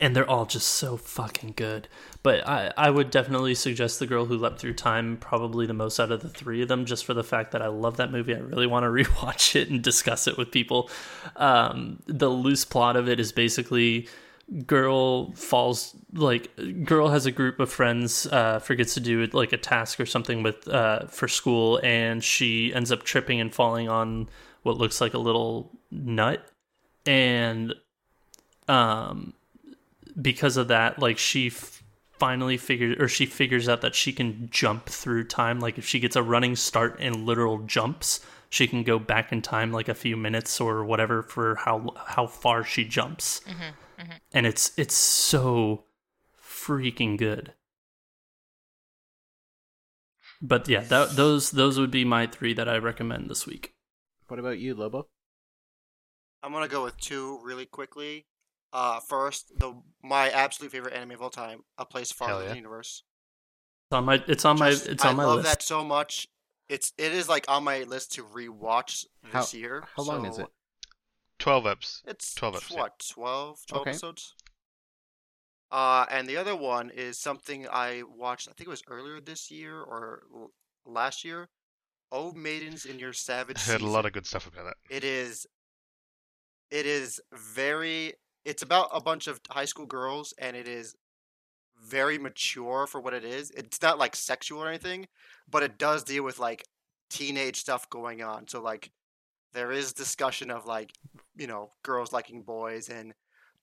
and 0.00 0.14
they're 0.14 0.28
all 0.28 0.44
just 0.44 0.68
so 0.68 0.98
fucking 0.98 1.54
good. 1.56 1.88
But 2.22 2.46
I, 2.46 2.72
I 2.76 2.90
would 2.90 3.10
definitely 3.10 3.54
suggest 3.54 3.98
The 3.98 4.06
Girl 4.06 4.26
Who 4.26 4.36
Leapt 4.36 4.58
Through 4.58 4.74
Time, 4.74 5.16
probably 5.16 5.64
the 5.64 5.72
most 5.72 5.98
out 5.98 6.12
of 6.12 6.20
the 6.20 6.28
three 6.28 6.60
of 6.60 6.68
them, 6.68 6.84
just 6.84 7.06
for 7.06 7.14
the 7.14 7.24
fact 7.24 7.52
that 7.52 7.62
I 7.62 7.68
love 7.68 7.96
that 7.96 8.12
movie. 8.12 8.34
I 8.34 8.38
really 8.38 8.66
want 8.66 8.84
to 8.84 8.88
rewatch 9.04 9.56
it 9.56 9.70
and 9.70 9.82
discuss 9.82 10.26
it 10.28 10.36
with 10.36 10.50
people. 10.50 10.90
Um, 11.36 12.02
the 12.06 12.28
loose 12.28 12.66
plot 12.66 12.96
of 12.96 13.08
it 13.08 13.18
is 13.18 13.32
basically 13.32 14.08
girl 14.66 15.32
falls 15.32 15.94
like 16.14 16.50
girl 16.84 17.08
has 17.08 17.26
a 17.26 17.30
group 17.30 17.60
of 17.60 17.70
friends 17.70 18.26
uh 18.28 18.58
forgets 18.58 18.94
to 18.94 19.00
do 19.00 19.26
like 19.32 19.52
a 19.52 19.58
task 19.58 20.00
or 20.00 20.06
something 20.06 20.42
with 20.42 20.66
uh 20.68 21.04
for 21.06 21.28
school 21.28 21.78
and 21.82 22.24
she 22.24 22.72
ends 22.72 22.90
up 22.90 23.02
tripping 23.02 23.40
and 23.40 23.54
falling 23.54 23.88
on 23.90 24.26
what 24.62 24.78
looks 24.78 25.00
like 25.00 25.14
a 25.14 25.18
little 25.18 25.70
nut. 25.90 26.46
And 27.04 27.74
um 28.68 29.34
because 30.20 30.56
of 30.56 30.68
that 30.68 30.98
like 30.98 31.18
she 31.18 31.48
f- 31.48 31.82
finally 32.12 32.56
figures 32.56 32.96
or 32.98 33.06
she 33.06 33.26
figures 33.26 33.68
out 33.68 33.82
that 33.82 33.94
she 33.94 34.12
can 34.12 34.48
jump 34.50 34.86
through 34.86 35.24
time. 35.24 35.60
Like 35.60 35.76
if 35.76 35.86
she 35.86 36.00
gets 36.00 36.16
a 36.16 36.22
running 36.22 36.56
start 36.56 36.96
and 37.00 37.26
literal 37.26 37.58
jumps 37.58 38.20
she 38.50 38.66
can 38.66 38.82
go 38.82 38.98
back 38.98 39.30
in 39.30 39.42
time 39.42 39.72
like 39.72 39.88
a 39.88 39.94
few 39.94 40.16
minutes 40.16 40.58
or 40.58 40.82
whatever 40.84 41.22
for 41.22 41.56
how 41.56 41.94
how 42.06 42.26
far 42.26 42.64
she 42.64 42.82
jumps 42.82 43.42
and 44.32 44.46
it's 44.46 44.72
it's 44.78 44.94
so 44.94 45.84
freaking 46.42 47.16
good 47.18 47.54
but 50.40 50.68
yeah 50.68 50.80
that, 50.80 51.16
those 51.16 51.50
those 51.50 51.78
would 51.78 51.90
be 51.90 52.04
my 52.04 52.26
three 52.26 52.54
that 52.54 52.68
i 52.68 52.76
recommend 52.76 53.28
this 53.28 53.46
week 53.46 53.74
what 54.28 54.38
about 54.38 54.58
you, 54.58 54.74
Lobo? 54.74 55.08
I'm 56.42 56.52
gonna 56.52 56.68
go 56.68 56.84
with 56.84 56.96
two 56.98 57.40
really 57.42 57.66
quickly. 57.66 58.26
Uh, 58.72 59.00
first, 59.00 59.58
the 59.58 59.74
my 60.02 60.28
absolute 60.30 60.70
favorite 60.70 60.94
anime 60.94 61.12
of 61.12 61.22
all 61.22 61.30
time, 61.30 61.60
A 61.78 61.86
Place 61.86 62.12
Farther 62.12 62.32
Hell 62.32 62.38
than 62.40 62.48
yeah. 62.48 62.52
the 62.52 62.58
Universe. 62.58 63.04
it's 63.90 63.94
on 63.96 64.04
my 64.04 64.22
it's 64.28 64.44
on 64.44 64.58
my 64.58 64.70
Just- 64.70 64.86
it's 64.86 65.04
I 65.04 65.08
on 65.08 65.16
my 65.16 65.24
love 65.24 65.36
list 65.38 65.48
that 65.48 65.62
so 65.62 65.82
much. 65.82 66.28
It's 66.68 66.92
it 66.98 67.12
is 67.12 67.28
like 67.28 67.46
on 67.48 67.64
my 67.64 67.84
list 67.84 68.12
to 68.12 68.24
rewatch 68.24 69.06
How- 69.32 69.40
this 69.40 69.54
year. 69.54 69.84
how 69.96 70.02
long 70.02 70.26
is 70.26 70.38
it? 70.38 70.46
Twelve 71.38 71.64
eps. 71.64 72.02
It's 72.06 72.34
12 72.34 72.56
episodes. 72.56 72.76
what 72.76 72.98
12, 73.12 73.66
12 73.66 73.80
Okay. 73.82 73.90
episodes. 73.90 74.34
Uh, 75.70 76.06
and 76.10 76.26
the 76.26 76.36
other 76.36 76.56
one 76.56 76.90
is 76.90 77.18
something 77.18 77.68
I 77.68 78.02
watched. 78.02 78.48
I 78.48 78.52
think 78.52 78.66
it 78.68 78.70
was 78.70 78.82
earlier 78.88 79.20
this 79.20 79.50
year 79.50 79.80
or 79.80 80.22
l- 80.34 80.52
last 80.86 81.24
year. 81.24 81.48
Oh, 82.10 82.32
maidens 82.32 82.86
in 82.86 82.98
your 82.98 83.12
savage. 83.12 83.58
I 83.68 83.72
heard 83.72 83.82
a 83.82 83.86
lot 83.86 84.06
of 84.06 84.12
good 84.12 84.26
stuff 84.26 84.46
about 84.46 84.64
that. 84.64 84.76
It 84.90 85.04
is. 85.04 85.46
It 86.70 86.86
is 86.86 87.20
very. 87.32 88.14
It's 88.44 88.62
about 88.62 88.88
a 88.92 89.00
bunch 89.00 89.26
of 89.26 89.40
high 89.50 89.66
school 89.66 89.84
girls, 89.86 90.32
and 90.38 90.56
it 90.56 90.66
is 90.66 90.96
very 91.82 92.18
mature 92.18 92.86
for 92.86 93.00
what 93.00 93.12
it 93.14 93.24
is. 93.24 93.50
It's 93.50 93.82
not 93.82 93.98
like 93.98 94.16
sexual 94.16 94.62
or 94.62 94.68
anything, 94.68 95.06
but 95.50 95.62
it 95.62 95.78
does 95.78 96.02
deal 96.02 96.24
with 96.24 96.38
like 96.38 96.64
teenage 97.10 97.56
stuff 97.60 97.88
going 97.90 98.22
on. 98.22 98.48
So 98.48 98.62
like, 98.62 98.90
there 99.52 99.70
is 99.70 99.92
discussion 99.92 100.50
of 100.50 100.64
like, 100.66 100.92
you 101.38 101.46
know, 101.46 101.70
girls 101.82 102.12
liking 102.12 102.42
boys 102.42 102.88
and 102.88 103.14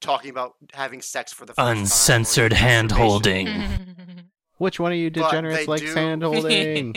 talking 0.01 0.29
about 0.31 0.53
having 0.73 1.01
sex 1.01 1.31
for 1.33 1.45
the 1.45 1.53
first 1.53 1.57
time 1.65 1.77
uncensored 1.77 2.51
masturbation. 2.51 2.67
hand 2.69 2.91
holding 3.01 4.27
Which 4.57 4.79
one 4.79 4.91
of 4.91 4.97
you 4.97 5.11
But 5.11 5.29
degenerates 5.29 5.59
they 5.59 5.65
likes 5.65 5.81
do- 5.83 5.93
hand 5.95 6.23
holding? 6.23 6.95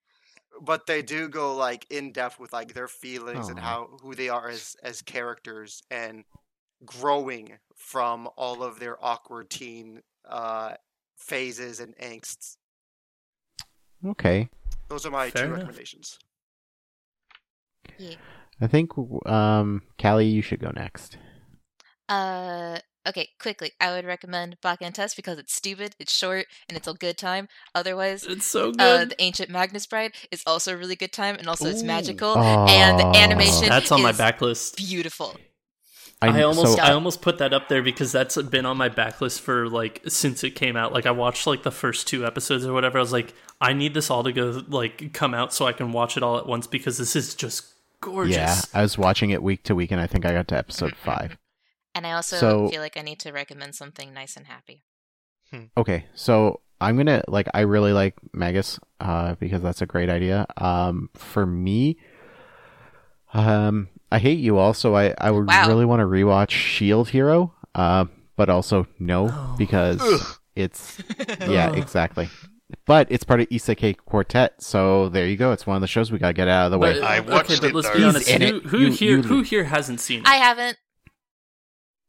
but 0.62 0.86
they 0.86 1.02
do 1.02 1.28
go 1.28 1.54
like 1.56 1.86
in 1.90 2.12
depth 2.12 2.38
with 2.38 2.52
like 2.52 2.74
their 2.74 2.88
feelings 2.88 3.48
and 3.48 3.58
how 3.58 3.88
who 4.02 4.14
they 4.14 4.28
are 4.28 4.48
as 4.48 4.76
as 4.82 5.00
characters 5.02 5.82
and 5.90 6.24
growing 6.84 7.58
from 7.76 8.28
all 8.36 8.62
of 8.62 8.78
their 8.80 9.02
awkward 9.04 9.48
teen 9.50 10.00
uh 10.28 10.74
phases 11.16 11.80
and 11.80 11.94
angsts. 11.98 12.56
okay. 14.06 14.48
Those 14.88 15.04
are 15.06 15.10
my 15.10 15.30
Fair 15.30 15.42
two 15.42 15.46
enough. 15.48 15.58
recommendations. 15.58 16.18
Yeah. 17.98 18.16
I 18.60 18.66
think, 18.66 18.90
um, 19.26 19.82
Callie, 20.00 20.26
you 20.26 20.42
should 20.42 20.60
go 20.60 20.70
next. 20.74 21.16
Uh, 22.08 22.78
okay, 23.06 23.28
quickly. 23.40 23.72
I 23.80 23.92
would 23.92 24.04
recommend 24.04 24.56
Baka 24.60 24.84
and 24.84 24.94
Test 24.94 25.16
because 25.16 25.38
it's 25.38 25.54
stupid, 25.54 25.94
it's 25.98 26.14
short, 26.14 26.46
and 26.68 26.76
it's 26.76 26.88
a 26.88 26.92
good 26.94 27.16
time. 27.16 27.48
Otherwise, 27.74 28.24
It's 28.24 28.46
so 28.46 28.72
good. 28.72 28.80
uh, 28.80 29.04
the 29.06 29.22
Ancient 29.22 29.48
Magus 29.50 29.86
Bride 29.86 30.12
is 30.30 30.42
also 30.46 30.74
a 30.74 30.76
really 30.76 30.96
good 30.96 31.12
time, 31.12 31.36
and 31.36 31.48
also 31.48 31.68
it's 31.68 31.82
Ooh. 31.82 31.86
magical, 31.86 32.36
and 32.36 32.98
the 32.98 33.06
animation 33.18 33.68
That's 33.68 33.90
on 33.92 34.02
my 34.02 34.10
is 34.10 34.18
backlist. 34.18 34.76
beautiful. 34.76 35.36
I, 36.22 36.42
almost 36.42 36.76
so- 36.76 36.82
I 36.82 36.92
almost 36.92 37.22
put 37.22 37.38
that 37.38 37.54
up 37.54 37.68
there 37.70 37.82
because 37.82 38.12
that's 38.12 38.36
been 38.42 38.66
on 38.66 38.76
my 38.76 38.90
backlist 38.90 39.40
for 39.40 39.70
like 39.70 40.02
since 40.06 40.44
it 40.44 40.50
came 40.50 40.76
out. 40.76 40.92
Like 40.92 41.06
I 41.06 41.12
watched 41.12 41.46
like 41.46 41.62
the 41.62 41.70
first 41.70 42.06
two 42.06 42.26
episodes 42.26 42.66
or 42.66 42.74
whatever. 42.74 42.98
I 42.98 43.00
was 43.00 43.12
like, 43.12 43.32
I 43.58 43.72
need 43.72 43.94
this 43.94 44.10
all 44.10 44.22
to 44.24 44.32
go 44.32 44.62
like 44.68 45.14
come 45.14 45.32
out 45.32 45.54
so 45.54 45.66
I 45.66 45.72
can 45.72 45.92
watch 45.92 46.18
it 46.18 46.22
all 46.22 46.36
at 46.36 46.46
once 46.46 46.66
because 46.66 46.98
this 46.98 47.16
is 47.16 47.34
just 47.34 47.72
gorgeous. 48.00 48.36
yeah, 48.36 48.60
I 48.74 48.82
was 48.82 48.96
watching 48.98 49.30
it 49.30 49.42
week 49.42 49.62
to 49.64 49.74
week, 49.74 49.90
and 49.90 50.00
I 50.00 50.06
think 50.06 50.24
I 50.26 50.32
got 50.32 50.48
to 50.48 50.56
episode 50.56 50.94
five. 50.96 51.36
And 51.94 52.06
I 52.06 52.12
also 52.12 52.36
So- 52.36 52.68
feel 52.68 52.80
like 52.80 52.96
I 52.96 53.02
need 53.02 53.18
to 53.20 53.32
recommend 53.32 53.74
something 53.74 54.12
nice 54.14 54.36
and 54.36 54.46
happy. 54.46 54.84
Okay, 55.76 56.06
so 56.14 56.60
I'm 56.80 56.96
gonna 56.96 57.22
like 57.26 57.48
I 57.52 57.60
really 57.62 57.92
like 57.92 58.14
Magus 58.32 58.78
uh 59.00 59.34
because 59.34 59.62
that's 59.62 59.82
a 59.82 59.86
great 59.86 60.08
idea. 60.08 60.46
Um 60.56 61.10
for 61.14 61.44
me 61.44 61.96
um 63.34 63.88
I 64.12 64.18
hate 64.18 64.38
you 64.38 64.58
all, 64.58 64.74
so 64.74 64.94
I 64.96 65.14
I 65.18 65.30
would 65.30 65.46
Wow. 65.46 65.66
really 65.68 65.84
want 65.84 66.00
to 66.00 66.06
rewatch 66.06 66.50
Shield 66.50 67.08
Hero. 67.10 67.52
Uh 67.74 68.04
but 68.36 68.48
also 68.48 68.86
no 68.98 69.28
Oh. 69.30 69.54
because 69.58 70.38
it's 70.54 71.02
yeah, 71.40 71.72
exactly. 71.74 72.28
But 72.86 73.06
it's 73.10 73.24
part 73.24 73.40
of 73.40 73.48
Isekai 73.48 73.96
Quartet, 74.04 74.62
so 74.62 75.08
there 75.08 75.26
you 75.26 75.36
go. 75.36 75.52
It's 75.52 75.66
one 75.66 75.76
of 75.76 75.80
the 75.80 75.86
shows 75.86 76.10
we 76.12 76.18
gotta 76.18 76.32
get 76.32 76.48
out 76.48 76.66
of 76.66 76.70
the 76.72 76.78
way. 76.78 76.94
But, 76.94 77.02
I 77.04 77.18
okay, 77.20 77.30
watched 77.32 77.48
but 77.60 77.64
it, 77.64 77.74
let's 77.74 77.90
be 77.90 78.04
honest. 78.04 78.28
in 78.28 78.40
Who, 78.42 78.56
it. 78.56 78.62
who 78.64 78.78
You- 78.78 78.92
here 78.92 79.16
you- 79.18 79.22
who 79.22 79.42
here 79.42 79.64
hasn't 79.64 80.00
seen 80.00 80.20
it? 80.20 80.28
I 80.28 80.36
haven't. 80.36 80.76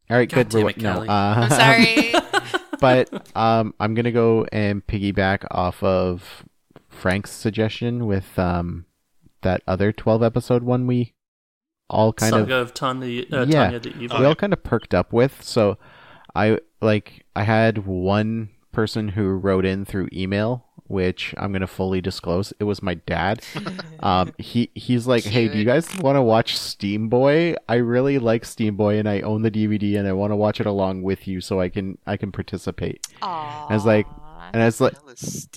All 0.09 0.17
right, 0.17 0.29
God 0.29 0.35
good. 0.35 0.49
damn 0.49 0.61
We're- 0.63 0.73
it, 0.75 0.81
no, 0.81 1.01
uh, 1.03 1.05
I'm 1.37 1.49
sorry. 1.49 2.13
but 2.79 3.35
um, 3.37 3.73
I'm 3.79 3.93
gonna 3.93 4.11
go 4.11 4.45
and 4.51 4.85
piggyback 4.85 5.45
off 5.51 5.81
of 5.83 6.43
Frank's 6.89 7.31
suggestion 7.31 8.05
with 8.05 8.37
um, 8.37 8.85
that 9.41 9.61
other 9.67 9.91
12 9.91 10.21
episode 10.23 10.63
one 10.63 10.85
we 10.87 11.13
all 11.89 12.13
kind 12.13 12.31
Saga 12.31 12.55
of 12.55 12.67
of, 12.69 12.73
Tanya, 12.73 13.23
uh, 13.31 13.45
Yeah. 13.47 13.63
Tanya 13.65 13.79
the 13.79 13.97
Evil. 13.97 14.19
we 14.19 14.25
all 14.25 14.35
kind 14.35 14.53
of 14.53 14.63
perked 14.63 14.93
up 14.93 15.11
with. 15.13 15.41
So 15.43 15.77
I 16.35 16.59
like 16.81 17.25
I 17.35 17.43
had 17.43 17.85
one 17.85 18.49
person 18.71 19.09
who 19.09 19.29
wrote 19.29 19.65
in 19.65 19.85
through 19.85 20.09
email, 20.13 20.65
which 20.85 21.33
I'm 21.37 21.51
gonna 21.51 21.67
fully 21.67 22.01
disclose. 22.01 22.53
It 22.59 22.65
was 22.65 22.81
my 22.81 22.95
dad. 22.95 23.43
um, 24.01 24.33
he 24.37 24.69
he's 24.75 25.07
like, 25.07 25.23
hey, 25.23 25.47
do 25.47 25.57
you 25.57 25.65
guys 25.65 25.95
want 25.97 26.15
to 26.15 26.21
watch 26.21 26.57
Steam 26.57 27.09
Boy? 27.09 27.55
I 27.67 27.75
really 27.75 28.19
like 28.19 28.45
Steam 28.45 28.75
Boy, 28.75 28.97
and 28.97 29.07
I 29.07 29.21
own 29.21 29.41
the 29.41 29.51
DVD, 29.51 29.97
and 29.97 30.07
I 30.07 30.13
want 30.13 30.31
to 30.31 30.35
watch 30.35 30.59
it 30.59 30.65
along 30.65 31.03
with 31.03 31.27
you 31.27 31.41
so 31.41 31.59
I 31.59 31.69
can 31.69 31.97
I 32.05 32.17
can 32.17 32.31
participate. 32.31 33.07
Aww. 33.21 33.69
I 33.69 33.73
was 33.73 33.85
like, 33.85 34.07
and 34.53 34.61
I 34.61 34.65
was 34.65 34.81
like, 34.81 34.95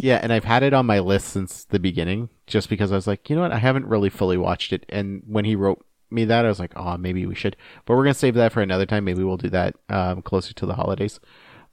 yeah, 0.00 0.20
and 0.22 0.32
I've 0.32 0.44
had 0.44 0.62
it 0.62 0.72
on 0.72 0.86
my 0.86 1.00
list 1.00 1.28
since 1.28 1.64
the 1.64 1.78
beginning, 1.78 2.28
just 2.46 2.68
because 2.68 2.92
I 2.92 2.94
was 2.94 3.06
like, 3.06 3.28
you 3.28 3.36
know 3.36 3.42
what, 3.42 3.52
I 3.52 3.58
haven't 3.58 3.86
really 3.86 4.10
fully 4.10 4.36
watched 4.36 4.72
it. 4.72 4.86
And 4.88 5.22
when 5.26 5.44
he 5.44 5.56
wrote 5.56 5.84
me 6.10 6.24
that, 6.26 6.44
I 6.44 6.48
was 6.48 6.60
like, 6.60 6.72
oh, 6.76 6.96
maybe 6.96 7.26
we 7.26 7.34
should. 7.34 7.56
But 7.84 7.96
we're 7.96 8.04
gonna 8.04 8.14
save 8.14 8.34
that 8.34 8.52
for 8.52 8.62
another 8.62 8.86
time. 8.86 9.04
Maybe 9.04 9.24
we'll 9.24 9.36
do 9.36 9.50
that 9.50 9.74
um, 9.88 10.22
closer 10.22 10.54
to 10.54 10.66
the 10.66 10.74
holidays. 10.74 11.18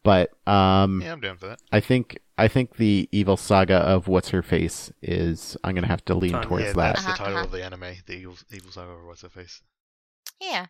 But 0.03 0.31
um, 0.47 1.01
Yeah, 1.01 1.13
I'm 1.13 1.19
down 1.21 1.37
for 1.37 1.47
that. 1.47 1.59
I 1.71 1.79
think 1.79 2.17
I 2.37 2.47
think 2.47 2.77
the 2.77 3.07
evil 3.11 3.37
saga 3.37 3.75
of 3.77 4.07
what's 4.07 4.29
her 4.29 4.41
face 4.41 4.91
is 5.01 5.55
I'm 5.63 5.75
gonna 5.75 5.87
have 5.87 6.03
to 6.05 6.15
lean 6.15 6.31
Tanya. 6.31 6.47
towards 6.47 6.65
yeah, 6.65 6.73
that. 6.73 6.95
that's 6.95 7.03
the 7.03 7.09
Uh-huh, 7.09 7.17
title 7.17 7.35
uh-huh. 7.37 7.45
of 7.45 7.51
the 7.51 7.63
anime, 7.63 7.95
the 8.07 8.13
evil, 8.13 8.35
evil 8.51 8.71
saga 8.71 8.91
of 8.91 9.05
what's 9.05 9.21
her 9.21 9.29
face. 9.29 9.61
yeah. 10.41 10.65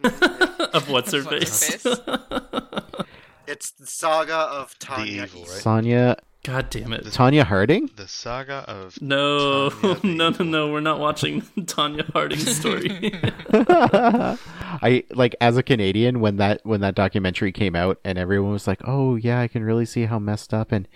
of 0.04 0.88
what's 0.88 1.10
her 1.12 1.22
What's 1.24 1.76
her 1.76 1.78
face. 1.78 1.86
It's 3.48 3.70
the 3.70 3.86
saga 3.86 4.34
of 4.34 4.78
Tanya. 4.78 5.22
evil, 5.24 5.40
right? 5.40 5.48
Sonya 5.48 6.16
God 6.44 6.70
damn 6.70 6.92
it. 6.92 7.04
Tonya 7.06 7.42
Harding. 7.42 7.90
The 7.96 8.06
saga 8.06 8.64
of 8.68 9.00
No, 9.02 9.68
no, 10.02 10.30
no, 10.30 10.44
no. 10.44 10.72
We're 10.72 10.80
not 10.80 11.00
watching 11.00 11.42
Tonya 11.58 12.10
Harding's 12.12 12.56
story. 12.56 13.12
I 14.80 15.04
like 15.10 15.34
as 15.40 15.56
a 15.56 15.62
Canadian 15.62 16.20
when 16.20 16.36
that 16.36 16.60
when 16.64 16.80
that 16.80 16.94
documentary 16.94 17.52
came 17.52 17.74
out 17.74 17.98
and 18.04 18.16
everyone 18.18 18.52
was 18.52 18.66
like, 18.66 18.80
"Oh 18.84 19.16
yeah, 19.16 19.40
I 19.40 19.48
can 19.48 19.64
really 19.64 19.84
see 19.84 20.06
how 20.06 20.18
messed 20.18 20.54
up 20.54 20.70
and 20.70 20.86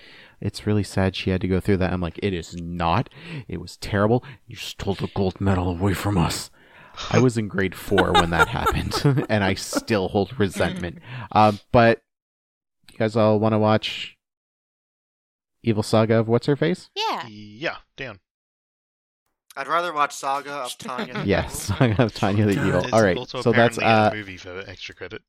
it's 0.41 0.67
really 0.67 0.85
sad 0.85 1.17
she 1.17 1.31
had 1.31 1.41
to 1.41 1.49
go 1.49 1.61
through 1.61 1.79
that." 1.79 1.93
I'm 1.93 2.01
like, 2.01 2.21
"It 2.23 2.33
is 2.33 2.55
not. 2.57 3.11
It 3.49 3.61
was 3.61 3.77
terrible. 3.77 4.25
You 4.47 4.57
stole 4.57 4.95
the 4.95 5.09
gold 5.15 5.41
medal 5.41 5.69
away 5.69 5.95
from 5.95 6.17
us." 6.17 6.51
I 7.11 7.19
was 7.19 7.39
in 7.39 7.49
grade 7.49 7.75
4 7.75 8.13
when 8.13 8.31
that 8.31 8.49
happened 8.49 9.27
and 9.31 9.43
I 9.43 9.55
still 9.55 10.09
hold 10.09 10.39
resentment. 10.39 10.99
Um 11.33 11.59
but 11.73 12.03
you 12.91 12.99
guys 12.99 13.17
all 13.17 13.41
want 13.41 13.55
to 13.55 13.59
watch 13.59 14.19
Evil 15.63 15.83
Saga 15.83 16.17
of 16.19 16.29
What's 16.29 16.47
Her 16.47 16.57
Face? 16.57 16.91
Yeah. 16.95 17.27
yeah, 17.29 17.77
down. 17.97 18.21
I'd 19.57 19.69
rather 19.69 19.93
watch 19.93 20.15
Saga 20.15 20.51
of 20.53 20.77
Tanya. 20.79 21.15
the 21.15 21.27
Yes, 21.27 21.71
Evil. 21.71 21.77
Saga 21.79 22.03
of 22.05 22.15
Tanya 22.15 22.47
the 22.47 22.53
Evil. 22.67 22.87
All 22.93 23.03
right. 23.03 23.19
So 23.29 23.53
that's 23.53 23.77
apparently 23.77 23.85
uh 23.85 24.11
a 24.11 24.15
movie 24.15 24.37
for 24.39 24.65
extra 24.67 24.95
credit. 24.95 25.23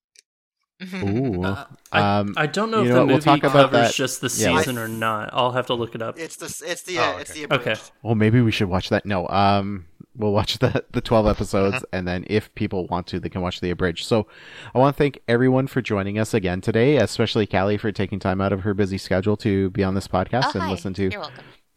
ooh. 0.95 1.43
Uh, 1.43 1.65
I, 1.91 2.19
Um, 2.19 2.33
I 2.35 2.45
don't 2.47 2.71
know 2.71 2.81
if 2.81 2.87
know 2.87 2.93
the 2.95 2.99
what, 3.01 3.07
we'll 3.07 3.15
movie 3.17 3.25
talk 3.25 3.39
about 3.39 3.71
covers 3.71 3.87
that- 3.89 3.93
just 3.93 4.21
the 4.21 4.27
yeah, 4.27 4.57
season 4.57 4.77
or 4.77 4.87
not. 4.87 5.29
I'll 5.33 5.51
have 5.51 5.67
to 5.67 5.73
look 5.75 5.93
it 5.95 6.01
up. 6.01 6.17
It's 6.17 6.35
the 6.37 6.45
it's 6.69 6.83
the 6.83 6.99
Oh, 6.99 7.03
uh, 7.03 7.17
it's 7.19 7.31
okay. 7.31 7.45
the 7.45 7.53
Okay. 7.55 7.75
Well, 8.01 8.15
maybe 8.15 8.41
we 8.41 8.51
should 8.51 8.69
watch 8.69 8.89
that. 8.89 9.05
No, 9.05 9.27
um, 9.27 9.85
we'll 10.15 10.31
watch 10.33 10.57
the 10.59 10.83
the 10.91 11.01
twelve 11.01 11.27
episodes, 11.27 11.83
and 11.91 12.07
then 12.07 12.25
if 12.27 12.53
people 12.55 12.87
want 12.87 13.07
to, 13.07 13.19
they 13.19 13.29
can 13.29 13.41
watch 13.41 13.59
the 13.61 13.69
abridged. 13.69 14.05
So, 14.05 14.27
I 14.73 14.79
want 14.79 14.95
to 14.95 14.97
thank 14.97 15.19
everyone 15.27 15.67
for 15.67 15.81
joining 15.81 16.17
us 16.19 16.33
again 16.33 16.61
today, 16.61 16.97
especially 16.97 17.45
Callie 17.47 17.77
for 17.77 17.91
taking 17.91 18.19
time 18.19 18.41
out 18.41 18.53
of 18.53 18.61
her 18.61 18.73
busy 18.73 18.97
schedule 18.97 19.37
to 19.37 19.69
be 19.71 19.83
on 19.83 19.95
this 19.95 20.07
podcast 20.07 20.47
Oh, 20.47 20.51
and 20.55 20.63
hi. 20.63 20.71
listen 20.71 20.93
to 20.95 21.11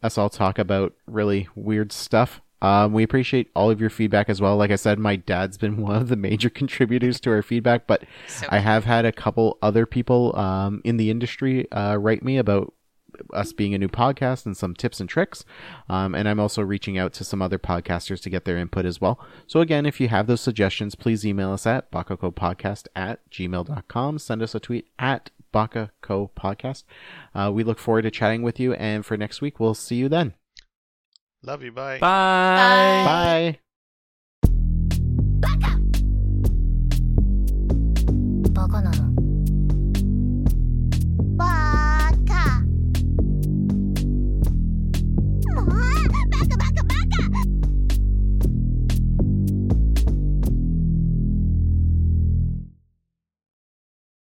us 0.03 0.17
all 0.17 0.29
talk 0.29 0.59
about 0.59 0.93
really 1.07 1.47
weird 1.55 1.91
stuff. 1.91 2.41
Um, 2.59 2.91
we 2.91 3.03
appreciate 3.03 3.51
all 3.55 3.69
of 3.69 3.79
your 3.79 3.91
feedback 3.91 4.29
as 4.29 4.41
well. 4.41 4.57
Like 4.57 4.71
I 4.71 4.77
said, 4.77 4.97
my 4.97 5.15
dad's 5.15 5.59
been 5.59 5.77
one 5.81 5.95
of 5.95 6.07
the 6.07 6.15
major 6.15 6.49
contributors 6.49 7.19
to 7.21 7.31
our 7.31 7.43
feedback, 7.43 7.85
but 7.85 8.03
So 8.27 8.47
I 8.49 8.57
have 8.59 8.83
had 8.85 9.05
a 9.05 9.11
couple 9.11 9.59
other 9.61 9.85
people 9.85 10.35
um, 10.35 10.81
in 10.83 10.97
the 10.97 11.11
industry 11.11 11.71
uh, 11.71 11.97
write 11.97 12.23
me 12.23 12.37
about 12.39 12.73
us 13.33 13.53
being 13.53 13.73
a 13.73 13.77
new 13.77 13.87
podcast 13.87 14.45
and 14.45 14.55
some 14.55 14.73
tips 14.73 14.99
and 14.99 15.09
tricks. 15.09 15.45
Um, 15.89 16.15
and 16.15 16.27
I'm 16.27 16.39
also 16.39 16.61
reaching 16.61 16.97
out 16.97 17.13
to 17.13 17.23
some 17.23 17.41
other 17.41 17.59
podcasters 17.59 18.21
to 18.21 18.29
get 18.29 18.45
their 18.45 18.57
input 18.57 18.85
as 18.85 19.01
well. 19.01 19.19
So 19.47 19.59
again, 19.59 19.85
if 19.85 19.99
you 19.99 20.09
have 20.09 20.27
those 20.27 20.41
suggestions, 20.41 20.95
please 20.95 21.25
email 21.25 21.51
us 21.51 21.65
at 21.65 21.91
bakakopodcast 21.91 22.87
at 22.95 23.29
gmail.com. 23.29 24.19
Send 24.19 24.41
us 24.41 24.55
a 24.55 24.59
tweet 24.59 24.87
at 24.99 25.31
Baka 25.51 25.91
Co 26.01 26.31
Podcast. 26.37 26.83
Uh, 27.33 27.51
we 27.53 27.63
look 27.63 27.79
forward 27.79 28.03
to 28.03 28.11
chatting 28.11 28.43
with 28.43 28.59
you, 28.59 28.73
and 28.73 29.05
for 29.05 29.17
next 29.17 29.41
week, 29.41 29.59
we'll 29.59 29.73
see 29.73 29.95
you 29.95 30.09
then. 30.09 30.33
Love 31.43 31.63
you. 31.63 31.71
Bye. 31.71 31.99
Bye. 31.99 33.03
Bye. 33.05 33.59
Bye. 38.95 39.06